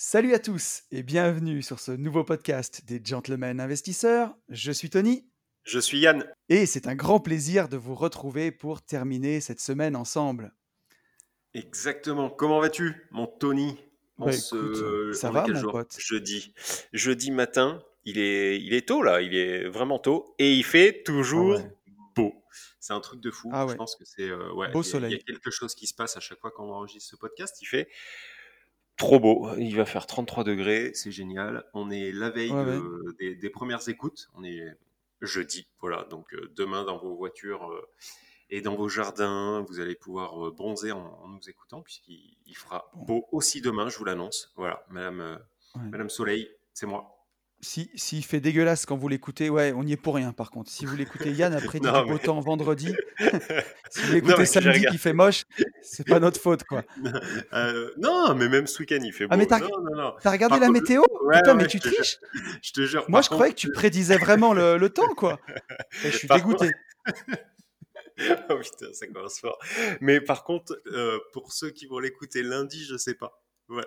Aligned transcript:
Salut 0.00 0.32
à 0.32 0.38
tous 0.38 0.84
et 0.92 1.02
bienvenue 1.02 1.60
sur 1.60 1.80
ce 1.80 1.90
nouveau 1.90 2.22
podcast 2.22 2.84
des 2.86 3.00
Gentlemen 3.04 3.58
Investisseurs. 3.58 4.32
Je 4.48 4.70
suis 4.70 4.90
Tony 4.90 5.26
Je 5.64 5.80
suis 5.80 5.98
Yann. 5.98 6.24
et 6.48 6.66
c'est 6.66 6.86
un 6.86 6.94
grand 6.94 7.18
plaisir 7.18 7.68
de 7.68 7.76
vous 7.76 7.96
retrouver 7.96 8.52
pour 8.52 8.80
terminer 8.80 9.40
cette 9.40 9.58
semaine 9.60 9.96
ensemble. 9.96 10.54
Exactement. 11.52 12.30
Comment 12.30 12.60
vas-tu, 12.60 13.08
mon 13.10 13.26
Tony? 13.26 13.76
En 14.18 14.26
Bah 14.26 14.32
ce... 14.32 14.54
écoute, 14.54 15.14
ça 15.16 15.32
va 15.32 15.44
mon 15.48 15.72
pote? 15.72 15.96
Jeudi. 15.98 16.54
Jeudi 16.92 17.32
matin. 17.32 17.82
Il 18.04 18.18
est, 18.20 18.60
il 18.60 18.74
est 18.74 18.86
tôt 18.86 19.02
là. 19.02 19.20
Il 19.20 19.34
est 19.34 19.68
vraiment 19.68 19.98
tôt. 19.98 20.32
Et 20.38 20.54
il 20.54 20.62
fait 20.64 20.94
Ah 21.00 21.02
toujours 21.06 21.56
ouais, 21.58 21.70
beau. 22.14 22.32
C'est 22.78 22.92
un 22.92 23.00
truc 23.00 23.20
de 23.20 23.32
fou. 23.32 23.50
ah 23.52 23.66
Je 23.68 23.74
pense 23.74 23.96
que 23.96 24.04
c'est. 24.04 24.22
euh, 24.30 24.52
ouais, 24.54 24.70
beau 24.70 24.82
il 24.82 24.86
y, 24.86 24.94
a 24.94 24.98
il 24.98 25.02
y 25.02 25.06
a 25.06 25.08
soleil. 25.10 25.24
quelque 25.24 25.50
chose 25.50 25.74
qui 25.74 25.88
se 25.88 25.94
passe 25.94 26.16
à 26.16 26.20
chaque 26.20 26.38
fois 26.38 26.52
qu'on 26.52 26.70
enregistre 26.70 27.10
ce 27.10 27.16
podcast. 27.16 27.56
Il 27.62 27.66
fait 27.66 27.88
trop 28.98 29.18
beau. 29.18 29.48
Il 29.56 29.74
va 29.76 29.86
faire 29.86 30.06
33 30.06 30.44
degrés. 30.44 30.90
C'est 30.94 31.10
génial. 31.12 31.64
On 31.72 31.90
est 31.90 32.12
la 32.12 32.28
veille 32.30 32.50
Ouais, 32.52 32.64
ouais. 32.64 32.76
de, 32.76 33.16
des, 33.18 33.34
des 33.36 33.50
premières 33.50 33.88
écoutes. 33.88 34.28
On 34.34 34.44
est 34.44 34.62
jeudi. 35.22 35.68
Voilà. 35.80 36.04
Donc 36.10 36.34
euh, 36.34 36.52
demain 36.56 36.84
dans 36.84 36.98
vos 36.98 37.16
voitures. 37.16 37.70
euh, 37.72 37.88
et 38.50 38.62
dans 38.62 38.76
vos 38.76 38.88
jardins, 38.88 39.62
vous 39.68 39.78
allez 39.80 39.94
pouvoir 39.94 40.46
euh, 40.46 40.50
bronzer 40.50 40.92
en, 40.92 41.20
en 41.22 41.28
nous 41.28 41.50
écoutant, 41.50 41.82
puisqu'il 41.82 42.36
il 42.46 42.54
fera 42.56 42.90
beau 42.94 43.26
aussi 43.30 43.60
demain, 43.60 43.88
je 43.90 43.98
vous 43.98 44.04
l'annonce. 44.06 44.52
Voilà, 44.56 44.84
Madame, 44.88 45.38
ouais. 45.74 45.82
Madame 45.90 46.08
Soleil, 46.08 46.48
c'est 46.72 46.86
moi. 46.86 47.17
Si, 47.60 47.90
s'il 47.96 48.24
fait 48.24 48.38
dégueulasse 48.38 48.86
quand 48.86 48.96
vous 48.96 49.08
l'écoutez, 49.08 49.50
ouais, 49.50 49.72
on 49.72 49.82
n'y 49.82 49.92
est 49.92 49.96
pour 49.96 50.14
rien 50.14 50.32
par 50.32 50.52
contre. 50.52 50.70
Si 50.70 50.86
vous 50.86 50.94
l'écoutez, 50.94 51.32
Yann 51.32 51.52
a 51.52 51.60
prédit 51.60 51.86
du 51.88 51.92
Non, 51.92 52.04
beau 52.04 52.12
mais. 52.12 52.18
temps 52.20 52.38
vendredi. 52.40 52.94
si 53.90 54.00
vous 54.02 54.12
l'écoutez 54.12 54.46
samedi 54.46 54.84
qu'il 54.86 54.98
fait 54.98 55.12
moche, 55.12 55.42
c'est 55.82 56.06
pas 56.06 56.20
notre 56.20 56.40
faute 56.40 56.62
quoi. 56.64 56.84
Euh, 57.54 57.90
non, 57.98 58.34
mais 58.36 58.48
même 58.48 58.66
ce 58.68 58.78
week-end, 58.78 58.98
il 59.02 59.12
fait 59.12 59.26
Ah 59.30 59.36
mais 59.36 59.44
beau. 59.46 59.50
t'as, 59.50 59.58
Non, 59.60 60.12
regardé 60.24 60.48
Par 60.48 60.60
la 60.60 60.66
contre, 60.68 60.80
météo? 60.80 61.02
ouais, 61.24 61.36
Putain, 61.38 61.54
mais 61.54 61.66
tu 61.66 61.78
jure. 61.82 61.92
triches? 61.92 62.18
Je 62.62 62.72
te 62.72 62.86
jure. 62.86 63.04
Moi 63.08 63.22
je 63.22 63.28
croyais 63.28 63.52
que 63.52 63.58
tu 63.58 63.72
prédisais 63.72 64.18
vraiment 64.18 64.52
le, 64.54 64.76
le 64.76 64.90
temps 64.90 65.12
quoi. 65.16 65.40
Et 66.04 66.12
je 66.12 66.16
suis 66.16 66.28
par 66.28 66.40
contre, 66.42 66.60
dégoûté. 66.64 66.76
oh 68.50 68.56
putain, 68.58 68.92
ça 68.92 69.06
commence 69.08 69.40
fort. 69.40 69.58
Mais 70.00 70.20
par 70.20 70.44
contre, 70.44 70.80
euh, 70.92 71.18
pour 71.32 71.52
ceux 71.52 71.70
qui 71.70 71.86
vont 71.86 71.98
l'écouter 71.98 72.42
lundi, 72.44 72.84
je 72.84 72.96
sais 72.96 73.14
pas. 73.14 73.42
Voilà. 73.68 73.86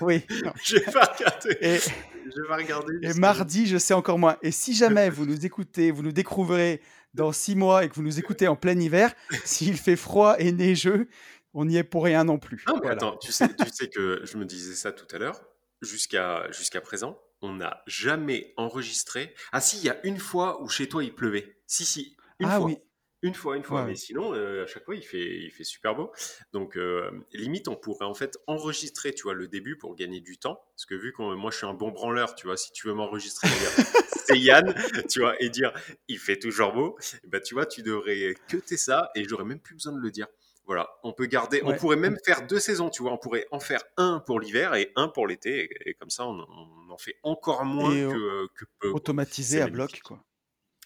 Oui. 0.00 0.24
Je 0.64 0.76
vais 0.76 0.92
pas 0.92 1.04
regarder. 1.04 1.56
Et, 1.60 1.78
Je 1.78 2.48
vais 2.48 2.54
regarder 2.54 2.94
et 3.02 3.14
mardi, 3.14 3.66
je 3.66 3.78
sais 3.78 3.94
encore 3.94 4.18
moins. 4.18 4.36
Et 4.42 4.50
si 4.52 4.74
jamais 4.74 5.10
vous 5.10 5.26
nous 5.26 5.44
écoutez, 5.44 5.90
vous 5.90 6.02
nous 6.02 6.12
découvrirez 6.12 6.80
dans 7.14 7.32
six 7.32 7.56
mois 7.56 7.84
et 7.84 7.88
que 7.88 7.94
vous 7.94 8.02
nous 8.02 8.18
écoutez 8.18 8.46
en 8.48 8.54
plein 8.56 8.78
hiver, 8.78 9.12
s'il 9.44 9.76
fait 9.76 9.96
froid 9.96 10.36
et 10.38 10.52
neigeux, 10.52 11.08
on 11.54 11.64
n'y 11.64 11.76
est 11.78 11.84
pour 11.84 12.04
rien 12.04 12.24
non 12.24 12.38
plus. 12.38 12.62
Non, 12.68 12.74
mais 12.74 12.80
Voilà. 12.82 12.94
attends, 12.96 13.16
tu 13.16 13.32
sais, 13.32 13.48
tu 13.48 13.68
sais 13.72 13.88
que 13.88 14.20
je 14.24 14.36
me 14.36 14.44
disais 14.44 14.74
ça 14.74 14.92
tout 14.92 15.06
à 15.14 15.18
l'heure. 15.18 15.40
Jusqu'à 15.80 16.50
jusqu'à 16.50 16.80
présent, 16.80 17.18
on 17.40 17.54
n'a 17.54 17.82
jamais 17.86 18.52
enregistré. 18.56 19.32
Ah 19.52 19.60
si, 19.60 19.78
il 19.78 19.84
y 19.84 19.88
a 19.90 19.96
une 20.04 20.18
fois 20.18 20.60
où 20.62 20.68
chez 20.68 20.88
toi 20.88 21.02
il 21.04 21.14
pleuvait. 21.14 21.56
Si, 21.66 21.84
si, 21.84 22.16
une 22.40 22.48
Ah 22.48 22.56
fois. 22.56 22.66
oui, 22.66 22.78
Une 23.22 23.34
fois, 23.34 23.56
une 23.56 23.64
fois. 23.64 23.82
ouais, 23.82 23.88
Mais 23.88 23.96
sinon, 23.96 24.32
euh, 24.32 24.62
à 24.62 24.66
chaque 24.66 24.84
fois, 24.84 24.94
il 24.94 25.02
fait, 25.02 25.38
il 25.40 25.50
fait 25.50 25.64
super 25.64 25.94
beau. 25.96 26.12
Donc, 26.52 26.76
euh, 26.76 27.10
limite, 27.32 27.66
on 27.66 27.74
pourrait 27.74 28.06
en 28.06 28.14
fait 28.14 28.38
enregistrer, 28.46 29.12
tu 29.12 29.24
vois, 29.24 29.34
le 29.34 29.48
début 29.48 29.76
pour 29.76 29.96
gagner 29.96 30.20
du 30.20 30.38
temps. 30.38 30.60
Parce 30.76 30.86
que 30.86 30.94
vu 30.94 31.12
que 31.12 31.22
moi, 31.34 31.50
je 31.50 31.56
suis 31.56 31.66
un 31.66 31.74
bon 31.74 31.90
branleur, 31.90 32.34
tu 32.36 32.46
vois, 32.46 32.56
si 32.56 32.70
tu 32.72 32.86
veux 32.86 32.94
m'enregistrer, 32.94 33.48
c'est 34.26 34.38
Yann, 34.38 34.72
tu 35.10 35.20
vois, 35.20 35.34
et 35.42 35.50
dire 35.50 35.72
il 36.06 36.18
fait 36.18 36.38
toujours 36.38 36.72
beau, 36.72 36.96
bah, 37.26 37.40
tu 37.40 37.54
vois, 37.54 37.66
tu 37.66 37.82
devrais 37.82 38.34
cuter 38.46 38.76
ça 38.76 39.10
et 39.16 39.24
j'aurais 39.28 39.44
même 39.44 39.60
plus 39.60 39.74
besoin 39.74 39.92
de 39.92 40.00
le 40.00 40.10
dire. 40.10 40.28
Voilà, 40.64 40.86
on 41.02 41.14
peut 41.14 41.24
garder, 41.24 41.62
on 41.64 41.74
pourrait 41.74 41.96
même 41.96 42.18
faire 42.26 42.46
deux 42.46 42.58
saisons, 42.60 42.90
tu 42.90 43.02
vois, 43.02 43.10
on 43.12 43.16
pourrait 43.16 43.46
en 43.50 43.58
faire 43.58 43.82
un 43.96 44.22
pour 44.26 44.38
l'hiver 44.38 44.74
et 44.74 44.92
un 44.96 45.08
pour 45.08 45.26
l'été, 45.26 45.64
et, 45.64 45.90
et 45.90 45.94
comme 45.94 46.10
ça, 46.10 46.26
on, 46.26 46.46
on 46.46 46.90
en 46.90 46.98
fait 46.98 47.16
encore 47.22 47.64
moins 47.64 47.90
et 47.90 48.02
euh, 48.02 48.46
que, 48.54 48.64
que 48.64 48.70
peu, 48.78 48.90
automatisé 48.90 49.62
à 49.62 49.68
bloc, 49.68 50.02
quoi. 50.02 50.22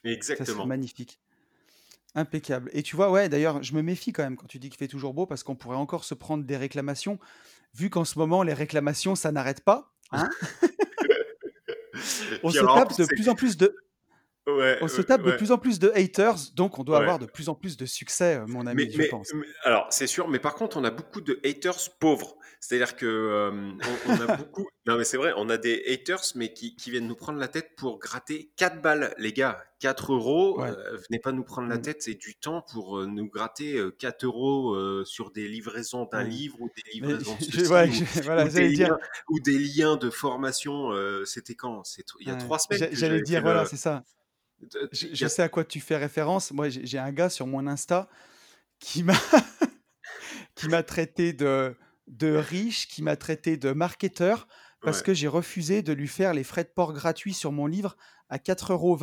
Ça 0.05 0.08
Exactement. 0.08 0.66
magnifique. 0.66 1.19
Impeccable. 2.14 2.70
Et 2.75 2.82
tu 2.82 2.97
vois, 2.97 3.10
ouais, 3.10 3.28
d'ailleurs, 3.28 3.62
je 3.62 3.75
me 3.75 3.82
méfie 3.82 4.12
quand 4.12 4.22
même 4.22 4.37
quand 4.37 4.47
tu 4.47 4.59
dis 4.59 4.69
qu'il 4.69 4.78
fait 4.78 4.88
toujours 4.88 5.14
beau 5.14 5.26
parce 5.26 5.42
qu'on 5.42 5.56
pourrait 5.56 5.76
encore 5.76 6.04
se 6.04 6.14
prendre 6.14 6.44
des 6.44 6.56
réclamations, 6.56 7.19
vu 7.75 7.88
qu'en 7.88 8.04
ce 8.04 8.19
moment, 8.19 8.42
les 8.42 8.53
réclamations, 8.53 9.14
ça 9.14 9.32
n'arrête 9.32 9.60
pas. 9.60 9.92
Hein 10.12 10.28
on 12.42 12.48
Puis 12.48 12.53
se 12.53 12.59
alors, 12.59 12.75
tape 12.76 12.98
de 12.98 13.06
plus 13.06 13.28
en 13.28 13.34
plus 13.34 13.56
de, 13.56 13.75
Ouais, 14.48 14.76
on 14.80 14.88
se 14.88 14.97
ouais, 14.98 15.04
tape 15.04 15.22
de 15.22 15.30
plus 15.32 15.53
en 15.53 15.58
plus 15.58 15.78
de 15.78 15.92
haters, 15.94 16.34
donc 16.56 16.78
on 16.80 16.82
doit 16.82 16.97
Ouais. 16.97 17.03
avoir 17.04 17.20
de 17.20 17.26
plus 17.26 17.48
en 17.48 17.54
plus 17.54 17.76
de 17.76 17.86
succès, 17.86 18.38
euh, 18.38 18.47
mon 18.48 18.64
Mais, 18.64 18.70
ami, 18.72 18.91
je 18.91 18.98
mais, 18.98 19.06
pense. 19.06 19.32
mais- 19.34 19.47
alors, 19.62 19.86
c'est 19.91 20.08
sûr, 20.08 20.26
mais 20.28 20.41
par 20.41 20.56
contre, 20.56 20.76
on 20.78 20.82
a 20.84 20.91
beaucoup 20.91 21.20
de 21.20 21.38
haters 21.44 21.78
pauvres. 22.00 22.36
C'est-à-dire 22.58 22.94
que 22.97 23.06
euh, 23.06 23.50
on, 24.06 24.12
on 24.12 24.20
a 24.20 24.36
beaucoup. 24.36 24.66
Non, 24.86 24.97
mais 24.98 25.04
c'est 25.04 25.16
vrai, 25.16 25.32
on 25.36 25.48
a 25.48 25.58
des 25.58 25.84
haters, 25.88 26.22
mais 26.34 26.52
qui, 26.52 26.75
qui 26.75 26.91
viennent 26.91 27.06
nous 27.06 27.14
prendre 27.14 27.38
la 27.38 27.47
tête 27.47 27.76
pour 27.76 28.00
gratter 28.00 28.50
4 28.56 28.82
balles, 28.82 29.14
les 29.16 29.32
gars. 29.32 29.62
4 29.78 30.12
euros, 30.12 30.60
euh, 30.60 30.97
venez 31.08 31.20
pas 31.20 31.31
nous 31.31 31.44
prendre 31.44 31.69
la 31.69 31.76
Mm. 31.78 31.82
tête, 31.82 32.02
c'est 32.02 32.14
du 32.14 32.34
temps 32.34 32.62
pour 32.72 32.98
euh, 32.98 33.06
nous 33.06 33.28
gratter 33.28 33.76
euh, 33.78 33.92
4 33.97 34.25
euros 34.25 35.04
sur 35.04 35.31
des 35.31 35.47
livraisons 35.47 36.08
d'un 36.10 36.25
Ouais. 36.25 36.28
livre 36.31 36.56
ou 36.60 36.69
des 36.75 36.82
livraisons 36.94 37.36
de 37.36 37.44
je, 37.44 37.58
ceci 37.64 38.02
ou, 38.02 38.06
je- 38.16 38.22
voilà, 38.22 38.44
ou 38.44 38.48
des 38.48 38.70
dire, 38.70 38.88
liens, 38.88 38.98
ou 39.28 39.38
des 39.38 39.58
liens 39.58 39.97
de 39.97 40.10
formation. 40.10 40.91
C'était 41.25 41.54
quand? 41.54 41.84
Il 42.19 42.26
y 42.26 42.31
a 42.31 42.34
ouais, 42.34 42.38
3 42.41 42.58
semaines 42.58 42.88
j'allais 42.91 43.22
dire, 43.22 43.42
voilà, 43.42 43.64
c'est 43.66 43.76
ça. 43.76 44.02
Je, 44.93 45.27
sais 45.27 45.43
à 45.43 45.49
quoi 45.49 45.65
tu 45.65 45.81
fais 45.81 45.97
référence. 45.97 46.53
Moi, 46.53 46.69
j'ai 46.69 46.99
un 46.99 47.12
gars 47.12 47.28
sur 47.28 47.47
mon 47.47 47.67
Insta 47.67 48.09
qui 48.78 49.03
m'a 49.03 49.15
qui 50.55 50.69
m'a 50.69 50.83
traité 50.83 51.33
de, 51.33 51.77
de 52.06 52.34
riche, 52.34 52.89
qui 52.89 53.03
m'a 53.03 53.17
traité 53.17 53.56
de 53.56 53.73
marketeur, 53.73 54.47
parce 54.81 54.99
Ouais, 54.99 55.05
que 55.05 55.15
j'ai 55.15 55.28
refusé 55.28 55.83
de 55.83 55.93
lui 55.93 56.09
faire 56.09 56.34
les 56.34 56.45
frais 56.45 56.65
de 56.65 56.69
port 56.69 56.93
gratuits 56.93 57.34
sur 57.34 57.53
mon 57.53 57.67
livre 57.67 57.97
à 58.28 58.39
4,22 58.39 58.73
euros. 58.73 58.99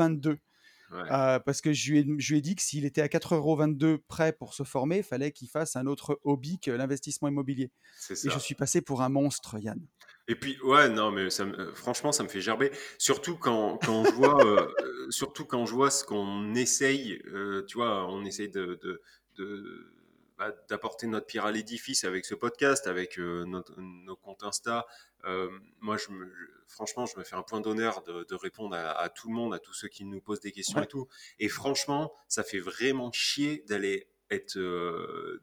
Euh, 0.92 1.40
parce 1.40 1.62
que 1.62 1.72
je 1.72 1.91
lui 1.91 2.00
ai, 2.00 2.06
je 2.18 2.31
lui 2.34 2.40
ai 2.40 2.41
dit 2.41 2.56
que 2.56 2.62
s'il 2.62 2.84
était 2.84 3.02
à 3.02 3.08
4,22 3.08 3.86
euros 3.86 3.97
prêt 4.08 4.34
pour 4.34 4.53
se 4.53 4.64
former, 4.64 4.97
il 4.97 5.03
fallait 5.03 5.31
qu'il 5.31 5.47
fasse 5.47 5.76
un 5.76 5.86
autre 5.86 6.20
hobby 6.24 6.59
que 6.59 6.72
l'investissement 6.72 7.28
immobilier. 7.28 7.72
Et 8.09 8.30
je 8.30 8.40
suis 8.40 8.56
passé 8.56 8.81
pour 8.81 9.02
un 9.02 9.09
monstre, 9.09 9.59
Yann. 9.59 9.80
Et 10.29 10.35
puis, 10.35 10.57
ouais, 10.62 10.88
non, 10.90 11.12
mais 11.12 11.29
ça, 11.29 11.44
me- 11.44 11.59
euh, 11.59 11.73
franchement, 11.73 12.12
ça 12.13 12.23
me 12.23 12.29
fait 12.29 12.40
gerber. 12.40 12.72
Surtout 12.97 13.35
quand, 13.35 13.78
quand 13.84 14.06
je 14.06 14.12
vois, 14.12 14.45
euh, 14.45 14.67
euh, 14.85 15.12
surtout 15.12 15.44
quand 15.44 15.66
je 15.66 15.73
vois 15.73 15.90
ce 15.91 16.03
qu'on 16.06 16.53
essaye, 16.56 17.22
euh, 17.34 17.66
tu 17.66 17.78
vois, 17.78 18.07
on 18.07 18.23
essaye 18.23 18.47
de, 18.50 18.79
de, 18.81 19.01
de- 19.38 19.91
bah, 20.38 20.53
d'apporter 20.69 21.07
notre 21.07 21.25
pierre 21.25 21.45
à 21.45 21.51
l'édifice 21.51 22.03
avec 22.06 22.23
ce 22.25 22.35
podcast, 22.35 22.88
avec 22.88 23.19
euh, 23.19 23.44
notre- 23.45 23.73
nos 23.81 24.16
comptes 24.16 24.44
Insta. 24.44 24.85
Euh, 25.25 25.50
moi, 25.81 25.97
je 25.97 26.12
me, 26.12 26.25
je- 26.28 26.46
franchement, 26.67 27.06
je 27.07 27.17
me 27.17 27.23
fais 27.23 27.35
un 27.35 27.41
point 27.44 27.59
d'honneur 27.59 28.03
de, 28.03 28.23
de 28.23 28.35
répondre 28.35 28.75
à, 28.75 28.91
à 28.91 29.09
tout 29.09 29.28
le 29.29 29.34
monde, 29.34 29.53
à 29.53 29.59
tous 29.59 29.73
ceux 29.73 29.88
qui 29.90 30.06
nous 30.06 30.22
posent 30.22 30.40
des 30.41 30.51
questions 30.51 30.78
Ouais. 30.78 30.85
et 30.85 30.88
tout. 30.88 31.07
Et 31.40 31.50
franchement, 31.50 32.13
ça 32.28 32.44
fait 32.44 32.59
vraiment 32.59 33.11
chier 33.11 33.66
d'aller 33.67 34.07
être, 34.29 34.57
euh, 34.57 35.41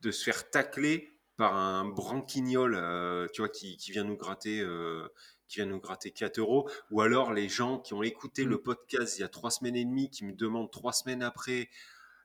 de 0.00 0.10
se 0.10 0.24
faire 0.24 0.50
tacler 0.50 1.13
par 1.36 1.56
un 1.56 1.84
branquignol, 1.84 2.76
euh, 2.76 3.26
tu 3.32 3.42
vois, 3.42 3.48
qui, 3.48 3.76
qui 3.76 3.90
vient 3.90 4.04
nous 4.04 4.16
gratter, 4.16 4.60
euh, 4.60 5.08
qui 5.48 5.56
vient 5.56 5.66
nous 5.66 5.80
gratter 5.80 6.10
4 6.10 6.38
euros, 6.38 6.68
ou 6.90 7.00
alors 7.00 7.32
les 7.32 7.48
gens 7.48 7.78
qui 7.78 7.94
ont 7.94 8.02
écouté 8.02 8.44
Mm. 8.44 8.50
le 8.50 8.58
podcast 8.58 9.18
il 9.18 9.22
y 9.22 9.24
a 9.24 9.28
trois 9.28 9.50
semaines 9.50 9.76
et 9.76 9.84
demie, 9.84 10.10
qui 10.10 10.24
me 10.24 10.32
demandent 10.32 10.70
trois 10.70 10.92
semaines 10.92 11.22
après 11.22 11.68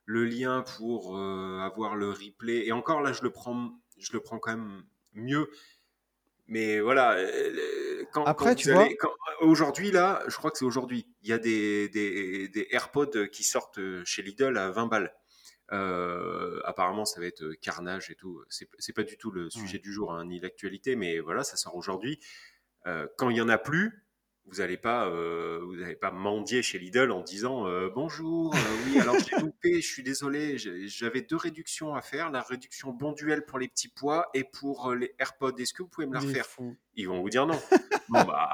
le 0.05 0.25
lien 0.25 0.63
pour 0.77 1.17
euh, 1.17 1.59
avoir 1.59 1.95
le 1.95 2.09
replay. 2.09 2.65
Et 2.65 2.71
encore 2.71 3.01
là, 3.01 3.13
je 3.13 3.23
le 3.23 3.31
prends, 3.31 3.71
je 3.97 4.13
le 4.13 4.19
prends 4.19 4.39
quand 4.39 4.55
même 4.55 4.83
mieux. 5.13 5.49
Mais 6.47 6.79
voilà, 6.79 7.15
quand, 8.11 8.23
Après, 8.25 8.55
tu 8.55 8.71
vois, 8.71 8.87
aujourd'hui 9.41 9.91
là, 9.91 10.23
je 10.27 10.35
crois 10.35 10.49
que 10.49 10.57
c'est 10.57 10.65
aujourd'hui, 10.65 11.05
il 11.21 11.29
y 11.29 11.33
a 11.33 11.37
des, 11.37 11.89
des, 11.89 12.47
des 12.47 12.67
AirPods 12.71 13.27
qui 13.31 13.43
sortent 13.43 13.79
chez 14.03 14.23
Lidl 14.23 14.57
à 14.57 14.71
20 14.71 14.87
balles. 14.87 15.13
Euh, 15.71 16.59
apparemment, 16.65 17.05
ça 17.05 17.19
va 17.19 17.27
être 17.27 17.43
euh, 17.43 17.55
carnage 17.61 18.09
et 18.09 18.15
tout. 18.15 18.43
C'est 18.49 18.93
pas 18.93 19.03
du 19.03 19.17
tout 19.17 19.31
le 19.31 19.49
sujet 19.49 19.79
du 19.79 19.91
jour, 19.93 20.13
hein, 20.13 20.25
ni 20.25 20.39
l'actualité, 20.39 20.95
mais 20.95 21.19
voilà, 21.19 21.43
ça 21.43 21.57
sort 21.57 21.75
aujourd'hui. 21.75 22.19
Euh, 22.87 23.07
quand 23.17 23.29
il 23.29 23.37
y 23.37 23.41
en 23.41 23.49
a 23.49 23.57
plus, 23.57 24.05
vous 24.49 24.57
n'allez 24.57 24.77
pas, 24.77 25.07
euh, 25.07 25.59
vous 25.63 25.75
pas 25.99 26.11
mendier 26.11 26.61
chez 26.61 26.79
Lidl 26.79 27.11
en 27.11 27.21
disant 27.21 27.67
euh, 27.67 27.89
bonjour, 27.93 28.53
euh, 28.55 28.59
oui, 28.85 28.99
alors 28.99 29.15
j'ai 29.19 29.37
loupé, 29.37 29.81
je 29.81 29.87
suis 29.87 30.03
désolé, 30.03 30.57
j'avais 30.57 31.21
deux 31.21 31.35
réductions 31.35 31.93
à 31.93 32.01
faire, 32.01 32.31
la 32.31 32.41
réduction 32.41 32.91
bon 32.91 33.11
duel 33.11 33.45
pour 33.45 33.59
les 33.59 33.67
petits 33.67 33.89
pois 33.89 34.29
et 34.33 34.43
pour 34.43 34.93
les 34.93 35.13
AirPods. 35.19 35.55
Est-ce 35.57 35.73
que 35.73 35.83
vous 35.83 35.89
pouvez 35.89 36.07
me 36.07 36.13
la 36.13 36.19
refaire. 36.19 36.45
Ils 36.95 37.07
vont 37.07 37.21
vous 37.21 37.29
dire 37.29 37.45
non. 37.45 37.59
Bon 38.09 38.23
bah 38.23 38.49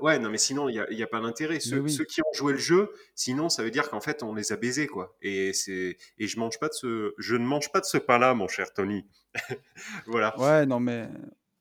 ouais, 0.00 0.18
non 0.18 0.30
mais 0.30 0.38
sinon 0.38 0.68
il 0.68 0.84
n'y 0.90 1.02
a, 1.02 1.06
pas 1.06 1.20
d'intérêt. 1.20 1.60
Ceux, 1.60 1.86
ceux 1.86 2.04
qui 2.04 2.22
ont 2.22 2.32
joué 2.32 2.54
le 2.54 2.58
jeu, 2.58 2.90
sinon 3.14 3.48
ça 3.48 3.62
veut 3.62 3.70
dire 3.70 3.88
qu'en 3.88 4.00
fait 4.00 4.24
on 4.24 4.34
les 4.34 4.50
a 4.50 4.56
baisés 4.56 4.88
quoi. 4.88 5.16
Et 5.22 5.52
c'est 5.52 5.96
et 6.18 6.26
je 6.26 6.40
mange 6.40 6.58
pas 6.58 6.66
de 6.66 6.72
ce, 6.72 7.14
je 7.16 7.36
ne 7.36 7.46
mange 7.46 7.70
pas 7.70 7.78
de 7.78 7.84
ce 7.84 7.98
pain 7.98 8.18
là, 8.18 8.34
mon 8.34 8.48
cher 8.48 8.72
Tony. 8.72 9.06
voilà. 10.06 10.36
Ouais, 10.40 10.66
non, 10.66 10.80
mais 10.80 11.08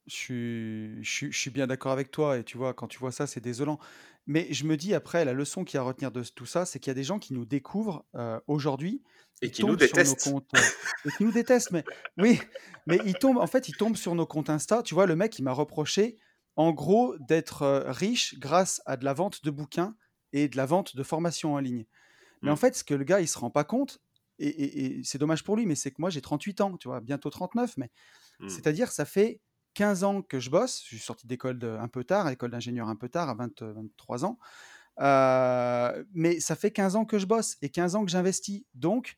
Je 0.08 0.14
suis, 0.16 1.04
je 1.04 1.12
suis, 1.12 1.32
je 1.32 1.38
suis 1.40 1.50
bien 1.50 1.66
d'accord 1.66 1.92
avec 1.92 2.12
toi 2.12 2.38
et 2.38 2.44
tu 2.44 2.58
vois, 2.58 2.76
quand 2.76 2.88
tu 2.88 3.00
vois 3.00 3.12
ça, 3.12 3.26
c'est 3.26 3.42
désolant. 3.42 3.80
Mais 4.28 4.48
je 4.54 4.66
me 4.66 4.78
dis 4.78 4.94
après, 4.94 5.26
la 5.26 5.34
leçon 5.34 5.64
qu'il 5.64 5.78
y 5.78 5.80
a 5.80 5.82
à 5.82 5.84
retenir 5.86 6.12
de 6.12 6.22
tout 6.24 6.46
ça, 6.46 6.66
c'est 6.66 6.80
qu'il 6.80 6.90
y 6.90 6.92
a 6.92 6.96
des 6.96 7.04
gens 7.04 7.18
qui 7.20 7.34
nous 7.34 7.46
découvrent 7.46 8.06
euh, 8.16 8.40
aujourd'hui, 8.48 9.04
Et 9.42 9.50
ils 9.50 9.52
qui 9.52 9.64
nous 9.64 9.76
tombent 9.76 9.80
sur 9.80 10.04
nos 10.04 10.16
détestent. 10.16 10.16
comptes 10.16 10.54
euh, 10.54 10.70
et 11.06 11.12
qui 11.12 11.24
nous 11.24 11.32
détestent. 11.32 11.72
Mais 11.72 11.86
oui, 12.18 12.40
mais 12.86 13.02
ils 13.04 13.18
tombent, 13.18 13.38
en 13.40 13.48
fait, 13.48 13.68
ils 13.70 13.76
tombent 13.76 13.96
sur 13.98 14.14
nos 14.14 14.28
comptes 14.28 14.50
Insta. 14.52 14.84
Tu 14.84 14.94
vois, 14.94 15.08
le 15.08 15.16
mec, 15.16 15.40
il 15.40 15.44
m'a 15.44 15.52
reproché, 15.54 16.18
en 16.56 16.72
gros, 16.72 17.16
d'être 17.20 17.64
euh, 17.64 17.92
riche 17.92 18.38
grâce 18.40 18.82
à 18.86 18.98
de 18.98 19.06
la 19.06 19.14
vente 19.14 19.44
de 19.44 19.50
bouquins 19.52 19.96
et 20.34 20.48
de 20.50 20.58
la 20.58 20.66
vente 20.68 20.96
de 20.96 21.04
formations 21.04 21.54
en 21.56 21.60
ligne. 21.60 21.86
Mais 22.44 22.52
en 22.52 22.56
Mm, 22.56 22.58
fait, 22.58 22.76
ce 22.76 22.84
que 22.84 22.94
le 22.94 23.04
gars, 23.04 23.22
il 23.22 23.28
se 23.28 23.38
rend 23.40 23.50
pas 23.52 23.64
compte, 23.64 24.00
et, 24.40 24.48
et- 24.50 25.00
et 25.00 25.04
c'est 25.04 25.18
dommage 25.18 25.44
pour 25.44 25.56
lui, 25.58 25.66
mais 25.66 25.76
c'est 25.76 25.92
que 25.92 25.98
moi, 26.00 26.10
j'ai 26.10 26.22
38 26.22 26.62
ans, 26.62 26.78
tu 26.78 26.88
vois, 26.90 27.02
bientôt 27.02 27.30
39, 27.30 27.78
mais 27.78 27.92
mm, 28.40 28.46
c'est-à-dire, 28.48 28.92
ça 28.92 29.06
fait 29.06 29.42
15 29.76 30.04
ans 30.04 30.22
que 30.24 30.40
je 30.40 30.50
bosse. 30.50 30.82
Je 30.82 30.88
suis 30.88 31.00
sorti 31.00 31.28
d'école 31.28 31.60
un 31.64 31.88
peu 31.88 32.04
tard, 32.04 32.28
école 32.30 32.50
d'ingénieur 32.52 32.90
un 32.90 32.96
peu 32.96 33.10
tard, 33.10 33.30
à 33.30 33.36
20, 33.36 33.62
23 33.62 34.26
ans. 34.26 34.40
Euh, 35.00 36.04
mais 36.14 36.40
ça 36.40 36.56
fait 36.56 36.72
15 36.72 36.96
ans 36.96 37.06
que 37.06 37.20
je 37.20 37.26
bosse 37.26 37.58
et 37.62 37.70
15 37.70 37.96
ans 37.96 38.06
que 38.06 38.12
j'investis. 38.12 38.64
Donc, 38.74 39.18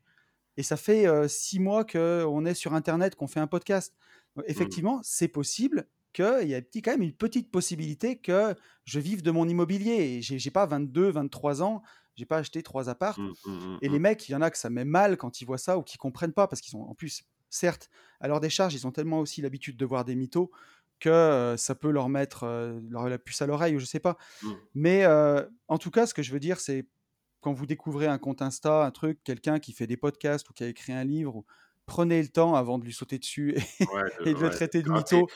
et 0.58 0.64
ça 0.64 0.76
fait 0.78 1.08
euh, 1.08 1.28
6 1.28 1.60
mois 1.60 1.86
qu'on 1.86 2.46
est 2.46 2.54
sur 2.56 2.74
Internet, 2.74 3.16
qu'on 3.16 3.28
fait 3.28 3.40
un 3.40 3.48
podcast. 3.48 3.94
Donc, 4.36 4.46
mm, 4.46 4.52
effectivement, 4.52 5.00
c'est 5.04 5.28
possible 5.28 5.88
qu'il 6.14 6.48
y 6.48 6.56
a 6.56 6.62
petit- 6.62 6.82
quand 6.82 6.92
même 6.92 7.04
une 7.04 7.14
petite 7.14 7.52
possibilité 7.52 8.18
que 8.18 8.56
je 8.86 9.00
vive 9.00 9.22
de 9.22 9.30
mon 9.32 9.48
immobilier. 9.48 10.22
J'ai 10.22 10.40
j'ai 10.40 10.52
pas 10.52 10.66
22, 10.66 11.10
23 11.12 11.62
ans, 11.62 11.84
j'ai 12.16 12.26
pas 12.26 12.38
acheté 12.38 12.64
trois 12.64 12.90
apparts. 12.90 13.20
mm, 13.20 13.34
mm, 13.46 13.52
mm, 13.52 13.78
Et 13.84 13.90
les 13.90 14.00
mm. 14.00 14.02
mecs, 14.02 14.30
il 14.30 14.32
y 14.32 14.36
en 14.36 14.42
a 14.42 14.50
que 14.50 14.58
ça 14.58 14.72
met 14.72 14.86
mal 14.86 15.18
quand 15.18 15.42
ils 15.42 15.46
voient 15.46 15.60
ça 15.60 15.78
ou 15.78 15.84
qui 15.84 15.98
comprennent 15.98 16.34
pas 16.34 16.48
parce 16.48 16.62
qu'ils 16.62 16.76
ont, 16.76 16.90
en 16.90 16.96
plus, 16.96 17.24
certes, 17.50 17.90
à 18.20 18.28
leur 18.28 18.40
décharge, 18.40 18.74
ils 18.74 18.88
ont 18.88 18.92
tellement 18.92 19.20
aussi 19.20 19.42
l'habitude 19.42 19.78
de 19.78 19.86
voir 19.86 20.06
des 20.06 20.16
mythos 20.16 20.52
que 21.00 21.10
euh, 21.10 21.58
ça 21.58 21.76
peut 21.76 21.92
leur 21.92 22.10
mettre 22.10 22.44
euh, 22.44 22.80
leur, 22.90 23.08
la 23.08 23.20
puce 23.20 23.42
à 23.42 23.46
l'oreille 23.46 23.76
ou 23.76 23.80
je 23.80 23.86
sais 23.86 24.00
pas. 24.00 24.18
mm. 24.42 24.52
Mais 24.76 25.06
euh, 25.06 25.44
en 25.68 25.78
tout 25.78 25.92
cas, 25.92 26.08
ce 26.08 26.14
que 26.14 26.24
je 26.24 26.32
veux 26.32 26.40
dire, 26.40 26.60
c'est 26.60 26.88
quand 27.42 27.54
vous 27.54 27.66
découvrez 27.66 28.08
un 28.08 28.18
compte 28.18 28.42
Insta, 28.42 28.84
un 28.84 28.92
truc, 28.92 29.20
quelqu'un 29.24 29.60
qui 29.60 29.74
fait 29.74 29.88
des 29.88 29.98
podcasts 29.98 30.50
ou 30.50 30.54
qui 30.54 30.64
a 30.64 30.68
écrit 30.68 30.94
un 30.94 31.04
livre, 31.04 31.44
prenez 31.86 32.22
le 32.22 32.28
temps 32.28 32.56
avant 32.56 32.80
de 32.80 32.86
lui 32.86 32.94
sauter 32.94 33.20
dessus 33.20 33.56
Ouais, 33.80 33.88
et, 34.26 34.34
de, 34.34 34.40
le 34.40 34.50
traiter 34.50 34.82
de 34.82 34.92
mytho, 34.92 35.28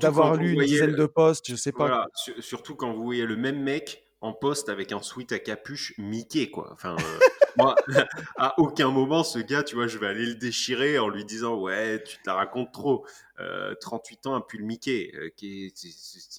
d'avoir 0.00 0.36
lu 0.36 0.52
une 0.52 0.64
dizaine 0.64 0.94
de 0.94 1.06
posts, 1.06 1.50
je 1.50 1.56
sais 1.56 1.72
pas 1.72 1.86
Voilà, 1.86 2.06
surtout 2.38 2.76
quand 2.76 2.92
vous 2.92 3.02
voyez 3.02 3.26
le 3.26 3.36
même 3.36 3.60
mec 3.62 4.04
en 4.20 4.32
poste 4.32 4.68
avec 4.68 4.92
un 4.92 5.00
sweat 5.00 5.32
à 5.32 5.38
capuche 5.38 5.94
Mickey, 5.98 6.50
quoi. 6.50 6.70
Enfin, 6.72 6.96
euh, 6.98 7.18
moi, 7.58 7.74
à 8.36 8.58
aucun 8.58 8.90
moment, 8.90 9.24
ce 9.24 9.38
gars, 9.38 9.62
tu 9.62 9.74
vois, 9.74 9.86
je 9.86 9.98
vais 9.98 10.06
aller 10.06 10.26
le 10.26 10.34
déchirer 10.34 10.98
en 10.98 11.08
lui 11.08 11.24
disant, 11.24 11.56
ouais, 11.60 12.02
tu 12.04 12.16
te 12.18 12.22
la 12.26 12.34
racontes 12.34 12.72
trop. 12.72 13.06
Euh, 13.40 13.74
38 13.80 14.26
ans, 14.26 14.34
un 14.34 14.40
pull 14.40 14.62
Mickey. 14.64 15.12
Euh, 15.14 15.30
qu'est- 15.36 15.72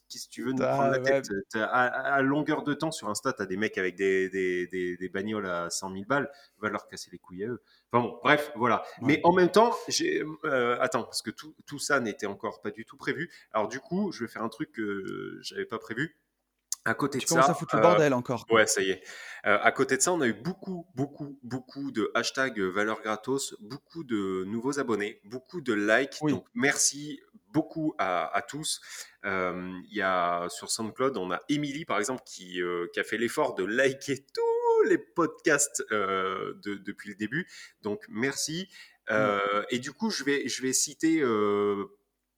Qu'est-ce 0.09 0.27
que 0.27 0.31
tu 0.31 0.43
veux 0.43 0.51
nous 0.51 0.61
prendre 0.75 0.91
la 0.91 0.99
tête? 0.99 1.29
T'as- 1.49 1.63
À, 1.65 1.85
à 2.15 2.21
longueur 2.21 2.63
de 2.63 2.73
temps 2.73 2.91
sur 2.91 3.07
Insta, 3.09 3.31
t'as 3.31 3.45
des 3.45 3.55
mecs 3.57 3.77
avec 3.77 3.95
des, 3.95 4.29
des, 4.29 4.67
des, 4.67 4.97
des 4.97 5.09
bagnoles 5.09 5.45
à 5.45 5.69
100 5.69 5.91
000 5.93 6.03
balles. 6.05 6.29
Va 6.59 6.69
leur 6.69 6.87
casser 6.87 7.09
les 7.11 7.17
couilles 7.19 7.45
à 7.45 7.47
eux. 7.47 7.61
Enfin 7.91 8.03
bon, 8.05 8.19
bref, 8.23 8.51
voilà. 8.55 8.83
Mais 9.01 9.21
en 9.23 9.31
même 9.33 9.49
temps, 9.49 9.73
j'ai, 9.87 10.23
euh, 10.45 10.77
attends, 10.81 11.03
parce 11.03 11.21
que 11.21 11.31
tout, 11.31 11.55
tout 11.65 11.79
ça 11.79 11.99
n'était 12.01 12.25
encore 12.27 12.59
pas 12.61 12.71
du 12.71 12.83
tout 12.85 12.97
prévu. 12.97 13.31
Alors 13.53 13.67
du 13.69 13.79
coup, 13.79 14.11
je 14.11 14.25
vais 14.25 14.29
faire 14.29 14.43
un 14.43 14.49
truc 14.49 14.71
que 14.73 15.39
j'avais 15.41 15.65
pas 15.65 15.79
prévu. 15.79 16.17
À 16.89 16.93
côté 16.95 17.17
de 17.19 17.23
Tu 17.23 17.27
commences 17.29 17.45
ça, 17.45 17.51
à 17.51 17.55
foutre 17.55 17.75
le 17.75 17.79
euh, 17.81 17.83
bordel 17.83 18.13
encore, 18.13 18.45
ouais, 18.49 18.65
ça 18.65 18.81
y 18.81 18.89
est. 18.89 19.03
Euh, 19.45 19.57
à 19.61 19.71
côté 19.71 19.95
de 19.95 20.01
ça, 20.01 20.11
on 20.11 20.21
a 20.21 20.27
eu 20.27 20.33
beaucoup, 20.33 20.87
beaucoup, 20.95 21.37
beaucoup 21.43 21.91
de 21.91 22.11
hashtags 22.15 22.59
valeurs 22.59 23.01
gratos, 23.01 23.55
beaucoup 23.59 24.03
de 24.03 24.43
nouveaux 24.47 24.79
abonnés, 24.79 25.21
beaucoup 25.25 25.61
de 25.61 25.73
likes. 25.73 26.17
Oui, 26.21 26.31
Donc 26.31 26.45
merci 26.55 27.21
beaucoup 27.53 27.93
à, 27.99 28.35
à 28.35 28.41
tous. 28.41 28.81
Euh, 29.25 29.71
Il 29.91 29.97
y 29.97 30.01
a 30.01 30.47
sur 30.49 30.71
SoundCloud, 30.71 31.15
on 31.17 31.31
a 31.31 31.39
Émilie 31.47 31.85
par 31.85 31.99
exemple 31.99 32.23
qui, 32.25 32.61
euh, 32.61 32.87
qui 32.93 32.99
a 32.99 33.03
fait 33.03 33.17
l'effort 33.17 33.53
de 33.55 33.63
liker 33.65 34.17
tous 34.33 34.83
les 34.89 34.97
podcasts 34.97 35.83
euh, 35.91 36.53
de- 36.63 36.75
depuis 36.75 37.09
le 37.09 37.15
début. 37.15 37.47
Donc 37.83 38.03
merci. 38.09 38.67
Euh, 39.11 39.63
et 39.69 39.79
du 39.79 39.91
coup, 39.91 40.09
je 40.11 40.23
vais, 40.23 40.47
je 40.47 40.61
vais 40.61 40.73
citer. 40.73 41.21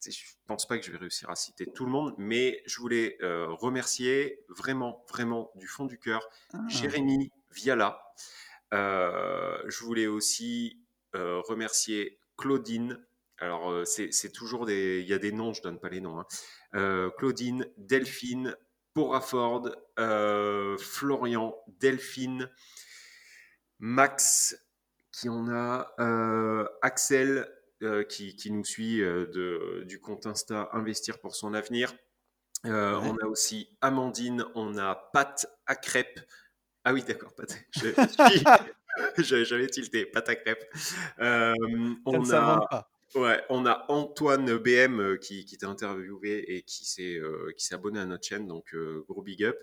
Je 0.10 0.24
pense 0.48 0.68
pas 0.68 0.80
que 0.80 0.86
je 0.86 0.92
vais 0.92 0.98
réussir 0.98 1.30
à 1.30 1.36
citer 1.36 1.66
tout 1.68 1.86
le 1.86 1.92
monde, 1.92 2.16
mais 2.18 2.64
je 2.66 2.80
voulais 2.80 3.18
euh, 3.22 3.48
remercier 3.50 4.44
vraiment, 4.50 5.06
vraiment 5.10 5.52
du 5.56 5.68
fond 5.68 5.86
du 5.86 6.00
cœur 6.00 6.28
ah, 6.54 6.58
Jérémy 6.68 7.32
Viala. 7.52 8.02
Euh, 8.74 9.62
je 9.68 9.84
voulais 9.84 10.08
aussi 10.08 10.80
euh, 11.16 11.42
remercier 11.42 12.20
Claudine. 12.38 13.06
Alors, 13.38 13.88
c'est 13.88 14.32
toujours 14.32 14.66
des. 14.66 15.02
Il 15.02 15.08
y 15.08 15.14
a 15.14 15.18
des 15.20 15.32
noms, 15.32 15.52
je 15.52 15.62
donne 15.64 15.80
pas 15.80 15.90
les 15.90 16.00
noms. 16.00 16.20
hein. 16.74 17.10
Claudine, 17.18 17.68
Delphine, 17.78 18.56
Poraford, 18.94 19.70
Florian, 20.78 21.56
Delphine, 21.80 22.52
Max, 23.80 24.56
qui 25.12 25.28
en 25.28 25.50
a, 25.50 25.92
Axel, 26.84 27.48
euh, 27.84 28.04
qui, 28.04 28.36
qui 28.36 28.52
nous 28.52 28.64
suit 28.64 29.02
euh, 29.02 29.26
de, 29.28 29.84
du 29.86 30.00
compte 30.00 30.26
Insta 30.26 30.70
Investir 30.74 31.20
pour 31.20 31.36
son 31.36 31.54
avenir. 31.54 31.94
Euh, 32.66 32.96
on 33.04 33.18
a 33.18 33.26
aussi 33.26 33.70
Amandine, 33.82 34.46
on 34.54 34.78
a 34.78 34.96
Pat 35.14 35.48
à 35.66 35.76
crêpes. 35.76 36.20
Ah 36.84 36.94
oui, 36.94 37.04
d'accord, 37.04 37.34
Pat. 37.34 37.58
J'avais 39.18 39.68
tilté, 39.68 40.06
Pat 40.06 40.28
à 40.30 40.36
crêpes. 40.36 40.66
On 41.20 42.30
a 42.32 42.68
pas. 42.70 42.92
Ouais, 43.16 43.44
on 43.50 43.66
a 43.66 43.86
Antoine 43.90 44.58
BM 44.58 45.18
qui, 45.20 45.44
qui 45.44 45.58
t'a 45.58 45.68
interviewé 45.68 46.56
et 46.56 46.62
qui 46.62 46.86
s'est 46.86 47.18
euh, 47.18 47.52
qui 47.58 47.66
s'est 47.66 47.76
abonné 47.76 48.00
à 48.00 48.06
notre 48.06 48.26
chaîne, 48.26 48.48
donc 48.48 48.74
euh, 48.74 49.04
gros 49.10 49.22
big 49.22 49.44
up. 49.44 49.58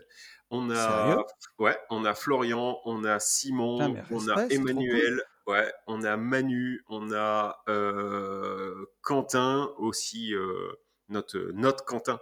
On 0.50 0.70
a 0.70 1.24
ouais, 1.58 1.76
on 1.88 2.04
a 2.04 2.14
Florian, 2.14 2.78
on 2.84 3.04
a 3.04 3.18
Simon, 3.18 3.96
on 4.10 4.28
a. 4.28 4.46
Emmanuel, 4.50 5.22
ouais, 5.48 5.72
on 5.86 6.02
a 6.04 6.16
Manu, 6.16 6.84
on 6.88 7.12
a 7.12 7.62
euh, 7.68 8.86
Quentin 9.02 9.72
aussi, 9.78 10.34
euh, 10.34 10.72
notre 11.08 11.38
notre 11.54 11.84
Quentin. 11.84 12.20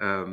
Euh, 0.00 0.24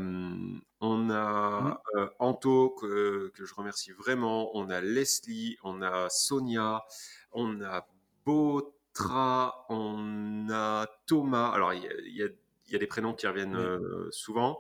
on 0.80 1.10
a 1.10 1.82
euh, 1.96 2.08
Anto 2.20 2.70
que, 2.80 3.30
que 3.36 3.46
je 3.46 3.54
remercie 3.54 3.92
vraiment. 3.92 4.56
On 4.56 4.70
a 4.70 4.80
Leslie, 4.82 5.58
on 5.64 5.82
a 5.82 6.10
Sonia, 6.10 6.84
on 7.32 7.62
a 7.62 7.86
Botra, 8.26 9.66
on 9.70 10.48
a 10.50 10.88
Thomas. 11.08 11.50
Alors, 11.52 11.74
il 11.74 11.84
y 11.84 11.88
a, 11.88 11.92
y 12.04 12.24
a- 12.24 12.34
il 12.70 12.74
y 12.74 12.76
a 12.76 12.80
des 12.80 12.88
prénoms 12.88 13.14
qui 13.14 13.26
reviennent 13.28 13.56
euh, 13.56 14.10
souvent. 14.12 14.60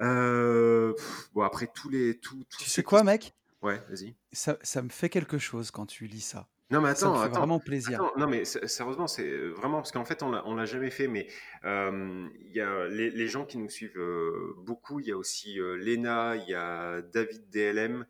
Euh, 0.00 0.92
pff, 0.94 1.30
bon, 1.32 1.42
après, 1.42 1.68
tous 1.72 1.88
les. 1.88 2.18
Tous, 2.18 2.44
tous 2.50 2.58
tu 2.64 2.70
sais 2.70 2.82
quoi, 2.82 3.04
mec? 3.04 3.34
Ouais, 3.62 3.80
vas-y. 3.88 4.16
Ça, 4.32 4.58
ça 4.62 4.82
me 4.82 4.88
fait 4.88 5.08
quelque 5.08 5.38
chose 5.38 5.70
quand 5.70 5.86
tu 5.86 6.06
lis 6.06 6.20
ça. 6.20 6.48
Non, 6.72 6.80
mais 6.80 6.94
Ça 6.94 7.06
me 7.06 7.12
attends, 7.12 7.20
fait 7.20 7.26
attends. 7.26 7.38
vraiment 7.38 7.60
plaisir. 7.60 8.02
Attends, 8.02 8.12
non, 8.18 8.26
mais 8.26 8.44
sérieusement, 8.44 9.06
c'est 9.06 9.30
vraiment 9.50 9.76
parce 9.78 9.92
qu'en 9.92 10.04
fait, 10.04 10.22
on 10.22 10.30
l'a, 10.30 10.42
on 10.46 10.54
l'a 10.54 10.64
jamais 10.64 10.90
fait, 10.90 11.06
mais 11.06 11.26
euh, 11.64 12.26
il 12.40 12.52
y 12.52 12.60
a 12.60 12.86
les, 12.88 13.10
les 13.10 13.28
gens 13.28 13.44
qui 13.44 13.58
nous 13.58 13.68
suivent 13.68 13.98
euh, 13.98 14.54
beaucoup. 14.58 14.98
Il 15.00 15.06
y 15.06 15.12
a 15.12 15.16
aussi 15.16 15.60
euh, 15.60 15.76
Léna, 15.76 16.36
il 16.36 16.48
y 16.48 16.54
a 16.54 17.02
David 17.02 17.48
DLM, 17.50 18.06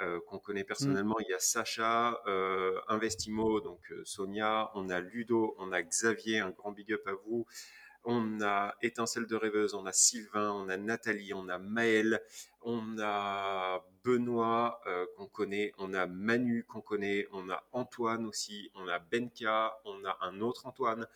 euh, 0.00 0.18
qu'on 0.28 0.38
connaît 0.38 0.62
Mm. 0.62 0.66
personnellement. 0.66 1.16
Il 1.20 1.28
y 1.30 1.34
a 1.34 1.38
Sacha, 1.38 2.20
euh, 2.26 2.78
Investimo, 2.88 3.60
donc 3.60 3.80
euh, 3.92 4.02
Sonia. 4.04 4.70
On 4.74 4.88
a 4.90 5.00
Ludo, 5.00 5.54
on 5.58 5.72
a 5.72 5.82
Xavier, 5.82 6.40
un 6.40 6.50
grand 6.50 6.72
big 6.72 6.92
up 6.92 7.02
à 7.06 7.12
vous. 7.26 7.46
On 8.04 8.40
a 8.42 8.74
Étincelle 8.82 9.26
de 9.26 9.34
rêveuse, 9.36 9.74
on 9.74 9.86
a 9.86 9.92
Sylvain, 9.92 10.50
on 10.52 10.68
a 10.68 10.76
Nathalie, 10.76 11.32
on 11.34 11.48
a 11.48 11.58
Maël, 11.58 12.20
on 12.62 12.98
a 13.00 13.84
Benoît 14.04 14.80
euh, 14.86 15.06
qu'on 15.16 15.26
connaît, 15.26 15.72
on 15.78 15.94
a 15.94 16.06
Manu 16.06 16.64
qu'on 16.64 16.82
connaît, 16.82 17.26
on 17.32 17.48
a 17.48 17.64
Antoine 17.72 18.26
aussi, 18.26 18.70
on 18.74 18.86
a 18.88 18.98
Benka, 18.98 19.78
on 19.86 20.04
a 20.04 20.18
un 20.22 20.40
autre 20.42 20.66
Antoine. 20.66 21.06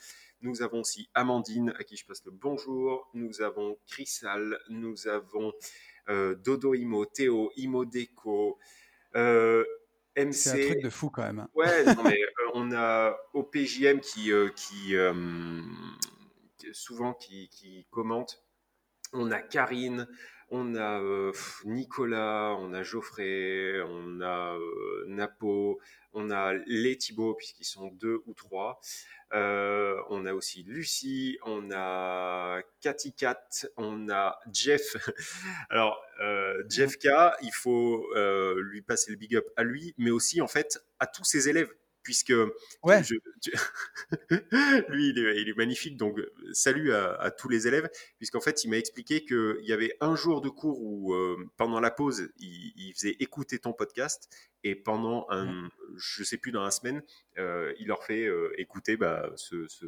Nous 0.40 0.62
avons 0.62 0.80
aussi 0.80 1.11
Amandine 1.14 1.75
à 1.78 1.85
qui 1.85 1.97
je 1.97 2.07
passe 2.07 2.25
le 2.25 2.30
bonjour. 2.30 3.09
Nous 3.12 3.42
avons 3.42 3.76
Chrysal, 3.87 4.59
nous 4.71 5.09
avons 5.09 5.52
euh, 6.09 6.35
Dodo 6.37 6.75
Imo, 6.75 7.04
Théo, 7.04 7.50
Imo 7.57 7.85
Deco, 7.85 8.59
euh, 9.16 9.64
C'est 10.30 10.50
un 10.50 10.59
truc 10.59 10.78
MC. 10.78 10.83
de 10.83 10.90
fou 10.90 11.11
quand 11.11 11.23
même. 11.23 11.40
hein. 11.40 11.49
Ouais, 11.54 11.85
non, 11.85 12.02
mais 12.04 12.18
euh, 12.23 12.50
on 12.54 12.73
a 12.73 13.16
OPJM 13.35 14.00
qui, 14.00 14.33
euh, 14.33 14.49
qui 14.50 14.97
euh, 14.97 15.12
souvent 16.72 17.14
qui, 17.14 17.48
qui 17.48 17.87
commente. 17.90 18.42
On 19.12 19.30
a 19.30 19.40
Karine, 19.40 20.06
on 20.50 20.75
a 20.75 21.00
euh, 21.00 21.32
Nicolas, 21.64 22.56
on 22.58 22.72
a 22.72 22.82
Geoffrey, 22.82 23.80
on 23.82 24.20
a 24.20 24.54
euh, 24.54 25.04
Napo, 25.06 25.78
on 26.12 26.30
a 26.30 26.54
les 26.66 26.96
Thibaut, 26.96 27.34
puisqu'ils 27.34 27.64
sont 27.64 27.88
deux 27.88 28.20
ou 28.26 28.34
trois. 28.34 28.80
Euh, 29.34 30.00
on 30.08 30.25
a 30.25 30.32
aussi 30.32 30.62
Lucie, 30.62 31.38
on 31.44 31.70
a 31.70 32.62
Cathy 32.80 33.12
Cat, 33.12 33.48
on 33.76 34.08
a 34.08 34.38
Jeff. 34.52 34.96
Alors. 35.70 36.02
Jeff 36.68 36.98
K, 36.98 37.06
il 37.42 37.52
faut 37.52 38.04
lui 38.56 38.82
passer 38.82 39.12
le 39.12 39.16
big 39.16 39.37
up 39.37 39.46
à 39.56 39.62
lui, 39.62 39.94
mais 39.98 40.10
aussi 40.10 40.40
en 40.40 40.48
fait 40.48 40.82
à 40.98 41.06
tous 41.06 41.22
ses 41.22 41.48
élèves 41.48 41.72
puisque 42.08 42.32
Ouais. 42.82 43.02
je- 43.04 43.16
tu- 43.42 43.52
lui, 44.88 45.10
il 45.10 45.18
est, 45.18 45.42
il 45.42 45.48
est 45.50 45.56
magnifique. 45.58 45.98
Donc, 45.98 46.18
euh, 46.18 46.32
salut 46.52 46.90
à, 46.94 47.12
à 47.20 47.30
tous 47.30 47.50
les 47.50 47.66
élèves, 47.68 47.90
puisqu'en 48.16 48.40
fait, 48.40 48.64
il 48.64 48.70
m'a 48.70 48.78
expliqué 48.78 49.26
qu'il 49.26 49.58
y 49.64 49.72
avait 49.74 49.94
un 50.00 50.16
jour 50.16 50.40
de 50.40 50.48
cours 50.48 50.80
où, 50.80 51.12
euh, 51.12 51.36
pendant 51.58 51.80
la 51.80 51.90
pause, 51.90 52.30
il, 52.38 52.72
il 52.76 52.94
faisait 52.94 53.16
écouter 53.20 53.58
ton 53.58 53.74
podcast, 53.74 54.30
et 54.64 54.74
pendant 54.74 55.26
un, 55.30 55.68
je 55.96 56.24
sais 56.24 56.36
plus, 56.38 56.50
dans 56.52 56.62
la 56.62 56.70
semaine, 56.70 57.02
euh, 57.38 57.72
il 57.78 57.86
leur 57.88 58.02
fait 58.04 58.24
euh, 58.26 58.52
écouter 58.58 58.96
bah, 58.96 59.30
ce, 59.36 59.66
ce, 59.68 59.86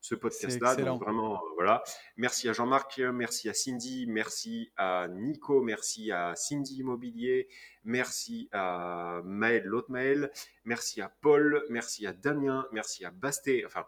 ce 0.00 0.14
podcast-là. 0.14 0.76
Donc, 0.76 1.02
vraiment, 1.02 1.34
euh, 1.34 1.38
voilà. 1.56 1.82
Merci 2.16 2.48
à 2.48 2.52
Jean-Marc, 2.52 2.98
merci 2.98 3.48
à 3.48 3.54
Cindy, 3.54 4.06
merci 4.06 4.70
à 4.76 5.08
Nico, 5.08 5.62
merci 5.62 6.12
à 6.12 6.34
Cindy 6.36 6.76
Immobilier, 6.80 7.48
merci 7.82 8.48
à 8.52 9.20
Maël, 9.24 9.64
l'autre 9.64 9.90
Maël, 9.90 10.30
merci 10.64 11.00
à 11.00 11.08
Paul, 11.08 11.64
merci 11.70 12.06
à 12.06 12.12
Damien, 12.12 12.66
merci 12.72 13.04
à 13.04 13.10
Basté. 13.10 13.64
Enfin, 13.66 13.84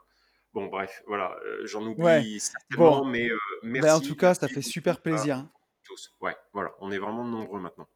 bon, 0.52 0.66
bref, 0.66 1.02
voilà, 1.06 1.37
j'en 1.64 1.87
oublie 1.87 2.02
Ouais. 2.02 2.38
certainement, 2.40 3.00
Bon. 3.02 3.04
mais 3.06 3.30
euh, 3.30 3.37
Ben, 3.62 3.71
merci. 3.83 3.90
en 3.90 4.00
tout 4.00 4.16
cas, 4.16 4.35
ça 4.35 4.49
fait 4.49 4.62
super 4.62 5.00
plaisir. 5.00 5.47
tous. 5.85 6.12
Ouais, 6.21 6.35
voilà, 6.52 6.73
on 6.80 6.90
est 6.90 6.99
vraiment 6.99 7.25
nombreux 7.25 7.61
maintenant. 7.61 7.88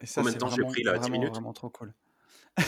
Et 0.00 0.06
ça, 0.06 0.20
Combien 0.20 0.32
de 0.32 0.34
c'est 0.34 0.38
temps 0.38 0.48
j'ai 0.48 0.62
pris 0.64 0.82
là? 0.82 0.92
10 0.94 0.98
vraiment, 1.00 1.18
minutes? 1.18 1.34
vraiment 1.34 1.52
trop 1.52 1.70
cool. 1.70 1.94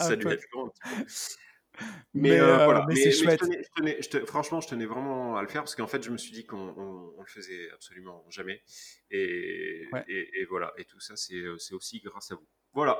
Ça 0.00 0.06
Un 0.06 0.10
a 0.12 0.16
dû 0.16 0.24
peu. 0.24 0.32
être 0.32 0.44
long 0.52 0.66
un 0.66 0.68
petit 0.68 0.80
peu. 0.88 1.84
Mais, 2.14 2.30
Mais, 2.30 2.40
euh, 2.40 2.58
euh, 2.58 2.64
voilà, 2.64 2.84
mais 2.88 2.94
mais, 2.94 3.10
je 3.10 3.22
chouette. 3.22 3.40
tenais, 3.40 3.62
je 3.62 3.68
tenais- 3.76 4.02
je 4.02 4.08
te- 4.08 4.24
franchement, 4.26 4.60
je 4.60 4.68
tenais 4.68 4.86
vraiment 4.86 5.36
à 5.36 5.42
le 5.42 5.48
faire 5.48 5.62
parce 5.62 5.76
qu'en 5.76 5.86
fait, 5.86 6.02
je 6.02 6.10
me 6.10 6.18
suis 6.18 6.32
dit 6.32 6.44
qu'on 6.44 6.56
on, 6.76 7.14
on 7.16 7.20
le 7.20 7.26
faisait 7.28 7.70
absolument 7.70 8.24
jamais. 8.30 8.62
Et, 9.10 9.88
Ouais. 9.92 10.04
et, 10.08 10.40
et 10.40 10.44
voilà, 10.46 10.72
et 10.76 10.84
tout 10.84 11.00
ça, 11.00 11.16
c'est 11.16 11.34
euh, 11.36 11.56
c'est 11.58 11.74
aussi 11.74 12.00
grâce 12.00 12.32
à 12.32 12.34
vous. 12.36 12.46
Voilà. 12.72 12.98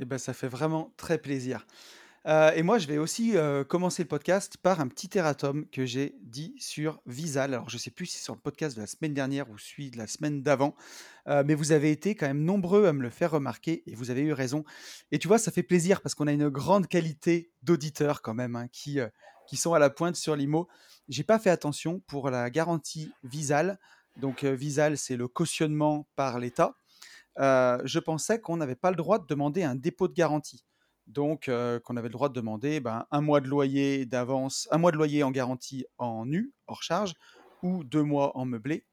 Et 0.00 0.04
ben, 0.04 0.18
ça 0.18 0.32
fait 0.34 0.48
vraiment 0.48 0.92
très 0.96 1.18
plaisir. 1.18 1.66
Euh, 2.26 2.52
et 2.52 2.62
moi, 2.62 2.78
je 2.78 2.86
vais 2.86 2.98
aussi 2.98 3.36
euh, 3.36 3.64
commencer 3.64 4.02
le 4.02 4.08
podcast 4.08 4.56
par 4.58 4.80
un 4.80 4.88
petit 4.88 5.16
erratum 5.16 5.66
que 5.70 5.86
j'ai 5.86 6.16
dit 6.22 6.54
sur 6.58 7.00
Visal. 7.06 7.54
Alors, 7.54 7.68
je 7.70 7.76
ne 7.76 7.80
sais 7.80 7.90
plus 7.90 8.06
si 8.06 8.18
c'est 8.18 8.24
sur 8.24 8.34
le 8.34 8.40
podcast 8.40 8.76
de 8.76 8.80
la 8.80 8.86
semaine 8.86 9.14
dernière 9.14 9.48
ou 9.50 9.56
celui 9.56 9.90
de 9.90 9.98
la 9.98 10.06
semaine 10.06 10.42
d'avant, 10.42 10.74
euh, 11.28 11.42
mais 11.46 11.54
vous 11.54 11.72
avez 11.72 11.90
été 11.90 12.14
quand 12.14 12.26
même 12.26 12.42
nombreux 12.42 12.86
à 12.86 12.92
me 12.92 13.02
le 13.02 13.10
faire 13.10 13.30
remarquer 13.30 13.82
et 13.86 13.94
vous 13.94 14.10
avez 14.10 14.22
eu 14.22 14.32
raison. 14.32 14.64
Et 15.12 15.18
tu 15.18 15.28
vois, 15.28 15.38
ça 15.38 15.52
fait 15.52 15.62
plaisir 15.62 16.00
parce 16.00 16.14
qu'on 16.14 16.26
a 16.26 16.32
une 16.32 16.48
grande 16.48 16.88
qualité 16.88 17.52
d'auditeurs 17.62 18.20
quand 18.20 18.34
même 18.34 18.56
hein, 18.56 18.68
qui, 18.72 18.98
qui 19.46 19.56
sont 19.56 19.74
à 19.74 19.78
la 19.78 19.88
pointe 19.88 20.16
sur 20.16 20.34
l'IMO. 20.34 20.68
J'ai 21.08 21.24
pas 21.24 21.38
fait 21.38 21.50
attention 21.50 22.00
pour 22.06 22.30
la 22.30 22.50
garantie 22.50 23.10
Visal. 23.22 23.78
Donc, 24.16 24.44
Visal, 24.44 24.98
c'est 24.98 25.16
le 25.16 25.28
cautionnement 25.28 26.08
par 26.16 26.38
l'État. 26.40 26.76
Je 27.38 27.98
pensais 28.00 28.40
qu'on 28.40 28.56
n'avait 28.56 28.74
pas 28.74 28.90
le 28.90 28.96
droit 28.96 29.18
de 29.18 29.26
demander 29.26 29.62
un 29.62 29.76
dépôt 29.76 30.08
de 30.08 30.14
garantie. 30.14 30.64
Donc, 31.08 31.48
euh, 31.48 31.80
qu'on 31.80 31.96
avait 31.96 32.08
le 32.08 32.12
droit 32.12 32.28
de 32.28 32.34
demander 32.34 32.80
ben, 32.80 33.06
un 33.10 33.20
mois 33.20 33.40
de 33.40 33.48
loyer 33.48 34.04
d'avance, 34.06 34.68
un 34.70 34.78
mois 34.78 34.92
de 34.92 34.96
loyer 34.96 35.22
en 35.22 35.30
garantie 35.30 35.86
en 35.96 36.26
nu, 36.26 36.52
hors 36.66 36.82
charge, 36.82 37.14
ou 37.62 37.82
deux 37.82 38.02
mois 38.02 38.36
en 38.36 38.44
meublé. 38.44 38.84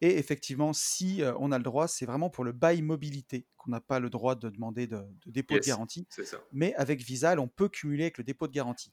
Et 0.00 0.18
effectivement, 0.18 0.72
si 0.72 1.22
euh, 1.22 1.32
on 1.38 1.50
a 1.50 1.58
le 1.58 1.64
droit, 1.64 1.88
c'est 1.88 2.04
vraiment 2.06 2.30
pour 2.30 2.44
le 2.44 2.52
bail 2.52 2.82
mobilité 2.82 3.46
qu'on 3.56 3.70
n'a 3.70 3.80
pas 3.80 3.98
le 4.00 4.10
droit 4.10 4.34
de 4.34 4.48
demander 4.50 4.86
de, 4.86 4.98
de 5.24 5.30
dépôt 5.30 5.54
de 5.54 5.60
garantie. 5.60 6.06
ça. 6.10 6.38
Mais 6.52 6.74
avec 6.74 7.00
Visal, 7.00 7.38
on 7.38 7.48
peut 7.48 7.68
cumuler 7.68 8.04
avec 8.04 8.18
le 8.18 8.24
dépôt 8.24 8.46
de 8.46 8.52
garantie. 8.52 8.92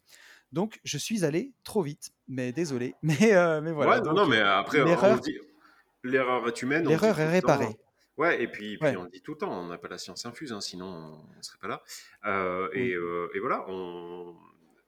Donc, 0.52 0.80
je 0.84 0.98
suis 0.98 1.24
allé 1.24 1.54
trop 1.64 1.82
vite, 1.82 2.12
mais 2.28 2.52
désolé. 2.52 2.96
Mais, 3.04 3.34
euh, 3.34 3.62
mais 3.62 3.72
voilà. 3.72 3.98
ouais, 4.00 4.02
non, 4.02 4.14
non, 4.14 4.28
mais 4.28 4.40
après, 4.40 4.84
l'erreur- 4.84 5.20
est 5.26 6.62
humaine. 6.62 6.88
l'erreur 6.88 7.20
est 7.20 7.30
réparée. 7.30 7.78
Ouais, 8.18 8.44
et 8.44 8.48
puis, 8.48 8.78
on 8.82 9.04
le 9.04 9.10
dit 9.10 9.22
tout 9.22 9.32
le 9.32 9.38
temps, 9.38 9.52
on 9.64 9.68
n'a 9.68 9.78
pas 9.78 9.88
la 9.88 9.98
science 9.98 10.26
infuse, 10.26 10.52
hein, 10.52 10.62
sinon 10.62 10.86
on 10.86 11.38
ne 11.38 11.42
serait 11.42 11.58
pas 11.60 11.68
là. 11.68 11.82
Euh, 12.26 12.70
Oui. 12.74 12.80
et, 12.80 12.94
euh, 12.94 13.30
et 13.34 13.40
voilà. 13.40 13.66
On... 13.70 14.36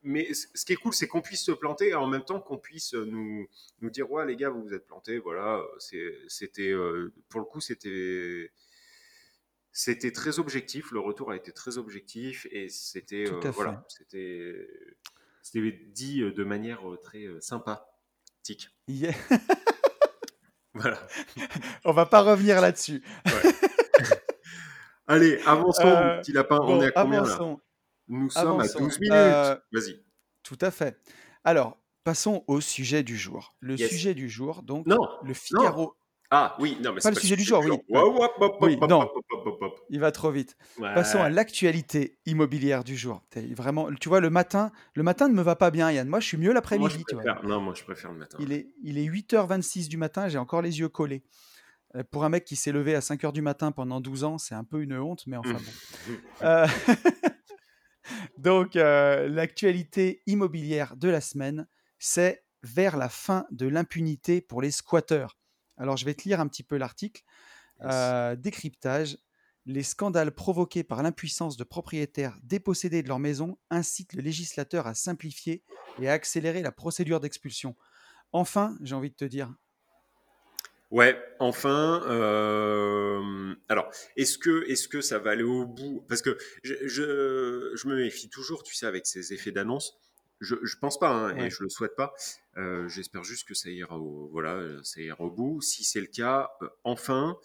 Mais 0.03 0.33
ce 0.33 0.65
qui 0.65 0.73
est 0.73 0.75
cool, 0.75 0.93
c'est 0.93 1.07
qu'on 1.07 1.21
puisse 1.21 1.43
se 1.45 1.51
planter 1.53 1.89
et 1.89 1.93
en 1.95 2.07
même 2.07 2.25
temps 2.25 2.41
qu'on 2.41 2.57
puisse 2.57 2.93
nous, 2.93 3.47
nous 3.79 3.89
dire 3.89 4.11
Ouais, 4.11 4.25
les 4.25 4.35
gars, 4.35 4.49
vous 4.49 4.61
vous 4.63 4.73
êtes 4.73 4.85
plantés. 4.85 5.17
Voilà, 5.19 5.63
c'était. 6.27 6.69
euh, 6.71 7.13
pour 7.29 7.39
le 7.39 7.45
coup, 7.45 7.61
c'était. 7.61 8.51
C'était 9.75 10.11
très 10.11 10.37
objectif, 10.37 10.91
le 10.91 10.99
retour 10.99 11.31
a 11.31 11.35
été 11.35 11.51
très 11.51 11.79
objectif 11.79 12.45
et 12.51 12.69
c'était 12.69 13.25
voilà, 13.55 13.83
c'était 13.87 14.67
dit 15.87 16.19
de 16.21 16.43
manière 16.43 16.83
très 17.01 17.25
sympathique. 17.39 18.69
Yeah. 18.87 19.13
Voilà. 20.73 20.97
On 21.85 21.91
va 21.91 22.05
pas 22.05 22.21
revenir 22.21 22.59
là-dessus. 22.61 23.03
Allez, 25.07 25.39
avançons, 25.45 25.85
Euh, 25.87 26.19
petit 26.19 26.31
lapin. 26.31 26.59
on 26.61 26.81
est 26.81 26.87
à 26.95 27.03
combien 27.03 27.23
là? 27.23 27.37
Nous 28.07 28.29
sommes 28.29 28.47
Avançons. 28.61 28.77
à 28.77 28.81
12 28.81 28.99
minutes. 28.99 29.13
Euh, 29.13 29.55
Vas-y. 29.71 30.03
Tout 30.43 30.57
à 30.61 30.71
fait. 30.71 30.97
Alors, 31.43 31.77
passons 32.03 32.43
au 32.47 32.61
sujet 32.61 33.03
du 33.03 33.17
jour. 33.17 33.53
Le 33.59 33.75
Yes. 33.77 33.89
sujet 33.89 34.13
du 34.13 34.29
jour, 34.29 34.63
donc, 34.63 34.87
Non. 34.87 34.97
le 35.23 35.33
Figaro. 35.33 35.95
Ah 36.35 36.55
oui, 36.59 36.77
non, 36.81 36.89
mais 36.91 36.95
Pas 36.95 37.01
c'est 37.01 37.09
le 37.11 37.19
sujet 37.19 37.35
du 37.35 37.43
jour, 37.43 37.63
oui. 37.63 38.77
Non. 38.89 39.07
Il 39.89 39.99
va 39.99 40.11
trop 40.11 40.31
vite. 40.31 40.57
Ouais. 40.79 40.91
Passons 40.95 41.19
à 41.19 41.29
l'actualité 41.29 42.17
immobilière 42.25 42.83
du 42.83 42.97
jour. 42.97 43.21
Vraiment, 43.51 43.93
tu 43.93 44.09
vois, 44.09 44.19
le 44.19 44.31
matin, 44.31 44.71
le 44.95 45.03
matin 45.03 45.27
ne 45.27 45.33
me 45.35 45.43
va 45.43 45.55
pas 45.55 45.69
bien, 45.69 45.91
Yann. 45.91 46.07
Moi, 46.07 46.19
je 46.19 46.25
suis 46.25 46.37
mieux 46.37 46.51
l'après-midi. 46.51 47.03
Non, 47.43 47.61
moi, 47.61 47.75
je 47.75 47.83
préfère 47.83 48.11
le 48.11 48.17
matin. 48.17 48.37
Il 48.39 48.51
est, 48.51 48.73
il 48.81 48.97
est 48.97 49.05
8h26 49.05 49.87
du 49.89 49.97
matin, 49.97 50.27
j'ai 50.27 50.39
encore 50.39 50.63
les 50.63 50.79
yeux 50.79 50.89
collés. 50.89 51.23
Euh, 51.95 52.03
Pour 52.09 52.23
un 52.23 52.29
mec 52.29 52.45
qui 52.45 52.55
s'est 52.55 52.71
levé 52.71 52.95
à 52.95 52.99
5h 53.01 53.31
du 53.31 53.43
matin 53.43 53.71
pendant 53.71 54.01
12 54.01 54.23
ans, 54.23 54.37
c'est 54.39 54.55
un 54.55 54.63
peu 54.63 54.81
une 54.81 54.97
honte, 54.97 55.27
mais 55.27 55.37
enfin 55.37 55.53
bon. 55.53 56.13
Euh, 56.41 56.65
Donc, 58.39 58.75
euh, 58.75 59.29
l'actualité 59.29 60.23
immobilière 60.25 60.95
de 60.97 61.09
la 61.09 61.21
semaine, 61.21 61.67
c'est 61.99 62.43
vers 62.63 62.97
la 62.97 63.09
fin 63.09 63.45
de 63.51 63.67
l'impunité 63.67 64.41
pour 64.41 64.61
les 64.61 64.71
squatteurs. 64.71 65.37
Alors, 65.83 65.97
je 65.97 66.05
vais 66.05 66.13
te 66.13 66.23
lire 66.23 66.39
un 66.39 66.47
petit 66.47 66.63
peu 66.63 66.77
l'article. 66.77 67.23
Euh, 67.81 68.37
décryptage. 68.37 69.17
Les 69.65 69.83
scandales 69.83 70.33
provoqués 70.33 70.85
par 70.85 71.03
l'impuissance 71.03 71.57
de 71.57 71.65
propriétaires 71.65 72.37
dépossédés 72.41 73.03
de 73.03 73.09
leur 73.09 73.19
maison 73.19 73.57
incitent 73.69 74.13
le 74.13 74.21
législateur 74.21 74.87
à 74.87 74.93
simplifier 74.93 75.61
et 76.01 76.07
à 76.07 76.13
accélérer 76.13 76.61
la 76.61 76.71
procédure 76.71 77.19
d'expulsion. 77.19 77.75
Enfin, 78.31 78.77
j'ai 78.81 78.95
envie 78.95 79.09
de 79.09 79.15
te 79.15 79.25
dire, 79.25 79.53
Ouais, 80.89 81.21
enfin. 81.39 82.01
euh, 82.07 83.53
Alors, 83.67 83.89
est-ce 84.15 84.37
que, 84.37 84.63
est 84.69 84.87
que 84.87 85.01
ça 85.01 85.19
va 85.19 85.31
aller 85.31 85.43
au 85.43 85.65
bout? 85.65 86.05
Parce 86.07 86.21
que 86.21 86.37
je, 86.63 86.75
je, 86.87 87.71
je 87.75 87.87
me 87.89 87.97
méfie 87.97 88.29
toujours, 88.29 88.63
tu 88.63 88.73
sais, 88.75 88.85
avec 88.85 89.05
ces 89.05 89.33
effets 89.33 89.51
d'annonce. 89.51 89.97
Je, 90.43 90.55
je 90.63 90.77
pense 90.77 90.99
pas, 90.99 91.09
hein, 91.09 91.35
Ouais. 91.37 91.47
et 91.47 91.49
je 91.49 91.63
le 91.63 91.69
souhaite 91.69 91.95
pas. 91.95 92.13
Euh, 92.57 92.87
J'espère 92.89 93.23
juste 93.23 93.47
que 93.47 93.53
ça 93.53 93.69
ira 93.69 93.97
au, 93.97 94.27
voilà, 94.31 94.61
ça 94.83 95.01
ira 95.01 95.21
au 95.21 95.31
bout. 95.31 95.61
Si 95.61 95.83
c'est 95.83 96.01
le 96.01 96.07
cas, 96.07 96.51
euh, 96.61 96.69
enfin, 96.83 97.37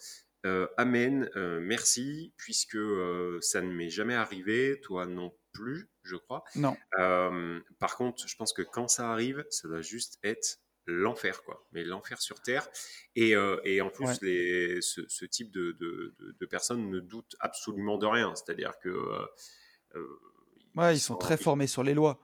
euh, 0.45 0.67
amen, 0.77 1.29
euh, 1.35 1.59
merci, 1.61 2.33
puisque 2.37 2.75
euh, 2.75 3.39
ça 3.41 3.61
ne 3.61 3.71
m'est 3.71 3.89
jamais 3.89 4.15
arrivé, 4.15 4.79
toi 4.81 5.05
non 5.05 5.33
plus, 5.51 5.89
je 6.03 6.15
crois. 6.15 6.43
non, 6.55 6.77
Euh, 6.99 7.59
par 7.79 7.95
contre, 7.97 8.27
je 8.27 8.35
pense 8.35 8.53
que 8.53 8.61
quand 8.61 8.87
ça 8.87 9.11
arrive, 9.11 9.45
ça 9.49 9.67
doit 9.67 9.81
juste 9.81 10.19
être 10.23 10.59
l'enfer, 10.85 11.43
quoi. 11.43 11.67
Mais 11.71 11.83
l'enfer 11.83 12.19
sur 12.21 12.41
Terre. 12.41 12.67
Et, 13.15 13.35
euh, 13.35 13.59
et 13.63 13.79
en 13.81 13.89
plus, 13.89 14.05
Ouais. 14.07 14.17
les, 14.23 14.81
ce, 14.81 15.01
ce 15.07 15.25
type 15.25 15.51
de, 15.51 15.71
de, 15.73 16.15
de- 16.19 16.35
de 16.39 16.45
personnes 16.47 16.89
ne 16.89 16.99
doutent 16.99 17.35
absolument 17.39 17.97
de 17.97 18.07
rien. 18.07 18.33
C'est-à-dire 18.35 18.73
que. 18.79 18.89
euh, 18.89 19.25
euh, 19.95 20.07
ouais, 20.75 20.95
ils 20.95 20.99
sont 20.99 21.15
très 21.15 21.37
formés 21.37 21.67
sur 21.67 21.83
les 21.83 21.93
lois. 21.93 22.19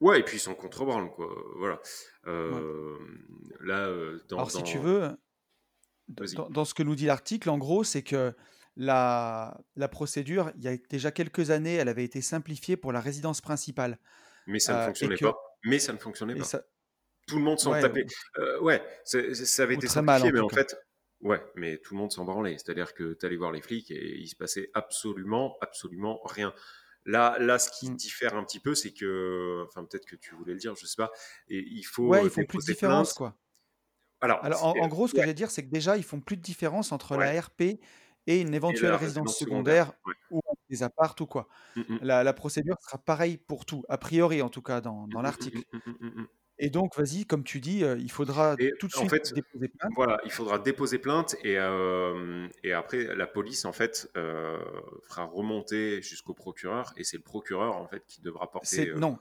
Ouais, 0.00 0.20
et 0.20 0.22
puis 0.22 0.36
ils 0.36 0.40
sont 0.40 0.54
contre-branle, 0.54 1.10
quoi. 1.10 1.28
Voilà. 1.56 1.80
Euh, 2.26 2.98
Là, 3.60 3.86
euh, 3.88 4.20
dans. 4.28 4.36
Alors, 4.36 4.50
si 4.50 4.62
tu 4.62 4.78
veux, 4.78 5.16
dans, 6.08 6.48
dans 6.50 6.64
ce 6.64 6.74
que 6.74 6.82
nous 6.82 6.94
dit 6.94 7.06
l'article, 7.06 7.48
en 7.50 7.58
gros, 7.58 7.82
c'est 7.84 8.02
que 8.02 8.34
la, 8.76 9.58
la 9.74 9.88
procédure, 9.88 10.52
il 10.56 10.64
y 10.64 10.68
a 10.68 10.76
déjà 10.90 11.10
quelques 11.10 11.50
années, 11.50 11.74
elle 11.74 11.88
avait 11.88 12.04
été 12.04 12.20
simplifiée 12.20 12.76
pour 12.76 12.92
la 12.92 13.00
résidence 13.00 13.40
principale. 13.40 13.98
Mais 14.46 14.58
ça 14.58 14.72
Euh, 14.72 14.76
ne 14.76 14.82
et 14.82 14.86
fonctionnait 14.88 15.16
que- 15.16 15.24
pas. 15.24 15.36
Mais 15.64 15.78
ça 15.78 15.92
ne 15.92 15.98
fonctionnait 15.98 16.34
Et 16.34 16.38
pas. 16.38 16.44
ça, 16.44 16.62
Tout 17.26 17.38
le 17.38 17.42
monde 17.42 17.58
s'en 17.58 17.72
Ouais, 17.72 17.80
tapait. 17.80 18.04
ou- 18.04 18.40
Euh, 18.40 18.60
ouais, 18.60 18.80
ça 19.04 19.18
avait 19.64 19.74
ou 19.74 19.78
été 19.78 19.86
mal, 20.00 20.20
simplifié, 20.20 20.28
en 20.30 20.32
mais 20.32 20.40
en 20.40 20.46
cas. 20.46 20.56
fait, 20.58 20.76
ouais, 21.22 21.42
mais 21.56 21.78
tout 21.78 21.94
le 21.94 21.98
monde 21.98 22.12
s'en 22.12 22.24
branlait. 22.24 22.56
C'est-à-dire 22.58 22.94
que 22.94 23.14
tu 23.14 23.26
allais 23.26 23.36
voir 23.36 23.50
les 23.50 23.62
flics 23.62 23.90
et 23.90 24.16
il 24.18 24.28
se 24.28 24.36
passait 24.36 24.70
absolument, 24.74 25.56
absolument 25.60 26.20
rien. 26.24 26.54
Là, 27.06 27.36
là, 27.38 27.58
ce 27.58 27.70
qui 27.70 27.90
Mm. 27.90 27.96
diffère 27.96 28.34
un 28.36 28.44
petit 28.44 28.60
peu, 28.60 28.74
c'est 28.74 28.92
que, 28.92 29.64
enfin, 29.66 29.84
peut-être 29.84 30.04
que 30.06 30.16
tu 30.16 30.34
voulais 30.34 30.52
le 30.52 30.58
dire, 30.58 30.74
je 30.76 30.86
sais 30.86 30.96
pas, 30.96 31.10
et 31.48 31.58
il 31.58 31.84
faut 31.84 32.08
ouais, 32.08 32.20
euh, 32.20 32.24
ils 32.24 32.30
font 32.30 32.44
plus 32.44 32.58
de 32.58 32.72
différence, 32.72 33.12
quoi. 33.12 33.36
Alors, 34.20 34.44
Alors, 34.44 34.64
en, 34.64 34.88
gros, 34.88 35.06
ce 35.06 35.12
que 35.12 35.18
ouais, 35.18 35.22
je 35.24 35.28
vais 35.28 35.34
dire, 35.34 35.50
c'est 35.50 35.62
que 35.64 35.70
déjà, 35.70 35.96
ils 35.96 36.02
font 36.02 36.20
plus 36.20 36.36
de 36.36 36.42
différence 36.42 36.90
entre 36.92 37.16
Ouais. 37.16 37.32
la 37.32 37.40
RP 37.40 37.80
et 38.26 38.40
une 38.40 38.54
éventuelle 38.54 38.92
résidence 38.94 39.28
résidence 39.28 39.38
secondaire 39.38 39.86
secondaire, 39.86 40.00
ouais. 40.06 40.14
ou 40.30 40.40
des 40.68 40.82
apparts 40.82 41.14
ou 41.20 41.26
quoi. 41.26 41.48
Mm, 41.76 41.80
mm. 41.88 41.98
La, 42.02 42.24
la 42.24 42.32
procédure 42.32 42.76
sera 42.80 42.98
pareille 42.98 43.36
pour 43.36 43.64
tout, 43.66 43.84
a 43.88 43.98
priori 43.98 44.42
en 44.42 44.48
tout 44.48 44.62
cas 44.62 44.80
dans, 44.80 45.06
dans 45.06 45.22
l'article. 45.22 45.58
mm. 45.72 46.24
Et 46.58 46.70
donc, 46.70 46.96
vas-y, 46.96 47.26
comme 47.26 47.44
tu 47.44 47.60
dis, 47.60 47.84
euh, 47.84 47.98
il 47.98 48.10
faudra 48.10 48.56
Et 48.58 48.72
tout 48.78 48.88
de 48.88 48.94
en 48.94 49.00
suite 49.00 49.10
fait, 49.10 49.34
déposer 49.34 49.68
plainte. 49.68 49.92
voilà, 49.94 50.20
il 50.24 50.30
faudra 50.30 50.58
déposer 50.58 50.98
plainte 50.98 51.36
et, 51.42 51.58
euh, 51.58 52.48
et 52.64 52.72
après 52.72 53.14
la 53.14 53.26
police 53.26 53.64
en 53.66 53.72
fait 53.72 54.10
euh, 54.16 54.58
fera 55.02 55.24
remonter 55.24 56.00
jusqu'au 56.00 56.32
procureur 56.32 56.94
et 56.96 57.04
c'est 57.04 57.18
le 57.18 57.22
procureur 57.22 57.76
en 57.76 57.86
fait 57.86 58.04
qui 58.06 58.22
devra 58.22 58.50
porter 58.50 58.92
non, 58.96 59.18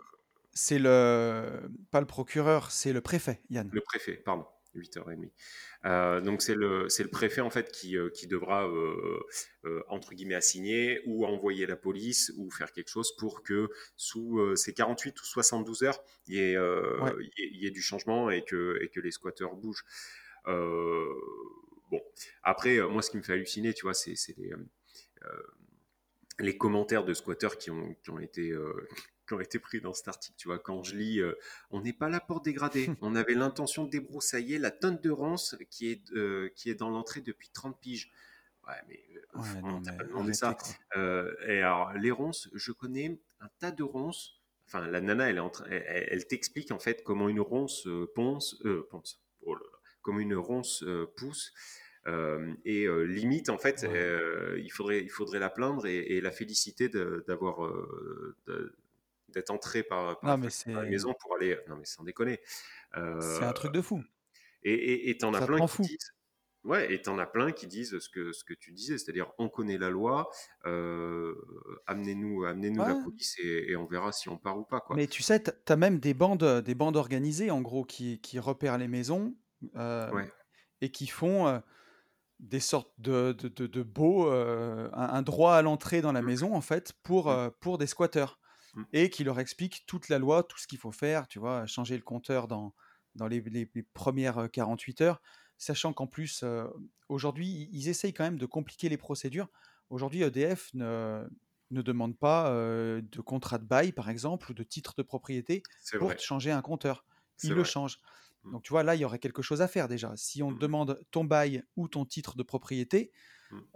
c'est 0.54 0.80
le 0.80 1.70
pas 1.92 2.00
le 2.00 2.08
procureur, 2.08 2.72
c'est 2.72 2.94
le 2.94 3.02
préfet, 3.02 3.42
Yann. 3.50 3.70
le 3.72 3.82
préfet, 3.82 4.14
pardon. 4.14 4.46
8h30. 4.80 5.32
Euh, 5.86 6.22
donc 6.22 6.42
c'est 6.42 6.56
le, 6.56 6.90
c'est 6.90 7.04
le 7.04 7.10
préfet 7.10 7.42
en 7.42 7.50
fait 7.50 7.72
qui, 7.72 7.98
euh, 7.98 8.10
qui 8.10 8.28
devra 8.28 8.68
euh, 8.68 9.20
euh, 9.66 9.84
entre 9.88 10.14
guillemets 10.14 10.36
assigner 10.36 11.02
ou 11.06 11.26
envoyer 11.26 11.66
la 11.66 11.76
police 11.76 12.32
ou 12.38 12.50
faire 12.50 12.72
quelque 12.72 12.90
chose 12.90 13.16
pour 13.18 13.44
que 13.44 13.70
sous 13.98 14.56
ces 14.56 14.74
48 14.74 15.20
ou 15.22 15.26
72 15.26 15.84
heures 15.84 16.04
il 16.28 16.36
y 16.36 16.40
ait, 16.40 16.58
Ouais. 16.58 17.12
il 17.20 17.26
y 17.38 17.44
ait- 17.44 17.50
il 17.54 17.64
y 17.64 17.68
ait 17.68 17.72
du 17.72 17.82
changement 17.82 18.30
et 18.30 18.44
que, 18.44 18.78
et 18.82 18.90
que 18.90 19.00
les 19.00 19.12
squatteurs 19.12 19.56
bougent. 19.56 19.86
Bon, 21.92 22.02
après 22.44 22.80
moi 22.82 23.02
ce 23.02 23.12
qui 23.12 23.18
me 23.18 23.22
fait 23.24 23.34
halluciner, 23.34 23.74
tu 23.74 23.84
vois, 23.84 23.94
c'est, 23.94 24.16
les, 24.38 24.52
les 26.40 26.58
commentaires 26.58 27.06
de 27.06 27.14
squatteurs 27.14 27.58
qui 27.58 27.72
ont, 27.72 27.96
qui 28.04 28.10
ont 28.10 28.20
été 28.20 28.52
euh, 28.52 28.88
qui 29.28 29.34
ont 29.34 29.40
été 29.40 29.60
pris 29.60 29.82
dans 29.82 29.94
cet 29.94 30.08
article. 30.08 30.36
Tu 30.38 30.48
vois, 30.48 30.60
quand 30.60 30.84
je 30.84 30.96
lis, 30.96 31.20
euh, 31.20 31.34
on 31.72 31.82
n'est 31.82 31.94
pas 31.94 32.10
là 32.10 32.20
pour 32.20 32.42
dégrader. 32.42 32.90
On 33.02 33.16
avait 33.16 33.34
l'intention 33.34 33.84
de 33.86 33.90
débroussailler 33.90 34.58
la 34.60 34.72
tonne 34.72 35.00
de 35.02 35.10
ronces 35.10 35.56
qui 35.70 35.90
est, 35.92 36.12
euh, 36.14 36.50
qui 36.56 36.70
est 36.70 36.76
dans 36.76 36.90
l'entrée 36.90 37.22
depuis 37.22 37.50
30 37.50 37.80
piges. 37.80 38.12
Ouais, 38.68 38.74
mais 38.88 39.00
euh, 39.16 39.40
Ouais, 39.40 39.48
on 39.64 39.80
mais 39.80 39.98
pas 39.98 40.04
demandé 40.04 40.34
ça. 40.34 40.58
Euh, 40.96 41.34
et 41.48 41.60
alors, 41.62 41.94
les 41.94 42.12
ronces, 42.12 42.50
je 42.54 42.72
connais 42.72 43.20
un 43.40 43.50
tas 43.60 43.72
de 43.72 43.84
ronces. 43.84 44.42
Enfin, 44.68 44.88
la 44.88 45.02
nana, 45.02 45.30
elle, 45.30 45.38
est 45.38 45.40
en 45.42 45.50
train- 45.52 45.66
elle, 45.70 45.84
elle- 45.88 46.08
elle 46.12 46.28
t'explique 46.28 46.72
en 46.72 46.80
fait 46.80 47.04
comment 47.04 47.30
une 47.30 47.40
ronce 47.42 47.88
ponce, 48.16 48.60
ponce, 48.90 49.22
oh 49.44 49.54
là 49.54 49.62
là, 49.62 49.78
comment 50.02 50.20
une 50.20 50.36
ronce 50.36 50.84
pousse. 51.18 51.54
Euh, 52.08 52.54
et 52.66 52.86
euh, 52.86 53.04
limite, 53.04 53.50
en 53.50 53.58
fait, 53.58 53.82
Ouais. 53.84 53.90
euh, 53.96 54.60
il, 54.64 54.70
faudrait, 54.72 55.02
il 55.02 55.10
faudrait 55.10 55.40
la 55.40 55.50
plaindre 55.50 55.86
et, 55.88 55.98
et 55.98 56.22
la 56.22 56.32
féliciter 56.32 56.90
d'avoir 56.90 57.62
d'être 59.36 59.52
entrée 59.52 59.84
par, 59.84 60.20
par 60.22 60.32
Non, 60.32 60.38
la 60.38 60.38
mais 60.38 60.50
c'est 60.50 60.74
maison 60.90 61.14
pour 61.20 61.36
aller. 61.36 61.58
Non, 61.68 61.78
mais 61.78 61.86
sans 61.86 62.04
déconner. 62.04 62.42
c'est 63.20 63.44
Euh, 63.44 63.46
un 63.46 63.54
truc 63.54 63.74
de 63.74 63.82
fou. 63.82 64.04
et 64.64 65.18
t'en 65.18 65.34
as 65.34 65.42
plein 65.42 65.62
qui 65.62 65.68
fou. 65.68 65.90
disent. 65.90 66.12
Ouais, 66.64 66.94
et 66.94 67.02
t'en 67.02 67.20
as 67.20 67.28
plein 67.28 67.52
qui 67.54 67.68
disent 67.68 68.00
ce 68.00 68.10
que, 68.10 68.34
ce 68.34 68.44
que 68.44 68.54
tu 68.56 68.74
disais, 68.74 68.98
c'est-à-dire 68.98 69.32
on 69.40 69.50
connaît 69.50 69.78
la 69.78 69.90
loi, 69.92 70.30
euh, 70.66 71.36
amenez-nous 71.88 72.46
amenez-nous 72.46 72.86
la 72.86 72.96
Ouais. 72.96 72.96
police 72.96 73.36
et, 73.40 73.72
et 73.72 73.76
on 73.78 73.86
verra 73.88 74.12
si 74.12 74.30
on 74.30 74.38
part 74.40 74.58
ou 74.60 74.66
pas, 74.66 74.82
quoi. 74.82 74.98
Mais 74.98 75.08
tu 75.08 75.24
sais, 75.24 75.42
tu 75.44 75.52
as 75.68 75.76
même 75.76 76.00
des 76.00 76.14
bandes, 76.14 76.62
des 76.62 76.76
bandes 76.76 76.96
organisées, 76.96 77.52
en 77.52 77.62
gros, 77.62 77.84
qui, 77.86 78.20
qui 78.22 78.40
repèrent 78.40 78.78
les 78.78 78.88
maisons 78.88 79.36
euh, 79.76 80.12
Ouais, 80.12 80.32
et 80.82 80.92
qui 80.92 81.08
font 81.08 81.48
euh, 81.48 81.60
des 82.40 82.60
sortes 82.62 82.94
de, 83.00 83.34
de, 83.34 83.50
de, 83.50 83.68
de 83.68 83.86
euh, 84.00 84.90
un, 84.94 85.10
un 85.16 85.22
droit 85.24 85.56
à 85.56 85.62
l'entrée 85.64 86.02
dans 86.02 86.14
la 86.14 86.22
Mm, 86.22 86.32
maison, 86.32 86.56
en 86.56 86.62
fait, 86.62 86.94
pour, 87.04 87.30
mm, 87.30 87.32
euh, 87.32 87.50
pour 87.62 87.78
des 87.80 87.88
squatteurs. 87.88 88.40
Mm. 88.76 88.86
Et 88.94 89.10
qui 89.10 89.24
leur 89.24 89.40
expliquent 89.40 89.86
toute 89.88 90.10
la 90.10 90.20
loi, 90.20 90.44
tout 90.44 90.58
ce 90.58 90.68
qu'il 90.68 90.78
faut 90.80 90.92
faire, 90.92 91.28
tu 91.28 91.40
vois, 91.40 91.66
changer 91.66 91.96
le 91.98 92.04
compteur 92.04 92.48
dans, 92.48 92.74
dans 93.16 93.28
les, 93.28 93.42
les- 93.42 93.70
les 93.74 93.84
premières 93.84 94.38
euh, 94.40 94.48
48 94.48 95.02
heures, 95.02 95.22
sachant 95.58 95.94
qu'en 95.94 96.08
plus, 96.08 96.44
euh, 96.44 96.68
aujourd'hui, 97.10 97.70
ils 97.72 97.90
essayent 97.90 98.14
quand 98.14 98.24
même 98.24 98.38
de 98.38 98.46
compliquer 98.46 98.90
les 98.90 98.98
procédures. 98.98 99.50
Aujourd'hui, 99.90 100.22
EDF 100.24 100.74
ne, 100.74 101.28
ne 101.72 101.82
demande 101.82 102.18
pas 102.18 102.50
euh, 102.52 103.02
de 103.02 103.22
contrat 103.22 103.58
de 103.58 103.66
bail, 103.66 103.92
par 103.92 104.10
exemple, 104.10 104.52
ou 104.52 104.54
de 104.54 104.64
titre 104.64 104.94
de 104.98 105.04
propriété 105.04 105.68
pour 105.98 106.14
vrai, 106.14 106.16
te 106.16 106.22
changer 106.22 106.52
un 106.52 106.62
compteur. 106.62 107.06
Ils 107.44 107.54
le 107.54 107.64
vrai. 107.64 107.66
changent. 107.66 108.00
Mm, 108.44 108.52
Donc, 108.52 108.64
tu 108.64 108.72
vois, 108.72 108.84
là, 108.84 108.96
il 108.96 109.02
y 109.02 109.06
aurait 109.06 109.20
quelque 109.20 109.42
chose 109.42 109.62
à 109.62 109.68
faire 109.68 109.88
déjà. 109.88 110.14
Si 110.16 110.44
on 110.44 110.54
te 110.54 110.58
mm, 110.58 110.60
demande 110.60 111.00
ton 111.12 111.24
bail 111.24 111.64
ou 111.76 111.88
ton 111.88 112.06
titre 112.06 112.36
de 112.38 112.44
propriété, 112.44 113.12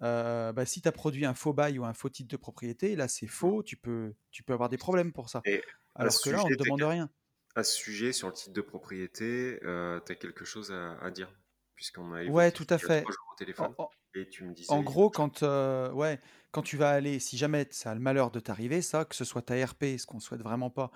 euh, 0.04 0.54
bah, 0.54 0.66
si 0.66 0.82
tu 0.82 0.88
as 0.88 0.92
produit 0.92 1.26
un 1.26 1.34
faux 1.34 1.54
bail 1.54 1.80
ou 1.80 1.86
un 1.86 1.94
faux 1.94 2.10
titre 2.10 2.30
de 2.30 2.38
propriété, 2.38 2.96
là, 2.96 3.08
c'est 3.08 3.28
mm. 3.42 3.52
faux, 3.52 3.64
tu 3.64 3.78
peux, 3.78 4.16
tu 4.32 4.44
peux 4.44 4.54
avoir 4.54 4.70
des 4.70 4.78
problèmes 4.78 5.14
pour 5.14 5.30
ça. 5.30 5.46
Et 5.46 5.62
Alors 5.96 6.22
que 6.22 6.30
là, 6.30 6.46
on 6.46 6.52
ne 6.52 6.56
demande 6.58 6.84
rien. 6.84 7.10
à 7.56 7.64
ce 7.64 7.76
sujet, 7.76 8.12
sur 8.14 8.28
le 8.28 8.34
titre 8.34 8.54
de 8.54 8.62
propriété, 8.62 9.60
euh, 9.64 10.00
tu 10.06 10.12
as 10.12 10.16
quelque 10.16 10.46
chose 10.46 10.72
à, 10.72 10.98
à 11.00 11.12
dire, 11.12 11.32
puisqu'on 11.76 12.14
a 12.14 12.24
Ouais, 12.26 12.52
tout 12.52 12.68
à 12.70 12.78
fait. 12.78 13.12
au 13.32 13.36
En, 13.58 13.66
téléphone, 13.66 13.76
en- 13.78 13.90
et 14.16 14.28
tu 14.30 14.44
me 14.46 14.54
en 14.68 14.82
disais, 14.82 14.84
a 14.84 14.84
gros, 14.84 15.12
quand, 15.12 15.44
euh, 15.44 15.92
ouais, 15.94 16.20
quand 16.52 16.64
tu 16.64 16.78
vas 16.78 16.92
aller, 16.92 17.20
si 17.20 17.38
jamais 17.38 17.68
ça 17.72 17.92
a 17.92 17.96
le 17.96 18.02
malheur 18.02 18.32
de 18.32 18.40
t'arriver, 18.42 18.82
ça, 18.84 19.06
que 19.06 19.16
ce 19.16 19.26
soit 19.26 19.44
ta 19.44 19.56
RP, 19.66 19.98
ce 20.00 20.06
qu'on 20.08 20.20
souhaite 20.22 20.42
vraiment 20.44 20.70
pas, 20.72 20.92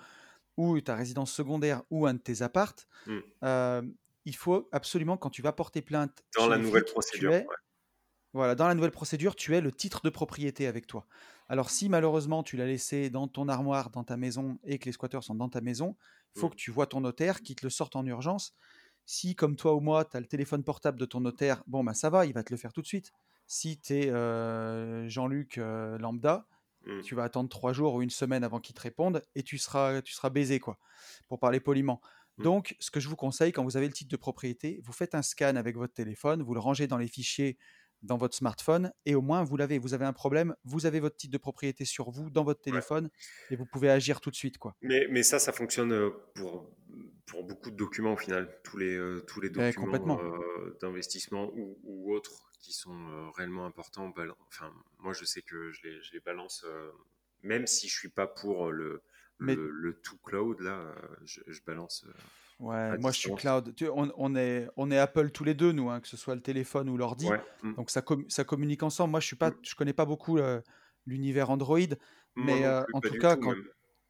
ou 0.58 0.80
ta 0.82 0.96
résidence 0.96 1.32
secondaire, 1.32 1.84
ou 1.90 2.06
un 2.06 2.14
de 2.14 2.20
tes 2.20 2.42
appartes, 2.42 2.88
Mm. 3.06 3.24
euh, 3.44 3.82
il 4.26 4.36
faut 4.36 4.68
absolument, 4.72 5.18
quand 5.18 5.30
tu 5.30 5.42
vas 5.42 5.52
porter 5.54 5.82
plainte 5.82 6.24
Dans 6.36 6.46
la 6.48 6.58
nouvelle 6.58 6.84
flics, 6.84 7.10
tu 7.10 7.32
procédure, 7.32 7.32
es, 7.32 7.48
ouais. 7.48 7.56
Voilà, 8.34 8.54
dans 8.54 8.68
la 8.68 8.74
nouvelle 8.74 8.90
procédure, 8.90 9.34
tu 9.34 9.54
es 9.54 9.60
le 9.60 9.72
titre 9.72 10.02
de 10.04 10.10
propriété 10.10 10.66
avec 10.66 10.86
toi. 10.86 11.06
Alors, 11.48 11.70
si 11.70 11.88
malheureusement 11.88 12.42
tu 12.42 12.56
l'as 12.56 12.66
laissé 12.66 13.10
dans 13.10 13.28
ton 13.28 13.48
armoire, 13.48 13.90
dans 13.90 14.04
ta 14.04 14.16
maison, 14.16 14.58
et 14.64 14.78
que 14.78 14.86
les 14.86 14.92
squatteurs 14.92 15.24
sont 15.24 15.34
dans 15.34 15.48
ta 15.48 15.60
maison, 15.60 15.96
il 16.36 16.40
faut 16.40 16.50
que 16.50 16.56
tu 16.56 16.70
vois 16.70 16.86
ton 16.86 17.00
notaire 17.00 17.40
qui 17.40 17.54
te 17.54 17.64
le 17.64 17.70
sorte 17.70 17.96
en 17.96 18.04
urgence. 18.04 18.54
Si, 19.06 19.34
comme 19.34 19.56
toi 19.56 19.74
ou 19.74 19.80
moi, 19.80 20.04
tu 20.04 20.16
as 20.16 20.20
le 20.20 20.26
téléphone 20.26 20.64
portable 20.64 20.98
de 20.98 21.04
ton 21.04 21.20
notaire, 21.20 21.62
bon, 21.66 21.84
bah 21.84 21.94
ça 21.94 22.10
va, 22.10 22.26
il 22.26 22.32
va 22.32 22.42
te 22.42 22.52
le 22.52 22.56
faire 22.56 22.72
tout 22.72 22.82
de 22.82 22.86
suite. 22.86 23.12
Si 23.46 23.78
tu 23.78 23.94
es 23.94 25.08
Jean-Luc 25.08 25.58
euh, 25.58 25.98
Lambda, 25.98 26.46
Mm. 26.86 27.00
tu 27.00 27.14
vas 27.14 27.24
attendre 27.24 27.48
trois 27.48 27.72
jours 27.72 27.94
ou 27.94 28.02
une 28.02 28.10
semaine 28.10 28.44
avant 28.44 28.60
qu'il 28.60 28.74
te 28.74 28.80
réponde 28.80 29.22
et 29.34 29.42
tu 29.42 29.58
seras, 29.58 30.02
tu 30.02 30.12
seras 30.12 30.30
baisé, 30.30 30.60
quoi, 30.60 30.78
pour 31.28 31.38
parler 31.38 31.60
poliment. 31.60 32.00
Mm. 32.38 32.42
Donc, 32.42 32.76
ce 32.78 32.90
que 32.90 33.00
je 33.00 33.08
vous 33.08 33.16
conseille, 33.16 33.52
quand 33.52 33.64
vous 33.64 33.76
avez 33.76 33.86
le 33.86 33.92
titre 33.92 34.10
de 34.10 34.16
propriété, 34.16 34.80
vous 34.84 34.92
faites 34.92 35.14
un 35.14 35.22
scan 35.22 35.56
avec 35.56 35.76
votre 35.76 35.94
téléphone, 35.94 36.42
vous 36.42 36.54
le 36.54 36.60
rangez 36.60 36.86
dans 36.86 36.98
les 36.98 37.08
fichiers 37.08 37.58
dans 38.04 38.16
votre 38.16 38.36
smartphone 38.36 38.92
et 39.06 39.14
au 39.14 39.22
moins 39.22 39.42
vous 39.42 39.56
l'avez. 39.56 39.78
Vous 39.78 39.94
avez 39.94 40.04
un 40.04 40.12
problème, 40.12 40.54
vous 40.64 40.86
avez 40.86 41.00
votre 41.00 41.16
titre 41.16 41.32
de 41.32 41.38
propriété 41.38 41.84
sur 41.84 42.10
vous, 42.10 42.30
dans 42.30 42.44
votre 42.44 42.60
Ouais. 42.60 42.70
téléphone 42.70 43.10
et 43.50 43.56
vous 43.56 43.66
pouvez 43.66 43.90
agir 43.90 44.20
tout 44.20 44.30
de 44.30 44.36
suite, 44.36 44.58
quoi. 44.58 44.76
Mais, 44.82 45.06
mais 45.10 45.22
ça, 45.22 45.38
ça 45.38 45.52
fonctionne 45.52 45.92
euh, 45.92 46.10
pour, 46.34 46.70
pour 47.26 47.44
beaucoup 47.44 47.70
de 47.70 47.76
documents 47.76 48.12
au 48.12 48.16
final. 48.16 48.60
Tous 48.62 48.76
les, 48.76 48.94
euh, 48.94 49.20
tous 49.26 49.40
les 49.40 49.50
documents 49.50 50.20
euh, 50.20 50.76
d'investissement 50.80 51.50
ou, 51.54 51.78
ou 51.82 52.14
autres 52.14 52.52
qui 52.60 52.72
sont 52.72 53.08
euh, 53.08 53.30
réellement 53.36 53.66
importants. 53.66 54.12
Enfin, 54.48 54.72
moi, 54.98 55.12
je 55.12 55.24
sais 55.24 55.42
que 55.42 55.72
je 55.72 55.80
les, 55.84 56.02
je 56.02 56.12
les 56.12 56.20
balance, 56.20 56.64
même 57.42 57.66
si 57.66 57.88
je 57.88 57.94
suis 57.98 58.08
pas 58.08 58.26
pour 58.26 58.70
le, 58.70 59.02
Mais 59.40 59.54
le, 59.54 59.70
le 59.70 59.94
tout 60.00 60.16
cloud, 60.18 60.60
là, 60.60 60.78
euh, 60.78 60.94
je, 61.24 61.40
je 61.46 61.60
balance 61.66 62.04
euh, 62.06 62.12
ouais, 62.60 62.98
moi 62.98 63.10
je 63.10 63.18
suis 63.18 63.34
cloud. 63.34 63.74
Tu- 63.74 63.88
on, 63.88 64.12
on 64.16 64.36
est, 64.36 64.68
on 64.76 64.90
est 64.90 64.98
Apple 64.98 65.30
tous 65.30 65.44
les 65.44 65.54
deux, 65.54 65.72
nous, 65.72 65.90
hein, 65.90 66.00
que 66.00 66.08
ce 66.08 66.16
soit 66.16 66.34
le 66.34 66.40
téléphone 66.40 66.88
ou 66.88 66.96
l'ordi. 66.96 67.26
Ouais. 67.26 67.40
mm, 67.62 67.74
Donc 67.74 67.90
ça, 67.90 68.00
com- 68.02 68.24
ça 68.28 68.44
communique 68.44 68.82
ensemble. 68.82 69.10
Moi, 69.10 69.20
je 69.20 69.26
suis 69.26 69.36
pas, 69.36 69.50
mm. 69.50 69.58
je 69.62 69.74
connais 69.74 69.92
pas 69.92 70.06
beaucoup 70.06 70.38
euh, 70.38 70.60
l'univers 71.06 71.50
Android, 71.50 71.78
Moi 71.78 71.96
mais 72.36 72.64
euh, 72.64 72.82
plus, 72.82 72.94
en 72.94 73.00
tout 73.00 73.18
cas, 73.18 73.36
tout 73.36 73.42
quand, 73.42 73.50
même. 73.50 73.68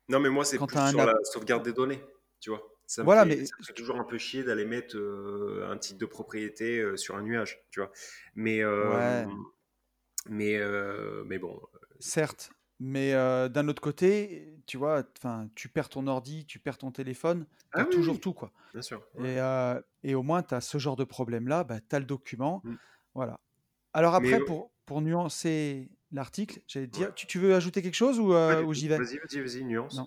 Non, 0.09 0.21
mais 0.21 0.29
moi, 0.29 0.45
c'est 0.45 0.59
plus 0.59 0.91
sur 0.91 1.01
app, 1.01 1.07
la 1.07 1.15
sauvegarde 1.25 1.65
des 1.65 1.73
données, 1.73 2.05
tu 2.41 2.51
vois. 2.51 2.63
Ça 2.87 3.03
me 3.03 3.07
voilà, 3.07 3.23
fait, 3.23 3.29
mais 3.37 3.47
ça 3.47 3.57
me 3.59 3.65
fait 3.65 3.73
toujours 3.73 3.97
un 3.99 4.05
peu 4.05 4.19
chier 4.19 4.45
d'aller 4.45 4.67
mettre 4.67 4.99
euh, 4.99 5.67
un 5.71 5.79
titre 5.79 5.99
de 5.99 6.05
propriété 6.05 6.97
sur 6.99 7.17
un 7.17 7.23
nuage, 7.23 7.65
tu 7.71 7.81
vois. 7.81 7.91
Mais, 8.35 8.63
ouais, 8.63 9.27
mais, 10.29 10.61
mais 11.25 11.39
bon, 11.39 11.59
certes. 11.99 12.51
Mais 12.87 13.15
euh, 13.15 13.49
d'un 13.49 13.67
autre 13.69 13.81
côté, 13.81 14.59
tu 14.67 14.77
vois, 14.77 15.05
tu 15.55 15.71
perds 15.71 15.89
ton 15.89 16.07
ordi, 16.07 16.45
tu 16.45 16.59
perds 16.59 16.77
ton 16.77 16.91
téléphone, 16.91 17.47
tu 17.49 17.57
ah 17.73 17.81
as 17.81 17.85
oui, 17.85 17.95
toujours 17.95 18.17
oui, 18.17 18.21
tout, 18.21 18.35
quoi. 18.35 18.53
bien 18.75 18.83
sûr. 18.83 19.03
ouais. 19.15 19.33
Et, 19.33 19.41
euh, 19.41 19.81
et 20.03 20.15
au 20.15 20.23
moins, 20.23 20.43
tu 20.43 20.55
as 20.55 20.61
ce 20.61 20.77
genre 20.77 20.95
de 20.95 21.05
problème-là, 21.05 21.65
bah, 21.65 21.81
tu 21.81 21.97
as 21.97 21.99
le 21.99 22.05
document. 22.05 22.61
Mm. 22.63 22.75
Voilà. 23.15 23.41
Alors 23.95 24.15
après, 24.15 24.39
pour, 24.41 24.71
pour 24.85 25.01
nuancer 25.01 25.89
l'article, 26.13 26.61
j'allais 26.67 26.85
ouais. 26.85 26.91
dire, 26.91 27.15
tu, 27.15 27.27
tu 27.27 27.39
veux 27.39 27.55
ajouter 27.55 27.81
quelque 27.81 27.95
chose 27.95 28.21
ou, 28.21 28.35
euh, 28.35 28.71
j'y 28.75 28.89
vais? 28.89 28.99
Vas-y, 28.99 29.17
vas-y, 29.17 29.41
vas-y, 29.41 29.63
Non. 29.63 29.69
nuance. 29.71 30.01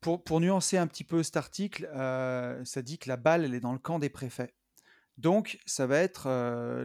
Pour, 0.00 0.24
pour 0.24 0.40
nuancer 0.40 0.78
un 0.78 0.86
petit 0.86 1.04
peu 1.04 1.22
cet 1.22 1.36
article, 1.36 1.86
ça 1.92 2.82
dit 2.82 2.96
que 2.98 3.10
la 3.10 3.18
balle, 3.18 3.44
elle 3.44 3.52
est 3.52 3.60
dans 3.60 3.74
le 3.74 3.78
camp 3.78 3.98
des 3.98 4.08
préfets. 4.08 4.54
Donc, 5.18 5.58
ça 5.66 5.86
va 5.86 5.98
être 5.98 6.30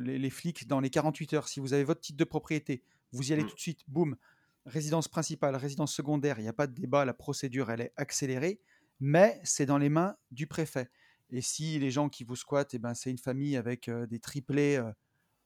les, 0.02 0.20
les 0.20 0.30
flics 0.30 0.68
dans 0.68 0.82
les 0.82 0.90
48 0.90 1.34
heures. 1.36 1.48
Si 1.48 1.62
vous 1.62 1.72
avez 1.72 1.86
votre 1.86 2.02
titre 2.02 2.18
de 2.18 2.26
propriété, 2.26 2.84
vous 3.14 3.30
y 3.30 3.34
allez 3.34 3.44
Mm. 3.44 3.48
tout 3.48 3.56
de 3.56 3.60
suite, 3.62 3.80
boum, 3.88 4.18
résidence 4.66 5.08
principale, 5.08 5.56
résidence 5.56 5.94
secondaire, 5.94 6.40
il 6.40 6.44
n'y 6.44 6.48
a 6.48 6.54
pas 6.54 6.68
de 6.68 6.74
débat, 6.74 7.06
la 7.06 7.14
procédure, 7.14 7.70
elle 7.70 7.82
est 7.82 7.94
accélérée, 7.98 8.60
mais 9.00 9.40
c'est 9.44 9.66
dans 9.66 9.78
les 9.78 9.90
mains 9.90 10.16
du 10.32 10.48
préfet. 10.48 10.90
Et 11.30 11.42
si 11.42 11.80
les 11.80 11.92
gens 11.92 12.10
qui 12.10 12.24
vous 12.24 12.36
squattent, 12.36 12.74
eh 12.74 12.80
ben, 12.80 12.94
c'est 12.94 13.12
une 13.12 13.18
famille 13.18 13.58
avec 13.58 13.88
euh, 13.88 14.06
des 14.06 14.20
triplés 14.20 14.78
euh, 14.78 14.92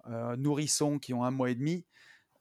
euh, 0.08 0.36
nourrissons 0.36 1.00
qui 1.00 1.14
ont 1.14 1.24
un 1.24 1.32
mois 1.32 1.50
et 1.50 1.56
demi, 1.56 1.86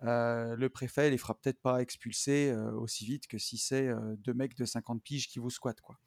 euh, 0.02 0.54
le 0.56 0.68
préfet 0.68 1.10
les 1.10 1.18
fera 1.18 1.34
peut-être 1.34 1.60
pas 1.60 1.80
expulser 1.80 2.54
aussi 2.76 3.04
vite 3.04 3.26
que 3.26 3.38
si 3.38 3.58
c'est 3.58 3.90
deux 4.18 4.34
mecs 4.34 4.56
de 4.56 4.64
50 4.64 5.02
piges 5.02 5.28
qui 5.28 5.40
vous 5.40 5.50
squattent. 5.50 5.80
Quoi. 5.80 5.98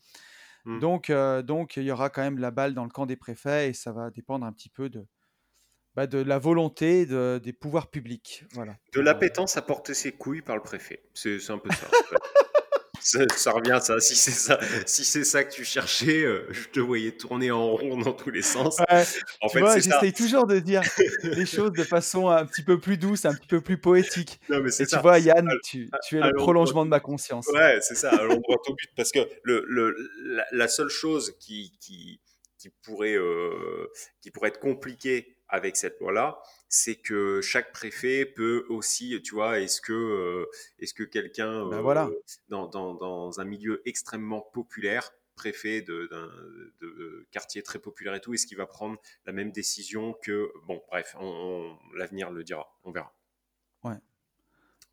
Mm. 0.66 0.80
Donc, 0.80 1.12
donc, 1.46 1.76
il 1.76 1.84
y 1.84 1.92
aura 1.92 2.10
quand 2.10 2.22
même 2.22 2.38
la 2.38 2.52
balle 2.52 2.74
dans 2.74 2.86
le 2.86 2.90
camp 2.90 3.06
des 3.06 3.18
préfets 3.18 3.70
et 3.70 3.74
ça 3.74 3.92
va 3.92 4.10
dépendre 4.10 4.46
un 4.46 4.54
petit 4.54 4.70
peu 4.70 4.90
de, 4.90 5.06
bah, 5.96 6.08
de 6.08 6.20
la 6.20 6.40
volonté 6.40 7.06
de- 7.06 7.40
des 7.44 7.54
pouvoirs 7.54 7.90
publics. 7.90 8.46
Voilà. 8.54 8.76
De 8.94 9.00
euh, 9.00 9.04
l'appétence 9.04 9.58
à 9.58 9.62
porter 9.62 9.94
ses 9.94 10.12
couilles 10.12 10.42
par 10.42 10.56
le 10.56 10.62
préfet. 10.62 11.02
C'est 11.14 11.38
un 11.50 11.58
peu 11.58 11.70
ça, 11.72 11.88
en 11.88 12.04
fait. 12.10 12.16
ça, 13.36 13.52
revient 13.52 13.80
ça. 13.82 14.00
Si 14.00 14.16
c'est 14.16 14.32
ça, 14.32 14.60
si 14.86 15.04
c'est 15.04 15.24
ça 15.24 15.44
que 15.44 15.52
tu 15.52 15.66
cherchais, 15.66 16.24
euh, 16.24 16.46
je 16.52 16.68
te 16.68 16.80
voyais 16.80 17.12
tourner 17.12 17.52
en 17.52 17.76
rond 17.76 17.98
dans 17.98 18.14
tous 18.14 18.30
les 18.30 18.42
sens. 18.42 18.80
en 18.80 19.48
tu 19.48 19.60
fait, 19.60 19.82
j'essaye 19.82 20.14
toujours 20.14 20.48
de 20.48 20.60
dire 20.60 20.82
les 21.24 21.46
choses 21.46 21.72
de 21.72 21.84
façon 21.84 22.30
un 22.30 22.46
petit 22.46 22.64
peu 22.64 22.80
plus 22.80 22.98
douce, 22.98 23.26
un 23.26 23.34
petit 23.34 23.48
peu 23.48 23.62
plus 23.62 23.78
poétique. 23.78 24.40
Non, 24.50 24.62
mais 24.62 24.70
Et 24.80 24.86
tu 24.86 24.98
vois, 25.00 25.20
Yann, 25.20 25.50
tu, 25.64 25.90
tu 26.08 26.18
es 26.18 26.22
le 26.22 26.34
prolongement 26.34 26.86
de 26.86 26.90
ma 26.90 27.00
conscience. 27.00 27.48
Ouais, 27.48 27.80
c'est 27.82 27.96
ça, 27.96 28.10
allons 28.12 28.38
droit 28.38 28.58
au 28.68 28.74
but. 28.74 28.90
Parce 28.96 29.12
que 29.12 29.20
le, 29.44 29.66
le, 29.68 29.96
la, 30.52 30.68
seule 30.68 30.90
chose 30.90 31.36
qui, 31.40 31.74
qui, 31.80 32.22
qui 32.58 32.70
pourrait, 32.84 33.16
euh, 33.16 33.88
qui 34.22 34.32
pourrait 34.32 34.50
être 34.50 34.60
compliquée 34.60 35.36
avec 35.52 35.76
cette 35.76 36.00
loi-là, 36.00 36.42
c'est 36.70 36.96
que 36.96 37.42
chaque 37.42 37.74
préfet 37.74 38.26
peut 38.26 38.66
aussi, 38.70 39.22
tu 39.22 39.36
vois, 39.36 39.60
est-ce 39.60 39.82
que, 39.82 39.92
euh, 39.92 40.50
est-ce 40.80 40.94
que 40.94 41.04
quelqu'un 41.04 41.68
ben 41.68 41.82
voilà. 41.82 42.06
Euh, 42.06 42.22
dans, 42.48 42.68
dans, 42.68 42.96
dans, 42.96 43.40
un 43.40 43.44
milieu 43.44 43.82
extrêmement 43.86 44.42
populaire, 44.42 45.12
préfet 45.36 45.82
de, 45.82 46.10
de, 46.80 47.28
quartier 47.32 47.62
très 47.64 47.80
populaire 47.80 48.16
et 48.16 48.22
tout, 48.22 48.34
est-ce 48.34 48.48
qu'il 48.48 48.58
va 48.58 48.66
prendre 48.66 48.98
la 49.26 49.34
même 49.34 49.52
décision 49.52 50.16
que, 50.24 50.52
bon, 50.66 50.82
bref, 50.88 51.16
on, 51.20 51.76
l'avenir 51.96 52.32
le 52.32 52.44
dira, 52.44 52.74
on 52.84 52.92
verra. 52.92 53.14
Ouais. 53.84 53.96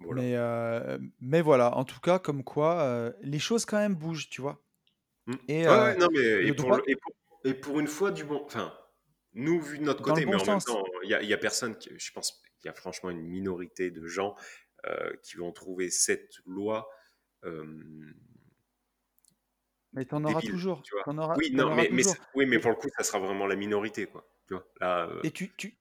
Mais, 0.00 0.36
euh, 0.36 0.98
mais 1.20 1.42
voilà, 1.42 1.76
en 1.76 1.84
tout 1.84 2.00
cas, 2.00 2.18
comme 2.18 2.42
quoi, 2.44 3.12
les 3.20 3.38
choses 3.38 3.64
quand 3.64 3.78
même 3.78 3.94
bougent, 3.94 4.28
tu 4.30 4.40
vois. 4.40 4.60
Mmh. 5.26 5.34
Et, 5.48 5.68
ouais, 5.68 5.96
non, 5.96 6.08
mais 6.12 6.46
et 6.46 6.52
pour, 6.52 6.78
et, 6.86 6.96
pour, 6.96 7.12
et 7.44 7.54
pour 7.54 7.78
une 7.78 7.88
fois, 7.88 8.10
du 8.10 8.24
bon, 8.24 8.42
enfin, 8.44 8.72
nous, 9.34 9.60
vu 9.60 9.78
de 9.78 9.84
notre 9.84 10.02
côté, 10.02 10.24
mais 10.26 10.34
en 10.34 10.44
même 10.44 10.60
temps, 10.60 10.84
il 11.04 11.18
n'y 11.26 11.32
a, 11.32 11.38
personne, 11.38 11.76
qui, 11.76 11.90
je 11.96 12.12
pense 12.12 12.42
qu'il 12.60 12.66
y 12.66 12.68
a 12.68 12.74
franchement 12.74 13.10
une 13.10 13.22
minorité 13.22 13.90
de 13.90 14.06
gens 14.06 14.34
euh, 14.86 15.12
qui 15.22 15.36
vont 15.36 15.52
trouver 15.52 15.90
cette 15.90 16.32
loi. 16.46 16.88
Euh, 17.44 17.64
mais 19.92 20.04
tu 20.04 20.14
en 20.14 20.24
auras 20.24 20.40
toujours. 20.40 20.82
Tu 20.82 20.94
vois. 20.94 21.24
auras, 21.24 21.36
oui, 21.36 21.50
non, 21.52 21.74
mais, 21.74 21.90
oui, 22.34 22.46
mais 22.46 22.58
pour 22.58 22.70
le 22.70 22.76
coup, 22.76 22.88
ça 22.96 23.04
sera 23.04 23.18
vraiment 23.18 23.46
la 23.46 23.56
minorité. 23.56 24.06
Quoi. 24.06 24.28
Tu 24.46 24.54
vois, 24.54 24.66
là, 24.80 25.08
euh 25.08 25.20
Et 25.24 25.30
tu, 25.30 25.52
tu, 25.56 25.78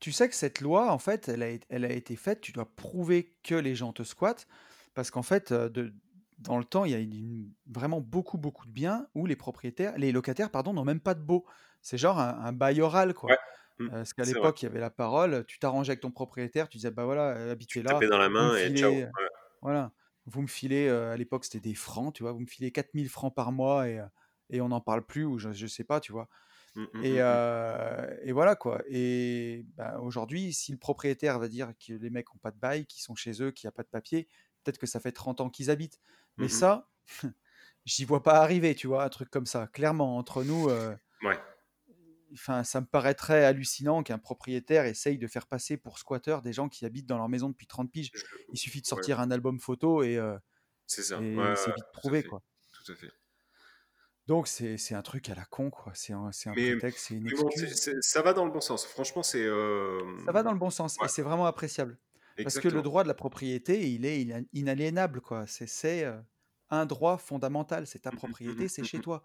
tu 0.00 0.12
sais 0.12 0.28
que 0.28 0.34
cette 0.34 0.60
loi, 0.60 0.92
en 0.92 0.98
fait, 0.98 1.28
elle 1.28 1.42
a, 1.42 1.48
elle 1.68 1.84
a 1.84 1.92
été 1.92 2.16
faite, 2.16 2.40
tu 2.40 2.52
dois 2.52 2.66
prouver 2.66 3.34
que 3.42 3.54
les 3.54 3.74
gens 3.74 3.92
te 3.92 4.02
squattent, 4.02 4.46
parce 4.94 5.10
qu'en 5.10 5.22
fait, 5.22 5.52
de, 5.52 5.92
dans 6.38 6.58
le 6.58 6.64
temps, 6.64 6.84
il 6.84 6.92
y 6.92 6.94
a 6.94 7.42
vraiment 7.66 8.00
beaucoup, 8.00 8.38
beaucoup 8.38 8.66
de 8.66 8.72
biens 8.72 9.06
où 9.14 9.26
les 9.26 9.36
propriétaires, 9.36 9.96
les 9.98 10.12
locataires, 10.12 10.50
pardon, 10.50 10.72
n'ont 10.72 10.84
même 10.84 11.00
pas 11.00 11.14
de 11.14 11.22
beau. 11.22 11.46
C'est 11.84 11.98
genre 11.98 12.18
un, 12.18 12.52
bail 12.52 12.80
oral, 12.80 13.12
quoi. 13.12 13.36
Mmh, 13.78 13.90
parce 13.90 14.14
qu'à 14.14 14.24
l'époque, 14.24 14.62
il 14.62 14.64
y 14.64 14.68
avait 14.68 14.80
la 14.80 14.88
parole, 14.88 15.44
tu 15.46 15.58
t'arrangeais 15.58 15.90
avec 15.90 16.00
ton 16.00 16.10
propriétaire, 16.10 16.66
tu 16.68 16.78
disais, 16.78 16.90
bah 16.90 17.04
voilà, 17.04 17.50
habituez 17.50 17.82
là. 17.82 17.98
Tu 18.00 18.08
dans 18.08 18.16
la 18.18 18.30
main 18.30 18.56
et 18.56 18.74
ciao. 18.74 18.94
Voilà, 19.60 19.92
vous 20.24 20.40
me 20.40 20.46
filez, 20.46 20.88
à 20.88 21.16
l'époque, 21.16 21.44
c'était 21.44 21.60
des 21.60 21.74
francs, 21.74 22.14
tu 22.14 22.22
vois, 22.22 22.32
vous 22.32 22.40
me 22.40 22.46
filez 22.46 22.72
4000 22.72 23.10
francs 23.10 23.34
par 23.34 23.52
mois 23.52 23.86
et, 23.86 24.02
et 24.48 24.62
on 24.62 24.68
n'en 24.68 24.80
parle 24.80 25.04
plus, 25.04 25.26
ou 25.26 25.38
je, 25.38 25.48
ne 25.50 25.66
sais 25.68 25.84
pas, 25.84 26.00
tu 26.00 26.12
vois. 26.12 26.26
Mmh, 26.74 26.84
mmh, 26.94 27.04
et, 27.04 28.28
et, 28.28 28.32
voilà, 28.32 28.56
quoi. 28.56 28.82
Et 28.88 29.66
bah, 29.76 29.98
aujourd'hui, 30.00 30.54
si 30.54 30.72
le 30.72 30.78
propriétaire 30.78 31.38
va 31.38 31.48
dire 31.48 31.74
que 31.86 31.92
les 31.92 32.08
mecs 32.08 32.32
n'ont 32.32 32.40
pas 32.40 32.50
de 32.50 32.58
bail, 32.58 32.86
qu'ils 32.86 33.02
sont 33.02 33.14
chez 33.14 33.42
eux, 33.42 33.50
qu'il 33.50 33.66
n'y 33.66 33.68
a 33.68 33.72
pas 33.72 33.82
de 33.82 33.88
papier, 33.88 34.26
peut-être 34.62 34.78
que 34.78 34.86
ça 34.86 35.00
fait 35.00 35.12
30 35.12 35.42
ans 35.42 35.50
qu'ils 35.50 35.70
habitent. 35.70 36.00
Mais 36.38 36.48
ça, 36.48 36.88
j'y 37.84 38.06
vois 38.06 38.22
pas 38.22 38.36
arriver, 38.36 38.74
tu 38.74 38.86
vois, 38.86 39.04
un 39.04 39.10
truc 39.10 39.28
comme 39.28 39.46
ça. 39.46 39.66
Clairement, 39.66 40.16
entre 40.16 40.44
nous, 40.44 40.70
ouais 40.70 41.38
enfin, 42.34 42.64
ça 42.64 42.80
me 42.80 42.86
paraîtrait 42.86 43.44
hallucinant 43.44 44.02
qu'un 44.02 44.18
propriétaire 44.18 44.84
essaye 44.84 45.18
de 45.18 45.26
faire 45.26 45.46
passer 45.46 45.76
pour 45.76 45.98
squatter 45.98 46.38
des 46.42 46.52
gens 46.52 46.68
qui 46.68 46.84
habitent 46.84 47.06
dans 47.06 47.18
leur 47.18 47.28
maison 47.28 47.48
depuis 47.48 47.66
30 47.66 47.90
piges. 47.90 48.12
Il 48.52 48.58
suffit 48.58 48.80
de 48.80 48.86
sortir 48.86 49.20
un 49.20 49.30
album 49.30 49.60
photo 49.60 50.02
et, 50.02 50.16
euh, 50.16 50.36
c'est 50.86 51.02
ça. 51.02 51.18
c'est 51.18 51.74
vite 51.74 51.92
prouvé. 51.92 52.22
Quoi. 52.22 52.42
Tout 52.72 52.92
à 52.92 52.94
fait. 52.94 53.10
Donc 54.26 54.48
c'est 54.48 54.94
un 54.94 55.02
truc 55.02 55.28
à 55.28 55.34
la 55.34 55.44
con, 55.44 55.70
quoi. 55.70 55.92
C'est 55.94 56.12
un, 56.12 56.30
un 56.46 56.52
prétexte, 56.52 57.06
c'est 57.08 57.14
une 57.14 57.28
excuse. 57.28 57.90
ça 58.00 58.22
va 58.22 58.32
dans 58.32 58.44
le 58.44 58.50
bon 58.50 58.60
sens. 58.60 58.86
Franchement, 58.86 59.22
c'est. 59.22 59.46
Ça 60.24 60.32
va 60.32 60.42
dans 60.42 60.52
le 60.52 60.58
bon 60.58 60.70
sens 60.70 60.96
et 61.02 61.08
c'est 61.08 61.22
vraiment 61.22 61.46
appréciable. 61.46 61.98
Parce 62.42 62.58
que 62.58 62.68
le 62.68 62.82
droit 62.82 63.02
de 63.02 63.08
la 63.08 63.14
propriété, 63.14 63.90
il 63.90 64.04
est 64.04 64.26
inaliénable, 64.52 65.20
quoi. 65.20 65.44
C'est 65.46 66.04
euh, 66.04 66.18
un 66.70 66.86
droit 66.86 67.18
fondamental. 67.18 67.86
C'est 67.86 68.00
ta 68.00 68.10
mmh, 68.10 68.14
mmh, 68.14 68.16
propriété, 68.16 68.64
mmh, 68.64 68.68
c'est 68.68 68.84
chez 68.84 69.00
toi. 69.00 69.24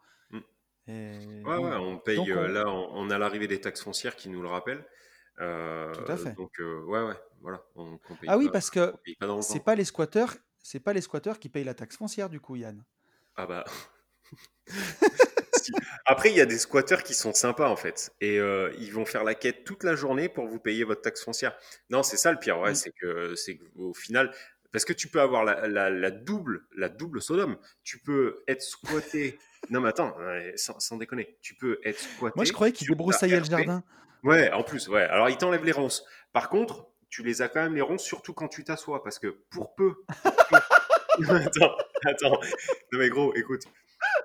Ouais, 0.89 1.57
ouais, 1.57 1.75
on 1.75 1.97
paye, 1.97 2.31
euh, 2.31 2.47
là, 2.47 2.67
on, 2.67 3.09
a 3.09 3.17
l'arrivée 3.17 3.47
des 3.47 3.61
taxes 3.61 3.81
foncières 3.81 4.15
qui 4.15 4.29
nous 4.29 4.41
le 4.41 4.47
rappellent. 4.47 4.85
Euh, 5.39 5.93
Tout 5.93 6.11
à 6.11 6.17
fait. 6.17 6.33
Donc, 6.33 6.59
euh, 6.59 6.81
ouais, 6.85 7.01
ouais, 7.01 7.15
voilà. 7.41 7.63
ah 8.27 8.37
oui, 8.37 8.49
parce 8.51 8.69
que 8.69 8.93
c'est 9.41 9.63
pas 9.63 9.75
les 9.75 9.85
squatteurs, 9.85 10.35
c'est 10.61 10.79
pas 10.79 10.93
les 10.93 11.01
squatteurs 11.01 11.39
qui 11.39 11.49
payent 11.49 11.63
la 11.63 11.73
taxe 11.73 11.97
foncière, 11.97 12.29
du 12.29 12.39
coup, 12.39 12.55
Yann. 12.55 12.83
Ah 13.35 13.45
bah. 13.45 13.65
Après, 16.05 16.31
il 16.31 16.35
y 16.35 16.41
a 16.41 16.45
des 16.45 16.57
squatteurs 16.57 17.03
qui 17.03 17.13
sont 17.13 17.33
sympas 17.33 17.69
en 17.69 17.75
fait, 17.75 18.11
et 18.21 18.37
ils 18.37 18.91
vont 18.91 19.05
faire 19.05 19.23
la 19.23 19.35
quête 19.35 19.63
toute 19.63 19.83
la 19.83 19.95
journée 19.95 20.27
pour 20.27 20.47
vous 20.47 20.59
payer 20.59 20.83
votre 20.83 21.01
taxe 21.01 21.23
foncière. 21.23 21.55
Non, 21.89 22.01
c'est 22.03 22.17
ça 22.17 22.31
le 22.31 22.39
pire, 22.39 22.59
ouais, 22.59 22.73
c'est 22.73 22.91
que 22.91 23.35
c'est 23.35 23.59
au 23.75 23.93
final, 23.93 24.33
parce 24.71 24.85
que 24.85 24.93
tu 24.93 25.07
peux 25.07 25.21
avoir 25.21 25.43
la, 25.43 25.89
la, 25.89 26.11
double, 26.11 26.65
la 26.75 26.89
double 26.89 27.21
Sodome. 27.21 27.57
Tu 27.83 27.99
peux 27.99 28.43
être 28.47 28.61
squatté. 28.61 29.39
Non, 29.69 29.81
mais 29.81 29.89
attends, 29.89 30.15
sans, 30.55 30.97
déconner. 30.97 31.37
Tu 31.41 31.55
peux 31.55 31.79
être 31.83 31.99
squatté. 31.99 32.33
Moi, 32.35 32.45
je 32.45 32.53
croyais 32.53 32.73
qu'il 32.73 32.87
débroussaillait 32.87 33.39
le 33.39 33.45
jardin. 33.45 33.83
Ouais, 34.23 34.51
en 34.51 34.63
plus, 34.63 34.87
ouais. 34.89 35.03
Alors, 35.03 35.29
il 35.29 35.37
t'enlève 35.37 35.63
les 35.63 35.71
ronces. 35.71 36.03
Par 36.33 36.49
contre, 36.49 36.87
tu 37.09 37.23
les 37.23 37.41
as 37.41 37.49
quand 37.49 37.61
même 37.61 37.75
les 37.75 37.81
ronces, 37.81 38.03
surtout 38.03 38.33
quand 38.33 38.47
tu 38.47 38.63
t'assois, 38.63 39.03
parce 39.03 39.19
que 39.19 39.27
pour 39.49 39.75
peu. 39.75 39.95
attends, 41.29 41.75
attends. 42.05 42.39
Non, 42.91 42.99
mais 42.99 43.09
gros, 43.09 43.33
écoute. 43.35 43.63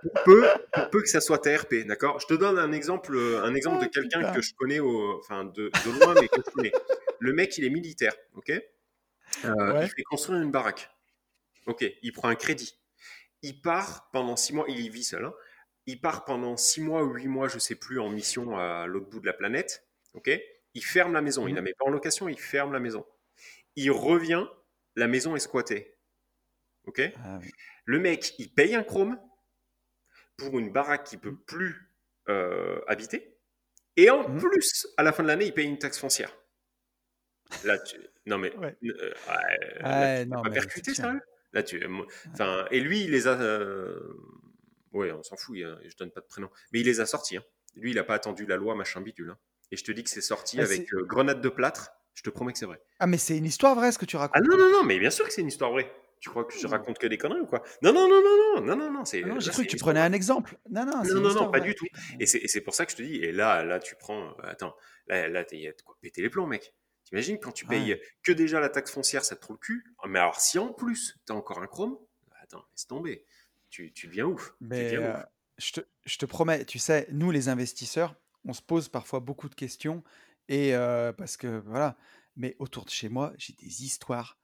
Pour 0.02 0.22
peu, 0.24 0.46
pour 0.72 0.90
peu 0.90 1.02
que 1.02 1.08
ça 1.08 1.20
soit 1.20 1.38
TRP, 1.38 1.86
d'accord? 1.86 2.20
Je 2.20 2.26
te 2.26 2.34
donne 2.34 2.58
un 2.58 2.72
exemple, 2.72 3.16
un 3.42 3.54
exemple 3.54 3.82
de 3.82 3.86
oh, 3.86 3.90
quelqu'un 3.92 4.32
que 4.32 4.40
je 4.40 4.52
connais, 4.54 4.78
au, 4.78 5.18
enfin 5.18 5.44
de, 5.44 5.70
de 5.70 6.00
loin, 6.00 6.14
mais 6.14 6.28
que 6.28 6.40
je 6.44 6.50
connais. 6.50 6.72
Le 7.18 7.32
mec, 7.32 7.56
il 7.58 7.64
est 7.64 7.70
militaire, 7.70 8.14
ok? 8.34 8.52
Euh, 9.44 9.80
il 9.82 9.88
fait 9.88 10.02
construire 10.02 10.40
une 10.40 10.50
baraque. 10.50 10.90
Ok, 11.66 11.84
il 12.02 12.12
prend 12.12 12.28
un 12.28 12.34
crédit. 12.34 12.78
Il 13.44 13.60
part 13.60 14.08
pendant 14.10 14.36
six 14.36 14.54
mois, 14.54 14.64
il 14.68 14.80
y 14.80 14.88
vit 14.88 15.04
seul. 15.04 15.26
Hein. 15.26 15.34
Il 15.84 16.00
part 16.00 16.24
pendant 16.24 16.56
six 16.56 16.80
mois 16.80 17.04
ou 17.04 17.12
huit 17.12 17.28
mois, 17.28 17.46
je 17.46 17.58
sais 17.58 17.74
plus, 17.74 18.00
en 18.00 18.08
mission 18.08 18.56
à 18.56 18.86
l'autre 18.86 19.10
bout 19.10 19.20
de 19.20 19.26
la 19.26 19.34
planète. 19.34 19.86
Ok, 20.14 20.30
il 20.72 20.82
ferme 20.82 21.12
la 21.12 21.20
maison. 21.20 21.46
Il 21.46 21.50
mhm. 21.50 21.56
la 21.56 21.62
met 21.62 21.74
pas 21.74 21.84
en 21.84 21.90
location, 21.90 22.26
il 22.26 22.40
ferme 22.40 22.72
la 22.72 22.80
maison. 22.80 23.04
Il 23.76 23.90
revient, 23.90 24.46
la 24.96 25.08
maison 25.08 25.36
est 25.36 25.40
squattée. 25.40 25.98
Ok, 26.84 27.02
ah 27.16 27.38
le 27.84 27.98
mec, 27.98 28.34
il 28.38 28.50
paye 28.50 28.74
un 28.74 28.82
chrome 28.82 29.20
pour 30.38 30.58
une 30.58 30.72
baraque 30.72 31.04
qu'il 31.04 31.18
peut 31.18 31.32
mhm. 31.32 31.44
plus 31.44 31.94
euh, 32.30 32.80
habiter. 32.88 33.36
Et 33.98 34.08
en 34.08 34.26
mhm. 34.26 34.40
plus, 34.40 34.86
à 34.96 35.02
la 35.02 35.12
fin 35.12 35.22
de 35.22 35.28
l'année, 35.28 35.44
il 35.44 35.52
paye 35.52 35.66
une 35.66 35.78
taxe 35.78 35.98
foncière. 35.98 36.34
Là, 37.64 37.78
tu, 37.78 37.98
non, 38.24 38.38
mais. 38.38 38.54
Ouais. 38.56 38.74
Euh, 39.84 40.24
non, 40.24 40.40
pas 40.40 40.48
percuté, 40.48 40.94
ça 40.94 41.12
Là, 41.54 41.62
tu. 41.62 41.82
Enfin, 42.32 42.66
et 42.70 42.80
lui, 42.80 43.04
il 43.04 43.10
les 43.10 43.26
a. 43.26 43.40
Euh... 43.40 43.98
Ouais, 44.92 45.10
on 45.12 45.22
s'en 45.22 45.36
fout, 45.36 45.56
je 45.56 45.96
donne 45.96 46.10
pas 46.10 46.20
de 46.20 46.26
prénom. 46.26 46.50
Mais 46.72 46.80
il 46.80 46.86
les 46.86 47.00
a 47.00 47.06
sortis. 47.06 47.36
Hein. 47.36 47.44
Lui, 47.76 47.92
il 47.92 47.98
a 47.98 48.04
pas 48.04 48.14
attendu 48.14 48.46
la 48.46 48.56
loi, 48.56 48.74
machin 48.74 49.00
bidule. 49.00 49.30
Hein. 49.30 49.38
Et 49.70 49.76
je 49.76 49.84
te 49.84 49.92
dis 49.92 50.04
que 50.04 50.10
c'est 50.10 50.20
sorti 50.20 50.60
ah, 50.60 50.64
avec 50.64 50.92
euh, 50.92 51.04
grenade 51.04 51.40
de 51.40 51.48
plâtre. 51.48 51.90
Je 52.14 52.22
te 52.22 52.30
promets 52.30 52.52
que 52.52 52.58
c'est 52.58 52.66
vrai. 52.66 52.80
Ah, 53.00 53.06
mais 53.06 53.18
c'est 53.18 53.36
une 53.36 53.46
histoire 53.46 53.74
vraie 53.74 53.90
ce 53.90 53.98
que 53.98 54.04
tu 54.04 54.16
racontes. 54.16 54.36
Ah 54.36 54.46
non, 54.46 54.56
non, 54.56 54.70
non, 54.70 54.84
mais 54.84 54.98
bien 54.98 55.10
sûr 55.10 55.26
que 55.26 55.32
c'est 55.32 55.40
une 55.40 55.48
histoire 55.48 55.72
vraie. 55.72 55.90
Tu 56.20 56.30
crois 56.30 56.44
que 56.44 56.56
je 56.56 56.66
raconte 56.66 56.98
que 56.98 57.06
des 57.06 57.18
conneries 57.18 57.40
ou 57.40 57.46
quoi? 57.46 57.62
Non, 57.82 57.92
non, 57.92 58.08
non, 58.08 58.22
non, 58.22 58.36
non, 58.54 58.62
non, 58.64 58.76
non, 58.76 58.92
non. 58.92 59.00
Ah 59.00 59.38
j'ai 59.38 59.50
cru 59.50 59.64
que 59.64 59.70
tu 59.70 59.76
prenais 59.76 60.00
un 60.00 60.12
exemple. 60.12 60.56
Non, 60.70 60.86
non, 60.86 61.02
non, 61.02 61.20
non, 61.20 61.34
non, 61.34 61.50
pas 61.50 61.60
du 61.60 61.74
tout. 61.74 61.86
Et 62.20 62.26
c'est 62.26 62.60
pour 62.60 62.74
ça 62.74 62.86
que 62.86 62.92
je 62.92 62.96
te 62.96 63.02
dis. 63.02 63.16
Et 63.16 63.32
là, 63.32 63.64
là, 63.64 63.78
tu 63.78 63.96
prends. 63.96 64.28
Euh, 64.28 64.42
attends, 64.44 64.74
là, 65.06 65.28
là, 65.28 65.44
de 65.44 65.82
quoi 65.84 65.96
péter 66.00 66.22
les 66.22 66.30
plombs, 66.30 66.46
mec. 66.46 66.72
T'imagines 67.14 67.38
quand 67.38 67.52
tu 67.52 67.64
payes 67.64 68.00
que 68.24 68.32
déjà 68.32 68.58
la 68.58 68.68
taxe 68.68 68.90
foncière, 68.90 69.24
ça 69.24 69.36
te 69.36 69.40
trouve 69.40 69.56
le 69.56 69.60
cul. 69.60 69.84
Mais 70.08 70.18
alors, 70.18 70.40
si 70.40 70.58
en 70.58 70.72
plus, 70.72 71.16
tu 71.26 71.32
as 71.32 71.36
encore 71.36 71.60
un 71.62 71.68
chrome, 71.68 71.96
bah, 72.28 72.36
attends, 72.42 72.64
laisse 72.72 72.88
tomber. 72.88 73.24
Tu, 73.70 73.92
tu 73.92 74.08
deviens 74.08 74.26
ouf. 74.26 74.54
Mais 74.60 74.96
euh, 74.96 75.14
Je, 75.58 75.74
te, 75.74 75.80
je, 76.04 76.18
te, 76.18 76.26
promets, 76.26 76.64
tu 76.64 76.80
sais, 76.80 77.06
nous 77.12 77.30
les 77.30 77.48
investisseurs, 77.48 78.16
on 78.44 78.52
se 78.52 78.62
pose 78.62 78.88
parfois 78.88 79.20
beaucoup 79.20 79.48
de 79.48 79.54
questions. 79.54 80.02
Et 80.48 80.74
euh, 80.74 81.12
parce 81.12 81.36
que 81.36 81.62
voilà, 81.66 81.96
mais 82.36 82.56
autour 82.58 82.84
de 82.84 82.90
chez 82.90 83.08
moi, 83.08 83.32
j'ai 83.38 83.52
des 83.52 83.84
histoires 83.84 84.36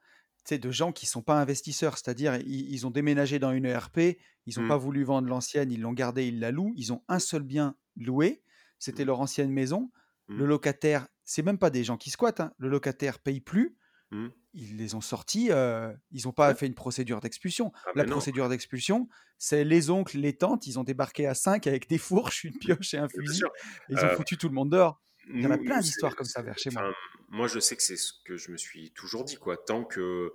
de 0.58 0.70
gens 0.70 0.92
qui 0.92 1.06
sont 1.06 1.22
pas 1.22 1.40
investisseurs, 1.40 1.96
c'est-à-dire 1.96 2.36
ils, 2.46 2.86
ont 2.86 2.90
déménagé 2.90 3.38
dans 3.38 3.52
une 3.52 3.66
ERP, 3.66 4.18
ils 4.46 4.58
n'ont 4.58 4.64
mmh. 4.64 4.68
pas 4.68 4.76
voulu 4.76 5.04
vendre 5.04 5.28
l'ancienne, 5.28 5.70
ils 5.70 5.80
l'ont 5.80 5.92
gardée, 5.92 6.26
ils 6.26 6.40
la 6.40 6.50
louent, 6.50 6.72
ils 6.76 6.92
ont 6.92 7.02
un 7.08 7.18
seul 7.18 7.42
bien 7.42 7.76
loué, 7.96 8.42
c'était 8.78 9.04
mmh. 9.04 9.06
leur 9.06 9.20
ancienne 9.20 9.50
maison, 9.50 9.90
le 10.26 10.44
mmh. 10.44 10.48
locataire, 10.48 11.08
c'est 11.30 11.42
même 11.42 11.58
pas 11.58 11.70
des 11.70 11.84
gens 11.84 11.96
qui 11.96 12.10
squattent, 12.10 12.40
hein. 12.40 12.52
le 12.58 12.68
locataire 12.68 13.20
paye 13.20 13.40
plus. 13.40 13.76
Mmh. 14.10 14.30
Ils 14.52 14.76
les 14.76 14.96
ont 14.96 15.00
sortis, 15.00 15.52
euh, 15.52 15.92
ils 16.10 16.22
n'ont 16.24 16.32
pas 16.32 16.52
fait 16.56 16.66
une 16.66 16.74
procédure 16.74 17.20
d'expulsion. 17.20 17.70
Ah, 17.86 17.90
la 17.94 18.04
procédure 18.04 18.48
d'expulsion, 18.48 19.08
c'est 19.38 19.62
les 19.62 19.90
oncles, 19.90 20.18
les 20.18 20.36
tantes, 20.36 20.66
ils 20.66 20.80
ont 20.80 20.82
débarqué 20.82 21.28
à 21.28 21.34
5 21.34 21.68
avec 21.68 21.88
des 21.88 21.98
fourches, 21.98 22.42
une 22.42 22.58
pioche 22.58 22.94
et 22.94 22.98
un 22.98 23.08
fusil. 23.08 23.42
ils 23.88 23.98
ont 23.98 24.06
euh, 24.06 24.16
foutu 24.16 24.38
tout 24.38 24.48
le 24.48 24.54
monde 24.54 24.70
dehors. 24.70 25.00
Il 25.32 25.40
y 25.40 25.46
en 25.46 25.52
a 25.52 25.58
plein 25.58 25.78
d'histoires 25.78 26.16
comme 26.16 26.26
ça 26.26 26.42
vers 26.42 26.58
chez 26.58 26.70
moi. 26.70 26.92
Moi, 27.28 27.46
je 27.46 27.60
sais 27.60 27.76
que 27.76 27.82
c'est 27.84 27.96
ce 27.96 28.12
que 28.24 28.36
je 28.36 28.50
me 28.50 28.56
suis 28.56 28.90
toujours 28.90 29.22
dit, 29.22 29.36
quoi. 29.36 29.56
Tant 29.56 29.84
que 29.84 30.32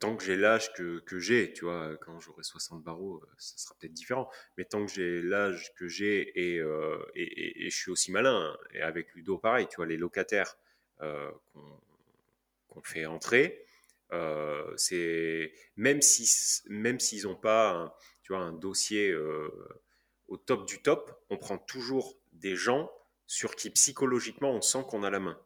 tant 0.00 0.16
que 0.16 0.24
j'ai 0.24 0.36
l'âge 0.36 0.72
que, 0.72 0.98
que 1.00 1.20
j'ai, 1.20 1.52
tu 1.52 1.66
vois, 1.66 1.96
quand 1.98 2.18
j'aurai 2.20 2.42
60 2.42 2.82
barreaux, 2.82 3.22
ça 3.38 3.56
sera 3.58 3.76
peut-être 3.78 3.92
différent. 3.92 4.28
Mais 4.56 4.64
tant 4.64 4.84
que 4.84 4.90
j'ai 4.90 5.22
l'âge 5.22 5.72
que 5.76 5.86
j'ai 5.86 6.22
et, 6.38 6.56
et, 7.14 7.66
et, 7.66 7.70
je 7.70 7.76
suis 7.76 7.90
aussi 7.90 8.10
malin, 8.10 8.34
hein, 8.34 8.58
et 8.72 8.80
avec 8.80 9.14
Ludo, 9.14 9.38
pareil, 9.38 9.68
tu 9.68 9.76
vois, 9.76 9.86
les 9.86 9.98
locataires 9.98 10.56
qu'on 10.98 12.82
fait 12.82 13.06
entrer, 13.06 13.64
c'est 14.76 15.52
même 15.76 16.02
si 16.02 16.62
même 16.68 16.98
s'ils 16.98 17.24
n'ont 17.24 17.36
pas, 17.36 17.96
tu 18.22 18.32
vois, 18.32 18.42
un 18.42 18.52
dossier 18.52 19.14
au 20.28 20.36
top 20.36 20.66
du 20.66 20.80
top, 20.82 21.24
on 21.28 21.36
prend 21.36 21.58
toujours 21.58 22.16
des 22.32 22.56
gens 22.56 22.90
sur 23.26 23.54
qui 23.54 23.70
psychologiquement 23.70 24.50
on 24.50 24.62
sent 24.62 24.84
qu'on 24.88 25.02
a 25.04 25.10
la 25.10 25.20
main. 25.20 25.38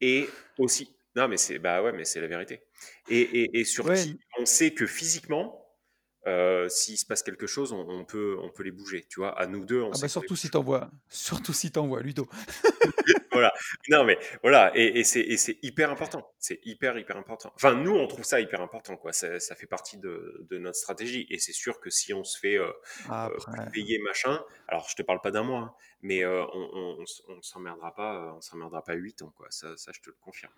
Et 0.00 0.28
aussi, 0.58 0.95
non 1.16 1.28
mais 1.28 1.36
c'est 1.36 1.58
bah 1.58 1.82
ouais, 1.82 1.92
mais 1.92 2.04
c'est 2.04 2.20
la 2.20 2.26
vérité. 2.26 2.62
Et, 3.08 3.58
et, 3.58 3.64
sur 3.64 3.92
qui 3.92 4.18
on 4.38 4.46
sait 4.46 4.72
que 4.72 4.86
physiquement, 4.86 5.66
euh, 6.26 6.68
s'il 6.68 6.98
se 6.98 7.06
passe 7.06 7.22
quelque 7.22 7.46
chose, 7.46 7.72
on, 7.72 8.04
peut, 8.04 8.36
on 8.42 8.50
peut 8.50 8.64
les 8.64 8.72
bouger. 8.72 9.06
Tu 9.08 9.20
vois, 9.20 9.38
à 9.38 9.46
nous 9.46 9.64
deux, 9.64 9.80
on 9.80 9.92
ah 9.92 9.98
bah 10.00 10.08
surtout, 10.08 10.34
si 10.34 10.50
t'envoies, 10.50 10.90
surtout 11.08 11.52
si 11.52 11.70
t'envoies 11.70 12.02
Ludo. 12.02 12.26
voilà. 13.32 13.52
Non, 13.88 14.02
mais 14.02 14.18
voilà. 14.42 14.72
Et, 14.74 14.98
et 14.98 15.04
c'est 15.04 15.58
hyper 15.62 15.90
important. 15.90 16.28
C'est 16.40 16.58
hyper, 16.64 16.98
hyper 16.98 17.16
important. 17.16 17.52
Enfin, 17.54 17.74
nous, 17.74 17.94
on 17.94 18.08
trouve 18.08 18.24
ça 18.24 18.40
hyper 18.40 18.60
important. 18.60 18.96
Quoi. 18.96 19.12
Ça, 19.12 19.38
ça 19.38 19.54
fait 19.54 19.68
partie 19.68 19.98
de, 19.98 20.44
de, 20.50 20.58
notre 20.58 20.76
stratégie. 20.76 21.26
Et 21.30 21.38
c'est 21.38 21.52
sûr 21.52 21.78
que 21.78 21.90
si 21.90 22.12
on 22.12 22.24
se 22.24 22.40
fait 22.40 22.58
euh, 22.58 22.72
euh 23.10 23.28
payer 23.72 24.00
machin, 24.00 24.42
alors 24.66 24.88
je 24.88 24.96
te 24.96 25.02
parle 25.02 25.20
pas 25.20 25.30
d'un 25.30 25.44
mois, 25.44 25.60
hein, 25.60 25.74
mais 26.02 26.24
euh, 26.24 26.44
on, 26.52 27.04
on, 27.28 27.42
s'emmerdera 27.42 27.94
pas, 27.94 28.34
on 28.36 28.40
s'emmerdera 28.40 28.82
pas 28.82 28.94
8 28.94 29.22
ans. 29.22 29.32
Quoi. 29.36 29.46
Ça, 29.50 29.76
ça, 29.76 29.92
je 29.94 30.00
te 30.00 30.10
le 30.10 30.16
confirme. 30.20 30.52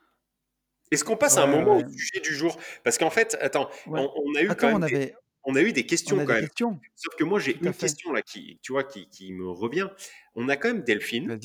Est-ce 0.90 1.04
qu'on 1.04 1.16
passe 1.16 1.36
à 1.36 1.42
un 1.42 1.46
moment 1.46 1.76
au 1.76 1.88
sujet 1.88 2.20
du 2.20 2.34
jour? 2.34 2.58
Parce 2.84 2.98
qu'en 2.98 3.10
fait, 3.10 3.36
attends, 3.40 3.68
on, 3.86 4.34
a 4.34 4.42
eu 4.42 4.48
quand 4.48 4.68
même. 4.68 4.76
On 4.76 4.82
avait 4.82 5.14
on 5.44 5.54
a 5.54 5.62
eu 5.62 5.72
des 5.72 5.86
questions 5.86 6.18
quand 6.26 6.34
même. 6.34 6.48
Sauf 6.94 7.14
que 7.16 7.24
moi, 7.24 7.38
j'ai 7.40 7.56
une 7.56 7.72
question 7.72 8.12
là 8.12 8.20
qui, 8.20 8.58
tu 8.62 8.72
vois, 8.72 8.84
qui, 8.84 9.08
qui, 9.08 9.32
me 9.32 9.48
revient. 9.48 9.88
On 10.34 10.48
a 10.50 10.56
quand 10.56 10.68
même 10.68 10.82
Delphine, 10.82 11.38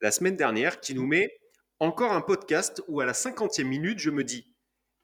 la 0.00 0.10
semaine 0.10 0.36
dernière, 0.36 0.80
qui 0.80 0.94
nous 0.94 1.06
met 1.06 1.38
encore 1.78 2.12
un 2.12 2.20
podcast 2.20 2.82
où 2.88 3.00
à 3.00 3.04
la 3.04 3.14
cinquantième 3.14 3.68
minute, 3.68 4.00
je 4.00 4.10
me 4.10 4.24
dis, 4.24 4.52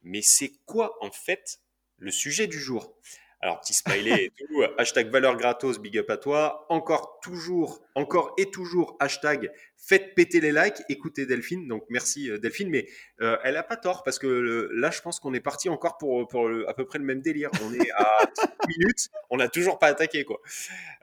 mais 0.02 0.20
c'est 0.22 0.52
quoi 0.66 0.96
en 1.00 1.12
fait 1.12 1.60
le 1.98 2.10
sujet 2.10 2.48
du 2.48 2.58
jour? 2.58 2.96
Alors, 3.42 3.60
petit 3.60 3.72
smiley 3.72 4.24
et 4.24 4.30
tout, 4.30 4.62
hashtag 4.78 5.08
valeur 5.08 5.36
gratos, 5.36 5.78
big 5.78 5.96
up 5.96 6.10
à 6.10 6.18
toi. 6.18 6.66
Encore, 6.68 7.20
toujours, 7.22 7.80
encore 7.94 8.34
et 8.36 8.50
toujours, 8.50 8.96
hashtag 9.00 9.50
faites 9.78 10.14
péter 10.14 10.40
les 10.40 10.52
likes. 10.52 10.82
Écoutez 10.90 11.24
Delphine, 11.24 11.66
donc 11.66 11.84
merci 11.88 12.30
euh, 12.30 12.38
Delphine, 12.38 12.68
mais 12.68 12.86
euh, 13.22 13.38
elle 13.42 13.56
a 13.56 13.62
pas 13.62 13.76
tort 13.76 14.02
parce 14.02 14.18
que 14.18 14.68
là, 14.72 14.90
je 14.90 15.00
pense 15.00 15.20
qu'on 15.20 15.32
est 15.32 15.40
parti 15.40 15.70
encore 15.70 15.96
pour, 15.96 16.28
pour 16.28 16.50
à 16.68 16.74
peu 16.74 16.84
près 16.84 16.98
le 16.98 17.04
même 17.04 17.22
délire. 17.22 17.50
On 17.64 17.72
est 17.72 17.90
à 17.92 18.06
10 18.68 18.78
minutes, 18.78 19.08
on 19.30 19.38
n'a 19.38 19.48
toujours 19.48 19.78
pas 19.78 19.86
attaqué, 19.86 20.24
quoi. 20.24 20.40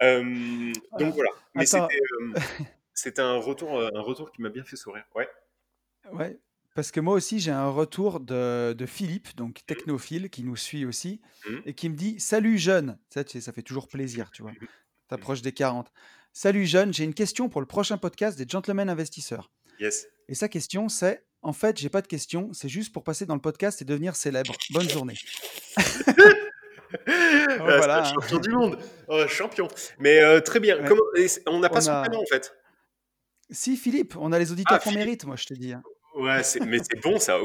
Euh, 0.04 0.71
donc 1.00 1.15
voilà. 1.15 1.32
Mais 1.56 1.65
c'était 2.93 3.21
un 3.21 3.38
retour, 3.38 3.82
un 3.82 4.02
retour 4.02 4.32
qui 4.32 4.41
m'a 4.41 4.50
bien 4.50 4.63
fait 4.63 4.76
sourire. 4.76 5.06
Ouais. 5.15 5.28
Ouais, 6.12 6.38
parce 6.78 6.92
que 6.92 7.00
moi 7.00 7.16
aussi, 7.16 7.40
j'ai 7.40 7.50
un 7.50 7.70
retour 7.70 8.20
de, 8.20 8.76
Philippe, 8.86 9.36
donc 9.36 9.62
mmh. 9.62 9.66
technophile, 9.66 10.30
qui 10.30 10.44
nous 10.44 10.56
suit 10.56 10.86
aussi, 10.86 11.22
mmh. 11.50 11.56
et 11.66 11.74
qui 11.74 11.90
me 11.90 11.96
dit 11.96 12.20
Salut 12.20 12.60
jeune 12.60 13.00
Ça, 13.10 13.24
ça 13.26 13.52
fait 13.52 13.63
toujours 13.63 13.88
plaisir, 13.88 14.30
tu 14.30 14.44
vois. 14.44 14.52
Mmh. 14.52 14.68
T'approches 15.08 15.42
des 15.42 15.54
40. 15.54 15.92
Salut 16.34 16.68
jeune, 16.68 16.94
j'ai 16.94 17.04
une 17.04 17.16
question 17.16 17.50
pour 17.50 17.62
le 17.62 17.68
prochain 17.68 17.98
podcast 17.98 18.38
des 18.38 18.46
Gentlemen 18.48 18.90
Investisseurs. 18.90 19.50
Yes. 19.80 20.06
Et 20.30 20.36
sa 20.36 20.50
question, 20.50 20.88
c'est 20.88 21.26
En 21.42 21.52
fait, 21.52 21.80
j'ai 21.80 21.90
pas 21.90 22.04
de 22.04 22.08
question, 22.08 22.54
c'est 22.54 22.70
juste 22.70 22.94
pour 22.94 23.04
passer 23.04 23.26
dans 23.26 23.34
le 23.34 23.42
podcast 23.42 23.82
et 23.82 23.86
devenir 23.86 24.16
célèbre. 24.16 24.54
Bonne 24.70 24.90
journée. 24.90 25.18
Oh, 27.60 27.63
voilà. 27.63 28.06
Champion 28.06 28.40
du 28.40 28.50
monde. 28.50 28.80
Oh, 29.10 29.28
champion. 29.28 29.68
Mais 30.00 30.22
euh, 30.22 30.40
très 30.40 30.62
bien. 30.62 30.78
on 31.48 31.60
n'a 31.60 31.68
pas 31.68 31.82
son 31.82 32.02
prénom 32.02 32.22
en 32.22 32.26
fait. 32.26 32.56
Si, 33.50 33.76
Philippe, 33.76 34.16
on 34.18 34.32
a 34.32 34.40
les 34.40 34.54
auditeurs 34.54 34.80
ah, 34.80 34.84
qu'on 34.84 34.94
mérite, 34.94 35.26
moi, 35.26 35.36
je 35.36 35.48
te 35.48 35.54
dis. 35.54 35.74
Ouais, 36.18 36.42
mais 36.66 36.80
c'est 36.80 37.00
bon 37.02 37.20
ça. 37.20 37.40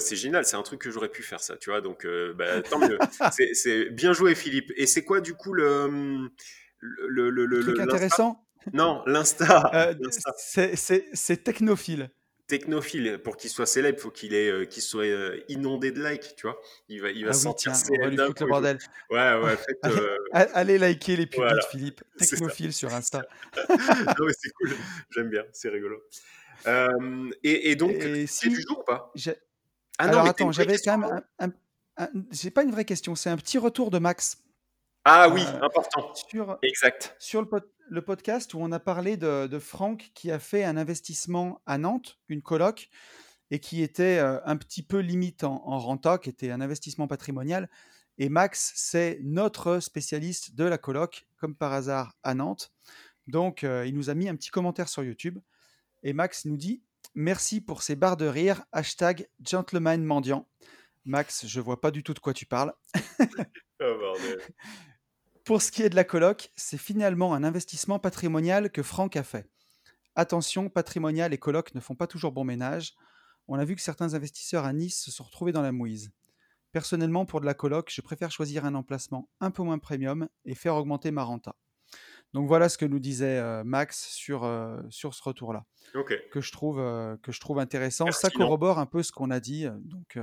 c'est 0.00 0.16
génial. 0.16 0.44
C'est 0.44 0.56
un 0.56 0.62
truc 0.62 0.80
que 0.80 0.90
j'aurais 0.90 1.08
pu 1.08 1.22
faire 1.22 1.40
ça, 1.40 1.56
tu 1.56 1.70
vois. 1.70 1.80
Donc, 1.80 2.04
euh, 2.04 2.34
bah, 2.34 2.60
tant 2.62 2.78
mieux. 2.78 2.98
c'est 3.54 3.90
bien 3.90 4.12
joué, 4.12 4.34
Philippe. 4.34 4.70
Et 4.76 4.86
c'est 4.86 5.02
quoi 5.02 5.20
du 5.20 5.34
coup 5.34 5.54
le 5.54 6.30
le 6.80 7.30
le, 7.30 7.46
le, 7.46 7.60
truc 7.62 7.80
intéressant? 7.80 8.44
Non, 8.72 9.02
l'Insta. 9.06 9.70
Euh, 9.74 9.94
c'est 10.34 11.44
technophile. 11.44 12.10
Technophile, 12.48 13.18
pour 13.24 13.38
qu'il 13.38 13.48
soit 13.48 13.64
célèbre, 13.64 13.96
il 13.98 14.02
faut 14.02 14.10
qu'il 14.10 14.34
euh, 14.34 14.66
soit 14.68 15.06
inondé 15.48 15.90
de 15.90 16.06
likes, 16.06 16.34
tu 16.36 16.46
vois. 16.46 16.60
Il 16.88 17.00
va, 17.00 17.10
il 17.10 17.24
va 17.24 17.30
ah 17.30 17.34
sentir 17.34 17.74
célèbre. 17.74 18.10
le 18.10 18.46
bordel. 18.46 18.78
Ouais, 19.08 19.40
ouais. 19.40 19.56
allez, 20.32 20.50
allez, 20.52 20.78
liker 20.78 21.16
les 21.16 21.26
pubs 21.26 21.48
de 21.48 21.60
Philippe. 21.70 22.02
Technophile 22.18 22.74
sur 22.74 22.92
Insta. 22.92 23.22
non, 23.70 24.26
mais 24.26 24.32
c'est 24.38 24.50
cool. 24.50 24.72
J'aime 25.10 25.30
bien. 25.30 25.44
C'est 25.52 25.70
rigolo. 25.70 26.02
Euh, 26.66 27.30
et, 27.42 27.76
donc, 27.76 27.96
c'est 28.26 28.48
du 28.48 28.60
jour 28.60 28.80
ou 28.80 28.84
pas? 28.84 29.12
ah 29.98 30.04
Alors 30.04 30.26
attends, 30.26 30.52
j'avais 30.52 30.78
quand 30.78 30.98
même 30.98 31.22
un, 31.38 31.48
c'est 32.30 32.50
pas 32.50 32.62
une 32.62 32.70
vraie 32.70 32.84
question, 32.84 33.14
c'est 33.14 33.30
un 33.30 33.36
petit 33.36 33.58
retour 33.58 33.90
de 33.90 33.98
Max. 33.98 34.42
Ah 35.04 35.28
oui, 35.28 35.42
euh, 35.46 35.62
important. 35.62 36.14
Sur, 36.14 36.58
exact. 36.62 37.16
Sur 37.18 37.42
le, 37.42 37.48
le, 37.88 38.02
podcast 38.02 38.54
où 38.54 38.58
on 38.60 38.70
a 38.70 38.78
parlé 38.78 39.16
de, 39.16 39.46
de, 39.46 39.58
Franck 39.58 40.10
qui 40.14 40.30
a 40.30 40.38
fait 40.38 40.64
un 40.64 40.76
investissement 40.76 41.60
à 41.66 41.76
Nantes, 41.76 42.18
une 42.28 42.40
coloc, 42.40 42.88
et 43.50 43.58
qui 43.58 43.82
était 43.82 44.18
euh, 44.18 44.38
un 44.44 44.56
petit 44.56 44.82
peu 44.82 44.98
limite 44.98 45.44
en, 45.44 45.62
en, 45.66 45.78
renta, 45.78 46.18
qui 46.18 46.30
était 46.30 46.50
un 46.50 46.60
investissement 46.60 47.08
patrimonial. 47.08 47.68
Et 48.18 48.28
Max, 48.28 48.72
c'est 48.76 49.18
notre 49.22 49.80
spécialiste 49.80 50.54
de 50.54 50.64
la 50.64 50.78
coloc, 50.78 51.26
comme 51.36 51.56
par 51.56 51.72
hasard 51.72 52.16
à 52.22 52.34
Nantes. 52.34 52.72
Donc, 53.26 53.62
il 53.62 53.94
nous 53.94 54.10
a 54.10 54.14
mis 54.14 54.28
un 54.28 54.34
petit 54.34 54.50
commentaire 54.50 54.88
sur 54.88 55.02
YouTube. 55.04 55.38
Et 56.02 56.12
Max 56.12 56.44
nous 56.44 56.56
dit 56.56 56.82
Merci 57.14 57.60
pour 57.60 57.82
ces 57.82 57.94
barres 57.94 58.16
de 58.16 58.26
rire. 58.26 58.64
Hashtag 58.72 59.28
gentleman 59.44 60.02
mendiant. 60.02 60.48
Max, 61.04 61.46
je 61.46 61.60
vois 61.60 61.80
pas 61.80 61.90
du 61.90 62.02
tout 62.02 62.14
de 62.14 62.18
quoi 62.18 62.32
tu 62.32 62.46
parles. 62.46 62.72
Oh, 63.84 64.14
pour 65.44 65.60
ce 65.60 65.72
qui 65.72 65.82
est 65.82 65.88
de 65.88 65.96
la 65.96 66.04
coloc, 66.04 66.52
c'est 66.54 66.78
finalement 66.78 67.34
un 67.34 67.42
investissement 67.42 67.98
patrimonial 67.98 68.70
que 68.70 68.80
Franck 68.80 69.16
a 69.16 69.24
fait. 69.24 69.50
Attention, 70.14 70.68
patrimonial 70.68 71.34
et 71.34 71.38
coloc 71.38 71.74
ne 71.74 71.80
font 71.80 71.96
pas 71.96 72.06
toujours 72.06 72.30
bon 72.30 72.44
ménage. 72.44 72.94
On 73.48 73.58
a 73.58 73.64
vu 73.64 73.74
que 73.74 73.82
certains 73.82 74.14
investisseurs 74.14 74.64
à 74.64 74.72
Nice 74.72 75.02
se 75.02 75.10
sont 75.10 75.24
retrouvés 75.24 75.50
dans 75.50 75.62
la 75.62 75.72
mouise. 75.72 76.12
Personnellement, 76.70 77.26
pour 77.26 77.40
de 77.40 77.46
la 77.46 77.54
coloc, 77.54 77.90
je 77.92 78.00
préfère 78.02 78.30
choisir 78.30 78.64
un 78.64 78.76
emplacement 78.76 79.28
un 79.40 79.50
peu 79.50 79.64
moins 79.64 79.78
premium 79.78 80.28
et 80.44 80.54
faire 80.54 80.76
augmenter 80.76 81.10
ma 81.10 81.24
renta. 81.24 81.56
Donc 82.32 82.48
voilà 82.48 82.68
ce 82.68 82.78
que 82.78 82.86
nous 82.86 82.98
disait 82.98 83.38
euh, 83.38 83.62
Max 83.64 84.08
sur, 84.08 84.44
euh, 84.44 84.80
sur 84.88 85.14
ce 85.14 85.22
retour-là, 85.22 85.64
que, 85.92 86.40
je 86.40 86.52
trouve, 86.52 86.80
euh, 86.80 87.16
que 87.22 87.30
je 87.30 87.40
trouve 87.40 87.58
intéressant. 87.58 88.10
Ça 88.10 88.30
corrobore 88.30 88.78
un 88.78 88.86
peu 88.86 89.02
ce 89.02 89.12
qu'on 89.12 89.30
a 89.30 89.40
dit. 89.40 89.66
Donc, 89.84 90.18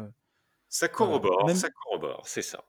ça 0.67 0.87
corrobore, 0.87 1.45
même, 1.45 1.55
ça 1.55 1.69
corrobore, 1.69 2.27
c'est 2.27 2.41
ça. 2.41 2.63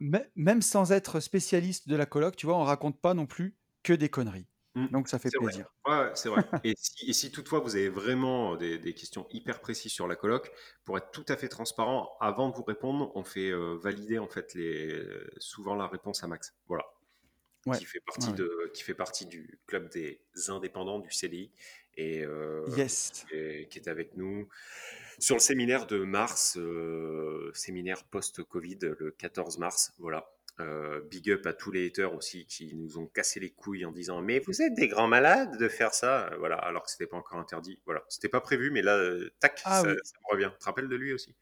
Même 0.00 0.62
sans 0.62 0.92
être 0.92 1.20
spécialiste 1.20 1.88
de 1.88 1.96
la 1.96 2.06
coloc, 2.06 2.36
tu 2.36 2.46
vois, 2.46 2.56
on 2.56 2.64
raconte 2.64 3.00
pas 3.00 3.14
non 3.14 3.26
plus 3.26 3.56
que 3.82 3.92
des 3.92 4.08
conneries. 4.08 4.46
Mmh. 4.74 4.88
Donc 4.88 5.08
ça 5.08 5.18
fait 5.18 5.30
plaisir. 5.30 5.66
Ouais, 5.86 6.10
c'est 6.12 6.28
vrai. 6.28 6.42
et, 6.64 6.74
si, 6.76 7.32
toutefois 7.32 7.60
vous 7.60 7.76
avez 7.76 7.88
vraiment 7.88 8.56
des, 8.56 8.78
des, 8.78 8.92
questions 8.92 9.26
hyper 9.30 9.60
précises 9.60 9.92
sur 9.92 10.06
la 10.06 10.16
coloc, 10.16 10.52
pour 10.84 10.98
être 10.98 11.10
tout 11.12 11.24
à 11.28 11.36
fait 11.36 11.48
transparent, 11.48 12.10
avant 12.20 12.50
de 12.50 12.54
vous 12.54 12.64
répondre, 12.64 13.10
on 13.14 13.24
fait 13.24 13.52
valider 13.78 14.18
en 14.18 14.28
fait 14.28 14.52
les, 14.54 15.02
souvent 15.38 15.74
la 15.74 15.86
réponse 15.86 16.22
à 16.24 16.26
Max. 16.26 16.54
Voilà 16.66 16.84
qui, 17.74 17.84
fait 17.84 18.00
partie 18.00 18.32
de, 18.32 18.70
qui 18.74 18.82
fait 18.82 18.94
partie 18.94 19.26
du 19.26 19.58
club 19.66 19.90
des 19.90 20.20
indépendants 20.48 20.98
du 20.98 21.10
CDI 21.10 21.50
et, 21.96 22.22
euh, 22.24 22.64
qui, 23.70 23.78
est, 23.78 23.88
avec 23.88 24.16
nous 24.16 24.48
sur 25.18 25.36
le 25.36 25.40
séminaire 25.40 25.86
de 25.86 26.04
mars, 26.04 26.56
euh, 26.58 27.50
séminaire 27.54 28.04
post-Covid, 28.04 28.78
le 28.98 29.10
14 29.12 29.58
mars. 29.58 29.94
Voilà. 29.98 30.30
Euh, 30.58 31.02
big 31.10 31.30
up 31.30 31.46
à 31.46 31.52
tous 31.52 31.70
les 31.70 31.86
haters 31.86 32.14
aussi 32.14 32.46
qui 32.46 32.74
nous 32.74 32.96
ont 32.96 33.06
cassé 33.06 33.40
les 33.40 33.50
couilles 33.50 33.84
en 33.84 33.92
disant 33.92 34.22
mais 34.22 34.38
vous 34.38 34.62
êtes 34.62 34.72
des 34.72 34.88
grands 34.88 35.06
malades 35.06 35.58
de 35.58 35.68
faire 35.68 35.92
ça. 35.92 36.30
Voilà 36.38 36.56
alors 36.56 36.82
que 36.84 36.90
c'était 36.90 37.06
pas 37.06 37.18
encore 37.18 37.38
interdit. 37.38 37.78
Voilà 37.84 38.02
c'était 38.08 38.30
pas 38.30 38.40
prévu 38.40 38.70
mais 38.70 38.80
là 38.80 38.98
tac 39.38 39.60
ah 39.66 39.82
ça, 39.82 39.86
me 39.88 39.96
revient. 40.30 40.48
Tu 40.54 40.58
te 40.58 40.64
rappelles 40.64 40.88
de 40.88 40.96
lui 40.96 41.12
aussi? 41.12 41.34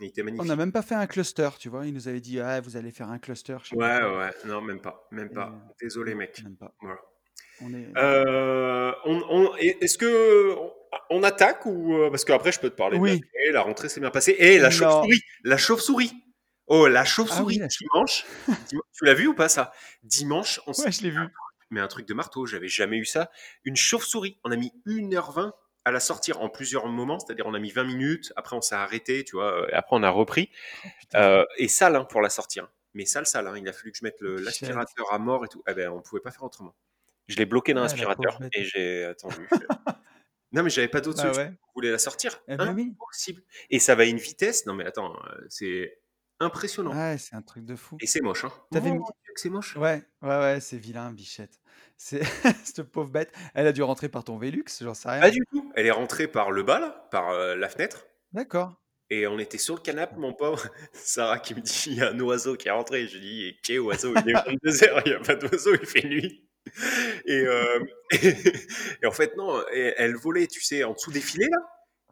Il 0.00 0.06
était 0.06 0.22
magnifique 0.22 0.42
on 0.42 0.46
n'a 0.46 0.56
même 0.56 0.72
pas 0.72 0.80
fait 0.80 0.94
un 0.94 1.06
cluster 1.06 1.50
tu 1.58 1.68
vois. 1.68 1.86
Il 1.86 1.92
nous 1.92 2.08
avait 2.08 2.22
dit 2.22 2.40
ah 2.40 2.62
vous 2.62 2.78
allez 2.78 2.92
faire 2.92 3.10
un 3.10 3.18
cluster 3.18 3.58
ouais 3.72 4.00
ouais 4.02 4.30
non 4.46 4.62
même 4.62 4.80
pas 4.80 5.06
même 5.10 5.28
pas. 5.28 5.52
Désolé 5.78 6.14
mec. 6.14 6.42
même 6.42 6.56
pas. 6.56 6.74
voilà. 6.80 7.00
On 7.60 7.74
est 7.74 7.88
on, 9.04 9.54
est-ce 9.56 9.98
que 9.98 10.56
on 11.10 11.22
attaque 11.22 11.66
ou 11.66 12.08
parce 12.10 12.24
qu'après 12.24 12.52
je 12.52 12.60
peux 12.60 12.70
te 12.70 12.76
parler 12.76 12.96
oui. 12.96 13.20
la 13.52 13.60
rentrée 13.60 13.90
s'est 13.90 14.00
bien 14.00 14.10
passée 14.10 14.34
et 14.38 14.58
la 14.58 14.70
chauve-souris 14.70 15.20
la 15.44 15.58
chauve-souris 15.58 16.21
Oh, 16.74 16.86
la 16.88 17.04
chauve-souris 17.04 17.60
ah 17.62 17.66
dimanche. 17.66 18.24
tu 18.94 19.04
l'as 19.04 19.12
vu 19.12 19.26
ou 19.26 19.34
pas 19.34 19.48
ça? 19.50 19.72
Dimanche, 20.04 20.58
on 20.66 20.72
Ouais, 20.72 20.90
je 20.90 21.02
l'ai 21.02 21.10
vu. 21.10 21.20
Mais 21.70 21.80
un 21.80 21.86
truc 21.88 22.08
de 22.08 22.14
marteau, 22.14 22.46
j'avais 22.46 22.68
jamais 22.68 22.96
eu 22.96 23.04
ça. 23.04 23.30
Une 23.64 23.76
chauve-souris. 23.76 24.38
On 24.42 24.50
a 24.52 24.56
mis 24.56 24.72
1h20 24.86 25.52
à 25.84 25.90
la 25.90 26.00
sortir 26.00 26.40
en 26.40 26.48
plusieurs 26.48 26.86
moments, 26.86 27.18
c'est-à-dire 27.18 27.44
on 27.46 27.52
a 27.52 27.58
mis 27.58 27.70
20 27.72 27.84
minutes, 27.84 28.32
après 28.36 28.56
on 28.56 28.62
s'est 28.62 28.74
arrêté, 28.74 29.22
tu 29.24 29.36
vois, 29.36 29.66
et 29.70 29.74
après 29.74 29.96
on 29.96 30.02
a 30.02 30.08
repris. 30.10 30.48
Oh. 30.84 30.88
Euh, 31.16 31.44
et 31.58 31.68
sale 31.68 31.94
hein, 31.96 32.04
pour 32.04 32.22
la 32.22 32.30
sortir. 32.30 32.68
Mais 32.94 33.04
sale, 33.04 33.26
sale, 33.26 33.46
hein, 33.48 33.54
il 33.58 33.68
a 33.68 33.72
fallu 33.74 33.92
que 33.92 33.98
je 33.98 34.04
mette 34.04 34.20
l'aspirateur 34.20 35.12
à 35.12 35.18
mort 35.18 35.44
et 35.44 35.48
tout. 35.48 35.62
Eh 35.68 35.74
ben, 35.74 35.90
on 35.90 36.00
pouvait 36.00 36.22
pas 36.22 36.30
faire 36.30 36.44
autrement. 36.44 36.74
Je 37.28 37.36
l'ai 37.36 37.44
bloqué 37.46 37.74
dans 37.74 37.80
Ah, 37.80 37.84
la 37.84 37.88
l'aspirateur 37.88 38.38
et 38.54 38.64
j'ai 38.64 39.04
attendu. 39.12 39.46
non, 40.52 40.62
mais 40.62 40.70
j'avais 40.70 40.88
pas 40.88 41.00
d'autre 41.02 41.18
Bah 41.18 41.22
solution. 41.24 41.42
ouais. 41.42 41.48
Vous 41.50 41.72
voulez 41.74 41.90
la 41.90 41.98
sortir 41.98 42.40
Eh 42.48 42.56
ben 42.56 42.74
oui. 42.74 42.92
Impossible. 42.94 43.42
Et 43.70 43.78
ça 43.78 43.94
va 43.94 44.04
à 44.04 44.06
une 44.06 44.18
vitesse. 44.18 44.64
Non, 44.66 44.74
mais 44.74 44.84
attends, 44.86 45.14
euh, 45.26 45.44
c'est 45.48 45.98
impressionnant. 46.42 46.92
Ouais, 46.94 47.16
c'est 47.18 47.34
un 47.34 47.42
truc 47.42 47.64
de 47.64 47.76
fou. 47.76 47.96
Et 48.00 48.06
c'est 48.06 48.20
moche. 48.20 48.44
Hein. 48.44 48.52
T'avais 48.70 48.90
Mon 48.90 48.96
mis- 48.96 49.04
Dieu 49.04 49.32
que 49.34 49.40
c'est 49.40 49.48
moche. 49.50 49.76
Ouais, 49.76 50.02
ouais, 50.22 50.28
ouais, 50.38 50.58
c'est 50.60 50.76
vilain, 50.78 51.12
bichette. 51.12 51.58
C'est 51.96 52.22
cette 52.64 52.82
pauvre 52.82 53.10
bête. 53.10 53.32
Elle 53.54 53.66
a 53.66 53.72
dû 53.72 53.82
rentrer 53.82 54.08
par 54.08 54.24
ton 54.24 54.36
Velux, 54.38 54.64
j'en 54.80 54.94
sais 54.94 55.08
rien. 55.08 55.20
Pas 55.20 55.30
du 55.30 55.40
tout. 55.50 55.72
Elle 55.76 55.86
est 55.86 55.90
rentrée 55.92 56.26
par 56.28 56.50
le 56.50 56.62
bas, 56.62 56.80
là, 56.80 57.08
par 57.10 57.30
euh, 57.30 57.54
la 57.56 57.68
fenêtre. 57.68 58.06
D'accord. 58.32 58.74
Et 59.10 59.26
on 59.26 59.38
était 59.38 59.58
sur 59.58 59.74
le 59.74 59.80
canapé, 59.80 60.16
mon 60.16 60.32
pauvre. 60.32 60.66
Sarah 60.92 61.38
qui 61.38 61.54
me 61.54 61.60
dit 61.60 61.84
il 61.86 61.94
y 61.94 62.02
a 62.02 62.10
un 62.10 62.20
oiseau 62.20 62.56
qui 62.56 62.68
est 62.68 62.72
rentré. 62.72 63.06
Je 63.06 63.18
dis 63.18 63.46
et 63.48 63.56
quel 63.62 63.80
oiseau? 63.80 64.14
Il 64.16 64.30
est 64.30 64.34
22h, 64.34 65.02
il 65.06 65.08
n'y 65.10 65.16
a 65.16 65.20
pas 65.20 65.34
d'oiseau, 65.34 65.74
il 65.74 65.86
fait 65.86 66.06
nuit. 66.06 66.48
Et, 67.26 67.40
euh, 67.46 67.78
et, 69.02 69.06
en 69.06 69.10
fait, 69.10 69.36
non, 69.36 69.60
et 69.72 69.94
elle 69.98 70.14
volait, 70.16 70.46
tu 70.46 70.60
sais, 70.62 70.84
en 70.84 70.92
dessous 70.94 71.10
des 71.12 71.20
filets, 71.20 71.48
là. 71.50 71.58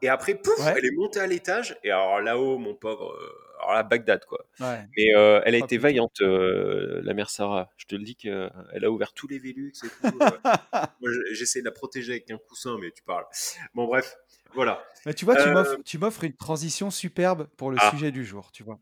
Et 0.03 0.09
après, 0.09 0.35
pouf, 0.35 0.57
Ouais. 0.59 0.73
elle 0.77 0.85
est 0.85 0.91
montée 0.95 1.19
à 1.19 1.27
l'étage. 1.27 1.77
Et 1.83 1.91
alors 1.91 2.21
là-haut, 2.21 2.57
mon 2.57 2.75
pauvre, 2.75 3.11
euh, 3.13 3.29
alors 3.61 3.73
là, 3.73 3.83
Bagdad, 3.83 4.25
quoi. 4.25 4.45
Ouais. 4.59 4.79
Mais 4.97 5.15
euh, 5.15 5.41
elle 5.45 5.55
a 5.55 5.59
Oh, 5.61 5.65
été 5.65 5.77
vaillante, 5.77 6.21
euh, 6.21 7.01
la 7.03 7.13
mère 7.13 7.29
Sarah. 7.29 7.69
Je 7.77 7.85
te 7.85 7.95
le 7.95 8.03
dis 8.03 8.15
qu'elle 8.15 8.51
a 8.83 8.89
ouvert 8.91 9.13
tous 9.13 9.27
les 9.27 9.39
Velux 9.39 9.71
et 9.83 9.87
tout. 9.87 10.19
euh. 10.21 10.29
Moi, 11.01 11.11
je- 11.11 11.33
j'essaie 11.33 11.59
de 11.61 11.65
la 11.65 11.71
protéger 11.71 12.13
avec 12.13 12.29
un 12.31 12.37
coussin, 12.37 12.77
mais 12.81 12.91
tu 12.91 13.03
parles. 13.03 13.25
Bon, 13.73 13.85
bref, 13.85 14.15
voilà. 14.53 14.83
Mais 15.05 15.13
tu 15.13 15.25
vois, 15.25 15.35
tu 15.35 15.47
Euh, 15.47 15.97
m'offres, 15.99 16.23
une 16.23 16.35
transition 16.35 16.89
superbe 16.91 17.47
pour 17.57 17.71
le 17.71 17.77
Ah. 17.79 17.91
sujet 17.91 18.11
du 18.11 18.25
jour, 18.25 18.51
tu 18.51 18.63
vois. 18.63 18.79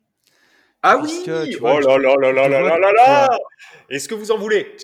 Ah 0.81 0.97
oui 0.97 1.09
tu 1.25 1.57
vois, 1.57 1.75
Oh 1.75 1.79
là 1.81 1.97
là 1.97 2.15
là 2.15 2.31
là 2.31 2.47
là 2.47 2.77
là 2.79 2.89
que 2.91 2.95
là 2.95 3.39
Est-ce 3.89 4.07
que 4.07 4.15
vous 4.15 4.31
en 4.31 4.37
voulez? 4.37 4.77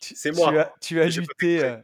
C'est 0.00 0.30
tu 0.32 0.36
moi. 0.36 0.52
as- 0.60 0.74
Tu 0.80 1.00
as, 1.00 1.06
lutté, 1.06 1.62
euh, 1.64 1.76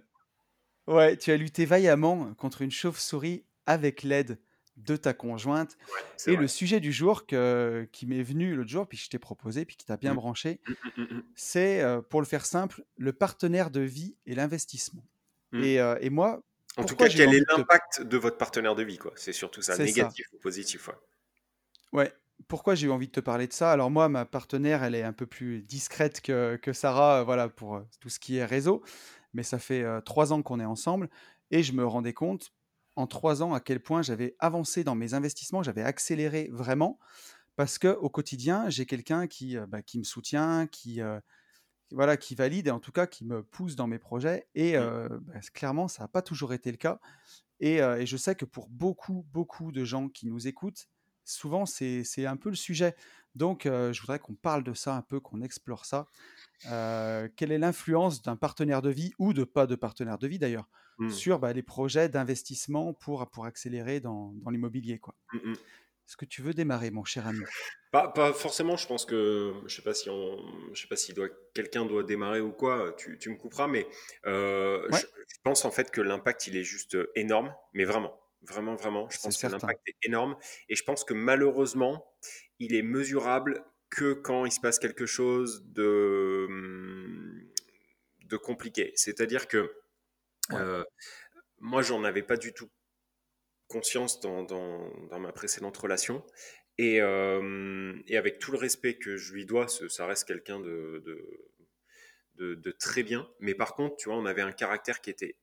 ouais, 0.88 1.16
tu 1.16 1.30
as 1.30 1.36
lutté 1.36 1.64
vaillamment 1.64 2.34
contre 2.34 2.62
une 2.62 2.70
chauve-souris 2.72 3.44
avec 3.66 4.02
l'aide 4.02 4.38
de 4.78 4.96
ta 4.96 5.14
conjointe. 5.14 5.76
Ouais, 5.94 6.00
Et 6.26 6.30
vrai. 6.32 6.42
le 6.42 6.48
sujet 6.48 6.80
du 6.80 6.92
jour 6.92 7.26
que, 7.26 7.88
qui 7.92 8.06
m'est 8.06 8.22
venu 8.22 8.54
l'autre 8.54 8.70
jour, 8.70 8.86
puis 8.88 8.98
je 8.98 9.08
t'ai 9.08 9.18
proposé, 9.18 9.64
puis 9.64 9.76
qui 9.76 9.86
t'a 9.86 9.96
bien 9.96 10.12
Mm. 10.12 10.16
branché, 10.16 10.60
Mm, 10.68 10.72
mm, 11.02 11.02
mm, 11.16 11.22
c'est, 11.34 11.82
euh, 11.82 12.00
pour 12.02 12.20
le 12.20 12.26
faire 12.26 12.46
simple, 12.46 12.84
le 12.96 13.12
partenaire 13.12 13.70
de 13.70 13.80
vie 13.80 14.16
et 14.26 14.34
l'investissement. 14.34 15.04
Et, 15.54 15.80
euh, 15.80 15.96
et 16.00 16.10
moi, 16.10 16.42
En 16.76 16.84
tout 16.84 16.94
cas, 16.96 17.08
quel 17.08 17.34
est 17.34 17.42
l'impact 17.56 18.02
de 18.02 18.16
votre 18.16 18.36
partenaire 18.38 18.74
de 18.74 18.82
vie 18.82 18.98
quoi? 18.98 19.12
C'est 19.16 19.32
surtout 19.32 19.62
ça, 19.62 19.76
négatif 19.78 20.26
ou 20.34 20.38
positif. 20.38 20.88
ouais. 20.88 20.94
Ouais. 21.92 22.12
Pourquoi 22.46 22.74
j'ai 22.76 22.86
eu 22.86 22.90
envie 22.90 23.08
de 23.08 23.12
te 23.12 23.20
parler 23.20 23.48
de 23.48 23.52
ça? 23.52 23.72
Alors 23.72 23.90
moi, 23.90 24.08
ma 24.08 24.24
partenaire, 24.24 24.84
elle 24.84 24.94
est 24.94 25.02
un 25.02 25.12
peu 25.12 25.26
plus 25.26 25.62
discrète 25.62 26.20
que, 26.20 26.56
que 26.62 26.72
Sarah, 26.72 27.20
euh, 27.20 27.24
voilà, 27.24 27.48
pour 27.48 27.82
tout 28.00 28.08
ce 28.08 28.20
qui 28.20 28.36
est 28.36 28.44
réseau. 28.44 28.82
Mais 29.34 29.42
ça 29.42 29.58
fait 29.58 29.84
trois 30.04 30.32
ans 30.32 30.42
qu'on 30.42 30.60
est 30.60 30.64
ensemble 30.64 31.10
et 31.50 31.62
je 31.62 31.72
me 31.72 31.84
rendais 31.86 32.12
compte 32.14 32.50
en 32.98 33.06
trois 33.06 33.42
ans 33.42 33.54
à 33.54 33.60
quel 33.60 33.80
point 33.82 34.02
j'avais 34.02 34.36
avancé 34.40 34.84
dans 34.84 34.94
mes 34.96 35.14
investissements, 35.14 35.62
j'avais 35.62 35.82
accéléré 35.82 36.48
vraiment 36.52 36.98
parce 37.56 37.78
que 37.78 37.88
au 37.88 38.10
quotidien, 38.10 38.70
j'ai 38.70 38.86
quelqu'un 38.86 39.26
qui, 39.28 39.56
euh, 39.58 39.66
bah, 39.66 39.82
qui 39.82 39.98
me 39.98 40.04
soutient, 40.04 40.66
qui, 40.68 41.02
euh, 41.02 41.20
qui- 41.88 41.94
voilà, 41.94 42.16
qui 42.16 42.34
valide 42.34 42.68
et 42.68 42.70
en 42.70 42.80
tout 42.80 42.92
cas 42.92 43.06
qui 43.06 43.24
me 43.24 43.42
pousse 43.42 43.76
dans 43.76 43.86
mes 43.88 43.98
projets. 43.98 44.48
Et 44.54 44.76
Mm. 44.76 44.78
euh, 44.78 45.08
bah, 45.22 45.40
clairement, 45.54 45.88
ça 45.88 46.04
n'a 46.04 46.08
pas 46.08 46.22
toujours 46.22 46.52
été 46.54 46.70
le 46.70 46.76
cas. 46.78 47.00
Et, 47.60 47.82
euh, 47.82 47.98
et 48.00 48.06
je 48.06 48.16
sais 48.16 48.34
que 48.34 48.44
pour 48.44 48.68
beaucoup, 48.68 49.26
beaucoup 49.32 49.72
de 49.72 49.84
gens 49.84 50.08
qui 50.08 50.26
nous 50.26 50.46
écoutent, 50.48 50.88
souvent 51.28 51.66
c'est 51.66 52.04
un 52.26 52.36
peu 52.36 52.48
le 52.50 52.56
sujet. 52.56 52.94
Donc, 53.34 53.66
euh, 53.66 53.92
je 53.92 54.00
voudrais 54.00 54.18
qu'on 54.18 54.34
parle 54.34 54.64
de 54.64 54.74
ça 54.74 54.94
un 54.96 55.02
peu, 55.02 55.20
qu'on 55.20 55.42
explore 55.42 55.84
ça. 55.84 56.08
Euh, 56.66 57.28
quelle 57.36 57.52
est 57.52 57.58
l'influence 57.58 58.22
d'un 58.22 58.36
partenaire 58.36 58.82
de 58.82 58.90
vie 58.90 59.12
ou 59.18 59.32
de 59.34 59.44
pas 59.44 59.66
de 59.66 59.76
partenaire 59.76 60.18
de 60.18 60.28
vie 60.28 60.38
d'ailleurs 60.38 60.68
Mm, 60.98 61.22
sur 61.22 61.38
bah, 61.40 61.52
les 61.52 61.62
projets 61.62 62.08
d'investissement 62.08 62.94
pour, 62.94 63.30
pour 63.30 63.46
accélérer 63.46 64.00
dans, 64.00 64.32
dans 64.34 64.50
l'immobilier 64.50 64.98
quoi? 64.98 65.16
mm, 65.32 65.38
mm. 65.52 65.58
Est-ce 66.08 66.16
que 66.16 66.26
tu 66.26 66.42
veux 66.42 66.54
démarrer, 66.54 66.90
mon 66.90 67.04
cher 67.04 67.26
ami? 67.28 67.48
Pas, 67.90 68.08
pas 68.08 68.32
forcément. 68.34 68.76
Je 68.76 68.86
pense 68.86 69.04
que 69.06 69.54
je 69.66 69.74
sais 69.74 69.82
pas 69.82 69.94
si 69.94 70.10
on, 70.10 70.36
je 70.74 70.82
sais 70.82 70.88
pas 70.88 70.96
si 70.96 71.14
doit 71.14 71.28
quelqu'un 71.54 71.86
doit 71.86 72.02
démarrer 72.02 72.40
ou 72.40 72.52
quoi. 72.52 72.94
Tu, 72.98 73.18
tu 73.18 73.30
me 73.30 73.36
couperas, 73.36 73.66
mais 73.66 73.86
euh, 74.26 74.86
Ouais. 74.90 75.02
je, 75.02 75.06
je 75.06 75.36
pense 75.42 75.64
en 75.64 75.70
fait 75.70 75.90
que 75.90 76.00
l'impact 76.02 76.46
il 76.48 76.56
est 76.56 76.64
juste 76.64 76.96
énorme, 77.16 77.54
mais 77.72 77.84
vraiment, 77.84 78.18
vraiment, 78.42 78.74
vraiment. 78.76 79.08
Je 79.10 79.18
pense 79.20 79.38
que 79.38 79.46
l'impact 79.46 79.80
est 79.86 79.96
énorme 80.06 80.36
et 80.68 80.76
je 80.76 80.84
pense 80.84 81.04
que 81.04 81.14
malheureusement 81.14 82.12
il 82.58 82.74
est 82.74 82.82
mesurable 82.82 83.64
que 83.90 84.12
quand 84.12 84.44
il 84.44 84.52
se 84.52 84.60
passe 84.60 84.78
quelque 84.78 85.06
chose 85.06 85.64
de 85.66 86.46
hum, 86.48 87.48
de 88.24 88.36
compliqué. 88.36 88.92
C'est-à-dire 88.96 89.48
que 89.48 89.72
Ouais. 90.50 90.58
euh, 90.58 90.84
moi, 91.58 91.82
j'en 91.82 92.04
avais 92.04 92.22
pas 92.22 92.36
du 92.36 92.52
tout 92.54 92.70
conscience 93.68 94.20
dans, 94.20 94.42
dans, 94.44 94.90
dans 95.08 95.20
ma 95.20 95.32
précédente 95.32 95.76
relation. 95.76 96.24
Et, 96.78 97.00
euh, 97.02 97.94
et 98.06 98.16
avec 98.16 98.38
tout 98.38 98.52
le 98.52 98.58
respect 98.58 98.98
que 98.98 99.16
je 99.16 99.32
lui 99.34 99.44
dois, 99.46 99.66
ça 99.68 100.06
reste 100.06 100.26
quelqu'un 100.26 100.60
de, 100.60 101.02
de, 101.04 101.50
de, 102.34 102.54
de 102.54 102.70
très 102.70 103.02
bien. 103.02 103.28
Mais 103.40 103.54
par 103.54 103.74
contre, 103.74 103.96
tu 103.96 104.08
vois, 104.08 104.18
on 104.18 104.26
avait 104.26 104.42
un 104.42 104.52
caractère 104.52 105.00
qui 105.00 105.10
était 105.10 105.36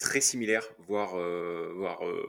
très 0.00 0.20
similaire, 0.22 0.66
voire, 0.78 1.18
euh, 1.18 1.72
voire 1.76 2.04
euh, 2.08 2.26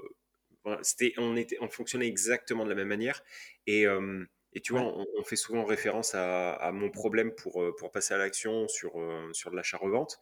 c'était, 0.84 1.14
on, 1.18 1.36
était, 1.36 1.58
on 1.62 1.70
fonctionnait 1.70 2.08
exactement 2.08 2.64
de 2.66 2.70
la 2.70 2.76
même 2.76 2.90
manière. 2.90 3.24
Et, 3.68 3.88
euh, 3.88 4.26
et 4.54 4.62
tu 4.62 4.74
vois, 4.74 4.82
on, 4.84 5.06
on 5.18 5.24
fait 5.24 5.36
souvent 5.38 5.66
référence 5.66 6.14
à, 6.16 6.54
à 6.54 6.72
mon 6.72 6.92
problème 6.92 7.34
pour, 7.36 7.64
pour 7.78 7.92
passer 7.92 8.14
à 8.14 8.18
l'action 8.18 8.68
sur, 8.68 8.94
sur 9.34 9.52
de 9.52 9.56
l'achat-revente. 9.56 10.20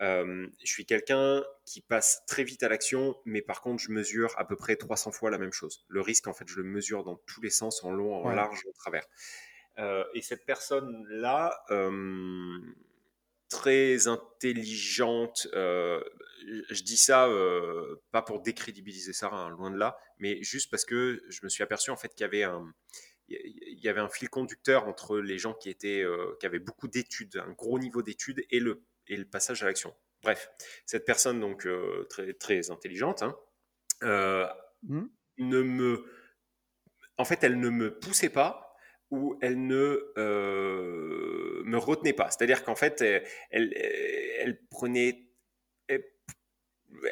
Euh, 0.00 0.46
je 0.64 0.70
suis 0.70 0.86
quelqu'un 0.86 1.44
qui 1.64 1.80
passe 1.80 2.22
très 2.26 2.44
vite 2.44 2.62
à 2.62 2.68
l'action, 2.68 3.16
mais 3.24 3.42
par 3.42 3.60
contre, 3.60 3.82
je 3.82 3.90
mesure 3.90 4.32
à 4.38 4.46
peu 4.46 4.56
près 4.56 4.76
300 4.76 5.10
fois 5.12 5.30
la 5.30 5.38
même 5.38 5.52
chose. 5.52 5.84
Le 5.88 6.00
risque, 6.00 6.28
en 6.28 6.32
fait, 6.34 6.46
je 6.48 6.56
le 6.56 6.62
mesure 6.64 7.02
dans 7.04 7.16
tous 7.26 7.40
les 7.42 7.50
sens, 7.50 7.82
en 7.84 7.90
long, 7.90 8.14
en 8.14 8.28
Ouais. 8.28 8.34
large, 8.34 8.62
en 8.68 8.72
travers. 8.72 9.06
Euh, 9.78 10.04
et 10.14 10.22
cette 10.22 10.44
personne-là, 10.44 11.64
très 13.48 14.08
intelligente, 14.08 15.48
euh, 15.54 16.02
je 16.70 16.82
dis 16.82 16.96
ça 16.96 17.26
euh, 17.26 17.96
pas 18.10 18.22
pour 18.22 18.40
décrédibiliser 18.40 19.12
Sarah, 19.12 19.46
hein, 19.46 19.50
loin 19.50 19.70
de 19.70 19.76
là, 19.76 19.96
mais 20.18 20.42
juste 20.42 20.70
parce 20.70 20.84
que 20.84 21.22
je 21.28 21.40
me 21.42 21.48
suis 21.48 21.62
aperçu 21.62 21.90
en 21.90 21.96
fait 21.96 22.08
qu'il 22.10 22.22
y 22.22 22.24
avait 22.24 22.44
un, 22.44 22.72
il 23.28 23.80
y 23.82 23.88
avait 23.88 24.00
un 24.00 24.08
fil 24.08 24.28
conducteur 24.28 24.86
entre 24.86 25.18
les 25.18 25.38
gens 25.38 25.54
qui 25.54 25.70
étaient, 25.70 26.02
euh, 26.02 26.36
qui 26.40 26.46
avaient 26.46 26.58
beaucoup 26.58 26.88
d'études, 26.88 27.36
un 27.36 27.52
gros 27.52 27.78
niveau 27.78 28.02
d'études 28.02 28.44
et 28.50 28.60
le 28.60 28.82
et 29.06 29.16
le 29.16 29.24
passage 29.24 29.62
à 29.62 29.66
l'action. 29.66 29.94
Bref, 30.22 30.50
cette 30.84 31.06
personne 31.06 31.40
donc 31.40 31.66
très 32.10 32.34
très 32.34 32.70
intelligente, 32.70 33.22
hein, 33.22 33.36
Hmm 34.82 35.08
ne 35.38 35.62
me, 35.62 36.04
en 37.16 37.24
fait, 37.24 37.42
elle 37.42 37.58
ne 37.58 37.70
me 37.70 37.98
poussait 37.98 38.28
pas 38.28 38.67
ou 39.10 39.38
elle 39.40 39.66
ne 39.66 40.12
euh, 40.18 41.62
me 41.64 41.78
retenait 41.78 42.12
pas. 42.12 42.30
C'est-à-dire 42.30 42.64
qu'en 42.64 42.74
fait, 42.76 43.00
elle, 43.00 43.24
elle, 43.50 43.72
elle 44.40 44.60
prenait, 44.70 45.28
elle, 45.88 46.04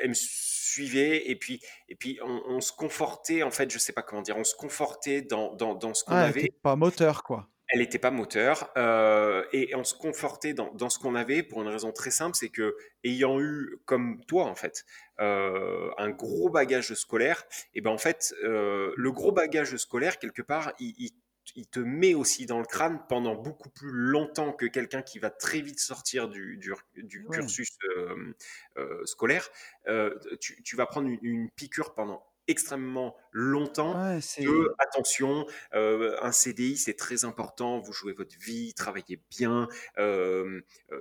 elle 0.03 0.09
me 0.11 0.15
suivait 0.15 1.31
et 1.31 1.37
puis 1.37 1.61
et 1.89 1.95
puis 1.95 2.19
on, 2.23 2.43
on 2.47 2.61
se 2.61 2.73
confortait. 2.73 3.43
En 3.43 3.51
fait, 3.51 3.71
je 3.71 3.79
sais 3.79 3.93
pas 3.93 4.03
comment 4.03 4.23
dire, 4.23 4.37
on 4.37 4.45
se 4.45 4.55
confortait 4.55 5.23
dans 5.23 5.55
dans, 5.55 5.75
dans 5.75 5.95
ce 5.95 6.05
qu'on 6.05 6.13
Ah, 6.15 6.25
avait. 6.25 6.53
pas 6.63 6.77
moteur, 6.77 7.23
quoi. 7.23 7.49
Elle 7.69 7.81
n'était 7.81 7.99
pas 7.99 8.13
moteur 8.13 8.71
euh, 8.77 9.45
et 9.53 9.75
on 9.75 9.83
se 9.83 9.95
confortait 9.95 10.55
dans, 10.55 10.73
dans 10.75 10.89
ce 10.89 11.01
qu'on 11.01 11.17
avait 11.17 11.43
pour 11.43 11.63
une 11.63 11.69
raison 11.69 11.91
très 11.91 12.13
simple, 12.13 12.37
c'est 12.37 12.49
que 12.49 12.77
ayant 13.03 13.41
eu 13.41 13.81
comme 13.87 14.25
toi 14.27 14.45
en 14.45 14.55
fait 14.55 14.85
euh, 15.19 15.91
un 15.99 16.11
gros 16.11 16.49
bagage 16.49 16.95
scolaire, 16.95 17.45
et 17.75 17.81
ben 17.81 17.91
en 17.91 17.99
fait 17.99 18.33
le 18.41 19.11
gros 19.11 19.33
bagage 19.33 19.75
scolaire 19.79 20.21
quelque 20.21 20.43
part 20.43 20.75
il, 20.79 20.95
il, 20.97 21.11
il 21.55 21.67
te 21.69 21.81
met 21.81 22.15
aussi 22.15 22.47
dans 22.47 22.59
le 22.59 22.67
crâne 22.67 23.01
pendant 23.09 23.35
beaucoup 23.35 23.71
plus 23.71 23.91
longtemps 23.91 24.53
que 24.53 24.67
quelqu'un 24.67 25.03
qui 25.03 25.19
va 25.19 25.31
très 25.31 25.61
vite 25.61 25.79
sortir 25.81 26.29
du, 26.29 26.57
du, 26.57 26.73
du 26.97 27.25
Ouais. 27.27 27.37
cursus 27.39 27.69
euh, 27.97 28.35
euh, 28.79 29.05
scolaire. 29.07 29.49
Euh, 29.87 30.19
tu, 30.41 30.63
tu 30.63 30.77
vas 30.77 30.87
prendre 30.87 31.09
une, 31.09 31.19
une 31.23 31.51
piqûre 31.51 31.95
pendant 31.95 32.25
extrêmement 32.49 33.17
longtemps 33.33 34.01
Ouais, 34.13 34.21
c'est. 34.21 34.45
que, 34.45 34.73
attention, 34.79 35.47
un 35.73 36.31
CDI, 36.33 36.77
c'est 36.77 36.95
très 36.95 37.25
important, 37.25 37.81
vous 37.81 37.93
jouez 37.93 38.13
votre 38.13 38.37
vie, 38.39 38.73
travaillez 38.73 39.21
bien, 39.31 39.69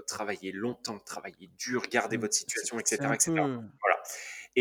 travaillez 0.08 0.52
longtemps, 0.52 0.98
travaillez 1.00 1.52
dur, 1.58 1.84
gardez 1.92 2.18
votre 2.18 2.34
situation, 2.34 2.80
etc. 2.80 2.96
etc. 3.14 3.32
peu, 3.36 3.42
Voilà. 3.82 4.02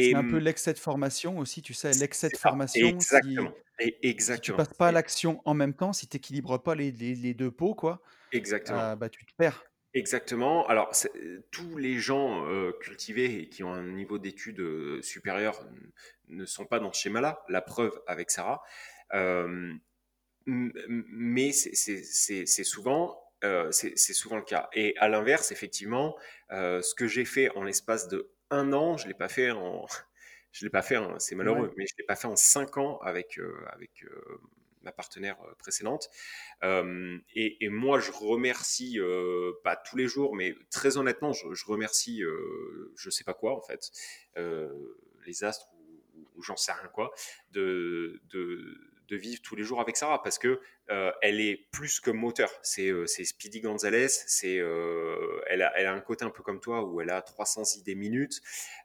C'est 0.00 0.16
un 0.16 0.24
peu 0.24 0.36
hum, 0.36 0.40
l'excès 0.40 0.72
de 0.74 0.78
formation 0.78 1.38
aussi, 1.38 1.62
tu 1.62 1.74
sais, 1.74 1.94
l'excès 1.94 2.30
de 2.30 2.36
formation, 2.36 3.00
si, 3.00 3.40
exactement. 3.40 3.54
Et 3.78 3.98
si 4.18 4.40
tu 4.42 4.52
exactement. 4.52 4.54
passes 4.54 4.74
pas 4.74 4.88
à 4.88 4.92
l'action 4.92 5.42
en 5.44 5.54
même 5.54 5.74
temps, 5.74 5.92
si 5.92 6.08
tu 6.08 6.16
n'équilibres 6.16 6.62
pas 6.62 6.74
les, 6.74 6.92
les- 6.92 7.14
les 7.16 7.34
deux 7.34 7.50
pots, 7.50 7.74
quoi, 7.74 8.02
Exactement. 8.32 8.92
euh, 8.92 8.96
bah, 8.96 9.08
tu 9.10 9.26
te 9.26 9.32
perds. 9.36 9.64
Exactement. 9.94 10.66
Alors, 10.66 10.90
tous 11.52 11.76
les 11.76 11.98
gens 12.00 12.44
cultivés 12.80 13.42
et 13.42 13.48
qui 13.48 13.62
ont 13.62 13.72
un 13.72 13.92
niveau 13.92 14.18
d'études 14.18 15.00
supérieur 15.02 15.64
ne 16.28 16.44
sont 16.46 16.66
pas 16.66 16.80
dans 16.80 16.92
ce 16.92 17.00
schéma-là. 17.00 17.44
La 17.48 17.60
preuve 17.60 18.02
avec 18.08 18.30
Sarah. 18.32 18.62
mais 20.46 21.52
c'est 21.52 22.64
souvent 22.64 23.20
c'est 23.70 23.96
souvent 24.14 24.36
le 24.36 24.42
cas. 24.44 24.68
Et 24.72 24.96
à 24.98 25.08
l'inverse, 25.08 25.52
effectivement, 25.52 26.16
ce 26.50 26.94
que 26.94 27.06
j'ai 27.06 27.24
fait 27.24 27.50
en 27.56 27.62
l'espace 27.62 28.08
de 28.08 28.33
un 28.50 28.72
an, 28.72 28.96
je 28.96 29.06
l'ai 29.08 29.14
pas 29.14 29.28
fait 29.28 29.50
en, 29.50 29.86
je 30.52 30.64
l'ai 30.64 30.70
pas 30.70 30.82
fait, 30.82 30.98
c'est 31.18 31.34
malheureux, 31.34 31.72
mais 31.76 31.86
je 31.86 31.94
l'ai 31.98 32.04
pas 32.04 32.16
fait 32.16 32.28
en 32.28 32.36
cinq 32.36 32.76
ans 32.76 32.98
avec 32.98 33.40
avec 33.72 34.04
ma 34.82 34.92
partenaire 34.92 35.36
précédente. 35.58 36.08
et, 36.62 37.68
moi, 37.70 37.98
je 37.98 38.12
remercie, 38.12 38.98
pas 39.64 39.76
tous 39.76 39.96
les 39.96 40.06
jours, 40.06 40.36
mais 40.36 40.54
très 40.70 40.96
honnêtement, 40.96 41.32
je, 41.32 41.66
remercie, 41.66 42.22
je 42.96 43.10
sais 43.10 43.24
pas 43.24 43.34
quoi 43.34 43.56
en 43.56 43.62
fait, 43.62 43.90
les 45.26 45.44
astres 45.44 45.66
ou, 46.36 46.42
j'en 46.42 46.56
sais 46.56 46.72
rien 46.72 46.88
quoi, 46.88 47.12
de, 47.52 48.20
de, 48.30 48.78
de, 49.08 49.16
vivre 49.16 49.40
tous 49.42 49.56
les 49.56 49.62
jours 49.62 49.80
avec 49.80 49.96
Sarah 49.96 50.22
parce 50.22 50.38
que 50.38 50.60
elle 50.88 51.40
est 51.40 51.68
plus 51.72 52.00
que 52.00 52.10
moteur. 52.10 52.50
C'est 52.62 52.92
Speedy 53.06 53.60
Gonzalez, 53.60 54.08
c'est 54.08 54.56
elle, 55.48 55.62
a, 55.62 55.72
elle 55.76 55.86
a 55.86 55.92
un 55.92 56.00
côté 56.00 56.24
un 56.24 56.30
peu 56.30 56.42
comme 56.42 56.60
toi 56.60 56.84
où 56.84 57.00
elle 57.00 57.10
a 57.10 57.22
300 57.22 57.78
idées 57.78 57.94
minutes. 57.94 58.40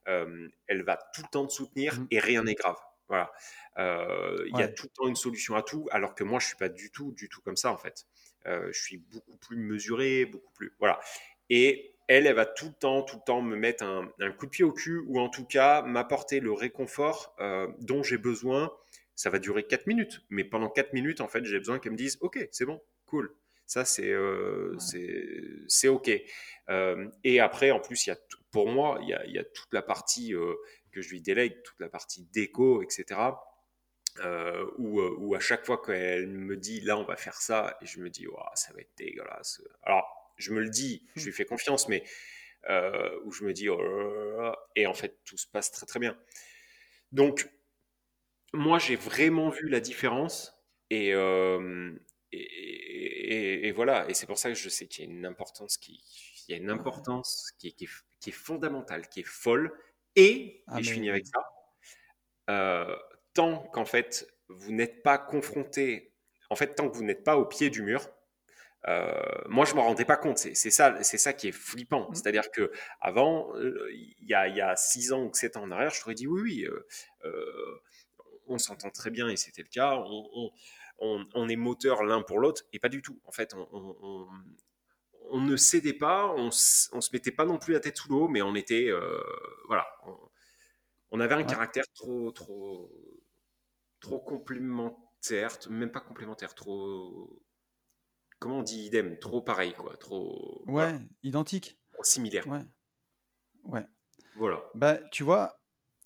elle 0.06 0.84
va 0.84 0.98
tout 1.14 1.22
le 1.22 1.30
temps 1.30 1.46
te 1.46 1.54
soutenir 1.54 2.00
mmh. 2.00 2.08
et 2.12 2.20
rien 2.20 2.44
n'est 2.44 2.56
grave. 2.56 2.78
Voilà. 3.10 3.32
Euh, 3.78 4.46
il 4.48 4.58
y 4.58 4.62
a 4.62 4.68
tout 4.68 4.86
le 4.86 4.90
temps 4.90 5.08
une 5.08 5.16
solution 5.16 5.56
à 5.56 5.64
tout, 5.64 5.88
alors 5.92 6.16
que 6.16 6.24
moi, 6.24 6.40
je 6.40 6.48
suis 6.48 6.56
pas 6.56 6.70
du 6.70 6.92
tout, 6.92 7.12
du 7.12 7.28
tout 7.28 7.42
comme 7.42 7.58
ça, 7.58 7.72
en 7.72 7.78
fait. 7.78 8.06
Euh, 8.46 8.70
je 8.72 8.82
suis 8.82 8.98
beaucoup 8.98 9.36
plus 9.38 9.58
mesuré, 9.58 10.26
beaucoup 10.26 10.52
plus. 10.54 10.74
Voilà. 10.80 11.00
Et 11.50 11.96
elle, 12.08 12.28
elle 12.28 12.36
va 12.36 12.46
tout 12.46 12.68
le 12.68 12.74
temps, 12.74 13.02
tout 13.02 13.18
le 13.18 13.24
temps 13.24 13.42
me 13.42 13.56
mettre 13.56 13.84
un, 13.84 14.12
coup 14.38 14.46
de 14.46 14.52
pied 14.52 14.64
au 14.64 14.72
cul, 14.72 15.02
ou 15.08 15.20
en 15.20 15.30
tout 15.30 15.46
cas 15.46 15.82
m'apporter 15.82 16.40
le 16.40 16.52
réconfort 16.52 17.36
euh, 17.40 17.68
dont 17.80 18.04
j'ai 18.04 18.18
besoin. 18.18 18.72
Ça 19.20 19.30
va 19.30 19.40
durer 19.40 19.64
4 19.64 19.88
minutes, 19.88 20.22
mais 20.30 20.46
pendant 20.46 20.70
4 20.70 20.94
minutes, 20.94 21.20
en 21.20 21.28
fait, 21.28 21.44
j'ai 21.44 21.58
besoin 21.58 21.80
qu'elle 21.80 21.92
me 21.92 21.98
dise 21.98 22.18
Ok, 22.22 22.48
c'est 22.52 22.66
bon, 22.66 22.82
cool. 23.06 23.36
Ça, 23.66 23.84
c'est 23.84 24.16
c'est 25.68 25.88
OK. 25.90 26.10
et 27.24 27.40
après, 27.40 27.72
en 27.72 27.80
plus, 27.80 28.08
y 28.08 28.12
a, 28.12 28.18
pour 28.52 28.68
moi, 28.70 28.98
il 29.02 29.10
y 29.10 29.14
a, 29.14 29.26
y 29.28 29.38
a 29.38 29.44
toute 29.44 29.74
la 29.74 29.82
partie 29.82 30.34
que 30.92 31.02
je 31.02 31.10
lui 31.10 31.22
délègue 31.22 31.62
toute 31.64 31.80
la 31.80 31.90
partie 31.90 32.24
déco, 32.32 32.82
etc. 32.82 33.20
Euh, 34.20 34.66
euh, 34.80 35.16
où, 35.18 35.36
à 35.36 35.40
chaque 35.40 35.66
fois 35.66 35.82
qu'elle 35.82 36.28
me 36.28 36.58
dit 36.58 36.82
là 36.82 36.98
on 36.98 37.04
va 37.04 37.16
faire 37.16 37.42
ça, 37.42 37.78
et 37.82 37.86
je 37.86 38.00
me 38.00 38.10
dis 38.10 38.26
ça 38.56 38.74
va 38.74 38.82
être 38.82 38.92
dégueulasse. 38.98 39.62
Alors 39.84 40.34
je 40.38 40.52
me 40.52 40.62
le 40.62 40.70
dis, 40.70 41.08
je 41.16 41.26
lui 41.26 41.32
fais 41.32 41.46
confiance, 41.46 41.88
mais 41.88 42.04
euh, 42.70 43.18
où 43.24 43.32
je 43.32 43.44
me 43.44 43.54
dis 43.54 43.70
oh 43.70 44.52
et 44.76 44.88
en 44.88 44.94
fait 44.94 45.20
tout 45.26 45.38
se 45.38 45.48
passe 45.48 45.72
très 45.72 45.86
très 45.86 46.00
bien. 46.00 46.18
Donc 47.12 47.50
moi 48.54 48.80
j'ai 48.80 48.96
vraiment 48.96 49.50
vu 49.50 49.70
la 49.70 49.80
différence 49.80 50.56
et, 50.90 51.10
et, 52.32 53.72
voilà, 53.72 54.10
et 54.10 54.14
c'est 54.14 54.26
pour 54.26 54.38
ça 54.38 54.50
que 54.50 54.56
je 54.56 54.70
sais 54.70 54.88
qu'il 54.88 55.06
y 55.06 55.08
a 55.08 55.12
une 55.12 55.26
importance 55.26 55.78
qui, 55.78 56.02
y 56.48 56.54
a 56.54 56.58
une 56.58 56.70
importance 56.70 57.52
qui, 57.60 57.74
qui, 57.74 57.88
qui 58.20 58.30
est 58.30 58.34
fondamentale, 58.34 59.08
qui 59.08 59.22
est 59.22 59.28
folle 59.28 59.72
et, 60.16 60.64
ah, 60.68 60.82
je 60.82 60.92
finis 60.92 61.10
avec 61.10 61.26
ça, 61.28 61.40
euh, 62.50 62.96
tant 63.34 63.60
qu'en 63.74 63.86
fait, 63.86 64.28
vous 64.50 64.72
n'êtes 64.72 65.04
pas 65.04 65.18
confronté, 65.18 66.14
en 66.50 66.56
fait, 66.56 66.76
tant 66.76 66.90
que 66.90 66.96
vous 66.96 67.04
n'êtes 67.04 67.24
pas 67.24 67.38
au 67.38 67.46
pied 67.46 67.70
du 67.70 67.84
mur, 67.84 68.02
euh, 68.88 69.14
moi, 69.48 69.66
je 69.66 69.76
m'en 69.76 69.84
rendais 69.84 70.06
pas 70.06 70.18
compte. 70.18 70.38
C'est 70.38 70.56
ça, 70.72 70.98
c'est 71.04 71.18
ça 71.18 71.34
qui 71.34 71.50
est 71.50 71.54
flippant. 71.54 72.10
Mmh. 72.10 72.16
C'est-à-dire 72.16 72.50
que 72.50 72.72
avant, 73.02 73.54
euh, 73.58 73.88
il 73.92 74.28
y, 74.28 74.34
a, 74.34 74.76
six 74.78 75.12
ans 75.12 75.24
ou 75.26 75.34
sept 75.34 75.58
ans 75.58 75.64
en 75.64 75.72
arrière, 75.72 75.92
je 75.92 76.00
t'aurais 76.00 76.16
dit 76.16 76.28
oui, 76.28 76.42
oui, 76.42 76.68
on 78.50 78.58
s'entend 78.58 78.90
très 78.90 79.12
bien 79.12 79.30
et 79.30 79.38
c'était 79.38 79.62
le 79.62 79.70
cas. 79.70 80.04
On, 81.02 81.48
est 81.48 81.56
moteur 81.56 82.04
l'un 82.04 82.22
pour 82.22 82.40
l'autre 82.40 82.64
et 82.74 82.80
pas 82.80 82.90
du 82.90 83.02
tout. 83.02 83.20
En 83.26 83.32
fait, 83.32 83.56
on, 85.32 85.40
ne 85.40 85.56
cédait 85.56 85.94
pas, 85.94 86.28
on, 86.36 86.48
on 86.48 87.02
se 87.02 87.10
mettait 87.14 87.32
pas 87.32 87.46
non 87.46 87.58
plus 87.58 87.74
la 87.74 87.80
tête 87.80 87.98
sous 87.98 88.10
l'eau, 88.10 88.28
mais 88.28 88.42
on 88.42 88.56
était, 88.56 88.88
euh, 88.90 89.22
voilà, 89.68 89.88
on, 91.12 91.20
avait 91.20 91.36
un 91.36 91.44
caractère 91.44 91.86
trop, 91.94 92.32
trop, 92.32 92.92
trop 94.00 94.20
complémentaire, 94.20 95.58
même 95.70 95.92
pas 95.92 96.02
complémentaire, 96.02 96.54
trop, 96.56 97.42
comment 98.40 98.60
on 98.60 98.64
dit 98.64 98.86
idem, 98.86 99.18
trop 99.20 99.42
pareil, 99.42 99.74
quoi, 99.74 99.96
trop, 99.98 100.64
ouais, 100.68 100.96
identique, 101.24 101.80
similaire, 102.02 102.48
ouais, 102.48 102.66
ouais, 103.66 103.86
voilà. 104.36 104.64
Bah, 104.74 104.98
tu 105.12 105.24
vois, 105.24 105.59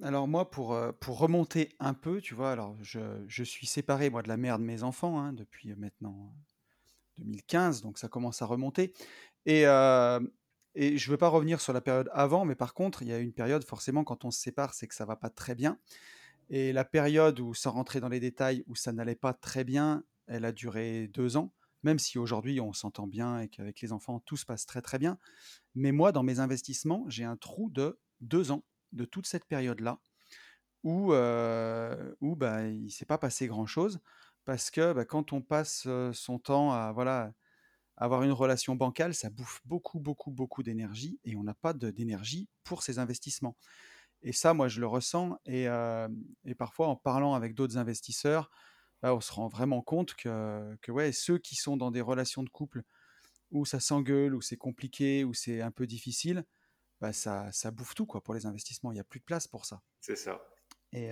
alors 0.03 0.27
moi, 0.27 0.51
pour, 0.51 0.73
euh, 0.73 0.91
pour 0.91 1.17
remonter 1.17 1.69
un 1.79 1.93
peu, 1.93 2.19
tu 2.19 2.35
vois, 2.35 2.51
alors 2.51 2.75
je, 2.81 3.43
suis 3.43 3.65
séparé, 3.65 4.09
moi, 4.09 4.21
de 4.21 4.27
la 4.27 4.35
mère 4.35 4.59
de 4.59 4.63
mes 4.63 4.83
enfants, 4.83 5.17
hein, 5.17 5.31
depuis 5.31 5.73
maintenant 5.75 6.33
2015, 7.19 7.81
donc 7.81 7.97
ça 7.97 8.09
commence 8.09 8.41
à 8.41 8.45
remonter. 8.45 8.93
Et, 9.45 9.65
euh, 9.65 10.19
je 10.75 11.07
ne 11.07 11.11
veux 11.11 11.17
pas 11.17 11.29
revenir 11.29 11.61
sur 11.61 11.71
la 11.71 11.81
période 11.81 12.09
avant, 12.13 12.43
mais 12.43 12.55
par 12.55 12.73
contre, 12.73 13.01
il 13.01 13.07
y 13.07 13.13
a 13.13 13.19
une 13.19 13.31
période, 13.31 13.63
forcément, 13.63 14.03
quand 14.03 14.25
on 14.25 14.31
se 14.31 14.41
sépare, 14.41 14.73
c'est 14.73 14.87
que 14.87 14.95
ça 14.95 15.05
va 15.05 15.15
pas 15.15 15.29
très 15.29 15.55
bien. 15.55 15.79
Et 16.49 16.73
la 16.73 16.83
période 16.83 17.39
où, 17.39 17.53
sans 17.53 17.71
rentrer 17.71 18.01
dans 18.01 18.09
les 18.09 18.19
détails, 18.19 18.63
où 18.67 18.75
ça 18.75 18.91
n'allait 18.91 19.15
pas 19.15 19.33
très 19.33 19.63
bien, 19.63 20.03
elle 20.27 20.43
a 20.43 20.51
duré 20.51 21.07
deux 21.07 21.37
ans, 21.37 21.53
même 21.83 21.99
si 21.99 22.17
aujourd'hui 22.17 22.59
on 22.59 22.73
s'entend 22.73 23.07
bien 23.07 23.39
et 23.39 23.47
qu'avec 23.47 23.81
les 23.81 23.91
enfants 23.93 24.19
tout 24.19 24.35
se 24.35 24.45
passe 24.45 24.65
très 24.65 24.81
très 24.81 24.99
bien. 24.99 25.17
Mais 25.75 25.91
moi, 25.91 26.11
dans 26.11 26.23
mes 26.23 26.39
investissements, 26.39 27.05
j'ai 27.07 27.23
un 27.23 27.37
trou 27.37 27.69
de 27.69 27.99
deux 28.19 28.51
ans 28.51 28.63
de 28.93 29.05
toute 29.05 29.27
cette 29.27 29.45
période-là 29.45 29.99
où, 30.83 31.13
euh, 31.13 32.13
où 32.21 32.35
bah, 32.35 32.67
il 32.67 32.85
ne 32.85 32.89
s'est 32.89 33.05
pas 33.05 33.17
passé 33.17 33.47
grand-chose 33.47 33.99
parce 34.45 34.71
que 34.71 34.93
bah, 34.93 35.05
quand 35.05 35.33
on 35.33 35.41
passe 35.41 35.87
son 36.13 36.39
temps 36.39 36.73
à 36.73 36.91
voilà 36.91 37.33
avoir 37.97 38.23
une 38.23 38.31
relation 38.31 38.75
bancale, 38.75 39.13
ça 39.13 39.29
bouffe 39.29 39.61
beaucoup, 39.65 39.99
beaucoup, 39.99 40.31
beaucoup 40.31 40.63
d'énergie 40.63 41.19
et 41.23 41.35
on 41.35 41.43
n'a 41.43 41.53
pas 41.53 41.73
d'énergie 41.73 42.49
pour 42.63 42.83
ces 42.83 42.99
investissements. 42.99 43.55
Et 44.23 44.31
ça, 44.33 44.53
moi, 44.53 44.67
je 44.67 44.79
le 44.79 44.87
ressens. 44.87 45.37
Et, 45.45 45.67
parfois, 46.57 46.87
en 46.87 46.95
parlant 46.95 47.35
avec 47.35 47.53
d'autres 47.53 47.77
investisseurs, 47.77 48.49
bah, 49.01 49.13
on 49.13 49.21
se 49.21 49.31
rend 49.33 49.47
vraiment 49.47 49.81
compte 49.81 50.15
que, 50.15 50.75
que 50.81 50.91
ouais, 50.91 51.11
ceux 51.11 51.37
qui 51.37 51.55
sont 51.55 51.77
dans 51.77 51.91
des 51.91 52.01
relations 52.01 52.43
de 52.43 52.49
couple 52.49 52.83
où 53.51 53.65
ça 53.65 53.79
s'engueule, 53.79 54.33
où 54.33 54.41
c'est 54.41 54.57
compliqué, 54.57 55.23
où 55.23 55.33
c'est 55.33 55.61
un 55.61 55.71
peu 55.71 55.85
difficile, 55.85 56.45
bah, 57.03 57.11
ça, 57.11 57.51
ça 57.51 57.69
bouffe 57.69 57.95
tout 57.95 58.05
quoi, 58.05 58.23
pour 58.23 58.33
les 58.33 58.45
investissements. 58.45 58.93
Il 58.93 58.95
n'y 58.95 59.01
a 59.01 59.03
plus 59.03 59.19
de 59.19 59.25
place 59.25 59.45
pour 59.45 59.65
ça. 59.65 59.81
C'est 59.99 60.15
ça. 60.15 60.41
Et, 60.93 61.09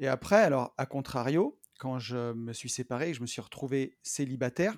et 0.00 0.08
après, 0.08 0.42
alors, 0.42 0.74
à 0.76 0.86
contrario, 0.86 1.56
quand 1.78 2.00
je 2.00 2.32
me 2.32 2.52
suis 2.52 2.68
séparé 2.68 3.10
et 3.10 3.14
je 3.14 3.20
me 3.20 3.26
suis 3.26 3.40
retrouvé 3.40 3.96
célibataire, 4.02 4.76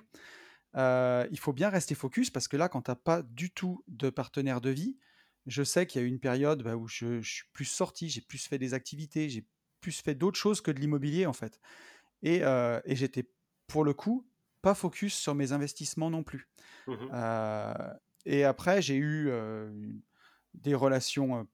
euh, 0.77 1.27
il 1.31 1.39
faut 1.39 1.53
bien 1.53 1.69
rester 1.69 1.95
focus 1.95 2.29
parce 2.29 2.47
que 2.47 2.55
là, 2.55 2.69
quand 2.69 2.83
tu 2.83 2.91
n'as 2.91 2.95
pas 2.95 3.23
du 3.23 3.51
tout 3.51 3.83
de 3.87 4.11
partenaire 4.11 4.61
de 4.61 4.69
vie, 4.69 4.97
je 5.47 5.63
sais 5.63 5.87
qu'il 5.87 5.99
y 5.99 6.03
a 6.03 6.07
eu 6.07 6.09
une 6.09 6.19
période 6.19 6.61
bah, 6.61 6.75
où 6.75 6.87
je, 6.87 7.19
suis 7.21 7.45
plus 7.51 7.65
sorti, 7.65 8.09
j'ai 8.09 8.21
plus 8.21 8.47
fait 8.47 8.59
des 8.59 8.75
activités, 8.75 9.27
j'ai 9.27 9.45
plus 9.81 9.99
fait 10.01 10.13
d'autres 10.13 10.37
choses 10.37 10.61
que 10.61 10.69
de 10.69 10.79
l'immobilier 10.79 11.25
en 11.25 11.33
fait. 11.33 11.59
Et, 12.21 12.43
euh, 12.43 12.79
et 12.85 12.95
j'étais 12.95 13.27
pour 13.65 13.83
le 13.83 13.93
coup 13.93 14.27
pas 14.61 14.75
focus 14.75 15.15
sur 15.15 15.33
mes 15.33 15.51
investissements 15.51 16.11
non 16.11 16.23
plus. 16.23 16.47
Mmh 16.85 16.95
euh, 17.11 17.93
et 18.23 18.43
après, 18.43 18.83
j'ai 18.83 18.97
eu 18.97 19.31
des 20.53 20.75
relations 20.75 21.47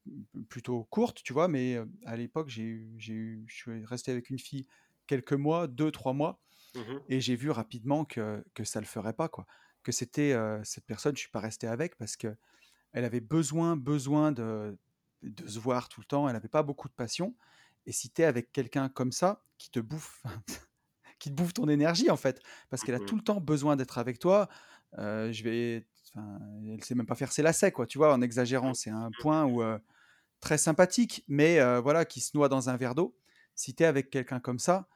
plutôt 0.49 0.83
courtes, 0.85 1.21
tu 1.23 1.33
vois, 1.33 1.47
mais 1.47 1.77
à 2.05 2.15
l'époque, 2.15 2.49
j'ai 2.49 2.63
eu, 2.63 2.95
je 2.97 3.53
suis 3.53 3.85
resté 3.85 4.11
avec 4.11 4.29
une 4.29 4.39
fille 4.39 4.67
quelques 5.05 5.33
mois, 5.33 5.67
deux, 5.67 5.91
trois 5.91 6.13
mois. 6.13 6.39
Mmh 6.75 6.99
et 7.09 7.21
j'ai 7.21 7.35
vu 7.35 7.49
rapidement 7.49 8.05
que, 8.05 8.43
que 8.53 8.63
ça 8.63 8.79
ne 8.79 8.83
le 8.83 8.89
ferait 8.89 9.13
pas, 9.13 9.29
quoi. 9.29 9.45
Que 9.83 9.91
c'était 9.91 10.35
cette 10.63 10.85
personne, 10.85 11.11
je 11.15 11.19
ne 11.19 11.21
suis 11.21 11.31
pas 11.31 11.39
resté 11.39 11.67
avec 11.67 11.95
parce 11.97 12.17
que 12.17 12.35
elle 12.93 13.05
avait 13.05 13.21
besoin, 13.21 13.77
besoin 13.77 14.31
de, 14.31 14.77
de 15.21 15.47
se 15.47 15.59
voir 15.59 15.89
tout 15.89 16.01
le 16.01 16.05
temps. 16.05 16.27
Elle 16.27 16.33
n'avait 16.33 16.49
pas 16.49 16.63
beaucoup 16.63 16.89
de 16.89 16.93
passion. 16.93 17.35
Et 17.85 17.91
si 17.91 18.09
tu 18.09 18.21
es 18.21 18.25
avec 18.25 18.51
quelqu'un 18.51 18.89
comme 18.89 19.11
ça, 19.11 19.45
qui 19.57 19.71
te 19.71 19.79
bouffe, 19.79 20.23
qui 21.19 21.29
te 21.29 21.35
bouffe 21.35 21.53
ton 21.53 21.69
énergie, 21.69 22.09
en 22.09 22.17
fait, 22.17 22.41
parce 22.69 22.83
qu'elle 22.83 22.95
a 22.95 22.99
tout 22.99 23.15
mmh 23.15 23.19
le 23.19 23.23
temps 23.23 23.41
besoin 23.41 23.75
d'être 23.75 23.97
avec 23.97 24.19
toi, 24.19 24.49
je 24.97 25.43
vais, 25.43 25.87
elle 26.15 26.83
sait 26.83 26.95
même 26.95 27.05
pas 27.05 27.15
faire 27.15 27.31
ses 27.31 27.41
lacets, 27.41 27.71
quoi, 27.71 27.85
tu 27.85 27.97
vois, 27.97 28.13
en 28.13 28.21
exagérant. 28.21 28.73
C'est 28.73 28.89
un 28.89 29.11
point 29.19 29.45
où, 29.45 29.63
très 30.39 30.57
sympathique, 30.57 31.23
mais 31.27 31.59
voilà, 31.81 32.05
qui 32.05 32.21
se 32.21 32.35
noie 32.35 32.49
dans 32.49 32.69
un 32.69 32.77
verre 32.77 32.95
d'eau. 32.95 33.15
Si 33.55 33.73
tu 33.73 33.83
es 33.83 33.85
avec 33.85 34.09
quelqu'un 34.09 34.39
comme 34.39 34.59
ça, 34.59 34.87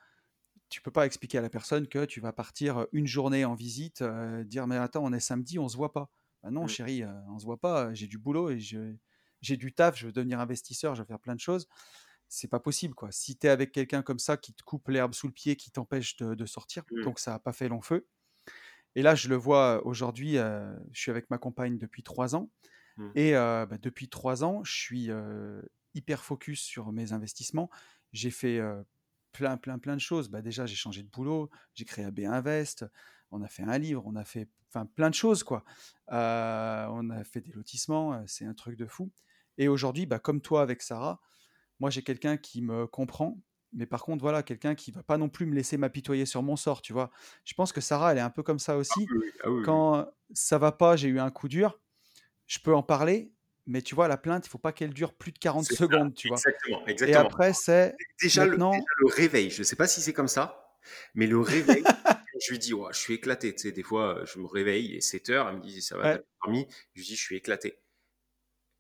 tu 0.70 0.82
peux 0.82 0.92
pas 0.92 1.06
expliquer 1.06 1.40
à 1.40 1.42
la 1.42 1.50
personne 1.50 1.88
que 1.88 2.06
tu 2.06 2.22
vas 2.22 2.32
partir 2.32 2.88
une 2.94 3.08
journée 3.08 3.44
en 3.44 3.56
visite, 3.56 4.04
dire 4.46 4.68
mais 4.68 4.78
attends, 4.78 5.04
on 5.04 5.14
est 5.14 5.20
samedi, 5.20 5.60
on 5.60 5.68
se 5.68 5.78
voit 5.78 5.92
pas. 5.92 6.10
Bah 6.44 6.50
non, 6.50 6.68
chérie, 6.68 7.04
on 7.30 7.40
se 7.40 7.46
voit 7.46 7.60
pas. 7.60 7.94
J'ai 7.94 8.08
du 8.08 8.18
boulot 8.18 8.50
et 8.50 8.60
j'ai 8.60 9.58
du 9.58 9.74
taf, 9.74 9.98
je 9.98 10.08
veux 10.08 10.12
devenir 10.12 10.40
investisseur, 10.40 10.96
je 10.96 11.02
veux 11.02 11.08
faire 11.08 11.20
plein 11.20 11.36
de 11.36 11.40
choses. 11.40 11.68
C'est 12.28 12.48
pas 12.48 12.62
possible 12.62 12.96
quoi. 12.96 13.12
Si 13.12 13.36
tu 13.36 13.48
es 13.48 13.50
avec 13.50 13.74
quelqu'un 13.74 14.02
comme 14.02 14.20
ça 14.20 14.38
qui 14.38 14.54
te 14.54 14.64
coupe 14.64 14.88
l'herbe 14.88 15.14
sous 15.14 15.28
le 15.28 15.34
pied, 15.34 15.58
qui 15.58 15.70
t'empêche 15.70 16.16
de, 16.16 16.46
sortir, 16.46 16.84
mmh. 16.90 17.02
donc 17.04 17.20
ça 17.20 17.32
n'a 17.32 17.40
pas 17.40 17.52
fait 17.52 17.68
long 17.68 17.82
feu. 17.82 18.08
Et 18.96 19.02
là, 19.02 19.16
je 19.16 19.30
le 19.30 19.36
vois 19.36 19.86
aujourd'hui, 19.86 20.38
euh, 20.38 20.74
je 20.92 21.02
suis 21.02 21.12
avec 21.12 21.30
ma 21.30 21.38
compagne 21.38 21.78
depuis 21.78 22.04
trois 22.04 22.36
ans. 22.36 22.50
Mmh. 22.98 23.10
Et 23.16 23.36
euh, 23.36 23.66
bah, 23.66 23.78
depuis 23.82 24.10
trois 24.10 24.44
ans, 24.44 24.64
je 24.64 24.74
suis 24.74 25.10
hyper 25.94 26.24
focus 26.24 26.62
sur 26.62 26.92
mes 26.92 27.14
investissements. 27.14 27.70
J'ai 28.14 28.32
fait 28.32 28.60
plein, 29.32 29.58
plein, 29.58 29.80
plein 29.80 29.96
de 29.96 30.02
choses. 30.02 30.30
Bah, 30.30 30.42
déjà, 30.42 30.66
j'ai 30.66 30.76
changé 30.76 31.04
de 31.04 31.10
boulot, 31.10 31.50
j'ai 31.74 31.86
créé 31.86 32.06
AB 32.06 32.20
Invest, 32.20 32.86
on 33.32 33.42
a 33.42 33.48
fait 33.48 33.64
un 33.64 33.78
livre, 33.78 34.04
on 34.06 34.16
a 34.16 34.26
fait 34.26 34.50
enfin, 34.70 34.86
plein 34.86 35.10
de 35.10 35.16
choses. 35.16 35.44
quoi. 35.44 35.64
On 36.10 37.10
a 37.10 37.24
fait 37.24 37.42
des 37.42 37.52
lotissements, 37.54 38.22
c'est 38.28 38.46
un 38.46 38.54
truc 38.54 38.78
de 38.78 38.86
fou. 38.86 39.12
Et 39.58 39.68
aujourd'hui, 39.68 40.06
bah, 40.06 40.20
comme 40.20 40.42
toi 40.42 40.62
avec 40.62 40.82
Sarah, 40.82 41.22
moi 41.80 41.90
j'ai 41.90 42.04
quelqu'un 42.04 42.38
qui 42.38 42.62
me 42.62 42.88
comprend, 42.88 43.42
mais 43.74 43.86
par 43.86 44.04
contre, 44.04 44.22
voilà, 44.22 44.44
quelqu'un 44.44 44.76
qui 44.76 44.92
va 44.92 45.04
pas 45.04 45.18
non 45.18 45.30
plus 45.30 45.46
me 45.46 45.56
laisser 45.56 45.78
m'apitoyer 45.78 46.26
sur 46.26 46.44
mon 46.44 46.56
sort, 46.56 46.82
tu 46.82 46.94
vois. 46.94 47.12
Je 47.46 47.54
pense 47.54 47.72
que 47.74 47.82
Sarah, 47.82 48.12
elle 48.12 48.18
est 48.20 48.22
un 48.22 48.30
peu 48.30 48.44
comme 48.44 48.60
ça 48.60 48.78
Ah 48.90 48.94
aussi. 49.06 49.14
oui. 49.16 49.32
Ah 49.44 49.50
oui, 49.52 49.64
oui. 49.66 49.82
Quand 49.82 50.08
ça 50.34 50.58
va 50.58 50.72
pas, 50.72 50.96
j'ai 50.96 51.10
eu 51.10 51.20
un 51.20 51.32
coup 51.32 51.48
dur, 51.50 51.80
je 52.48 52.60
peux 52.60 52.76
en 52.76 52.84
parler, 52.84 53.34
mais 53.68 53.82
tu 53.82 53.96
vois, 53.96 54.08
la 54.08 54.18
plainte, 54.18 54.48
il 54.48 54.50
faut 54.50 54.58
pas 54.60 54.74
qu'elle 54.74 54.94
dure 54.94 55.16
plus 55.16 55.32
de 55.32 55.40
40 55.40 55.70
C'est 55.70 55.76
ça, 55.76 55.78
secondes, 55.78 56.14
tu 56.16 56.28
vois. 56.28 56.46
exactement, 56.46 56.86
Et 57.04 57.16
exactement. 57.16 57.16
après, 57.16 57.54
c'est 57.54 58.00
Déjà 58.22 58.46
le, 58.48 58.58
maintenant, 58.58 58.72
déjà 58.72 58.86
le 59.00 59.08
réveil, 59.08 59.50
je 59.52 59.60
ne 59.60 59.64
sais 59.64 59.76
pas 59.76 59.88
si 59.88 60.02
c'est 60.02 60.14
comme 60.14 60.28
ça, 60.28 60.78
mais 61.16 61.28
le 61.28 61.40
réveil, 61.40 61.86
je 62.42 62.52
lui 62.52 62.60
dis, 62.60 62.74
ouais, 62.74 62.90
je 62.94 63.00
suis 63.00 63.14
éclaté. 63.16 63.54
Tu 63.56 63.64
sais, 63.64 63.72
des 63.72 63.84
fois, 63.84 64.24
je 64.26 64.40
me 64.40 64.48
réveille, 64.48 64.86
il 64.88 64.96
est 64.98 65.02
7 65.02 65.30
heures, 65.30 65.50
elle 65.50 65.58
me 65.58 65.62
dit, 65.64 65.82
ça 65.82 65.98
va, 65.98 66.08
t'as 66.10 66.20
dormi 66.44 66.68
Je 66.96 67.02
lui 67.02 67.08
dis, 67.08 67.16
je 67.16 67.22
suis 67.24 67.38
éclaté. 67.38 67.80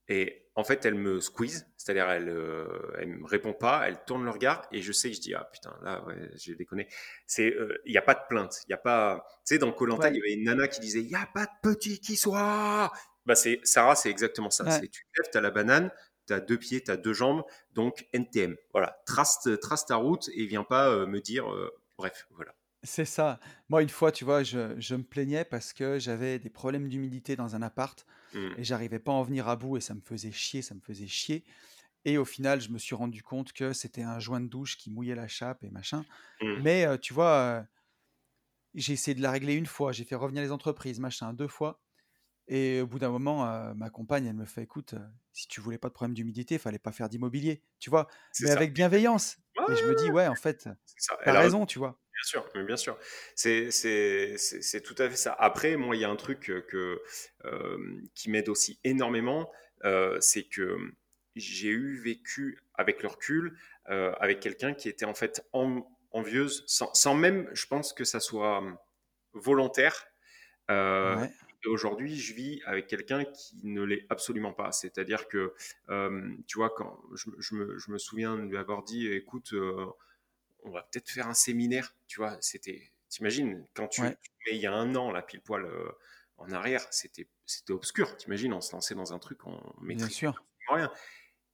Et 0.08 0.41
en 0.56 0.64
fait, 0.64 0.86
elle 0.86 0.95
me 0.95 1.22
squeeze, 1.22 1.66
c'est-à-dire 1.78 2.10
elle, 2.10 2.30
euh, 2.30 2.66
elle 2.99 3.08
me 3.08 3.26
répond 3.26 3.54
pas, 3.54 3.88
elle 3.88 4.04
tourne 4.06 4.26
le 4.26 4.32
regard 4.32 4.68
et 4.72 4.82
je 4.82 4.91
sais 4.91 5.10
que 5.10 5.16
je 5.16 5.22
dis 5.22 5.34
ah 5.34 5.49
putain 5.52 5.74
là 5.82 6.04
ouais, 6.06 6.16
j'ai 6.36 6.56
déconné. 6.56 6.88
C'est 7.26 7.54
euh, 7.54 7.82
il 7.86 7.93
y 7.93 7.97
a 7.97 8.02
pas 8.02 8.16
de 8.16 8.22
plainte, 8.28 8.62
il 8.68 8.72
y 8.72 8.74
a 8.74 8.78
pas 8.78 9.26
tu 9.45 9.56
sais 9.56 9.58
dans 9.58 9.72
Colanta 9.72 10.10
il 10.10 10.18
y 10.18 10.20
avait 10.20 10.34
une 10.34 10.43
nana 10.43 10.68
qui 10.68 10.82
disait 10.82 10.99
il 10.99 11.10
y 11.10 11.16
a 11.16 11.28
pas 11.34 11.45
de 11.45 11.52
petit 11.62 11.99
qui 11.99 12.18
soit. 12.18 12.91
Bah 13.26 13.36
c'est 13.36 13.60
Sarah 13.64 13.95
c'est 13.95 14.10
exactement 14.10 14.49
ça. 14.49 14.66
ouais. 14.66 14.72
C'est 14.72 14.89
tu 14.89 15.04
te 15.04 15.22
lèves 15.22 15.30
t'as 15.32 15.41
la 15.41 15.52
banane, 15.52 15.91
t'as 16.26 16.39
deux 16.41 16.58
pieds, 16.58 16.84
t'as 16.84 16.97
deux 16.97 17.14
jambes, 17.14 17.43
donc 17.74 18.08
NTM. 18.12 18.58
Voilà 18.74 19.02
trace 19.06 19.47
trace 19.62 19.86
ta 19.86 19.95
route 19.95 20.30
et 20.34 20.45
viens 20.45 20.64
pas 20.66 20.89
euh, 20.89 21.06
me 21.06 21.22
dire 21.22 21.49
euh, 21.52 21.72
bref 21.97 22.28
voilà. 22.32 22.54
C'est 22.84 23.06
ça. 23.06 23.39
Moi, 23.70 23.84
une 23.84 23.89
fois, 23.89 24.12
tu 24.12 24.26
vois, 24.26 24.41
je, 24.41 24.74
je 24.80 24.95
me 24.95 25.04
plaignais 25.04 25.45
parce 25.45 25.72
que 25.72 25.99
j'avais 25.99 26.39
des 26.39 26.49
problèmes 26.49 26.89
d'humidité 26.89 27.36
dans 27.36 27.56
un 27.56 27.62
appart 27.62 28.08
Hmm, 28.34 28.56
et 28.56 28.64
j'arrivais 28.64 29.00
pas 29.00 29.12
à 29.12 29.16
en 29.16 29.24
venir 29.24 29.48
à 29.48 29.56
bout 29.56 29.78
et 29.78 29.82
ça 29.82 29.94
me 29.96 30.02
faisait 30.02 30.32
chier, 30.32 30.62
ça 30.62 30.76
me 30.76 30.82
faisait 30.82 31.08
chier. 31.08 31.44
Et 32.06 32.18
au 32.18 32.26
final, 32.26 32.62
je 32.62 32.70
me 32.72 32.78
suis 32.80 32.96
rendu 32.96 33.24
compte 33.24 33.54
que 33.54 33.74
c'était 33.74 34.04
un 34.04 34.20
joint 34.20 34.42
de 34.42 34.48
douche 34.48 34.78
qui 34.78 34.92
mouillait 34.92 35.16
la 35.16 35.28
chape 35.30 35.64
et 35.64 35.72
machin. 35.72 36.06
hmm. 36.42 36.62
Mais 36.62 36.86
euh, 36.86 36.98
tu 36.98 37.14
vois, 37.14 37.32
euh, 37.36 37.64
j'ai 38.74 38.94
essayé 38.94 39.16
de 39.16 39.22
la 39.22 39.32
régler 39.32 39.56
une 39.56 39.66
fois, 39.66 39.92
j'ai 39.92 40.04
fait 40.06 40.16
revenir 40.16 40.42
les 40.42 40.52
entreprises, 40.52 41.00
machin, 41.00 41.34
deux 41.34 41.48
fois. 41.48 41.82
Et 42.48 42.82
au 42.82 42.88
bout 42.88 43.00
d'un 43.00 43.12
moment, 43.12 43.48
euh, 43.48 43.74
ma 43.76 43.90
compagne, 43.92 44.26
elle 44.28 44.36
me 44.36 44.46
fait, 44.46 44.64
écoute, 44.64 44.96
si 45.34 45.48
tu 45.50 45.62
voulais 45.62 45.80
pas 45.80 45.90
de 45.90 45.94
problème 45.96 46.16
d'humidité, 46.16 46.60
fallait 46.60 46.80
pas 46.80 46.94
faire 46.94 47.10
d'immobilier, 47.10 47.64
tu 47.80 47.92
vois, 47.92 48.08
mais 48.40 48.50
ça. 48.50 48.52
avec 48.52 48.74
bienveillance. 48.74 49.38
Et 49.68 49.76
je 49.78 49.86
me 49.86 49.96
dis, 49.96 50.12
Ouais, 50.12 50.28
en 50.28 50.36
fait, 50.36 50.70
t'as 51.08 51.12
Elle 51.26 51.38
a 51.38 51.42
raison. 51.42 51.60
raison, 51.62 51.66
tu 51.68 51.80
vois. 51.80 52.01
Bien 52.14 52.24
sûr, 52.24 52.49
mais 52.55 52.64
bien 52.64 52.78
sûr. 52.78 52.97
C'est, 53.36 53.72
c'est, 53.72 54.38
c'est, 54.38 54.62
c'est 54.62 54.82
tout 54.82 54.95
à 54.97 55.09
fait 55.09 55.16
ça. 55.16 55.34
Après, 55.39 55.76
moi, 55.78 55.95
il 55.95 56.01
y 56.01 56.05
a 56.05 56.09
un 56.09 56.16
truc 56.18 56.41
que, 56.41 56.59
que, 56.59 57.01
euh, 57.45 58.01
qui 58.16 58.30
m'aide 58.30 58.49
aussi 58.49 58.80
énormément, 58.84 59.51
euh, 59.86 60.18
c'est 60.20 60.43
que 60.43 60.78
j'ai 61.36 61.70
eu 61.70 61.95
vécu 61.95 62.59
avec 62.76 63.01
le 63.01 63.07
recul, 63.07 63.57
euh, 63.89 64.12
avec 64.20 64.41
quelqu'un 64.41 64.74
qui 64.74 64.89
était 64.89 65.05
en 65.05 65.14
fait 65.14 65.41
en- 65.53 65.88
envieuse, 66.12 66.64
sans, 66.68 66.93
sans 66.93 67.16
même, 67.16 67.49
je 67.53 67.66
pense 67.68 67.93
que 67.93 68.03
ça 68.03 68.20
soit 68.20 68.62
volontaire. 69.34 70.07
Euh, 70.70 71.18
Ouais, 71.18 71.32
et 71.64 71.68
aujourd'hui, 71.70 72.18
je 72.18 72.34
vis 72.34 72.62
avec 72.66 72.88
quelqu'un 72.88 73.24
qui 73.26 73.59
ne 73.64 73.84
l'est 73.84 74.05
absolument 74.09 74.53
pas. 74.53 74.72
C'est-à-dire 74.72 75.28
que, 75.28 75.53
euh, 75.89 76.32
tu 76.47 76.57
vois, 76.57 76.72
quand 76.72 76.99
je, 77.16 77.30
je 77.39 77.55
me, 77.55 77.78
je 77.78 77.91
me 77.91 77.97
souviens 77.99 78.36
de 78.38 78.43
lui 78.43 78.57
avoir 78.57 78.84
dit, 78.84 79.07
écoute, 79.12 79.53
euh, 79.53 79.86
on 80.64 80.72
va 80.72 80.84
peut-être 80.84 81.09
faire 81.09 81.28
un 81.28 81.34
séminaire, 81.34 81.95
tu 82.07 82.20
vois, 82.20 82.38
c'était, 82.41 82.91
t'imagines, 83.09 83.68
quand 83.74 83.88
tu, 83.88 84.01
ouais, 84.01 84.18
mais 84.45 84.55
il 84.55 84.62
y 84.62 84.68
a 84.68 84.74
un 84.74 84.95
an, 84.95 85.12
là, 85.12 85.22
pile 85.22 85.41
poil 85.41 85.66
euh, 85.66 85.91
en 86.38 86.51
arrière, 86.51 86.86
c'était, 86.91 87.28
c'était 87.45 87.74
obscur, 87.74 88.18
t'imagines, 88.18 88.53
on 88.53 88.62
se 88.62 88.74
lançait 88.74 88.95
dans 88.95 89.14
un 89.14 89.20
truc, 89.20 89.45
on 89.47 89.59
maîtrisait 89.82 90.28
rien. 90.70 90.91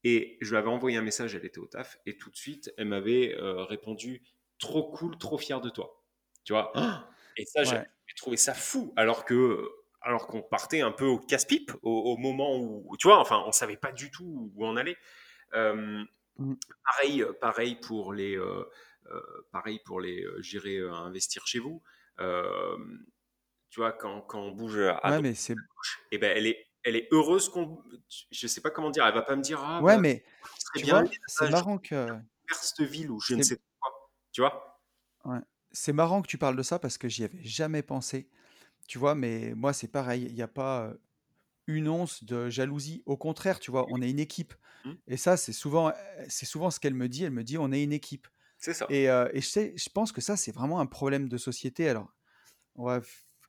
Et 0.03 0.37
je 0.41 0.51
lui 0.51 0.57
avais 0.57 0.69
envoyé 0.69 0.97
un 0.97 1.01
message, 1.01 1.35
elle 1.35 1.45
était 1.45 1.59
au 1.59 1.67
taf, 1.67 1.97
et 2.05 2.17
tout 2.17 2.29
de 2.29 2.35
suite, 2.37 2.73
elle 2.77 2.87
m'avait 2.87 3.35
euh, 3.35 3.63
répondu, 3.65 4.23
trop 4.59 4.91
cool, 4.91 5.17
trop 5.17 5.37
fier 5.37 5.61
de 5.61 5.69
toi, 5.69 6.03
tu 6.43 6.53
vois. 6.53 6.71
Et 7.37 7.45
ça, 7.45 7.63
j'ai 7.63 7.77
Ouais. 7.77 7.87
trouvé 8.15 8.37
ça 8.37 8.53
fou, 8.55 8.93
alors 8.95 9.25
que, 9.25 9.69
alors 10.01 10.27
qu'on 10.27 10.41
partait 10.41 10.81
un 10.81 10.91
peu 10.91 11.05
au 11.05 11.19
casse-pipe 11.19 11.71
au, 11.83 12.13
au 12.13 12.17
moment 12.17 12.57
où, 12.57 12.95
tu 12.97 13.07
vois, 13.07 13.19
enfin, 13.19 13.43
on 13.45 13.51
savait 13.51 13.77
pas 13.77 13.91
du 13.91 14.09
tout 14.11 14.51
où 14.55 14.65
on 14.65 14.75
allait. 14.77 14.97
Euh, 15.53 16.03
Mm. 16.39 16.57
Pareil, 16.85 17.25
pareil 17.41 17.75
pour 17.75 18.13
les, 18.13 18.37
euh, 18.37 18.63
pareil 19.51 19.79
pour 19.85 19.99
les, 20.01 20.23
euh, 20.23 20.41
j'irai 20.41 20.77
euh, 20.77 20.93
investir 20.93 21.45
chez 21.47 21.59
vous. 21.59 21.83
Euh, 22.19 22.77
tu 23.69 23.79
vois, 23.79 23.91
quand, 23.93 24.21
quand 24.21 24.41
on 24.41 24.51
bouge 24.51 24.79
à 24.79 24.99
Ouais, 25.03 25.19
droite, 25.19 25.21
mais 25.21 25.33
c'est 25.33 25.55
et 26.11 26.17
ben 26.17 26.33
elle 26.35 26.47
est, 26.47 26.65
elle 26.83 26.95
est 26.95 27.07
heureuse 27.11 27.49
qu'on, 27.49 27.83
je 28.31 28.47
sais 28.47 28.61
pas 28.61 28.71
comment 28.71 28.91
dire, 28.91 29.05
elle 29.05 29.13
va 29.13 29.21
pas 29.23 29.35
me 29.35 29.41
dire 29.41 29.59
ah 29.61 29.81
ouais, 29.81 29.95
bah 29.95 30.01
mais 30.01 30.23
ce 30.57 30.65
serait 30.67 30.79
tu 30.79 30.85
bien 30.85 31.03
c'est 31.27 31.49
marrant 31.49 31.77
que 31.77 32.17
cette 32.51 32.81
ville 32.87 33.11
ou 33.11 33.19
je 33.19 33.35
ne 33.35 33.41
c'est 33.41 33.55
sais 33.55 33.61
quoi. 33.79 34.11
Tu 34.31 34.41
vois? 34.41 34.81
ouais. 35.25 35.39
C'est 35.71 35.93
marrant 35.93 36.21
que 36.21 36.27
tu 36.27 36.37
parles 36.37 36.55
de 36.55 36.63
ça 36.63 36.79
parce 36.79 36.97
que 36.97 37.09
j'y 37.09 37.23
avais 37.23 37.43
jamais 37.43 37.83
pensé. 37.83 38.29
Tu 38.87 38.99
vois, 38.99 39.15
mais 39.15 39.53
moi, 39.55 39.73
c'est 39.73 39.89
pareil. 39.89 40.25
Il 40.29 40.35
n'y 40.35 40.41
a 40.43 40.47
pas 40.49 40.85
euh, 40.87 40.95
une 41.67 41.89
once 41.89 42.23
de 42.23 42.49
jalousie. 42.49 43.03
Au 43.07 43.17
contraire, 43.17 43.59
tu 43.59 43.71
vois, 43.71 43.87
on 43.91 44.01
est 44.01 44.09
une 44.11 44.19
équipe. 44.19 44.53
Hmm, 44.83 44.97
Et 45.07 45.17
ça, 45.17 45.37
c'est 45.37 45.53
souvent, 45.53 45.89
euh, 45.89 45.93
c'est 46.29 46.45
souvent 46.47 46.71
ce 46.71 46.79
qu'elle 46.79 46.95
me 46.95 47.09
dit. 47.09 47.23
Elle 47.25 47.31
me 47.33 47.43
dit, 47.43 47.57
on 47.59 47.71
est 47.73 47.83
une 47.83 47.93
équipe. 47.93 48.27
C'est 48.57 48.73
ça. 48.73 48.87
Et, 48.89 49.09
euh, 49.09 49.29
et 49.33 49.41
je 49.41 49.47
sais, 49.47 49.73
je 49.75 49.89
pense 49.89 50.11
que 50.11 50.21
ça, 50.21 50.35
c'est 50.35 50.51
vraiment 50.51 50.79
un 50.79 50.85
problème 50.85 51.29
de 51.29 51.37
société. 51.37 51.89
Alors, 51.89 52.13
tu 52.75 52.83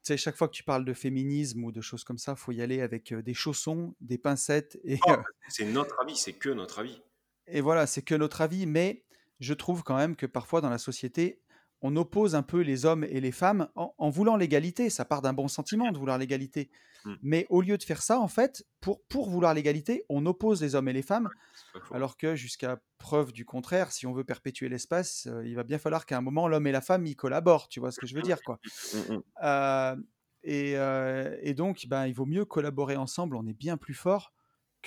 sais, 0.02 0.16
chaque 0.16 0.36
fois 0.36 0.48
que 0.48 0.54
tu 0.54 0.64
parles 0.64 0.84
de 0.84 0.94
féminisme 0.94 1.64
ou 1.64 1.72
de 1.72 1.80
choses 1.80 2.04
comme 2.04 2.18
ça, 2.18 2.36
faut 2.36 2.52
y 2.52 2.62
aller 2.62 2.80
avec 2.80 3.14
des 3.14 3.34
chaussons, 3.34 3.94
des 4.00 4.18
pincettes 4.18 4.78
et, 4.84 4.98
Oh, 5.06 5.16
c'est 5.48 5.64
notre 5.64 6.00
avis, 6.00 6.16
c'est 6.16 6.34
que 6.34 6.50
notre 6.50 6.80
avis. 6.80 7.00
Et 7.46 7.60
voilà, 7.60 7.86
c'est 7.86 8.02
que 8.02 8.14
notre 8.14 8.42
avis, 8.42 8.66
mais 8.66 9.04
je 9.40 9.54
trouve 9.54 9.82
quand 9.82 9.96
même 9.96 10.16
que 10.16 10.26
parfois 10.26 10.60
dans 10.60 10.70
la 10.70 10.78
société, 10.78 11.40
on 11.82 11.94
oppose 11.96 12.34
un 12.34 12.42
peu 12.42 12.60
les 12.60 12.84
hommes 12.84 13.04
et 13.04 13.20
les 13.20 13.32
femmes 13.32 13.68
en, 13.74 13.94
en 13.98 14.10
voulant 14.10 14.36
l'égalité. 14.36 14.90
Ça 14.90 15.04
part 15.04 15.22
d'un 15.22 15.32
bon 15.32 15.48
sentiment 15.48 15.90
de 15.92 15.98
vouloir 15.98 16.18
l'égalité. 16.18 16.70
Hmm, 17.04 17.14
Mais 17.22 17.46
au 17.48 17.60
lieu 17.62 17.78
de 17.78 17.82
faire 17.82 18.02
ça, 18.02 18.18
en 18.18 18.28
fait, 18.28 18.64
pour, 18.80 19.00
pour 19.04 19.30
vouloir 19.30 19.54
l'égalité, 19.54 20.04
on 20.08 20.26
oppose 20.26 20.60
les 20.60 20.74
hommes 20.74 20.88
et 20.88 20.92
les 20.92 21.02
femmes, 21.02 21.28
alors 21.92 22.16
que 22.16 22.34
jusqu'à 22.34 22.80
preuve 22.98 23.32
du 23.32 23.44
contraire, 23.44 23.92
si 23.92 24.06
on 24.06 24.12
veut 24.12 24.24
perpétuer 24.24 24.68
l'espace, 24.68 25.28
euh, 25.30 25.46
il 25.46 25.54
va 25.54 25.62
bien 25.62 25.78
falloir 25.78 26.06
qu'à 26.06 26.18
un 26.18 26.20
moment, 26.20 26.48
l'homme 26.48 26.66
et 26.66 26.72
la 26.72 26.80
femme 26.80 27.06
y 27.06 27.14
collaborent. 27.14 27.68
Tu 27.68 27.78
vois 27.78 27.92
ce 27.92 28.00
que 28.00 28.06
je 28.06 28.14
veux 28.14 28.22
dire, 28.22 28.42
quoi. 28.42 28.58
Mm, 28.94 29.14
mm. 29.14 29.22
Euh, 29.44 29.96
et, 30.44 30.76
euh, 30.76 31.36
et 31.42 31.54
donc, 31.54 31.86
ben, 31.88 32.06
il 32.06 32.14
vaut 32.14 32.26
mieux 32.26 32.44
collaborer 32.44 32.96
ensemble, 32.96 33.36
on 33.36 33.46
est 33.46 33.52
bien 33.58 33.76
plus 33.76 33.94
fort 33.94 34.32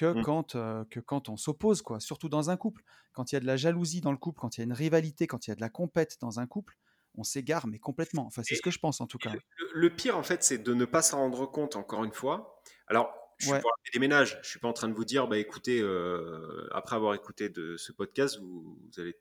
que 0.01 0.13
Mm. 0.19 0.23
quand, 0.23 0.55
euh, 0.55 0.83
que 0.89 0.99
quand 0.99 1.29
on 1.29 1.37
s'oppose, 1.37 1.81
quoi. 1.81 1.99
Surtout 1.99 2.29
dans 2.29 2.49
un 2.49 2.57
couple. 2.57 2.83
Quand 3.13 3.31
il 3.31 3.35
y 3.35 3.37
a 3.37 3.39
de 3.39 3.45
la 3.45 3.57
jalousie 3.57 4.01
dans 4.01 4.11
le 4.11 4.17
couple, 4.17 4.39
quand 4.39 4.57
il 4.57 4.61
y 4.61 4.63
a 4.63 4.65
une 4.65 4.73
rivalité, 4.73 5.27
quand 5.27 5.45
il 5.47 5.51
y 5.51 5.53
a 5.53 5.55
de 5.55 5.61
la 5.61 5.69
compète 5.69 6.17
dans 6.21 6.39
un 6.39 6.47
couple, 6.47 6.77
on 7.15 7.23
s'égare, 7.23 7.67
mais 7.67 7.77
complètement. 7.77 8.25
Enfin, 8.25 8.41
c'est 8.43 8.55
ce 8.55 8.61
que 8.61 8.71
je 8.71 8.79
pense 8.79 8.99
en 9.01 9.07
tout 9.07 9.17
cas. 9.17 9.33
le, 9.73 9.89
pire, 9.93 10.17
en 10.17 10.23
fait, 10.23 10.43
c'est 10.43 10.57
de 10.57 10.73
ne 10.73 10.85
pas 10.85 11.01
s'en 11.01 11.17
rendre 11.19 11.45
compte, 11.45 11.75
encore 11.75 12.03
une 12.03 12.13
fois. 12.13 12.61
Alors, 12.87 13.13
je 13.37 13.45
suis 13.45 13.53
Ouais. 13.53 13.61
pour 13.61 13.71
des 13.93 13.99
ménages. 13.99 14.39
Je 14.43 14.49
suis 14.49 14.59
pas 14.59 14.67
en 14.67 14.73
train 14.73 14.87
de 14.89 14.93
vous 14.93 15.05
dire, 15.05 15.27
bah 15.27 15.37
écoutez, 15.37 15.79
euh, 15.81 16.67
après 16.73 16.95
avoir 16.95 17.13
écouté 17.13 17.49
de 17.49 17.75
ce 17.77 17.91
podcast, 17.91 18.39
vous, 18.39 18.77
vous 18.81 18.99
allez 18.99 19.15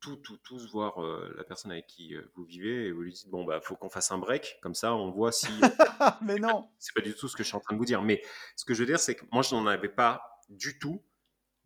tout, 0.00 0.16
tout, 0.16 0.38
tous 0.38 0.70
voir 0.70 1.02
euh, 1.02 1.32
la 1.36 1.44
personne 1.44 1.72
avec 1.72 1.86
qui 1.86 2.14
euh, 2.14 2.22
vous 2.34 2.44
vivez 2.44 2.86
et 2.86 2.92
vous 2.92 3.02
lui 3.02 3.12
dites, 3.12 3.28
bon, 3.28 3.44
bah, 3.44 3.60
faut 3.60 3.76
qu'on 3.76 3.90
fasse 3.90 4.10
un 4.12 4.18
break. 4.18 4.58
Comme 4.62 4.74
ça, 4.74 4.94
on 4.94 5.10
voit 5.10 5.32
si. 5.32 5.48
mais 6.22 6.36
non. 6.36 6.68
C'est 6.78 6.94
pas 6.94 7.00
du 7.00 7.14
tout 7.14 7.28
ce 7.28 7.36
que 7.36 7.42
je 7.42 7.48
suis 7.48 7.56
en 7.56 7.60
train 7.60 7.74
de 7.74 7.78
vous 7.78 7.84
dire. 7.84 8.02
Mais 8.02 8.22
ce 8.56 8.64
que 8.64 8.74
je 8.74 8.80
veux 8.80 8.86
dire, 8.86 9.00
c'est 9.00 9.14
que 9.16 9.24
moi, 9.32 9.42
je 9.42 9.54
n'en 9.54 9.66
avais 9.66 9.88
pas 9.88 10.40
du 10.48 10.78
tout, 10.78 11.04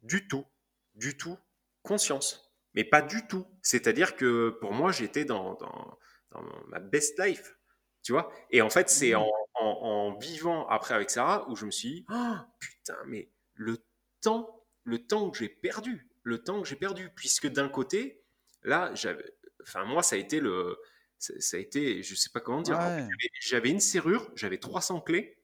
du 0.03 0.27
tout, 0.29 0.47
du 0.95 1.17
tout 1.17 1.39
conscience. 1.83 2.55
Mais 2.75 2.85
pas 2.85 3.03
du 3.03 3.27
tout. 3.27 3.47
C'est-à-dire 3.61 4.17
que 4.17 4.51
pour 4.61 4.73
moi, 4.73 4.93
j'étais 4.93 5.25
dans, 5.25 5.55
dans, 5.55 5.99
dans 6.31 6.43
ma 6.69 6.79
best 6.81 7.19
life. 7.19 7.57
Tu 8.03 8.13
vois 8.13 8.33
Et 8.51 8.63
en 8.63 8.71
fait, 8.71 8.89
c'est 8.89 9.15
en, 9.15 9.25
Oui. 9.25 9.31
en, 9.55 9.67
en 9.67 10.19
vivant 10.19 10.67
après 10.69 10.95
avec 10.95 11.11
Sarah 11.11 11.49
où 11.51 11.57
je 11.57 11.67
me 11.67 11.71
suis 11.71 11.89
dit, 11.91 12.07
oh, 12.11 12.35
putain, 12.59 12.97
mais 13.07 13.31
le 13.55 13.85
temps, 14.21 14.65
le 14.85 15.07
temps 15.07 15.31
que 15.31 15.39
j'ai 15.39 15.49
perdu, 15.49 16.09
le 16.23 16.43
temps 16.43 16.63
que 16.63 16.69
j'ai 16.69 16.77
perdu. 16.77 17.11
Puisque 17.15 17.47
d'un 17.47 17.69
côté, 17.69 18.22
là, 18.65 18.95
j'avais. 18.95 19.25
Enfin, 19.63 19.85
moi, 19.85 20.03
ça 20.03 20.17
a 20.17 20.19
été 20.19 20.41
le. 20.41 20.77
Ça 21.19 21.35
ça 21.41 21.57
a 21.57 21.61
été, 21.61 22.03
je 22.03 22.15
sais 22.15 22.31
pas 22.31 22.41
comment 22.41 22.63
dire. 22.63 22.79
Ouais. 22.79 23.09
j'avais- 23.41 23.71
une 23.71 23.81
serrure, 23.81 24.31
j'avais 24.35 24.59
300 24.59 25.01
clés 25.01 25.39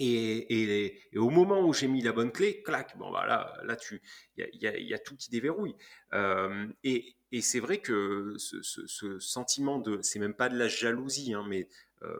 Et, 0.00 0.86
et, 1.12 1.18
au 1.18 1.30
moment 1.30 1.60
où 1.66 1.72
j'ai 1.72 1.88
mis 1.88 2.02
la 2.02 2.12
bonne 2.12 2.30
clé, 2.30 2.62
clac, 2.62 2.96
bon 2.98 3.10
bah 3.10 3.26
là, 3.26 3.52
là 3.64 3.74
tu, 3.76 4.00
il 4.36 4.48
y 4.60 4.66
a, 4.68 4.78
y 4.78 4.94
a, 4.94 4.98
tout 4.98 5.16
qui 5.16 5.30
déverrouille. 5.30 5.74
Euh, 6.12 6.68
et, 6.84 7.16
et 7.32 7.40
c'est 7.42 7.58
vrai 7.60 7.78
que 7.80 8.34
ce, 8.38 8.62
ce, 8.62 9.18
sentiment 9.18 9.78
de, 9.80 10.00
c'est 10.02 10.20
même 10.20 10.34
pas 10.34 10.48
de 10.48 10.56
la 10.56 10.68
jalousie, 10.68 11.34
hein, 11.34 11.44
mais 11.48 11.68
euh, 12.02 12.18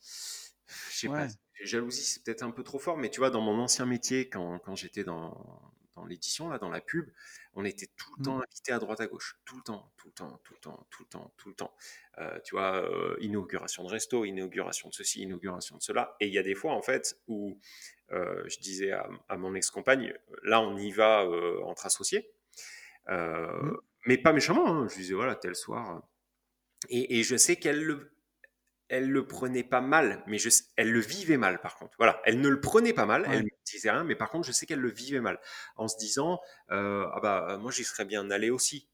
je 0.00 0.98
sais 0.98 1.08
pas, 1.08 1.28
jalousie 1.62 2.04
c'est 2.04 2.22
peut-être 2.24 2.42
un 2.42 2.50
peu 2.50 2.62
trop 2.62 2.78
fort, 2.78 2.96
mais 2.96 3.10
tu 3.10 3.20
vois, 3.20 3.30
dans 3.30 3.42
mon 3.42 3.58
ancien 3.60 3.84
métier, 3.86 4.28
quand, 4.28 4.58
quand 4.60 4.74
j'étais 4.76 5.04
dans, 5.04 5.60
dans 5.96 6.04
l'édition, 6.04 6.48
là, 6.48 6.58
dans 6.58 6.68
la 6.68 6.80
pub, 6.80 7.10
on 7.54 7.64
était 7.64 7.88
tout 7.96 8.10
le 8.16 8.20
mmh. 8.20 8.24
temps 8.24 8.42
invité 8.42 8.72
à 8.72 8.78
droite 8.78 9.00
à 9.00 9.06
gauche, 9.06 9.38
tout 9.44 9.56
le 9.56 9.62
temps, 9.62 9.92
tout 9.96 10.08
le 10.08 10.12
temps, 10.12 10.40
tout 10.44 10.52
le 10.52 10.60
temps, 10.60 10.86
tout 10.90 11.02
le 11.02 11.08
temps, 11.08 11.34
tout 11.36 11.48
le 11.48 11.54
temps. 11.54 11.74
Euh, 12.18 12.38
tu 12.44 12.54
vois, 12.54 12.82
euh, 12.84 13.16
inauguration 13.20 13.82
de 13.82 13.88
resto, 13.88 14.24
inauguration 14.24 14.90
de 14.90 14.94
ceci, 14.94 15.22
inauguration 15.22 15.76
de 15.76 15.82
cela. 15.82 16.14
Et 16.20 16.28
il 16.28 16.34
y 16.34 16.38
a 16.38 16.42
des 16.42 16.54
fois, 16.54 16.72
en 16.72 16.82
fait, 16.82 17.18
où 17.26 17.58
euh, 18.12 18.44
je 18.46 18.58
disais 18.58 18.92
à, 18.92 19.36
mon 19.36 19.54
ex-compagne, 19.54 20.14
là, 20.42 20.60
on 20.60 20.76
y 20.76 20.92
va 20.92 21.26
entre 21.64 21.86
associés, 21.86 22.30
mmh. 23.08 23.72
mais 24.06 24.18
pas 24.18 24.32
méchamment. 24.32 24.68
Hein. 24.68 24.88
Je 24.88 24.96
disais, 24.96 25.14
voilà, 25.14 25.34
tel 25.34 25.56
soir. 25.56 26.06
Et, 26.90 27.18
et 27.18 27.22
je 27.22 27.36
sais 27.36 27.56
qu'elle 27.56 27.82
le 27.82 28.15
elle 28.88 29.10
le 29.10 29.26
prenait 29.26 29.64
pas 29.64 29.80
mal, 29.80 30.22
mais 30.26 30.38
je, 30.38 30.48
elle 30.76 30.92
le 30.92 31.00
vivait 31.00 31.36
mal 31.36 31.60
par 31.60 31.76
contre. 31.76 31.94
Voilà, 31.98 32.20
elle 32.24 32.40
ne 32.40 32.48
le 32.48 32.60
prenait 32.60 32.92
pas 32.92 33.06
mal, 33.06 33.26
elle 33.30 33.44
ne 33.44 33.48
disait 33.64 33.90
rien, 33.90 34.04
mais 34.04 34.14
par 34.14 34.30
contre, 34.30 34.46
je 34.46 34.52
sais 34.52 34.66
qu'elle 34.66 34.80
le 34.80 34.90
vivait 34.90 35.20
mal, 35.20 35.40
en 35.76 35.88
se 35.88 35.96
disant, 35.98 36.40
euh, 36.70 37.06
ah 37.12 37.20
bah 37.20 37.58
moi 37.60 37.70
j'y 37.72 37.84
serais 37.84 38.04
bien 38.04 38.30
allé 38.30 38.50
aussi, 38.50 38.88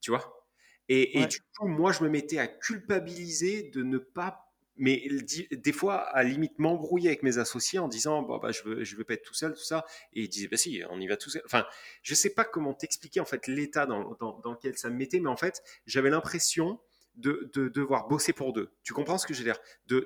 tu 0.00 0.10
vois? 0.10 0.40
Et, 0.88 1.26
du 1.26 1.38
coup, 1.56 1.66
moi 1.66 1.92
je 1.92 2.02
me 2.02 2.08
mettais 2.08 2.38
à 2.38 2.46
culpabiliser 2.46 3.70
de 3.74 3.82
ne 3.82 3.98
pas, 3.98 4.52
mais 4.76 5.08
des 5.50 5.72
fois 5.72 5.96
à 5.96 6.22
limite 6.22 6.58
m'embrouiller 6.58 7.08
avec 7.08 7.22
mes 7.22 7.38
associés 7.38 7.78
en 7.78 7.88
disant, 7.88 8.22
bon 8.22 8.38
bah 8.38 8.50
je 8.52 8.62
veux, 8.64 8.84
je 8.84 8.96
veux 8.96 9.04
pas 9.04 9.14
être 9.14 9.24
tout 9.24 9.34
seul, 9.34 9.54
tout 9.54 9.64
ça, 9.64 9.86
et 10.12 10.22
ils 10.22 10.28
disaient, 10.28 10.48
bah 10.48 10.56
si, 10.56 10.82
on 10.90 11.00
y 11.00 11.06
va 11.06 11.16
tout 11.16 11.30
seul. 11.30 11.42
Enfin, 11.44 11.66
je 12.02 12.14
sais 12.14 12.30
pas 12.30 12.44
comment 12.44 12.74
t'expliquer 12.74 13.20
en 13.20 13.24
fait 13.24 13.46
l'état 13.46 13.86
dans, 13.86 14.14
dans, 14.20 14.38
dans 14.40 14.52
lequel 14.52 14.76
ça 14.76 14.90
me 14.90 14.96
mettait, 14.96 15.20
mais 15.20 15.30
en 15.30 15.36
fait, 15.36 15.62
j'avais 15.86 16.10
l'impression 16.10 16.80
de, 17.16 17.50
devoir 17.68 18.08
bosser 18.08 18.32
pour 18.32 18.52
deux. 18.52 18.72
Tu 18.82 18.92
comprends 18.92 19.18
ce 19.18 19.26
que 19.26 19.34
je 19.34 19.42
veux 19.42 19.44
dire? 19.44 19.58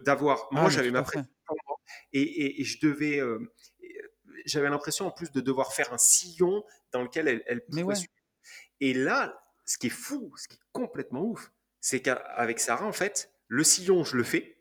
D'avoir, 0.04 0.48
moi 0.50 0.64
ah, 0.66 0.68
j'avais 0.68 0.90
ma 0.90 1.02
pression 1.02 1.26
et, 2.12 2.60
et, 2.60 2.64
je 2.64 2.80
devais, 2.86 3.18
euh, 3.18 3.38
j'avais 4.44 4.68
l'impression 4.68 5.06
en 5.06 5.10
plus 5.10 5.30
de 5.32 5.40
devoir 5.40 5.72
faire 5.72 5.92
un 5.92 5.98
sillon 5.98 6.64
dans 6.92 7.02
lequel 7.02 7.28
elle, 7.28 7.42
elle 7.46 7.64
pouvait 7.64 7.94
Et 8.80 8.94
là, 8.94 9.42
ce 9.64 9.78
qui 9.78 9.88
est 9.88 9.90
fou, 9.90 10.32
ce 10.36 10.48
qui 10.48 10.56
est 10.56 10.66
complètement 10.72 11.22
ouf, 11.22 11.52
c'est 11.80 12.00
qu'avec 12.00 12.60
Sarah, 12.60 12.86
en 12.86 12.92
fait, 12.92 13.32
le 13.46 13.64
sillon, 13.64 14.04
je 14.04 14.16
le 14.16 14.24
fais, 14.24 14.58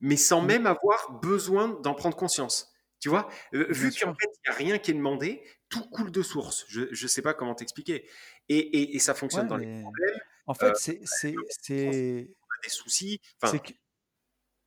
mais 0.00 0.16
sans 0.16 0.42
mmh. 0.42 0.46
même 0.46 0.66
avoir 0.66 1.12
besoin 1.22 1.68
d'en 1.68 1.94
prendre 1.94 2.16
conscience. 2.16 2.72
Tu 3.00 3.08
vois, 3.10 3.28
euh, 3.54 3.66
vu 3.68 3.90
qu'en 3.90 4.14
fait, 4.14 4.28
il 4.28 4.48
n'y 4.48 4.54
a 4.54 4.56
rien 4.56 4.78
qui 4.78 4.90
est 4.90 4.94
demandé, 4.94 5.42
tout 5.68 5.84
coule 5.90 6.10
de 6.10 6.22
source. 6.22 6.64
Je 6.68 6.80
ne 6.80 7.08
sais 7.08 7.20
pas 7.20 7.34
comment 7.34 7.54
t'expliquer. 7.54 8.08
Et, 8.48 8.94
et, 8.94 8.98
ça 8.98 9.14
fonctionne 9.14 9.46
dans 9.46 9.56
les 9.56 9.80
problèmes. 9.82 10.20
En 10.46 10.54
fait, 10.54 10.76
c'est 10.76 11.00
c'est 11.04 11.34
des 12.62 12.68
soucis. 12.68 13.20
Tu 13.42 13.74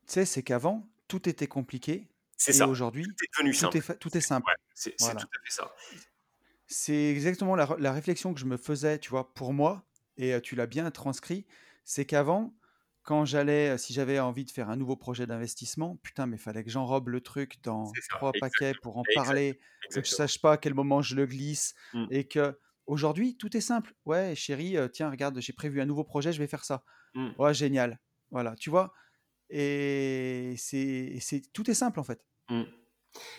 sais, 0.05 0.25
c'est 0.25 0.43
qu'avant 0.43 0.89
tout 1.07 1.27
était 1.27 1.47
compliqué. 1.47 2.07
C'est 2.37 2.53
ça. 2.53 2.67
Aujourd'hui, 2.67 3.03
tout 3.03 3.23
est 3.23 3.29
devenu 3.37 3.53
simple. 3.53 3.97
Tout 3.99 4.17
est, 4.17 4.21
simple. 4.21 4.51
c'est 4.73 4.95
tout 4.95 5.05
à 5.05 5.15
fait 5.15 5.49
ça. 5.49 5.73
C'est 6.67 7.09
exactement 7.09 7.55
la, 7.55 7.75
la, 7.79 7.91
réflexion 7.91 8.33
que 8.33 8.39
je 8.39 8.45
me 8.45 8.57
faisais, 8.57 8.99
tu 8.99 9.09
vois, 9.09 9.33
pour 9.33 9.53
moi, 9.53 9.83
et 10.17 10.39
tu 10.41 10.55
l'as 10.55 10.67
bien 10.67 10.89
transcrit. 10.91 11.47
C'est 11.83 12.05
qu'avant, 12.05 12.53
quand 13.07 13.23
j'allais, 13.23 13.77
si 13.77 13.93
j'avais 13.93 14.19
envie 14.19 14.43
de 14.43 14.51
faire 14.51 14.69
un 14.69 14.75
nouveau 14.75 14.97
projet 14.97 15.25
d'investissement, 15.25 15.95
putain, 16.03 16.25
mais 16.25 16.37
fallait 16.37 16.65
que 16.65 16.69
j'enrobe 16.69 17.07
le 17.07 17.21
truc 17.21 17.55
dans 17.63 17.89
trois 18.09 18.33
paquets 18.37 18.73
pour 18.81 18.97
en 18.97 19.03
parler, 19.15 19.59
que 19.93 20.03
je 20.03 20.09
sache 20.09 20.41
pas 20.41 20.53
à 20.53 20.57
quel 20.57 20.73
moment 20.73 21.01
je 21.01 21.15
le 21.15 21.25
glisse, 21.25 21.73
mmh. 21.93 22.05
et 22.11 22.27
que 22.27 22.59
Aujourd'hui, 22.87 23.37
tout 23.37 23.55
est 23.55 23.61
simple. 23.61 23.93
Ouais, 24.05 24.33
chérie, 24.35 24.77
tiens, 24.91 25.09
regarde, 25.09 25.39
j'ai 25.39 25.53
prévu 25.53 25.81
un 25.81 25.85
nouveau 25.85 26.03
projet, 26.03 26.31
je 26.31 26.39
vais 26.39 26.47
faire 26.47 26.65
ça. 26.65 26.83
Mmh. 27.13 27.29
Ouais, 27.37 27.53
génial. 27.53 27.99
Voilà, 28.31 28.55
tu 28.55 28.69
vois? 28.69 28.93
Et 29.49 30.55
c'est, 30.57 31.19
c'est 31.21 31.41
tout 31.53 31.69
est 31.69 31.73
simple 31.73 31.99
en 31.99 32.03
fait. 32.03 32.25
Mmh. 32.49 32.63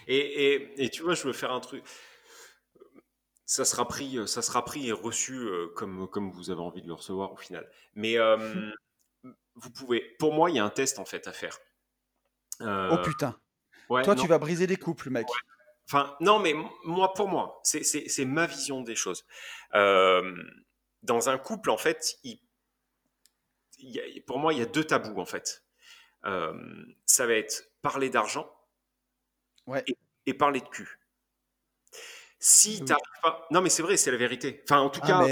Et, 0.07 0.85
et, 0.85 0.91
tu 0.91 1.03
vois, 1.03 1.15
je 1.15 1.25
veux 1.25 1.33
faire 1.33 1.53
un 1.53 1.61
truc. 1.61 1.85
Ça 3.45 3.65
sera 3.65 3.89
pris, 3.89 4.19
ça 4.27 4.43
sera 4.43 4.65
pris 4.65 4.89
et 4.89 4.93
reçu 4.93 5.49
comme, 5.75 6.09
comme 6.09 6.31
vous 6.31 6.51
avez 6.51 6.61
envie 6.61 6.83
de 6.83 6.87
le 6.87 6.95
recevoir 6.95 7.33
au 7.33 7.37
final. 7.37 7.69
Mais 7.95 8.17
vous 9.55 9.71
pouvez. 9.71 10.01
Pour 10.19 10.35
moi, 10.35 10.51
il 10.51 10.57
y 10.57 10.59
a 10.59 10.65
un 10.65 10.71
test 10.71 10.99
en 10.99 11.05
fait 11.05 11.27
à 11.27 11.33
faire. 11.33 11.59
oh 12.61 12.99
putain. 13.05 13.39
Toi, 13.89 14.15
tu 14.15 14.27
vas 14.27 14.39
briser 14.39 14.67
des 14.67 14.77
couples, 14.77 15.11
mec. 15.11 15.27
Enfin, 15.91 16.15
non, 16.21 16.39
mais 16.39 16.55
moi, 16.85 17.15
pour 17.15 17.29
moi, 17.29 17.61
c'est 17.63 18.25
ma 18.27 18.47
vision 18.47 18.83
des 18.83 18.95
choses. 18.95 19.25
Euh, 19.75 20.37
dans 21.03 21.31
un 21.31 21.39
couple, 21.39 21.71
en 21.71 21.79
fait, 21.79 22.19
il, 22.25 22.39
pour 24.27 24.39
moi, 24.39 24.53
il 24.53 24.59
y 24.59 24.63
a 24.63 24.67
deux 24.67 24.85
tabous, 24.85 25.19
en 25.19 25.25
fait. 25.25 25.65
Euh, 26.27 26.53
ça 27.07 27.27
va 27.27 27.35
être 27.35 27.71
parler 27.81 28.11
d'argent 28.11 28.55
ouais. 29.67 29.83
et, 30.27 30.35
parler 30.35 30.61
de 30.61 30.69
cul. 30.69 30.99
Si 32.39 32.85
tu 32.85 32.93
pas. 33.23 33.47
Non, 33.51 33.63
mais 33.63 33.71
c'est 33.71 33.83
vrai, 33.83 33.97
c'est 33.97 34.11
la 34.11 34.19
vérité. 34.19 34.61
Enfin, 34.65 34.81
en 34.81 34.91
tout 34.91 35.01
ah, 35.05 35.07
cas. 35.07 35.27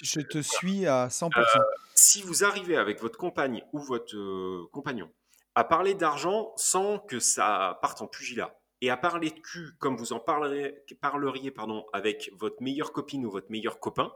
je 0.00 0.20
te 0.20 0.38
suis 0.38 0.86
à 0.86 1.08
100%. 1.08 1.36
Euh, 1.36 1.62
si 1.94 2.22
vous 2.22 2.44
arrivez 2.44 2.78
avec 2.78 3.00
votre 3.00 3.18
compagne 3.18 3.62
ou 3.74 3.78
votre 3.78 4.66
compagnon 4.70 5.12
à 5.54 5.64
parler 5.64 5.92
d'argent 5.92 6.54
sans 6.56 6.98
que 6.98 7.20
ça 7.20 7.78
parte 7.82 8.00
en 8.00 8.06
pugilat, 8.06 8.58
et 8.82 8.90
à 8.90 8.96
parler 8.96 9.30
de 9.30 9.38
cul 9.38 9.70
comme 9.78 9.96
vous 9.96 10.12
en 10.12 10.18
parleriez, 10.18 10.74
parleriez 11.00 11.52
pardon, 11.52 11.86
avec 11.92 12.30
votre 12.34 12.60
meilleure 12.60 12.92
copine 12.92 13.24
ou 13.24 13.30
votre 13.30 13.50
meilleur 13.50 13.78
copain, 13.78 14.12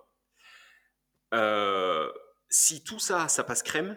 euh, 1.33 2.11
si 2.51 2.83
tout 2.83 2.99
ça, 2.99 3.29
ça 3.29 3.45
passe 3.45 3.63
crème, 3.63 3.97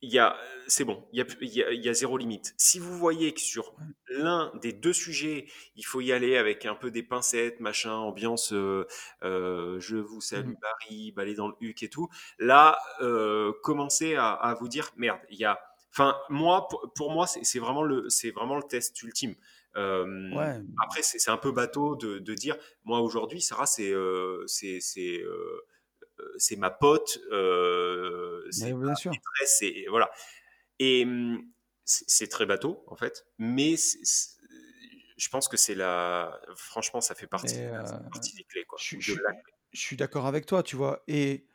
y 0.00 0.18
a, 0.18 0.38
c'est 0.68 0.84
bon, 0.84 1.06
il 1.12 1.18
y 1.18 1.62
a, 1.62 1.72
y 1.72 1.88
a, 1.88 1.92
zéro 1.92 2.16
limite. 2.16 2.54
Si 2.56 2.78
vous 2.78 2.96
voyez 2.96 3.34
que 3.34 3.40
sur 3.40 3.74
l'un 4.08 4.52
des 4.62 4.72
deux 4.72 4.92
sujets, 4.94 5.48
il 5.76 5.84
faut 5.84 6.00
y 6.00 6.12
aller 6.12 6.38
avec 6.38 6.64
un 6.64 6.74
peu 6.74 6.90
des 6.90 7.02
pincettes, 7.02 7.60
machin, 7.60 7.92
ambiance, 7.92 8.54
euh, 8.54 8.86
euh, 9.22 9.78
je 9.80 9.96
vous 9.96 10.22
salue 10.22 10.50
mmh. 10.50 10.60
Paris, 10.60 11.12
balai 11.12 11.34
dans 11.34 11.48
le 11.48 11.54
huc 11.60 11.82
et 11.82 11.90
tout, 11.90 12.08
là, 12.38 12.78
commencez 13.62 14.14
à, 14.14 14.32
à, 14.32 14.54
vous 14.54 14.68
dire, 14.68 14.92
merde, 14.96 15.20
il 15.28 15.38
y 15.38 15.44
a, 15.44 15.60
enfin, 15.90 16.16
moi, 16.30 16.68
pour, 16.68 16.90
pour 16.94 17.10
moi, 17.10 17.26
c'est 17.26 17.58
vraiment 17.58 17.82
le, 17.82 18.08
vraiment 18.34 18.56
le 18.56 18.62
test 18.62 19.02
ultime. 19.02 19.34
Ouais. 19.76 20.60
Après, 20.82 21.02
c'est 21.02 21.30
un 21.30 21.36
peu 21.36 21.52
bateau 21.52 21.96
de, 21.96 22.18
de 22.18 22.34
dire, 22.34 22.56
moi 22.84 23.00
aujourd'hui, 23.00 23.40
Sarah, 23.40 23.66
c'est 23.66 23.92
euh, 23.92 24.44
c'est 24.46 24.80
ma 26.56 26.70
pote, 26.70 27.18
c'est 28.50 28.72
ma 28.74 28.94
sûr. 28.94 29.10
maîtresse, 29.10 29.62
et 29.62 29.86
voilà. 29.88 30.10
Et 30.78 31.06
c'est 31.84 32.28
très 32.28 32.46
bateau 32.46 32.84
en 32.86 32.96
fait, 32.96 33.26
mais 33.38 33.76
je 35.16 35.28
pense 35.30 35.48
que 35.48 35.56
c'est 35.56 35.74
la, 35.74 36.40
franchement, 36.56 37.00
ça 37.00 37.14
fait 37.14 37.26
partie, 37.26 37.56
des 37.56 38.44
clés 38.44 38.64
quoi. 38.64 38.78
Je, 38.80 38.98
je, 39.00 39.14
je 39.72 39.80
suis 39.80 39.96
d'accord 39.96 40.26
avec 40.26 40.46
toi, 40.46 40.62
tu 40.62 40.76
vois, 40.76 41.02
et 41.08 41.46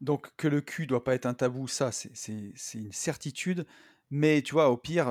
donc 0.00 0.34
que 0.36 0.48
le 0.48 0.60
cul 0.60 0.86
doit 0.86 1.04
pas 1.04 1.14
être 1.14 1.26
un 1.26 1.34
tabou, 1.34 1.68
ça, 1.68 1.92
c'est 1.92 2.42
une 2.74 2.92
certitude. 2.92 3.66
Mais 4.14 4.42
tu 4.42 4.52
vois, 4.52 4.68
au 4.68 4.76
pire, 4.76 5.08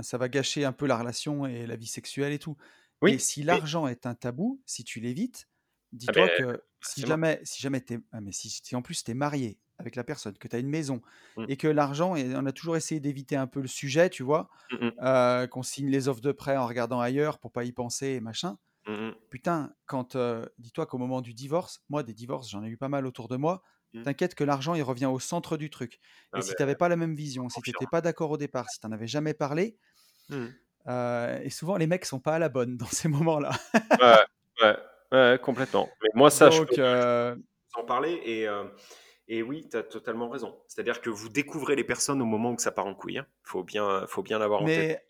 ça 0.00 0.18
va 0.18 0.28
gâcher 0.28 0.64
un 0.64 0.72
peu 0.72 0.86
la 0.86 0.98
relation 0.98 1.46
et 1.46 1.66
la 1.66 1.76
vie 1.76 1.86
sexuelle 1.86 2.32
et 2.32 2.38
tout. 2.38 2.56
Oui, 3.02 3.14
et 3.14 3.18
si 3.18 3.42
l'argent 3.42 3.86
est 3.86 4.06
un 4.06 4.14
tabou, 4.14 4.60
si 4.64 4.84
tu 4.84 5.00
l'évites, 5.00 5.48
ah 5.48 5.52
dis-toi 5.92 6.26
ben, 6.26 6.38
que 6.38 6.62
si 6.80 7.00
jamais, 7.02 7.40
si 7.44 7.60
jamais 7.60 7.84
es, 7.90 7.98
ah, 8.12 8.20
mais 8.20 8.32
si, 8.32 8.74
en 8.74 8.82
plus 8.82 9.04
tu 9.04 9.10
es 9.10 9.14
marié 9.14 9.58
avec 9.78 9.96
la 9.96 10.04
personne, 10.04 10.36
que 10.38 10.48
tu 10.48 10.56
as 10.56 10.58
une 10.58 10.68
maison 10.68 11.02
mmh. 11.36 11.44
et 11.48 11.56
que 11.56 11.68
l'argent, 11.68 12.16
et 12.16 12.34
on 12.34 12.46
a 12.46 12.52
toujours 12.52 12.76
essayé 12.76 13.00
d'éviter 13.00 13.36
un 13.36 13.46
peu 13.46 13.60
le 13.60 13.68
sujet, 13.68 14.08
tu 14.08 14.22
vois, 14.22 14.48
mmh 14.70 14.88
euh, 15.02 15.46
qu'on 15.46 15.62
signe 15.62 15.90
les 15.90 16.08
offres 16.08 16.22
de 16.22 16.32
prêt 16.32 16.56
en 16.56 16.66
regardant 16.66 17.00
ailleurs 17.00 17.38
pour 17.38 17.52
pas 17.52 17.64
y 17.64 17.72
penser 17.72 18.08
et 18.08 18.20
machin. 18.20 18.58
Mmh 18.86 19.10
Putain, 19.30 19.74
quand 19.84 20.16
euh, 20.16 20.46
dis-toi 20.58 20.86
qu'au 20.86 20.98
moment 20.98 21.20
du 21.20 21.34
divorce, 21.34 21.82
moi 21.88 22.02
des 22.02 22.14
divorces, 22.14 22.50
j'en 22.50 22.64
ai 22.64 22.68
eu 22.68 22.76
pas 22.76 22.88
mal 22.88 23.06
autour 23.06 23.28
de 23.28 23.36
moi. 23.36 23.62
T'inquiète 24.04 24.34
que 24.34 24.44
l'argent, 24.44 24.74
il 24.74 24.82
revient 24.82 25.06
au 25.06 25.18
centre 25.18 25.56
du 25.56 25.70
truc. 25.70 25.94
Et 25.94 25.98
ah 26.32 26.42
si 26.42 26.50
ben, 26.50 26.54
tu 26.56 26.62
n'avais 26.62 26.74
pas 26.74 26.88
la 26.88 26.96
même 26.96 27.14
vision, 27.14 27.48
si 27.48 27.60
tu 27.62 27.70
n'étais 27.70 27.86
pas 27.90 28.00
d'accord 28.00 28.30
au 28.30 28.36
départ, 28.36 28.68
si 28.70 28.80
tu 28.80 28.86
n'en 28.86 28.92
avais 28.92 29.06
jamais 29.06 29.34
parlé, 29.34 29.76
mmh. 30.28 30.46
euh, 30.88 31.40
et 31.42 31.50
souvent 31.50 31.76
les 31.76 31.86
mecs 31.86 32.04
sont 32.04 32.20
pas 32.20 32.34
à 32.34 32.38
la 32.38 32.48
bonne 32.48 32.76
dans 32.78 32.86
ces 32.86 33.08
moments-là. 33.08 33.50
ouais, 34.62 34.76
ouais, 35.12 35.38
complètement. 35.42 35.88
Mais 36.02 36.10
moi, 36.14 36.30
ça, 36.30 36.50
je 36.50 36.62
peux 36.62 36.74
euh, 36.78 37.36
en 37.74 37.84
parler. 37.84 38.20
Et, 38.24 38.48
euh, 38.48 38.64
et 39.28 39.42
oui, 39.42 39.68
tu 39.70 39.76
as 39.76 39.82
totalement 39.82 40.28
raison. 40.28 40.56
C'est-à-dire 40.68 41.00
que 41.00 41.10
vous 41.10 41.28
découvrez 41.28 41.76
les 41.76 41.84
personnes 41.84 42.22
au 42.22 42.26
moment 42.26 42.52
où 42.52 42.58
ça 42.58 42.72
part 42.72 42.86
en 42.86 42.94
couille. 42.94 43.14
Il 43.14 43.18
hein. 43.18 43.26
faut 43.42 43.64
bien, 43.64 44.06
faut 44.06 44.22
bien 44.22 44.38
l'avoir 44.38 44.62
en 44.62 44.66
tête. 44.66 45.04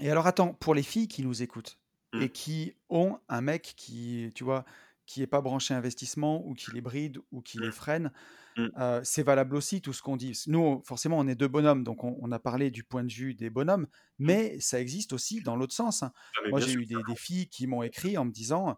Et 0.00 0.10
alors, 0.10 0.26
attends, 0.26 0.54
pour 0.54 0.74
les 0.74 0.82
filles 0.82 1.08
qui 1.08 1.22
nous 1.22 1.42
écoutent 1.42 1.78
mmh. 2.12 2.22
et 2.22 2.28
qui 2.28 2.76
ont 2.88 3.18
un 3.28 3.40
mec 3.40 3.74
qui, 3.76 4.32
tu 4.34 4.42
vois, 4.44 4.64
qui 5.06 5.22
est 5.22 5.26
pas 5.26 5.40
branché 5.40 5.74
investissement 5.74 6.44
ou 6.46 6.54
qui 6.54 6.72
les 6.72 6.80
bride 6.80 7.18
ou 7.32 7.42
qui 7.42 7.58
les 7.58 7.70
Mmh. 7.70 7.72
freine. 7.72 8.12
Mmh. 8.56 8.68
C'est 9.04 9.22
valable 9.22 9.56
aussi 9.56 9.80
tout 9.82 9.92
ce 9.92 10.02
qu'on 10.02 10.16
dit. 10.16 10.38
Nous, 10.46 10.82
forcément, 10.84 11.18
on 11.18 11.26
est 11.28 11.34
2 11.34 11.48
bonhommes, 11.48 11.84
donc 11.84 12.04
on 12.04 12.16
on 12.20 12.32
a 12.32 12.38
parlé 12.38 12.70
du 12.70 12.84
point 12.84 13.04
de 13.04 13.12
vue 13.12 13.34
des 13.34 13.50
bonhommes, 13.50 13.86
Mmh. 14.26 14.38
mais 14.38 14.58
ça 14.60 14.80
existe 14.80 15.12
aussi 15.12 15.42
dans 15.42 15.56
l'autre 15.56 15.74
sens, 15.74 16.02
hein. 16.02 16.12
Ah 16.36 16.40
Moi, 16.50 16.60
j'ai 16.60 16.72
eu 16.72 16.86
des 16.86 17.04
filles 17.16 17.48
qui 17.48 17.66
m'ont 17.66 17.82
écrit 17.82 18.16
en 18.18 18.24
me 18.24 18.32
disant: 18.32 18.76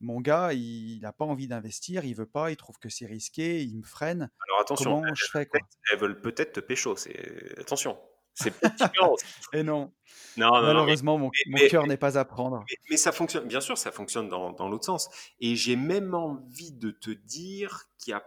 «Mon 0.00 0.20
gars, 0.20 0.52
il 0.54 1.04
a 1.06 1.12
pas 1.12 1.24
envie 1.24 1.48
d'investir, 1.48 2.04
il 2.04 2.14
veut 2.14 2.26
pas, 2.26 2.50
il 2.50 2.56
trouve 2.56 2.78
que 2.78 2.88
c'est 2.88 3.06
risqué, 3.06 3.62
il 3.64 3.78
me 3.78 3.84
freine. 3.84 4.30
Alors 4.48 4.60
attention, 4.60 4.96
Comment 4.96 5.14
je 5.14 5.24
fais, 5.32 5.46
quoi?» 5.46 5.68
elles 5.90 5.98
veulent 5.98 6.20
peut-être 6.20 6.52
te 6.54 6.60
pécho, 6.60 6.96
c'est 6.96 7.58
attention, 7.58 7.98
c'est. 8.40 8.54
Et 9.52 9.62
non, 9.62 9.92
Non, 10.36 10.46
non, 10.50 10.52
non, 10.52 10.60
mais 10.60 10.66
malheureusement, 10.74 11.18
mon 11.18 11.30
cœur 11.68 11.86
n'est 11.86 11.96
pas 11.96 12.18
à 12.18 12.24
prendre. 12.24 12.64
mais 12.70 12.76
mais 12.90 12.96
ça 12.96 13.12
fonctionne 13.12 13.46
bien 13.48 13.60
sûr, 13.60 13.76
ça 13.78 13.92
fonctionne 13.92 14.28
dans 14.28 14.52
dans 14.52 14.68
l'autre 14.68 14.84
sens 14.86 15.08
et 15.40 15.56
j'ai 15.56 15.76
même 15.76 16.14
envie 16.14 16.72
de 16.72 16.90
te 16.90 17.10
dire 17.10 17.84
qu'il 17.98 18.12
y 18.12 18.14
a 18.14 18.24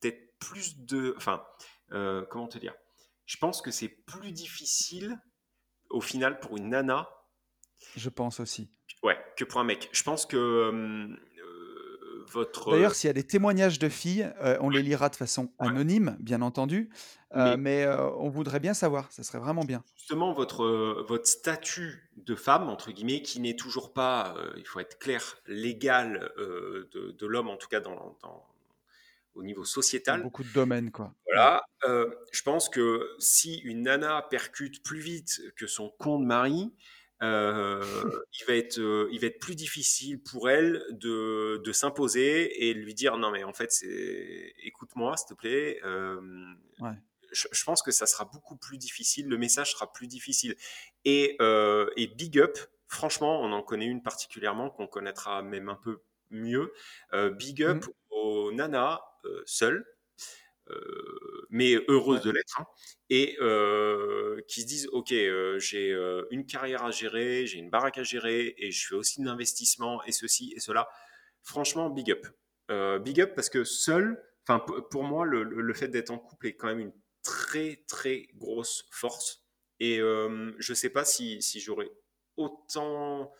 peut-être 0.00 0.38
plus 0.38 0.78
de 0.78 1.14
enfin, 1.16 1.44
heu, 1.92 2.26
comment 2.30 2.48
te 2.48 2.58
dire? 2.58 2.74
Je 3.26 3.36
pense 3.36 3.60
que 3.60 3.70
c'est 3.70 3.88
plus 3.88 4.32
difficile, 4.32 5.18
au 5.90 6.00
final, 6.00 6.40
pour 6.40 6.56
une 6.56 6.70
nana 6.70 7.08
Je 7.96 8.08
pense 8.08 8.40
aussi. 8.40 8.70
ouais, 9.02 9.18
que 9.36 9.44
pour 9.44 9.60
un 9.60 9.64
mec. 9.64 9.88
Je 9.92 10.02
pense 10.02 10.26
que, 10.26 11.10
votre, 12.32 12.72
heu 12.72 12.86
D'ailleurs, 12.86 12.94
s'il 12.94 13.08
y 13.08 13.10
a 13.10 13.14
des 13.14 13.24
témoignages 13.26 13.78
de 13.78 13.88
filles, 13.88 14.30
heu, 14.42 14.58
on 14.60 14.68
les 14.70 14.82
lira 14.82 15.08
de 15.08 15.16
façon 15.16 15.52
anonyme, 15.58 16.16
bien 16.20 16.42
entendu, 16.42 16.90
heu, 17.34 17.56
Mais 17.56 17.86
on 17.88 18.28
voudrait 18.30 18.60
bien 18.60 18.74
savoir, 18.74 19.10
ça 19.12 19.22
serait 19.22 19.38
vraiment 19.38 19.64
bien. 19.64 19.84
justement 19.96 20.32
votre, 20.32 21.04
statut 21.24 22.10
de 22.16 22.34
femme, 22.34 22.68
entre 22.68 22.90
guillemets, 22.92 23.22
qui 23.22 23.40
n'est 23.40 23.56
toujours 23.56 23.92
pas, 23.92 24.34
il 24.56 24.66
faut 24.66 24.80
être 24.80 24.98
clair, 24.98 25.22
l'égal, 25.46 26.32
de 26.38 27.10
de 27.12 27.26
l'homme, 27.26 27.48
en 27.48 27.56
tout 27.56 27.68
cas 27.68 27.80
dans 27.80 28.16
dans 28.22 28.46
au 29.34 29.42
niveau 29.44 29.64
Dans 30.10 30.18
sociétal. 30.18 30.20
beaucoup 30.20 30.44
de 30.44 30.50
domaines, 30.50 30.90
quoi. 30.90 31.14
Voilà, 31.26 31.62
je 31.84 32.42
pense 32.42 32.68
que 32.68 33.14
si 33.18 33.58
une 33.58 33.82
nana 33.82 34.22
percute 34.30 34.82
plus 34.82 35.00
vite 35.00 35.42
que 35.56 35.66
son 35.66 35.90
con 35.98 36.20
de 36.20 36.26
mari, 36.26 36.72
heu, 37.22 38.24
il 38.40 38.44
va 38.46 38.54
être, 38.56 38.78
heu, 38.78 39.08
il 39.12 39.20
va 39.20 39.26
être 39.28 39.40
plus 39.40 39.54
difficile 39.56 40.22
pour 40.22 40.50
elle 40.50 40.82
de 40.92 41.60
de 41.64 41.72
s'imposer 41.72 42.68
et 42.68 42.74
de 42.74 42.80
lui 42.80 42.94
dire: 42.94 43.16
«Non 43.18 43.30
mais 43.30 43.44
en 43.44 43.52
fait, 43.52 43.72
c'est 43.72 44.54
écoute-moi 44.64 45.16
s'il 45.16 45.28
te 45.28 45.34
plaît», 45.34 45.80
Ouais. 46.80 46.98
je 47.32 47.48
je 47.52 47.64
pense 47.64 47.82
que 47.82 47.90
ça 47.90 48.06
sera 48.06 48.24
beaucoup 48.24 48.56
plus 48.56 48.78
difficile, 48.78 49.28
le 49.28 49.36
message 49.38 49.72
sera 49.72 49.92
plus 49.92 50.06
difficile 50.06 50.56
et 51.04 51.36
heu 51.40 51.90
et 51.96 52.06
big 52.08 52.38
up, 52.38 52.58
franchement, 52.86 53.40
on 53.42 53.52
en 53.52 53.62
connaît 53.62 53.86
une 53.86 54.02
particulièrement 54.02 54.70
qu'on 54.70 54.86
connaîtra 54.86 55.42
même 55.42 55.68
un 55.68 55.74
peu 55.76 55.98
mieux, 56.30 56.72
heu, 57.14 57.30
big 57.30 57.62
up 57.62 57.84
Mmh. 57.84 57.88
aux 58.10 58.52
nanas, 58.52 59.00
seules, 59.46 59.84
mais 61.50 61.74
heureuses 61.88 62.20
Ouais. 62.20 62.22
de 62.22 62.30
l'être, 62.30 62.60
hein 62.60 62.66
et 63.10 63.36
heu, 63.40 64.42
qui 64.48 64.62
se 64.62 64.66
disent: 64.66 64.88
«OK, 64.92 65.12
heu, 65.12 65.58
j'ai, 65.58 65.90
une 66.30 66.46
carrière 66.46 66.84
à 66.84 66.90
gérer, 66.90 67.46
j'ai 67.46 67.58
une 67.58 67.70
baraque 67.70 67.98
à 67.98 68.02
gérer 68.04 68.54
et 68.58 68.70
je 68.70 68.86
fais 68.86 68.94
aussi 68.94 69.20
de 69.20 69.26
l'investissement 69.26 70.02
et 70.04 70.12
ceci 70.12 70.52
et 70.56 70.60
cela». 70.60 70.88
Franchement, 71.42 71.88
big 71.90 72.10
up, 72.12 72.26
big 73.02 73.20
up 73.20 73.34
parce 73.34 73.48
que 73.48 73.64
seul, 73.64 74.22
enfin 74.46 74.64
pour 74.90 75.04
moi, 75.04 75.24
le 75.26 75.74
fait 75.74 75.88
d'être 75.88 76.10
en 76.10 76.18
couple 76.18 76.48
est 76.48 76.56
quand 76.56 76.68
même 76.68 76.80
une 76.80 76.92
très, 77.22 77.84
très 77.88 78.28
grosse 78.34 78.86
force 78.92 79.44
et 79.80 79.98
je 79.98 80.74
sais 80.74 80.90
pas 80.90 81.04
si 81.04 81.40
si 81.42 81.60
j'aurais 81.60 81.90
autant 82.36 83.32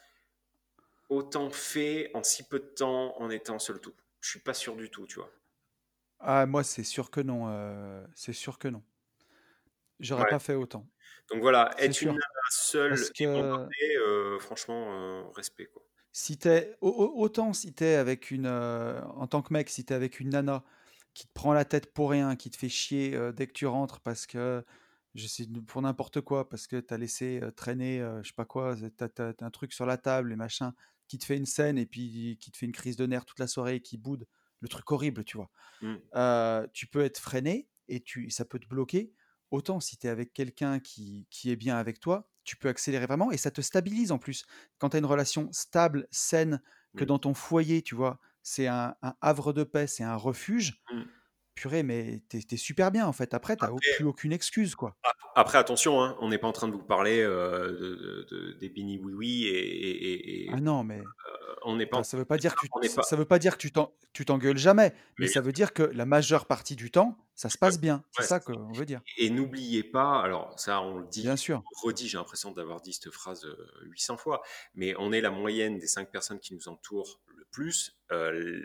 autant 1.10 1.50
fait 1.50 2.10
en 2.14 2.22
si 2.22 2.48
peu 2.48 2.58
de 2.60 2.64
temps 2.64 3.14
en 3.20 3.28
étant 3.28 3.58
seul 3.58 3.78
tout. 3.80 3.94
Je 4.20 4.30
suis 4.30 4.40
pas 4.40 4.54
sûr 4.54 4.74
du 4.76 4.90
tout, 4.90 5.06
tu 5.06 5.16
vois? 5.16 5.30
Ah, 6.20 6.46
moi, 6.46 6.64
c'est 6.64 6.82
sûr 6.84 7.10
que 7.10 7.20
non, 7.20 7.48
heu, 7.48 8.06
c'est 8.14 8.32
sûr 8.32 8.58
que 8.58 8.66
non. 8.68 8.82
J'aurais 10.00 10.26
Ouais. 10.26 10.26
pas 10.26 10.38
fait 10.38 10.54
autant. 10.54 10.88
Donc 11.30 11.42
voilà, 11.42 11.74
C'est 11.76 11.92
être 11.92 12.02
une 12.02 12.10
sûr. 12.10 12.14
nana 12.14 12.48
seule 12.50 13.02
Parce 13.02 13.10
et 13.20 13.26
que 13.26 13.32
bombardée, 13.34 13.96
heu, 13.98 14.38
franchement, 14.40 14.92
heu, 14.94 15.30
respect, 15.36 15.66
quoi. 15.66 15.82
si 16.12 16.38
tu 16.38 16.48
es 16.48 16.76
au 16.80 16.88
au 16.90 17.20
autant 17.22 17.52
si 17.52 17.74
tu 17.74 17.84
es 17.84 17.94
avec 17.96 18.30
une, 18.30 18.46
en 18.46 19.26
tant 19.26 19.42
que 19.42 19.52
mec, 19.52 19.68
si 19.70 19.84
tu 19.84 19.92
es 19.92 19.96
avec 19.96 20.20
une 20.20 20.30
nana 20.30 20.64
qui 21.14 21.26
te 21.26 21.32
prend 21.32 21.52
la 21.52 21.64
tête 21.64 21.92
pour 21.92 22.10
rien, 22.10 22.36
qui 22.36 22.50
te 22.50 22.56
fait 22.56 22.68
chier, 22.68 23.18
dès 23.34 23.46
que 23.46 23.52
tu 23.52 23.66
rentres 23.66 24.00
parce 24.00 24.26
que 24.26 24.64
je 25.14 25.26
sais 25.26 25.46
pour 25.66 25.82
n'importe 25.82 26.20
quoi, 26.20 26.48
parce 26.48 26.66
que 26.66 26.76
tu 26.80 26.94
as 26.94 26.98
laissé, 26.98 27.40
traîner, 27.56 27.98
je 28.22 28.28
sais 28.28 28.34
pas 28.34 28.44
quoi, 28.44 28.74
un 29.40 29.50
truc 29.50 29.72
sur 29.72 29.86
la 29.86 29.98
table 29.98 30.32
et 30.32 30.36
machin, 30.36 30.74
qui 31.08 31.18
te 31.18 31.24
fait 31.24 31.36
une 31.36 31.46
scène 31.46 31.78
et 31.78 31.86
puis 31.86 32.38
qui 32.40 32.50
te 32.50 32.56
fait 32.58 32.66
une 32.66 32.72
crise 32.72 32.96
de 32.96 33.06
nerfs 33.06 33.24
toute 33.24 33.38
la 33.40 33.46
soirée 33.48 33.76
et 33.76 33.80
qui 33.82 33.98
boude, 33.98 34.26
le 34.60 34.68
truc 34.68 34.90
horrible, 34.92 35.24
tu 35.24 35.36
vois? 35.36 35.50
Mmh. 35.80 35.98
Tu 36.72 36.86
peux 36.86 37.02
être 37.04 37.18
freiné 37.18 37.68
et 37.88 38.00
tu 38.02 38.30
ça 38.30 38.44
peut 38.44 38.58
te 38.58 38.66
bloquer. 38.68 39.12
Autant 39.50 39.80
si 39.80 39.96
tu 39.96 40.06
es 40.06 40.10
avec 40.10 40.32
quelqu'un 40.34 40.78
qui 40.80 41.26
qui 41.30 41.50
est 41.50 41.56
bien 41.56 41.76
avec 41.76 42.00
toi, 42.00 42.30
tu 42.44 42.56
peux 42.56 42.68
accélérer 42.68 43.06
vraiment 43.06 43.30
et 43.32 43.36
ça 43.38 43.50
te 43.50 43.60
stabilise 43.60 44.12
en 44.12 44.18
plus. 44.18 44.46
Quand 44.78 44.90
tu 44.90 44.96
as 44.96 44.98
une 45.00 45.06
relation 45.06 45.50
stable, 45.52 46.06
saine, 46.10 46.62
que 46.96 47.04
dans 47.04 47.18
ton 47.18 47.34
foyer, 47.34 47.82
tu 47.82 47.94
vois, 47.94 48.20
c'est 48.42 48.66
un 48.66 48.94
un 49.02 49.14
havre 49.20 49.52
de 49.52 49.64
paix, 49.64 49.86
c'est 49.86 50.04
un 50.04 50.16
refuge, 50.16 50.82
Mmh. 50.90 51.08
Purée, 51.58 51.82
mais 51.82 52.22
tu 52.30 52.38
es 52.38 52.42
tu 52.42 52.54
es 52.54 52.58
super 52.58 52.90
bien, 52.90 53.06
en 53.06 53.12
fait. 53.12 53.34
Après, 53.34 53.56
tu 53.56 53.64
as 53.64 53.72
au 53.72 53.80
Après 53.80 53.90
plus 53.90 54.04
aucune 54.04 54.32
excuse, 54.32 54.74
quoi. 54.74 54.96
ap 55.04 55.14
après 55.36 55.58
attention, 55.58 56.02
hein, 56.02 56.16
on 56.20 56.28
n'est 56.28 56.38
pas 56.38 56.48
en 56.48 56.52
train 56.52 56.68
de 56.68 56.72
vous 56.72 56.82
parler, 56.82 57.20
heu, 57.22 57.76
de 57.80 57.94
de 57.96 58.36
de 58.52 58.52
des 58.58 58.68
bini 58.68 58.98
oui 58.98 59.12
oui 59.14 59.44
et 59.46 59.50
et 59.58 60.12
et 60.12 60.50
et 60.52 60.52
Ah 60.52 60.60
non, 60.60 60.82
mais 60.84 61.12
heu, 61.30 61.56
on 61.64 61.76
n'est 61.76 61.86
pas 61.86 61.98
enfin, 61.98 62.04
ça 62.04 62.16
veut 62.18 62.24
pas 62.26 62.38
dire 62.38 62.56
que 62.56 62.66
tu 62.66 62.72
on 62.72 62.80
ça 62.82 63.02
pas 63.02 63.02
ça 63.02 63.16
veut 63.16 63.26
pas 63.26 63.38
dire 63.40 63.54
que 63.54 63.62
tu 63.62 63.72
t'en 63.72 63.94
tu 64.14 64.24
t'engueules 64.26 64.58
jamais, 64.58 64.94
mais 65.18 65.28
ça 65.28 65.40
veut 65.42 65.52
dire 65.52 65.74
que 65.74 65.82
la 65.84 66.06
majeure 66.06 66.46
partie 66.46 66.76
du 66.76 66.90
temps, 66.92 67.18
ça 67.34 67.50
se 67.50 67.58
passe 67.58 67.80
bien. 67.80 68.04
C'est 68.12 68.22
ouais, 68.22 68.24
ça 68.24 68.40
c'est 68.40 68.52
ça 68.52 68.58
qu'on 68.58 68.74
veut 68.74 68.86
dire. 68.86 69.02
et 69.18 69.30
n'oubliez 69.30 69.84
pas, 69.84 70.20
alors 70.22 70.58
ça, 70.58 70.80
on 70.82 70.98
le 70.98 71.06
dit, 71.08 71.22
Bien 71.22 71.36
sûr. 71.36 71.64
on 71.64 71.88
le 71.88 71.88
redit, 71.92 72.08
j'ai 72.08 72.18
l'impression 72.18 72.52
d'avoir 72.52 72.80
dit 72.80 72.92
cette 72.92 73.10
phrase, 73.12 73.44
heu, 73.44 73.56
800 73.84 74.16
fois, 74.16 74.42
mais 74.74 74.94
on 74.98 75.12
est 75.12 75.20
la 75.20 75.30
moyenne 75.30 75.78
des 75.78 75.86
5 75.86 76.10
personnes 76.10 76.40
qui 76.40 76.54
nous 76.54 76.68
entourent 76.68 77.20
plus. 77.50 77.98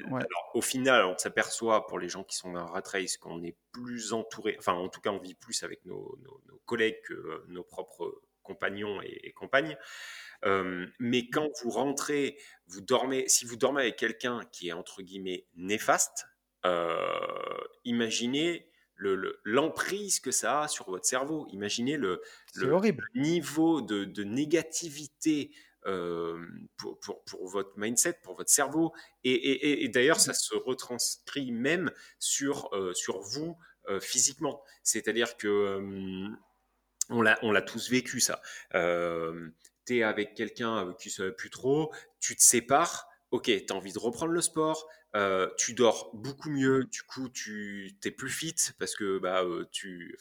Ouais. 0.05 0.27
alors 0.29 0.51
au 0.55 0.61
final, 0.61 1.05
on 1.05 1.17
s'aperçoit 1.17 1.87
pour 1.87 1.99
les 1.99 2.09
gens 2.09 2.23
qui 2.23 2.35
sont 2.37 2.51
dans 2.53 2.61
la 2.61 2.65
rat 2.67 2.83
race 2.85 3.17
qu'on 3.17 3.43
est 3.43 3.57
plus 3.71 4.13
entouré 4.13 4.55
enfin, 4.59 4.73
en 4.73 4.89
tout 4.89 5.01
cas, 5.01 5.11
on 5.11 5.19
vit 5.19 5.35
plus 5.35 5.63
avec 5.63 5.85
nos 5.85 6.17
nos 6.21 6.41
nos 6.47 6.59
collègues 6.65 7.01
que, 7.05 7.13
heu, 7.13 7.45
nos 7.49 7.63
propres 7.63 8.21
compagnons 8.43 9.01
et 9.01 9.19
et 9.23 9.33
compagnes. 9.33 9.77
Hem, 10.43 10.91
mais 10.99 11.29
quand 11.29 11.49
vous 11.63 11.71
rentrez, 11.71 12.37
vous 12.67 12.81
dormez 12.81 13.27
si 13.27 13.45
vous 13.45 13.55
dormez 13.57 13.81
avec 13.83 13.97
quelqu'un 13.97 14.41
qui 14.51 14.69
est 14.69 14.73
entre 14.73 15.01
guillemets 15.03 15.47
«néfaste», 15.55 16.25
imaginez 17.83 18.69
le 18.95 19.15
le 19.15 19.39
l'emprise 19.43 20.19
que 20.19 20.31
ça 20.31 20.61
a 20.63 20.67
sur 20.67 20.89
votre 20.89 21.05
cerveau. 21.05 21.47
Imaginez 21.51 21.97
le 21.97 22.21
niveau 23.15 23.81
de 23.81 24.05
de 24.05 24.23
négativité, 24.23 25.51
hem, 25.87 26.67
pour 26.77 27.47
votre 27.49 27.71
mindset, 27.77 28.19
pour 28.23 28.35
votre 28.35 28.49
cerveau 28.51 28.93
et 29.23 29.89
d'ailleurs 29.89 30.19
ça 30.19 30.33
se 30.33 30.55
retranscrit 30.55 31.51
même 31.51 31.91
sur, 32.19 32.69
heu, 32.73 32.93
sur 32.93 33.19
vous, 33.21 33.57
heu, 33.89 33.99
physiquement. 33.99 34.63
C'est-à-dire 34.83 35.37
que, 35.37 35.79
on 37.09 37.21
l'a 37.23 37.61
tous 37.63 37.89
vécu 37.91 38.19
ça. 38.21 38.41
Tu 38.71 39.97
es 39.97 40.03
avec 40.03 40.35
quelqu'un 40.35 40.77
avec 40.77 40.97
qui 40.97 41.09
ça 41.11 41.25
va 41.25 41.31
plus 41.33 41.49
trop, 41.51 41.93
tu 42.21 42.35
te 42.37 42.41
sépares, 42.43 43.07
OK, 43.31 43.45
tu 43.45 43.65
as 43.71 43.75
envie 43.75 43.93
de 43.93 43.99
reprendre 43.99 44.31
le 44.33 44.41
sport, 44.41 44.89
tu 45.57 45.73
dors 45.75 46.11
beaucoup 46.15 46.49
mieux, 46.51 46.85
du 46.85 47.03
coup 47.03 47.29
tu 47.29 47.97
tu 48.01 48.07
es 48.09 48.11
plus 48.11 48.29
fit 48.31 48.55
parce 48.79 48.95
que, 48.95 49.19
bah, 49.19 49.43
tu 49.71 50.17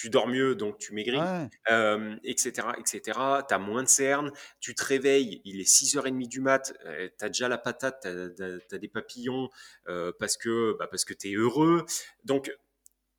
tu 0.00 0.10
dors 0.10 0.28
mieux 0.28 0.54
donc 0.54 0.78
tu 0.78 0.92
maigris, 0.94 1.20
Ouais. 1.20 1.50
hem, 1.68 2.18
et 2.24 2.36
cetera, 2.38 2.76
et 2.78 2.82
cetera. 2.86 3.44
Tu 3.48 3.54
as 3.54 3.58
moins 3.58 3.82
de 3.82 3.88
cernes, 3.88 4.32
tu 4.60 4.74
te 4.74 4.84
réveilles, 4.84 5.40
il 5.44 5.60
est 5.60 5.64
6:30 5.68 6.28
du 6.28 6.40
mat, 6.40 6.72
heu, 6.86 7.10
tu 7.18 7.24
as 7.24 7.28
déjà 7.28 7.48
la 7.48 7.58
patate, 7.58 8.06
tu 8.36 8.74
as 8.74 8.78
des 8.78 8.88
papillons, 8.88 9.50
heu, 9.88 10.12
parce 10.18 10.36
que, 10.36 10.76
bah, 10.78 10.86
parce 10.90 11.04
que 11.04 11.14
tu 11.14 11.30
es 11.30 11.34
heureux. 11.34 11.84
Donc 12.24 12.52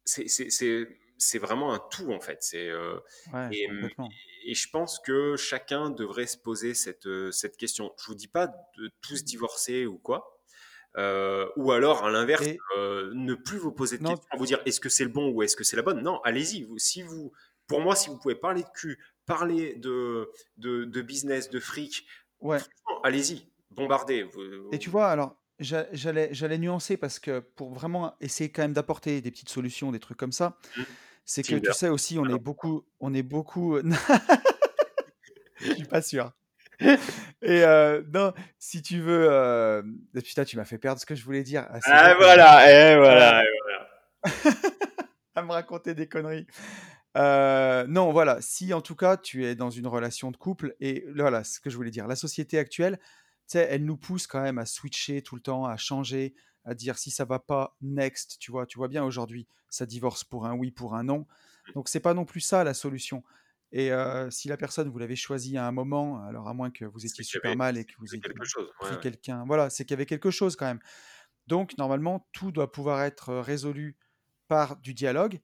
c'est 0.05 1.39
vraiment 1.39 1.73
un 1.73 1.79
tout 1.79 2.11
en 2.11 2.19
fait. 2.19 2.41
Euh, 2.55 2.99
Ouais, 3.25 3.51
et, 3.51 3.67
mmh, 3.67 3.89
et 4.45 4.53
je 4.55 4.69
pense 4.69 4.99
que 4.99 5.35
chacun 5.37 5.89
devrait 5.89 6.27
se 6.27 6.37
poser 6.37 6.73
cette, 6.73 7.05
euh, 7.07 7.31
cette 7.31 7.57
question. 7.57 7.93
Je 7.99 8.05
vous 8.07 8.15
dis 8.15 8.27
pas 8.27 8.47
de 8.77 8.91
tous 9.01 9.23
divorcer 9.23 9.85
ou 9.85 9.97
quoi, 9.99 10.40
euh, 10.97 11.47
ou 11.55 11.71
alors 11.71 12.05
à 12.05 12.11
l'inverse, 12.11 12.47
Et 12.47 12.57
euh, 12.77 13.11
ne 13.13 13.33
plus 13.33 13.57
vous 13.57 13.71
poser 13.71 13.97
de 13.97 14.03
non, 14.03 14.09
questions, 14.09 14.27
vous 14.37 14.45
dire 14.45 14.61
est-ce 14.65 14.79
que 14.79 14.89
c'est 14.89 15.03
le 15.03 15.09
bon 15.09 15.29
ou 15.31 15.43
est-ce 15.43 15.55
que 15.55 15.63
c'est 15.63 15.75
la 15.77 15.83
bonne? 15.83 16.01
Non, 16.01 16.19
allez-y. 16.23 16.67
Si 16.77 17.01
vous, 17.01 17.31
pour 17.67 17.81
moi, 17.81 17.95
si 17.95 18.09
vous 18.09 18.17
pouvez 18.17 18.35
parler 18.35 18.63
de 18.63 18.69
cul, 18.73 18.99
parler 19.25 19.75
de 19.75 20.29
de, 20.57 20.85
de 20.85 21.01
business, 21.01 21.49
de 21.49 21.59
fric, 21.59 22.05
ouais. 22.41 22.59
allez-y, 23.03 23.47
bombardez. 23.71 24.25
Et 24.71 24.79
tu 24.79 24.89
vois, 24.89 25.07
alors, 25.07 25.37
j'a- 25.59 25.87
j'allais, 25.93 26.29
j'allais 26.33 26.57
nuancer 26.57 26.97
parce 26.97 27.19
que 27.19 27.39
pour 27.39 27.73
vraiment 27.73 28.15
essayer 28.21 28.51
quand 28.51 28.61
même 28.63 28.73
d'apporter 28.73 29.21
des 29.21 29.31
petites 29.31 29.49
solutions, 29.49 29.91
des 29.91 29.99
trucs 29.99 30.17
comme 30.17 30.31
ça, 30.31 30.57
Hmm, 30.75 30.83
c'est 31.25 31.43
que 31.43 31.55
tu 31.55 31.73
sais 31.73 31.89
aussi, 31.89 32.19
on 32.19 32.27
est 32.29 32.39
beaucoup, 32.39 32.83
on 32.99 33.13
est 33.13 33.23
beaucoup. 33.23 33.77
Je 35.59 35.75
suis 35.75 35.85
pas 35.85 36.01
sûr. 36.01 36.31
Et 37.43 37.63
euh, 37.63 38.01
non, 38.13 38.33
si 38.59 38.81
tu 38.81 38.99
veux. 39.01 39.27
euh, 39.31 39.81
Putain, 40.23 40.43
tu 40.45 40.57
m'as 40.57 40.65
fait 40.65 40.77
perdre 40.77 40.99
ce 40.99 41.05
que 41.05 41.15
je 41.15 41.23
voulais 41.23 41.43
dire. 41.43 41.65
Ah, 41.69 41.79
Ah 41.85 42.15
voilà, 42.15 42.71
et 42.71 42.95
Euh, 42.95 42.99
voilà, 42.99 43.43
et 43.43 43.47
voilà. 44.23 44.57
à 45.35 45.41
me 45.43 45.51
raconter 45.51 45.93
des 45.93 46.07
conneries. 46.07 46.45
Euh, 47.17 47.85
non, 47.87 48.11
voilà. 48.11 48.37
Si 48.41 48.73
en 48.73 48.81
tout 48.81 48.95
cas 48.95 49.17
tu 49.17 49.45
es 49.45 49.55
dans 49.55 49.69
une 49.69 49.87
relation 49.87 50.31
de 50.31 50.37
couple, 50.37 50.75
et 50.79 51.05
voilà 51.15 51.43
ce 51.43 51.59
que 51.59 51.69
je 51.69 51.75
voulais 51.75 51.91
dire. 51.91 52.07
La 52.07 52.15
société 52.15 52.57
actuelle, 52.57 52.97
tu 53.47 53.57
sais, 53.57 53.67
elle 53.69 53.85
nous 53.85 53.97
pousse 53.97 54.27
quand 54.27 54.41
même 54.41 54.57
à 54.57 54.65
switcher 54.65 55.21
tout 55.21 55.35
le 55.35 55.41
temps, 55.41 55.65
à 55.65 55.77
changer, 55.77 56.33
à 56.63 56.73
dire 56.73 56.97
si 56.97 57.11
ça 57.11 57.25
va 57.25 57.39
pas, 57.39 57.75
next. 57.81 58.37
Tu 58.39 58.51
vois, 58.51 58.65
tu 58.65 58.77
vois 58.77 58.87
bien 58.87 59.03
aujourd'hui, 59.03 59.47
ça 59.69 59.85
divorce 59.85 60.23
pour 60.23 60.45
un 60.45 60.53
oui, 60.53 60.71
pour 60.71 60.95
un 60.95 61.03
non. 61.03 61.25
Donc 61.75 61.89
c'est 61.89 61.99
pas 61.99 62.13
non 62.13 62.25
plus 62.25 62.39
ça 62.41 62.63
la 62.63 62.73
solution. 62.73 63.23
Et 63.71 63.91
euh, 63.91 64.29
si 64.29 64.47
la 64.49 64.57
personne 64.57 64.89
vous 64.89 64.99
l'avez 64.99 65.15
choisie 65.15 65.57
à 65.57 65.65
un 65.65 65.71
moment, 65.71 66.23
alors 66.25 66.47
à 66.47 66.53
moins 66.53 66.71
que 66.71 66.85
vous 66.85 67.05
étiez 67.05 67.23
super 67.23 67.51
avait, 67.51 67.57
mal 67.57 67.77
et 67.77 67.85
que 67.85 67.93
vous 67.99 68.13
ayez 68.13 68.21
quelque 68.21 68.45
chose. 68.45 68.67
Ouais, 68.81 68.87
pris 68.87 68.95
ouais. 68.95 69.01
quelqu'un, 69.01 69.45
voilà, 69.45 69.69
c'est 69.69 69.85
qu'il 69.85 69.91
y 69.91 69.93
avait 69.93 70.05
quelque 70.05 70.31
chose 70.31 70.55
quand 70.55 70.65
même. 70.65 70.79
Donc 71.47 71.77
normalement 71.77 72.27
tout 72.33 72.51
doit 72.51 72.71
pouvoir 72.71 73.01
être 73.03 73.33
résolu 73.35 73.97
par 74.47 74.77
du 74.77 74.93
dialogue. 74.93 75.39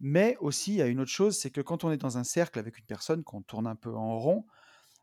Mais 0.00 0.36
aussi, 0.40 0.72
il 0.72 0.76
y 0.76 0.82
a 0.82 0.86
une 0.86 1.00
autre 1.00 1.10
chose, 1.10 1.38
c'est 1.38 1.50
que 1.50 1.60
quand 1.60 1.84
on 1.84 1.90
est 1.92 1.98
dans 1.98 2.16
un 2.16 2.24
cercle 2.24 2.58
avec 2.58 2.78
une 2.78 2.86
personne, 2.86 3.22
qu'on 3.22 3.42
tourne 3.42 3.66
un 3.66 3.76
peu 3.76 3.94
en 3.94 4.18
rond, 4.18 4.46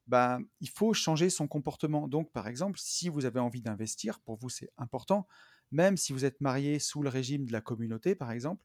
ben, 0.08 0.40
il 0.60 0.70
faut 0.70 0.94
changer 0.94 1.30
son 1.30 1.48
comportement. 1.48 2.08
Donc, 2.08 2.32
par 2.32 2.48
exemple, 2.48 2.80
si 2.82 3.10
vous 3.10 3.26
avez 3.26 3.40
envie 3.40 3.62
d'investir, 3.62 4.20
pour 4.20 4.38
vous 4.38 4.50
c'est 4.50 4.70
important, 4.78 5.28
même 5.72 5.98
si 5.98 6.14
vous 6.14 6.26
êtes 6.26 6.42
marié 6.42 6.80
sous 6.80 7.04
le 7.04 7.10
régime 7.10 7.46
de 7.46 7.52
la 7.52 7.62
communauté, 7.62 8.16
par 8.16 8.32
exemple, 8.32 8.64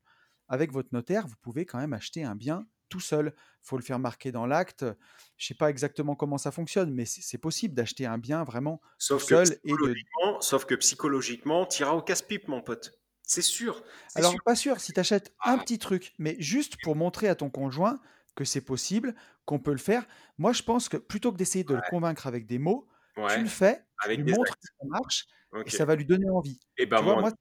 avec 0.48 0.72
votre 0.72 0.90
notaire, 0.92 1.26
vous 1.26 1.36
pouvez 1.42 1.66
quand 1.66 1.78
même 1.78 1.92
acheter 1.92 2.24
un 2.24 2.34
bien 2.34 2.66
tout 2.92 3.00
seul. 3.00 3.32
Il 3.36 3.66
faut 3.68 3.76
le 3.78 3.82
faire 3.82 3.98
marquer 3.98 4.32
dans 4.32 4.44
l'acte. 4.44 4.82
Je 4.82 5.44
ne 5.44 5.46
sais 5.48 5.54
pas 5.54 5.70
exactement 5.70 6.14
comment 6.14 6.36
ça 6.36 6.50
fonctionne, 6.50 6.92
mais 6.92 7.06
c'est 7.06 7.38
possible 7.38 7.74
d'acheter 7.74 8.04
un 8.04 8.18
bien 8.18 8.44
vraiment 8.44 8.76
tout 8.76 8.88
Sauf 8.98 9.22
que 9.22 9.44
seul 9.44 9.46
et 9.46 9.70
de... 9.70 9.76
psychologiquement, 9.76 10.40
sauf 10.40 10.64
que 10.66 10.74
psychologiquement, 10.74 11.66
t'iras 11.66 11.92
au 11.92 12.02
casse-pipe, 12.02 12.48
mon 12.48 12.60
pote. 12.60 12.92
C'est 13.22 13.42
sûr. 13.42 13.82
Alors, 14.14 14.34
pas 14.44 14.54
sûr, 14.54 14.78
si 14.78 14.92
tu 14.92 15.00
achètes 15.00 15.32
un 15.42 15.56
petit 15.56 15.78
truc, 15.78 16.12
mais 16.18 16.36
juste 16.38 16.74
pour 16.82 16.96
montrer 16.96 17.28
à 17.28 17.34
ton 17.34 17.48
conjoint 17.48 17.98
que 18.34 18.44
c'est 18.44 18.60
possible, 18.60 19.14
qu'on 19.46 19.58
peut 19.58 19.72
le 19.72 19.78
faire, 19.78 20.06
moi 20.38 20.52
je 20.52 20.62
pense 20.62 20.88
que 20.88 20.96
plutôt 20.96 21.32
que 21.32 21.38
d'essayer 21.38 21.64
de 21.64 21.74
le 21.74 21.82
convaincre 21.88 22.26
avec 22.26 22.46
des 22.46 22.58
mots, 22.58 22.88
tu 23.14 23.22
ouais, 23.22 23.38
le 23.38 23.48
fais, 23.48 23.76
tu 23.76 24.06
avec 24.06 24.18
lui 24.18 24.24
des 24.26 24.32
montres 24.32 24.56
que 24.56 24.66
ça 24.66 24.86
marche 24.86 25.26
et 25.64 25.70
ça 25.70 25.84
va 25.84 25.96
lui 25.96 26.04
donner 26.04 26.28
envie. 26.28 26.58
Et 26.76 26.86
ben 26.86 26.98
Tu 26.98 27.04
vois, 27.04 27.20
moi, 27.20 27.32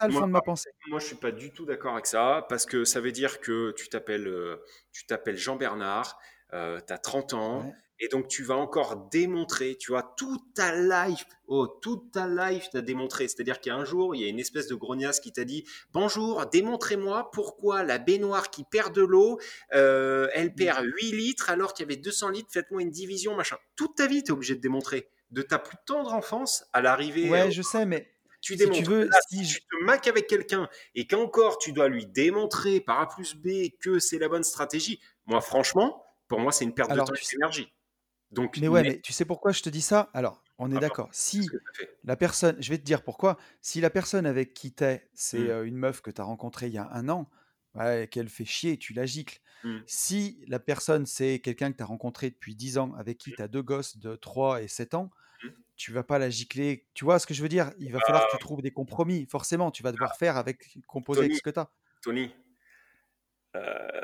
ça 0.00 0.06
le 0.06 0.12
moi, 0.12 0.22
fond 0.22 0.26
de 0.26 0.32
ma 0.32 0.40
pensée. 0.40 0.70
Moi, 0.88 0.98
je 1.00 1.06
suis 1.06 1.16
pas 1.16 1.32
du 1.32 1.50
tout 1.52 1.64
d'accord 1.64 1.94
avec 1.94 2.06
ça 2.06 2.46
parce 2.48 2.66
que 2.66 2.84
ça 2.84 3.00
veut 3.00 3.12
dire 3.12 3.40
que 3.40 3.72
tu 3.72 3.88
t'appelles 3.88 4.28
euh, 4.28 4.56
tu 4.92 5.06
t'appelles 5.06 5.36
Jean 5.36 5.56
Bernard, 5.56 6.18
euh, 6.52 6.80
tu 6.86 6.92
as 6.92 6.98
30 6.98 7.34
ans 7.34 7.64
Ouais. 7.64 7.72
et 8.00 8.08
donc 8.08 8.28
tu 8.28 8.42
vas 8.44 8.54
encore 8.56 9.08
démontrer, 9.10 9.76
tu 9.76 9.90
vois, 9.90 10.14
toute 10.16 10.54
ta 10.54 10.74
life, 10.74 11.24
oh, 11.48 11.66
toute 11.66 12.12
ta 12.12 12.26
life 12.28 12.68
t'as 12.72 12.80
démontré. 12.80 13.26
C'est-à-dire 13.28 13.60
qu'il 13.60 13.70
y 13.72 13.74
a 13.74 13.78
un 13.78 13.84
jour, 13.84 14.14
il 14.14 14.22
y 14.22 14.24
a 14.24 14.28
une 14.28 14.38
espèce 14.38 14.68
de 14.68 14.74
grognasse 14.76 15.18
qui 15.20 15.32
t'a 15.32 15.44
dit 15.44 15.64
Bonjour, 15.92 16.46
démontrez-moi 16.46 17.30
pourquoi 17.32 17.82
la 17.82 17.98
baignoire 17.98 18.50
qui 18.50 18.64
perd 18.64 18.94
de 18.94 19.02
l'eau, 19.02 19.40
euh, 19.74 20.28
elle 20.32 20.54
perd 20.54 20.84
8 20.84 21.12
litres 21.12 21.50
alors 21.50 21.74
qu'il 21.74 21.84
y 21.84 21.92
avait 21.92 22.00
200 22.00 22.30
litres, 22.30 22.50
faites-moi 22.52 22.82
une 22.82 22.90
division, 22.90 23.34
machin. 23.34 23.56
Toute 23.76 23.96
ta 23.96 24.06
vie, 24.06 24.22
tu 24.22 24.28
es 24.28 24.32
obligé 24.32 24.54
de 24.54 24.60
démontrer. 24.60 25.08
De 25.30 25.42
ta 25.42 25.58
plus 25.58 25.76
tendre 25.84 26.14
enfance 26.14 26.64
à 26.72 26.80
l'arrivée 26.80 27.28
Ouais, 27.28 27.48
euh, 27.48 27.50
je 27.50 27.60
sais, 27.60 27.84
mais 27.84 28.08
tu 28.40 28.56
si 28.56 28.70
tu 28.70 28.84
veux, 28.84 29.10
Là, 29.10 29.18
si 29.30 29.42
tu 29.46 29.60
te 29.60 29.84
maques 29.84 30.06
avec 30.08 30.26
quelqu'un 30.26 30.68
et 30.94 31.06
qu'encore 31.06 31.58
tu 31.58 31.72
dois 31.72 31.88
lui 31.88 32.06
démontrer 32.06 32.80
par 32.80 33.00
A 33.00 33.08
plus 33.08 33.34
B 33.34 33.70
que 33.80 33.98
c'est 33.98 34.18
la 34.18 34.28
bonne 34.28 34.44
stratégie, 34.44 35.00
moi 35.26 35.40
franchement, 35.40 36.04
pour 36.28 36.40
moi 36.40 36.52
c'est 36.52 36.64
une 36.64 36.74
perte 36.74 36.92
de 36.92 37.00
temps 37.00 37.14
et 37.14 37.26
d'énergie. 37.34 37.72
Donc, 38.32 38.56
Mais 38.56 38.68
ouais, 38.68 38.84
mais 38.84 38.84
mais 38.84 39.00
tu 39.02 39.12
sais 39.12 39.24
pourquoi 39.24 39.52
je 39.52 39.62
te 39.62 39.68
dis 39.70 39.82
ça? 39.82 40.10
Alors, 40.14 40.42
on 40.58 40.70
est 40.72 40.78
d'accord. 40.78 41.08
Si 41.12 41.58
la 42.04 42.16
personne, 42.16 42.56
je 42.62 42.70
vais 42.70 42.78
te 42.78 42.84
dire 42.84 43.02
pourquoi, 43.04 43.36
si 43.60 43.80
la 43.80 43.90
personne 43.90 44.26
avec 44.26 44.54
qui 44.54 44.72
t'es, 44.72 45.08
c'est 45.14 45.48
Hmm, 45.48 45.50
euh, 45.50 45.66
une 45.66 45.76
meuf 45.76 46.00
que 46.00 46.10
tu 46.10 46.20
as 46.20 46.24
rencontrée 46.24 46.68
il 46.68 46.72
y 46.74 46.78
a 46.78 46.88
un 46.92 47.08
an, 47.08 47.28
ouais, 47.74 48.08
qu'elle 48.10 48.28
fait 48.28 48.44
chier, 48.44 48.78
tu 48.78 48.92
la 48.94 49.06
gicles. 49.06 49.40
hmm, 49.62 49.80
Si 49.86 50.44
la 50.48 50.58
personne, 50.60 51.06
c'est 51.06 51.40
quelqu'un 51.40 51.72
que 51.72 51.76
tu 51.78 51.82
as 51.82 51.86
rencontré 51.86 52.30
depuis 52.30 52.54
10 52.56 52.78
ans, 52.78 52.92
avec 52.94 53.18
qui 53.18 53.34
tu 53.34 53.42
as 53.42 53.48
deux 53.48 53.62
gosses 53.62 53.96
de 53.98 54.16
3 54.16 54.62
et 54.62 54.68
7 54.68 54.94
ans. 54.94 55.10
Tu 55.78 55.92
vas 55.92 56.02
pas 56.02 56.18
la 56.18 56.28
gicler. 56.28 56.86
Tu 56.92 57.04
vois 57.04 57.18
ce 57.18 57.26
que 57.26 57.32
je 57.32 57.42
veux 57.42 57.48
dire? 57.48 57.72
Il 57.78 57.92
va 57.92 58.00
falloir 58.00 58.26
que 58.26 58.32
tu 58.32 58.38
trouves 58.38 58.60
des 58.60 58.72
compromis. 58.72 59.26
Forcément, 59.30 59.70
tu 59.70 59.82
vas 59.82 59.92
devoir 59.92 60.16
faire 60.16 60.36
avec, 60.36 60.76
composer 60.86 61.20
avec 61.20 61.36
ce 61.36 61.42
que 61.42 61.50
tu 61.50 61.60
as. 61.60 61.70
Tony, 62.02 62.34
euh, 63.56 64.02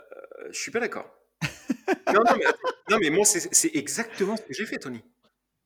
je 0.50 0.58
suis 0.58 0.70
pas 0.70 0.80
d'accord. 0.80 1.12
Non, 2.12 2.22
non, 2.24 2.36
mais, 2.38 2.44
non, 2.90 2.98
mais 3.00 3.10
moi 3.10 3.24
c'est 3.24 3.52
c'est 3.52 3.74
exactement 3.74 4.36
ce 4.36 4.42
que 4.42 4.54
j'ai 4.54 4.66
fait, 4.66 4.78
Tony. 4.78 5.02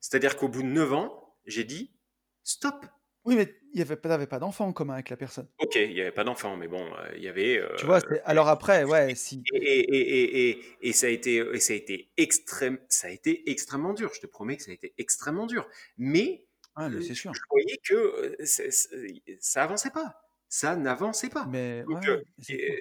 C'est-à-dire 0.01 0.37
qu'au 0.37 0.49
bout 0.49 0.63
de 0.63 0.69
9 0.69 0.93
ans, 0.95 1.37
j'ai 1.45 1.65
dit 1.65 1.95
stop. 2.43 2.87
Oui, 3.29 3.37
mais 3.37 3.55
il 3.75 3.77
n'y 3.77 3.83
avait 3.83 3.97
pas, 3.97 4.09
t'avais 4.09 4.27
pas 4.27 4.39
d'enfant 4.39 4.67
en 4.67 4.73
commun 4.73 4.95
avec 4.95 5.11
la 5.11 5.19
personne. 5.19 5.47
Ok, 5.59 5.75
il 5.77 5.93
n'y 5.93 6.01
avait 6.01 6.13
pas 6.13 6.25
d'enfant, 6.25 6.57
mais 6.57 6.67
bon, 6.67 6.83
euh, 6.83 7.13
il 7.15 7.23
y 7.23 7.29
avait. 7.29 7.63
Tu 7.77 7.85
vois, 7.85 7.99
euh, 7.99 8.01
c'est- 8.09 8.23
alors 8.25 8.49
après, 8.49 8.85
ouais, 8.85 9.15
si. 9.15 9.43
Et, 9.53 9.59
et, 9.59 9.81
et, 9.99 10.49
et, 10.51 10.65
et, 10.81 10.93
ça 10.95 11.09
a 11.09 11.11
été, 11.11 11.37
et 11.37 11.61
ça 11.61 11.75
a 11.75 11.77
été 11.77 12.11
extrême, 12.17 12.79
ça 12.89 13.09
a 13.09 13.11
été 13.11 13.51
extrêmement 13.51 13.93
dur. 13.93 14.11
Je 14.15 14.21
te 14.21 14.27
promets 14.27 14.57
que 14.57 14.63
ça 14.63 14.71
a 14.71 14.75
été 14.75 14.95
extrêmement 14.97 15.47
dur. 15.47 15.69
Mais 15.99 16.47
Ah, 16.75 16.89
mais 16.89 16.97
euh, 16.97 17.01
c'est 17.03 17.09
je 17.15 17.21
sûr. 17.21 17.33
voyais 17.51 17.79
que 17.85 17.95
euh, 17.95 18.37
c'est- 18.45 18.71
c'est- 18.71 19.23
ça 19.41 19.63
avançait 19.65 19.91
pas. 19.91 20.23
Ça 20.49 20.75
n'avançait 20.77 21.29
pas. 21.29 21.45
Mais 21.47 21.83
Donc, 21.83 22.01
ouais, 22.05 22.09
euh, 22.09 22.17
ouais, 22.17 22.23
c'est 22.39 22.57
sûr. 22.57 22.75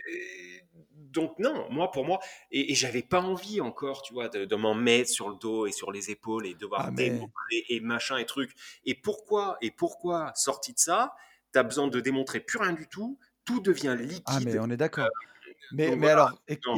Donc 1.11 1.37
non, 1.39 1.67
moi 1.71 1.91
pour 1.91 2.05
moi, 2.05 2.19
et, 2.51 2.71
et 2.71 2.75
j'avais 2.75 3.01
pas 3.03 3.21
envie 3.21 3.61
encore, 3.61 4.01
tu 4.01 4.13
vois, 4.13 4.29
de, 4.29 4.45
de 4.45 4.55
m'en 4.55 4.73
mettre 4.75 5.09
sur 5.09 5.29
le 5.29 5.35
dos 5.35 5.65
et 5.67 5.71
sur 5.71 5.91
les 5.91 6.11
épaules 6.11 6.45
et 6.47 6.53
devoir 6.55 6.85
Ah, 6.85 6.91
mais. 6.91 7.09
démontrer 7.09 7.65
et 7.69 7.79
machin 7.79 8.17
et 8.17 8.25
truc. 8.25 8.51
Et 8.85 8.95
pourquoi, 8.95 9.57
et 9.61 9.71
pourquoi 9.71 10.31
sorti 10.35 10.73
de 10.73 10.79
ça, 10.79 11.13
t'as 11.51 11.63
besoin 11.63 11.87
de 11.87 11.99
démontrer 11.99 12.39
plus 12.39 12.59
rien 12.59 12.73
du 12.73 12.87
tout, 12.87 13.19
tout 13.45 13.59
devient 13.61 13.95
Ah, 14.25 14.39
mais 14.39 14.51
liquide. 14.51 14.59
on 14.59 14.69
est 14.69 14.77
d'accord. 14.77 15.09
Mais, 15.71 15.87
Donc 15.87 15.97
mais 15.97 16.09
voilà, 16.09 16.13
alors, 16.13 16.41
et, 16.47 16.59
non, 16.65 16.75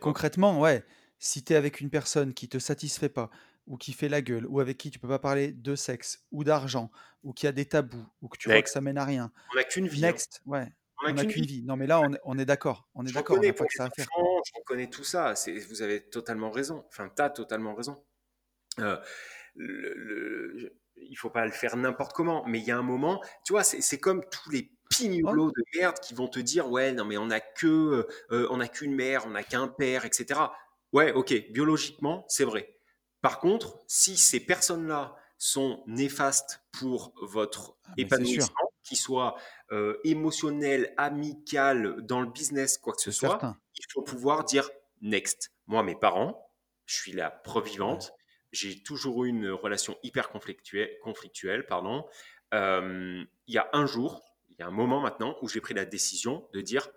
concrètement, 0.00 0.60
ouais, 0.60 0.84
si 1.18 1.44
tu 1.44 1.52
es 1.52 1.56
avec 1.56 1.80
une 1.80 1.90
personne 1.90 2.34
qui 2.34 2.48
te 2.48 2.58
satisfait 2.58 3.08
pas, 3.08 3.30
ou 3.66 3.76
qui 3.78 3.92
fait 3.92 4.08
la 4.08 4.22
gueule, 4.22 4.46
ou 4.48 4.60
avec 4.60 4.78
qui 4.78 4.90
tu 4.90 4.98
peux 4.98 5.08
pas 5.08 5.18
parler 5.18 5.52
de 5.52 5.76
sexe, 5.76 6.24
ou 6.32 6.44
d'argent, 6.44 6.90
ou 7.22 7.32
qui 7.32 7.46
a 7.46 7.52
des 7.52 7.66
tabous, 7.66 8.06
ou 8.22 8.28
que 8.28 8.38
tu 8.38 8.50
vois 8.50 8.62
que 8.62 8.70
ça 8.70 8.80
mène 8.80 8.98
à 8.98 9.04
rien, 9.04 9.32
On 9.52 9.56
n'a 9.56 9.64
qu'une 9.64 9.88
vie. 9.88 10.06
hein. 10.06 10.10
next, 10.10 10.42
ouais, 10.46 10.68
On 11.02 11.12
n'a 11.12 11.24
qu'une 11.24 11.44
vie. 11.44 11.60
vie. 11.60 11.62
Non, 11.62 11.76
mais 11.76 11.86
là, 11.86 12.00
on 12.24 12.38
est, 12.38 12.44
d'accord, 12.44 12.88
on 12.94 13.04
est 13.04 13.12
d'accord, 13.12 13.36
je 13.42 14.52
reconnais 14.54 14.88
tout 14.88 15.04
ça. 15.04 15.34
C'est, 15.34 15.58
vous 15.58 15.82
avez 15.82 16.08
totalement 16.08 16.50
raison. 16.50 16.84
Enfin, 16.88 17.10
t'as 17.14 17.30
totalement 17.30 17.74
raison. 17.74 18.04
Euh, 18.78 18.98
le, 19.54 19.94
le- 19.94 20.78
il 20.96 21.16
faut 21.16 21.30
pas 21.30 21.44
le 21.44 21.52
faire 21.52 21.76
n'importe 21.76 22.12
comment, 22.12 22.44
mais 22.46 22.58
il 22.60 22.64
y 22.64 22.70
a 22.70 22.78
un 22.78 22.82
moment, 22.82 23.22
tu 23.44 23.52
vois, 23.52 23.64
c'est, 23.64 23.98
comme 23.98 24.24
tous 24.30 24.50
les 24.50 24.70
pignolos 24.90 25.50
de 25.50 25.64
merde 25.78 25.98
qui 26.00 26.14
vont 26.14 26.28
te 26.28 26.38
dire, 26.38 26.70
ouais, 26.70 26.92
non, 26.92 27.04
mais 27.04 27.16
on 27.16 27.26
n'a 27.26 27.40
que, 27.40 28.06
euh, 28.30 28.48
on 28.50 28.58
n'a 28.58 28.68
qu'une 28.68 28.94
mère, 28.94 29.26
on 29.26 29.30
n'a 29.30 29.42
qu'un 29.42 29.68
père, 29.68 30.04
etc. 30.04 30.40
Ouais, 30.92 31.12
ok, 31.12 31.34
biologiquement, 31.50 32.24
c'est 32.28 32.44
vrai. 32.44 32.78
Par 33.20 33.40
contre, 33.40 33.78
si 33.88 34.16
ces 34.16 34.40
personnes-là 34.40 35.16
sont 35.38 35.82
néfastes 35.86 36.62
pour 36.72 37.12
votre 37.22 37.76
ah, 37.84 37.92
épanouissement, 37.96 38.54
qu'il 38.82 38.96
soit 38.96 39.36
euh, 39.72 39.98
émotionnel, 40.04 40.92
amical, 40.96 41.96
dans 42.02 42.20
le 42.20 42.28
business, 42.28 42.78
quoi 42.78 42.94
que 42.94 43.00
ce 43.02 43.10
soit, 43.12 43.40
certain. 43.40 43.58
il 43.76 43.84
faut 43.92 44.02
pouvoir 44.02 44.44
dire 44.44 44.70
next. 45.00 45.52
Moi, 45.66 45.82
mes 45.82 45.94
parents, 45.96 46.50
je 46.86 46.96
suis 46.96 47.12
la 47.12 47.30
preuve 47.30 47.64
Ouais. 47.64 47.70
vivante. 47.70 48.12
J'ai 48.52 48.82
toujours 48.82 49.24
eu 49.24 49.28
une 49.28 49.48
relation 49.50 49.96
hyper 50.02 50.30
conflictuelle, 50.30 50.90
conflictuelle 51.02 51.66
pardon. 51.66 52.06
Euh, 52.52 53.24
il 53.48 53.54
y 53.54 53.58
a 53.58 53.68
un 53.72 53.86
jour, 53.86 54.22
il 54.50 54.56
y 54.60 54.62
a 54.62 54.66
un 54.66 54.70
moment 54.70 55.00
maintenant 55.00 55.36
où 55.42 55.48
j'ai 55.48 55.60
pris 55.60 55.74
la 55.74 55.84
décision 55.84 56.48
de 56.52 56.60
dire 56.60 56.88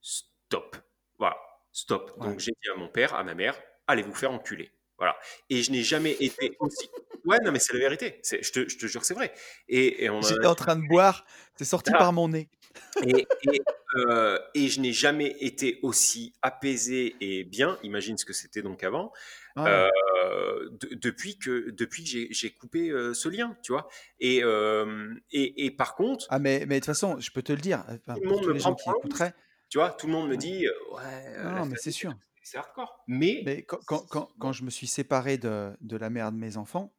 stop. 0.00 0.76
Voilà, 1.18 1.36
stop. 1.72 2.12
Ouais. 2.18 2.26
Donc 2.28 2.38
j'ai 2.40 2.52
dit 2.52 2.68
à 2.74 2.76
mon 2.76 2.88
père, 2.88 3.14
à 3.14 3.24
ma 3.24 3.34
mère, 3.34 3.60
allez 3.86 4.02
vous 4.02 4.14
faire 4.14 4.32
enculer. 4.32 4.72
Voilà. 4.98 5.16
Et 5.50 5.62
je 5.62 5.70
n'ai 5.70 5.82
jamais 5.82 6.12
été 6.20 6.56
aussi. 6.60 6.88
Ouais, 7.24 7.38
non, 7.42 7.52
mais 7.52 7.58
c'est 7.58 7.72
la 7.72 7.78
vérité. 7.80 8.20
Je 8.22 8.50
te, 8.50 8.68
je 8.68 8.76
te 8.78 8.86
jure 8.86 9.00
que 9.00 9.06
c'est 9.06 9.14
vrai. 9.14 9.32
Et, 9.68 10.04
et 10.04 10.10
on 10.10 10.18
en 10.18 10.22
a 10.24 10.28
J'étais 10.28 10.46
en 10.46 10.54
train 10.54 10.76
de 10.76 10.86
boire, 10.86 11.24
c'est 11.56 11.64
sorti 11.64 11.90
Ah. 11.94 11.98
par 11.98 12.12
mon 12.12 12.28
nez. 12.28 12.48
et, 13.06 13.26
et, 13.52 13.60
euh, 13.96 14.38
et 14.54 14.68
je 14.68 14.80
n'ai 14.80 14.92
jamais 14.92 15.36
été 15.40 15.78
aussi 15.82 16.34
apaisé 16.42 17.14
et 17.20 17.44
bien, 17.44 17.78
imagine 17.82 18.18
ce 18.18 18.24
que 18.24 18.32
c'était 18.32 18.62
donc 18.62 18.82
avant, 18.82 19.12
Ah 19.56 19.88
euh, 20.24 20.68
de- 20.70 20.94
depuis 20.96 21.38
que, 21.38 21.70
depuis 21.70 22.02
que 22.04 22.26
j'ai, 22.34 22.50
coupé 22.50 22.90
euh, 22.90 23.14
ce 23.14 23.28
lien, 23.28 23.56
tu 23.62 23.72
vois. 23.72 23.88
Et, 24.20 24.42
et, 25.30 25.64
et 25.66 25.70
par 25.70 25.94
contre, 25.94 26.26
Ah, 26.30 26.38
mais, 26.38 26.66
mais 26.66 26.74
de 26.76 26.80
toute 26.80 26.86
façon, 26.86 27.18
je 27.20 27.30
peux 27.30 27.42
te 27.42 27.52
le 27.52 27.60
dire, 27.60 27.84
tout 28.06 28.20
le 28.20 28.28
monde 28.28 28.46
me 28.48 28.58
prend 28.58 28.74
qui 28.74 29.08
Tu 29.70 29.78
vois, 29.78 29.90
tout 29.90 30.06
le 30.08 30.12
monde 30.12 30.28
me 30.28 30.36
dit, 30.36 30.66
ouais, 30.92 31.42
Non, 31.44 31.66
mais 31.66 31.76
c'est 31.78 31.92
sûr. 31.92 32.12
C'est 32.44 32.58
hardcore. 32.58 32.98
Mais, 33.06 33.44
Mais 33.44 33.64
quand, 33.64 33.78
quand, 33.86 34.06
quand, 34.08 34.28
quand 34.38 34.52
je 34.52 34.64
me 34.64 34.70
suis 34.70 34.86
séparé 34.86 35.38
de, 35.38 35.76
de 35.80 35.96
la 35.96 36.10
mère 36.10 36.32
de 36.32 36.36
mes 36.38 36.56
enfants, 36.56 36.94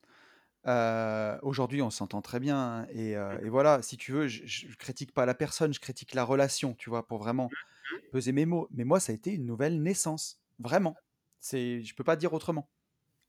euh, 0.68 1.38
aujourd'hui 1.44 1.82
on 1.82 1.92
s'entend 1.92 2.22
très 2.22 2.40
bien. 2.40 2.58
hein, 2.58 2.88
et, 2.92 3.18
euh, 3.18 3.40
et 3.44 3.50
voilà, 3.50 3.82
si 3.82 3.98
tu 3.98 4.12
veux, 4.14 4.28
je, 4.28 4.46
je 4.46 4.76
critique 4.78 5.14
pas 5.14 5.26
la 5.26 5.36
personne, 5.36 5.74
je 5.74 5.80
critique 5.82 6.14
la 6.16 6.24
relation, 6.26 6.76
tu 6.76 6.90
vois, 6.90 7.08
pour 7.08 7.20
vraiment 7.20 7.56
peser 8.12 8.32
mes 8.34 8.46
mots. 8.48 8.68
Mais 8.72 8.86
moi, 8.86 9.00
ça 9.00 9.12
a 9.14 9.16
été 9.16 9.34
une 9.34 9.46
nouvelle 9.46 9.82
naissance, 9.84 10.42
vraiment. 10.60 11.04
C'est, 11.40 11.82
je 11.84 11.96
peux 11.96 12.04
pas 12.06 12.16
dire 12.18 12.34
autrement. 12.34 12.72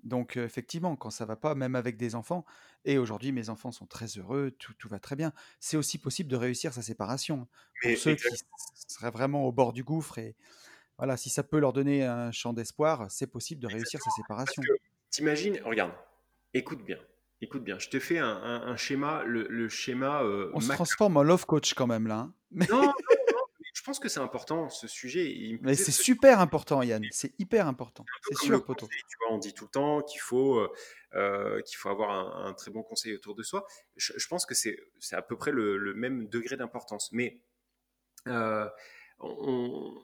Donc, 0.04 0.36
heu, 0.36 0.44
effectivement, 0.44 0.96
quand 0.96 1.10
ça 1.10 1.24
va 1.26 1.36
pas, 1.36 1.54
même 1.54 1.74
avec 1.76 1.96
des 1.96 2.14
enfants 2.14 2.44
et 2.84 2.98
aujourd'hui 2.98 3.32
mes 3.32 3.50
enfants 3.50 3.72
sont 3.72 3.86
très 3.86 4.06
heureux, 4.18 4.52
tout 4.52 4.74
tout 4.74 4.88
va 4.88 5.00
très 5.00 5.16
bien. 5.16 5.32
C'est 5.60 5.76
aussi 5.78 5.98
possible 5.98 6.30
de 6.30 6.36
réussir 6.36 6.72
sa 6.74 6.82
séparation, 6.82 7.42
hein. 7.42 7.48
Pour 7.80 7.96
Mais 7.96 7.96
ceux 7.98 8.16
qui 8.16 8.36
seraient 8.88 9.10
vraiment 9.10 9.44
au 9.46 9.52
bord 9.52 9.72
du 9.72 9.84
gouffre 9.84 10.18
et 10.18 10.36
voilà, 10.99 11.16
si 11.16 11.30
ça 11.30 11.42
peut 11.44 11.59
leur 11.59 11.72
donner 11.72 12.05
un 12.05 12.32
champ 12.32 12.53
d'espoir, 12.53 13.11
c'est 13.11 13.26
possible 13.28 13.61
de 13.62 13.68
réussir 13.68 14.03
sa 14.03 14.11
exactement, 14.11 14.11
séparation. 14.11 14.68
que 14.68 14.72
tu 15.11 15.22
imagines 15.22 15.61
regarde, 15.64 15.92
écoute 16.55 16.84
bien, 16.84 16.99
écoute 17.40 17.64
bien, 17.64 17.78
je 17.78 17.88
te 17.88 17.99
fais 18.01 18.18
un 18.18 18.28
un 18.28 18.62
un 18.68 18.76
schéma, 18.76 19.22
le 19.24 19.47
le 19.49 19.68
schéma, 19.68 20.22
heu, 20.24 20.53
On 20.53 20.61
se 20.61 20.70
transforme 20.70 21.16
en 21.18 21.22
love 21.22 21.47
coach 21.47 21.74
quand 21.74 21.86
même 21.86 22.07
là, 22.09 22.18
hein. 22.18 22.34
Mais 22.51 22.66
Non, 22.68 22.78
non, 22.86 22.92
non, 23.32 23.44
mais 23.61 23.66
je 23.74 23.82
pense 23.82 23.99
que 24.01 24.09
c'est 24.09 24.20
important 24.20 24.68
ce 24.68 24.88
sujet, 24.88 25.30
il 25.32 25.61
me 25.61 25.61
mais 25.61 25.74
c'est 25.76 25.92
super 25.92 26.40
important 26.40 26.82
Yann, 26.82 27.09
c'est 27.11 27.34
hyper 27.38 27.66
important. 27.66 28.09
C'est 28.22 28.34
sûr 28.34 28.62
vois? 29.20 29.32
On 29.34 29.38
dit 29.38 29.55
tout 29.55 29.64
le 29.64 29.70
temps 29.70 30.03
qu'il 30.03 30.20
faut, 30.20 30.59
heu 30.61 30.70
heu, 31.14 31.62
qu'il 31.66 31.76
faut 31.78 31.88
avoir 31.88 32.11
un 32.11 32.47
un 32.49 32.55
très 32.55 32.70
bon 32.70 32.82
conseil 32.82 33.14
autour 33.14 33.34
de 33.34 33.42
soi. 33.42 33.66
Je 33.97 34.12
je 34.16 34.26
pense 34.28 34.47
que 34.47 34.55
c'est 34.55 34.76
à 35.12 35.22
peu 35.22 35.36
près 35.36 35.53
le 35.53 35.76
le 35.78 35.94
même 35.94 36.28
degré 36.28 36.57
d'importance. 36.57 37.11
Mais, 37.12 37.42
on 39.20 40.03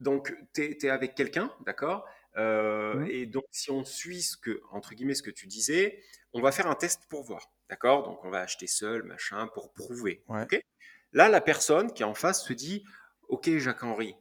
donc 0.00 0.34
tu 0.54 0.62
es 0.86 0.90
avec 0.90 1.14
quelqu'un, 1.14 1.52
d'accord? 1.66 2.06
Heu 2.36 3.02
Mmh. 3.02 3.08
et 3.08 3.26
donc 3.26 3.44
si 3.50 3.70
on 3.70 3.84
suit 3.84 4.22
ce 4.22 4.36
que 4.36 4.60
entre 4.70 4.94
guillemets 4.94 5.14
«ce 5.14 5.22
que 5.22 5.30
tu 5.30 5.46
disais», 5.46 6.02
on 6.34 6.42
va 6.42 6.52
faire 6.52 6.66
un 6.68 6.74
test 6.76 7.02
pour 7.10 7.24
voir, 7.24 7.52
d'accord? 7.70 8.04
Donc 8.04 8.24
on 8.24 8.30
va 8.30 8.40
acheter 8.40 8.66
seul, 8.66 9.02
machin, 9.04 9.48
pour 9.54 9.72
prouver, 9.74 10.24
Ouais. 10.28 10.48
Là, 11.12 11.28
la 11.30 11.40
personne 11.42 11.92
qui 11.94 12.02
est 12.04 12.06
en 12.06 12.14
face 12.14 12.44
se 12.46 12.52
dit: 12.54 12.84
«OK 13.28 13.50
Jacques-Henri, 13.58 14.16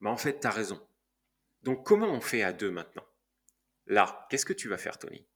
mais 0.00 0.10
en 0.10 0.16
fait 0.18 0.40
tu 0.40 0.46
as 0.48 0.50
raison. 0.52 0.80
Donc 1.62 1.86
comment 1.86 2.08
on 2.10 2.20
fait 2.22 2.42
à 2.44 2.52
2 2.54 2.70
maintenant?» 2.72 3.06
Là, 3.88 4.26
qu'est-ce 4.30 4.46
que 4.46 4.52
tu 4.54 4.68
vas 4.70 4.78
faire 4.78 4.98
Tony? 4.98 5.26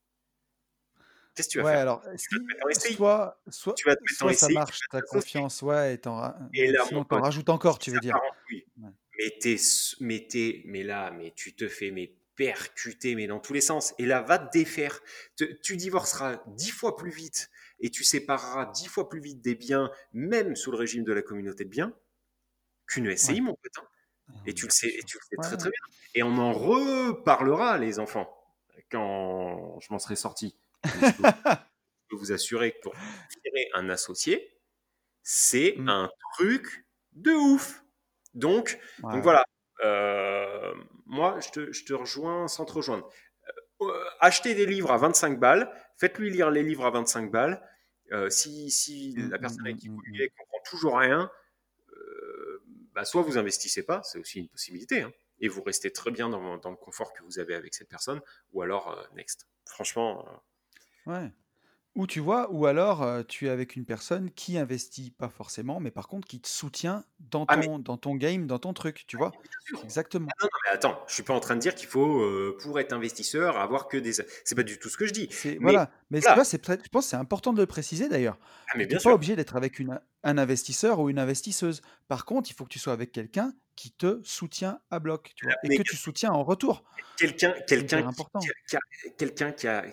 Qu'est-ce 1.36 1.48
que 1.48 1.52
tu 1.52 1.58
vas 1.58 1.64
Ouais, 1.64 1.70
faire? 1.70 1.78
alors, 1.78 2.02
Tu 2.16 2.28
vas 2.34 2.40
te 2.40 2.70
si 2.70 2.80
SCI. 2.90 2.96
soit 2.96 3.40
soit 3.48 3.76
Tu 3.76 3.88
vas 3.88 3.96
te 3.96 4.02
soit 4.04 4.32
ça 4.34 4.50
marche 4.50 4.82
vas 4.82 4.88
ta 4.90 5.00
confiance, 5.00 5.62
ouais 5.62 5.94
et 5.94 6.06
en 6.06 6.32
Et 6.54 6.66
là, 6.72 6.84
sinon 6.86 7.06
en 7.10 7.20
rajoutes 7.20 7.48
encore, 7.48 7.78
tu 7.78 7.90
veux 7.90 8.00
dire? 8.00 8.20
Ouais. 8.78 8.90
Mais 9.18 9.38
tu 9.40 9.50
es 9.50 9.54
s 9.54 9.96
mais 10.00 10.82
là, 10.82 11.10
mais 11.12 11.32
tu 11.34 11.54
te 11.54 11.68
fais 11.68 11.90
mais 11.90 12.16
percuter, 12.36 13.14
mais 13.14 13.26
dans 13.26 13.40
tous 13.40 13.52
les 13.54 13.60
sens. 13.62 13.94
Et 13.98 14.06
là, 14.06 14.22
va 14.22 14.38
te 14.38 14.50
défaire. 14.58 15.00
Te 15.36 15.44
tu 15.44 15.76
divorceras 15.76 16.42
10 16.48 16.70
fois 16.70 16.96
plus 16.96 17.10
vite 17.10 17.50
et 17.80 17.90
tu 17.90 18.04
sépareras 18.04 18.66
10 18.66 18.88
fois 18.88 19.08
plus 19.08 19.20
vite 19.20 19.40
des 19.42 19.54
biens, 19.54 19.90
même 20.12 20.54
sous 20.56 20.70
le 20.70 20.76
régime 20.78 21.04
de 21.04 21.12
la 21.12 21.22
communauté 21.22 21.64
de 21.64 21.70
biens, 21.70 21.94
qu'une 22.86 23.10
Ouais. 23.22 23.34
SCI, 23.34 23.40
mon 23.40 23.54
pote, 23.54 23.72
hein. 23.78 23.88
Ah 24.28 24.34
Et 24.46 24.54
tu 24.54 24.66
le 24.66 24.70
sais 24.72 24.88
et 24.88 25.04
tu 25.04 25.18
le 25.18 25.22
sais 25.30 25.38
Ouais, 25.38 25.42
très, 25.42 25.56
très 25.58 25.70
bien. 25.70 25.80
Et 26.14 26.22
on 26.24 26.38
en 26.38 26.52
reparlera 26.52 27.78
les 27.78 27.98
enfants, 28.00 28.34
quand 28.90 29.78
je 29.80 29.88
m'en 29.92 29.98
serai 30.00 30.16
sorti. 30.16 30.58
Je 30.96 31.12
peux 31.16 31.24
je 32.10 32.16
peux 32.16 32.16
vous 32.18 32.32
assurer 32.32 32.72
que 32.72 32.80
pour 32.82 32.96
virer 33.44 33.68
un 33.74 33.90
associé, 33.90 34.60
c'est 35.24 35.76
Mmh. 35.76 35.88
un 35.88 36.10
truc 36.34 36.86
de 37.14 37.32
ouf. 37.32 37.84
Donc 38.36 38.78
donc 39.12 39.22
voilà, 39.24 39.44
heu, 39.84 40.74
moi 41.06 41.40
je 41.40 41.50
te 41.50 41.72
je 41.72 41.84
te 41.86 41.94
rejoins 41.94 42.48
sans 42.48 42.66
te 42.66 42.72
rejoindre. 42.74 43.10
Heu, 43.82 43.92
achetez 44.20 44.54
des 44.54 44.66
livres 44.66 44.92
à 44.92 44.98
25 44.98 45.40
balles, 45.40 45.70
faites-lui 45.98 46.30
lire 46.30 46.50
les 46.50 46.62
livres 46.64 46.86
à 46.86 46.90
25 46.92 47.30
balles. 47.32 47.62
Si 48.30 48.70
si 48.70 49.16
Mmh, 49.16 49.22
la 49.30 49.38
mmh, 49.38 49.40
personne 49.40 49.66
avec 49.66 49.78
qui 49.78 49.88
vous 49.88 50.00
mmh, 50.06 50.12
mmh. 50.12 50.18
vivez 50.18 50.30
comprend 50.38 50.58
toujours 50.70 50.98
rien, 50.98 51.30
bah, 52.94 53.04
soit 53.04 53.22
vous 53.22 53.38
investissez 53.38 53.84
pas, 53.84 54.02
c'est 54.02 54.18
aussi 54.18 54.40
une 54.40 54.48
possibilité, 54.48 55.02
hein, 55.02 55.12
et 55.40 55.48
vous 55.48 55.62
restez 55.62 55.92
très 55.92 56.10
bien 56.10 56.28
dans 56.28 56.58
dans 56.58 56.70
le 56.70 56.76
confort 56.76 57.12
que 57.12 57.22
vous 57.24 57.38
avez 57.38 57.54
avec 57.54 57.74
cette 57.74 57.88
personne, 57.88 58.20
ou 58.52 58.62
alors, 58.62 59.06
next. 59.14 59.46
Franchement, 59.66 60.24
Ouais. 61.06 61.32
Ou 61.96 62.06
tu 62.06 62.20
vois, 62.20 62.50
ou 62.52 62.66
alors, 62.66 63.26
tu 63.26 63.46
es 63.46 63.48
avec 63.50 63.74
une 63.74 63.86
personne 63.86 64.30
qui 64.30 64.58
investit 64.58 65.10
pas 65.10 65.30
forcément, 65.30 65.80
mais 65.80 65.90
par 65.90 66.08
contre 66.08 66.28
qui 66.28 66.40
te 66.42 66.46
soutient 66.48 67.06
dans 67.20 67.46
ah 67.48 67.56
mais 67.56 67.66
ton 67.66 67.78
dans 67.78 67.96
ton 67.96 68.14
game, 68.16 68.46
dans 68.46 68.58
ton 68.58 68.74
truc, 68.74 69.06
tu 69.06 69.16
vois? 69.16 69.40
bien 69.42 69.60
sûr. 69.66 69.80
Exactement. 69.82 70.28
Ah 70.28 70.44
non, 70.44 70.48
non, 70.52 70.58
mais 70.64 70.70
attends, 70.74 71.04
je 71.08 71.14
suis 71.14 71.22
pas 71.22 71.34
en 71.34 71.40
train 71.40 71.54
de 71.56 71.60
dire 71.60 71.74
qu'il 71.74 71.88
faut, 71.88 72.54
pour 72.60 72.78
être 72.80 72.92
investisseur, 72.92 73.56
avoir 73.58 73.88
que 73.88 73.96
des 73.96 74.12
c'est 74.12 74.54
pas 74.56 74.62
du 74.62 74.78
tout 74.78 74.88
ce 74.88 74.96
que 74.96 75.06
je 75.06 75.12
dis. 75.12 75.28
C'est 75.30 75.58
Mais 75.60 75.60
voilà, 75.60 75.90
mais 76.10 76.22
tu 76.22 76.32
voilà, 76.32 76.34
vois, 76.34 76.44
c'est 76.44 76.58
peut-être 76.58 76.84
je 76.84 76.88
pense 76.88 77.04
que 77.06 77.10
c'est 77.10 77.16
important 77.16 77.52
de 77.52 77.58
le 77.60 77.66
préciser 77.66 78.08
d'ailleurs, 78.08 78.38
ah 78.68 78.76
mais 78.76 78.86
bien 78.86 78.98
pas 79.02 79.12
sûr. 79.12 79.14
obligé 79.14 79.36
d'être 79.36 79.56
avec 79.56 79.78
une 79.78 80.00
un 80.24 80.38
investisseur 80.38 81.00
ou 81.00 81.10
une 81.10 81.18
investisseuse. 81.18 81.82
Par 82.08 82.24
contre, 82.24 82.50
il 82.50 82.54
faut 82.54 82.64
que 82.64 82.70
tu 82.70 82.78
sois 82.80 82.92
avec 82.92 83.12
quelqu'un 83.12 83.54
qui 83.76 83.92
te 83.92 84.20
soutient 84.24 84.80
à 84.90 85.00
bloc, 85.00 85.32
tu 85.36 85.46
vois? 85.46 85.56
Et 85.62 85.70
Mais 85.70 85.78
que 85.78 85.82
tu 85.82 85.96
soutiens 85.96 86.32
en 86.32 86.44
retour. 86.44 86.84
quelqu'un 87.16 87.54
C'est 87.66 87.78
quelqu'un 87.78 88.02
hyper 88.02 88.06
qui 88.08 88.24
qui 88.38 88.46
important. 88.46 88.50
a 88.50 88.54
qui 88.68 88.76
a 88.76 88.80
quelqu'un 89.18 89.52
qui 89.52 89.66
a 89.68 89.84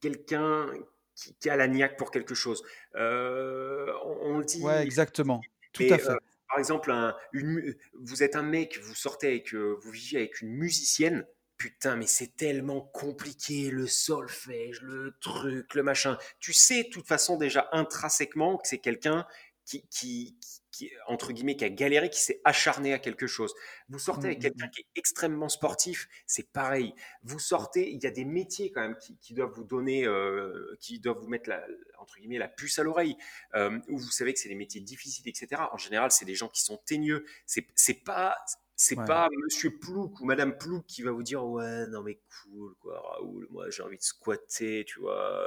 quelqu'un 0.00 0.66
qui 1.14 1.34
qui 1.36 1.50
a 1.50 1.56
la 1.56 1.68
niaque 1.68 1.96
pour 1.98 2.10
quelque 2.10 2.34
chose. 2.34 2.62
Heu, 2.96 3.86
on 4.04 4.34
on 4.34 4.38
le 4.38 4.44
Ouais, 4.58 4.82
dit 4.82 4.84
exactement. 4.84 5.46
Tout 5.72 5.86
à 5.90 5.94
euh, 5.94 5.98
fait. 5.98 6.18
par 6.48 6.58
exemple, 6.58 6.90
un, 6.92 7.16
une, 7.32 7.74
vous 7.94 8.22
êtes 8.22 8.36
un 8.36 8.42
mec, 8.42 8.78
vous 8.82 8.94
sortez 8.94 9.28
avec, 9.28 9.54
euh, 9.54 9.76
vous 9.82 9.90
vivez 9.90 10.18
avec 10.18 10.40
une 10.40 10.50
musicienne. 10.50 11.26
Putain, 11.56 11.96
mais 11.96 12.06
c'est 12.06 12.36
tellement 12.36 12.80
compliqué, 12.80 13.70
le 13.70 13.86
solfège, 13.86 14.80
le 14.82 15.16
truc, 15.20 15.74
le 15.74 15.82
machin. 15.84 16.18
Tu 16.40 16.52
sais, 16.52 16.82
de 16.84 16.88
toute 16.90 17.06
façon, 17.06 17.36
déjà 17.36 17.68
intrinsèquement, 17.72 18.58
que 18.58 18.66
c'est 18.68 18.78
quelqu'un 18.78 19.24
qui, 19.64 19.86
qui, 19.88 20.36
qui, 20.74 20.90
entre 21.06 21.32
guillemets, 21.32 21.56
qui 21.56 21.64
a 21.64 21.70
galéré, 21.70 22.10
qui 22.10 22.20
s'est 22.20 22.40
acharné 22.44 22.92
à 22.92 22.98
quelque 22.98 23.26
chose. 23.26 23.54
Vous 23.88 23.98
sortez 23.98 24.24
Mmh, 24.24 24.26
avec 24.26 24.38
mmh 24.38 24.42
quelqu'un 24.42 24.66
mh. 24.66 24.70
qui 24.70 24.80
est 24.80 24.86
extrêmement 24.96 25.48
sportif, 25.48 26.08
c'est 26.26 26.52
pareil. 26.52 26.94
Vous 27.22 27.38
sortez, 27.38 27.90
il 27.92 28.02
y 28.02 28.06
a 28.06 28.10
des 28.10 28.24
métiers 28.24 28.70
quand 28.70 28.80
même 28.80 28.96
qui, 28.96 29.16
qui 29.18 29.34
doivent 29.34 29.52
vous 29.52 29.64
donner, 29.64 30.06
euh, 30.06 30.76
qui 30.80 30.98
doivent 31.00 31.18
vous 31.18 31.28
mettre 31.28 31.48
la, 31.48 31.64
entre 31.98 32.16
guillemets, 32.18 32.38
la 32.38 32.48
puce 32.48 32.78
à 32.78 32.82
l'oreille 32.82 33.16
euh, 33.54 33.78
où 33.88 33.98
vous 33.98 34.10
savez 34.10 34.32
que 34.32 34.40
c'est 34.40 34.48
des 34.48 34.54
métiers 34.54 34.80
difficiles, 34.80 35.28
etc. 35.28 35.62
En 35.72 35.78
général, 35.78 36.10
c'est 36.10 36.24
des 36.24 36.34
gens 36.34 36.48
qui 36.48 36.62
sont 36.62 36.78
teigneux. 36.78 37.24
C'est, 37.46 37.66
c'est 37.74 38.04
pas, 38.04 38.36
c'est 38.76 38.98
Ouais. 38.98 39.04
pas 39.04 39.28
Monsieur 39.44 39.78
Plouc 39.78 40.20
ou 40.20 40.24
Madame 40.24 40.56
Plouc 40.58 40.84
qui 40.86 41.02
va 41.02 41.12
vous 41.12 41.22
dire 41.22 41.44
ouais 41.44 41.86
non 41.88 42.02
mais 42.02 42.20
cool 42.42 42.74
quoi 42.80 43.00
Raoul, 43.00 43.46
moi 43.50 43.70
j'ai 43.70 43.82
envie 43.82 43.96
de 43.98 44.02
squatter, 44.02 44.84
tu 44.86 45.00
vois. 45.00 45.46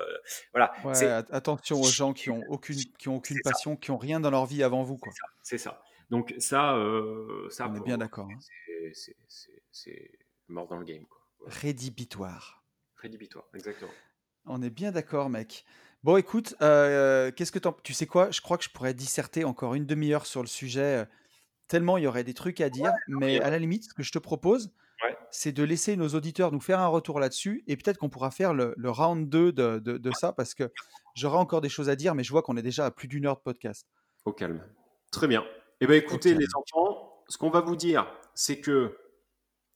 Voilà, 0.54 0.74
Ouais, 0.84 0.94
c'est 0.96 1.08
at 1.10 1.26
attention 1.32 1.80
aux 1.82 1.88
gens 1.90 2.14
qui 2.14 2.30
ont 2.30 2.44
aucune 2.50 2.78
qui 2.98 3.10
ont 3.10 3.18
aucune 3.18 3.38
ça, 3.44 3.52
passion, 3.52 3.76
qui 3.76 3.92
ont 3.92 3.98
rien 3.98 4.20
dans 4.20 4.32
leur 4.32 4.46
vie 4.46 4.64
avant 4.64 4.84
vous, 4.84 4.96
c'est 4.96 5.02
quoi. 5.02 5.12
ça, 5.14 5.26
c'est 5.44 5.58
ça. 5.58 5.82
Donc 6.10 6.34
ça, 6.40 6.76
euh, 6.78 7.50
ça 7.50 7.68
On 7.70 7.76
est 7.76 7.82
bien 7.84 7.98
d'accord, 7.98 8.30
hein. 8.32 8.40
c'est, 8.94 10.12
mort 10.48 10.68
dans 10.68 10.78
le 10.78 10.86
game 10.86 11.06
quoi. 11.06 11.20
Voilà. 11.40 11.56
Rédhibitoire. 11.56 12.64
Rédhibitoire, 12.96 13.46
exactement. 13.54 13.92
On 14.46 14.62
est 14.62 14.70
bien 14.70 14.92
d'accord, 14.94 15.30
mec. 15.30 15.66
Bon, 16.04 16.16
écoute, 16.16 16.56
heu, 16.62 17.32
qu'est-ce 17.36 17.52
que 17.52 17.60
tu 17.84 17.94
sais 17.94 18.06
quoi? 18.06 18.32
Je 18.32 18.40
crois 18.40 18.58
que 18.58 18.64
je 18.64 18.70
pourrais 18.70 18.94
disserter 18.94 19.44
encore 19.44 19.76
une 19.76 19.86
demi 19.86 20.14
heure 20.14 20.26
sur 20.26 20.42
le 20.42 20.48
sujet, 20.48 21.06
tellement 21.68 21.97
il 21.97 22.03
y 22.03 22.07
aurait 22.07 22.24
des 22.24 22.34
trucs 22.34 22.61
à 22.61 22.70
dire, 22.70 22.91
mais 23.07 23.39
à 23.41 23.49
la 23.49 23.59
limite, 23.59 23.86
ce 23.86 23.93
que 23.93 24.03
je 24.03 24.11
te 24.11 24.20
propose, 24.20 24.72
ouais, 25.03 25.18
c'est 25.32 25.51
de 25.51 25.63
laisser 25.63 25.95
nos 25.95 26.09
auditeurs 26.09 26.51
nous 26.51 26.59
faire 26.59 26.80
un 26.80 26.88
retour 26.88 27.20
là-dessus 27.20 27.63
et 27.68 27.78
peut-être 27.78 27.97
qu'on 27.97 28.09
pourra 28.09 28.32
faire 28.32 28.53
le 28.53 28.74
le 28.78 28.89
round 28.89 29.30
2 29.30 29.51
de 29.51 29.80
de 29.80 29.97
de 29.97 30.11
ça 30.11 30.34
parce 30.34 30.53
que 30.53 30.72
j'aurai 31.15 31.38
encore 31.38 31.61
des 31.61 31.70
choses 31.70 31.89
à 31.89 31.95
dire, 31.95 32.15
mais 32.15 32.24
je 32.24 32.32
vois 32.32 32.41
qu'on 32.41 32.57
est 32.57 32.61
déjà 32.61 32.86
à 32.86 32.91
plus 32.91 33.07
d'une 33.07 33.26
heure 33.26 33.38
de 33.38 33.41
podcast. 33.41 33.88
au 34.26 34.34
calme. 34.34 34.63
Très 35.11 35.28
bien. 35.28 35.45
Eh 35.80 35.86
Au 35.88 35.91
écoutez 35.91 36.34
les 36.34 36.47
enfants, 36.55 37.24
ce 37.28 37.38
qu'on 37.38 37.49
va 37.49 37.61
vous 37.61 37.76
dire, 37.76 38.11
c'est 38.34 38.59
que, 38.59 38.97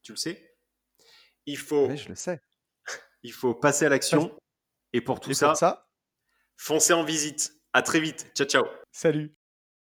tu 0.01 0.13
le 0.13 0.17
sais, 0.17 0.55
il 1.45 1.57
faut 1.57 1.89
je 1.95 2.09
le 2.09 2.15
sais. 2.15 2.41
Il 3.23 3.33
faut 3.33 3.53
passer 3.53 3.85
à 3.85 3.89
l'action. 3.89 4.35
Et 4.93 5.01
pour 5.01 5.19
tout 5.19 5.31
et 5.31 5.35
ça, 5.35 5.53
ça, 5.55 5.87
foncez 6.57 6.93
en 6.93 7.03
visite. 7.03 7.53
À 7.73 7.81
très 7.81 7.99
vite. 7.99 8.29
Ciao, 8.35 8.47
ciao. 8.47 8.63
salut. 8.91 9.33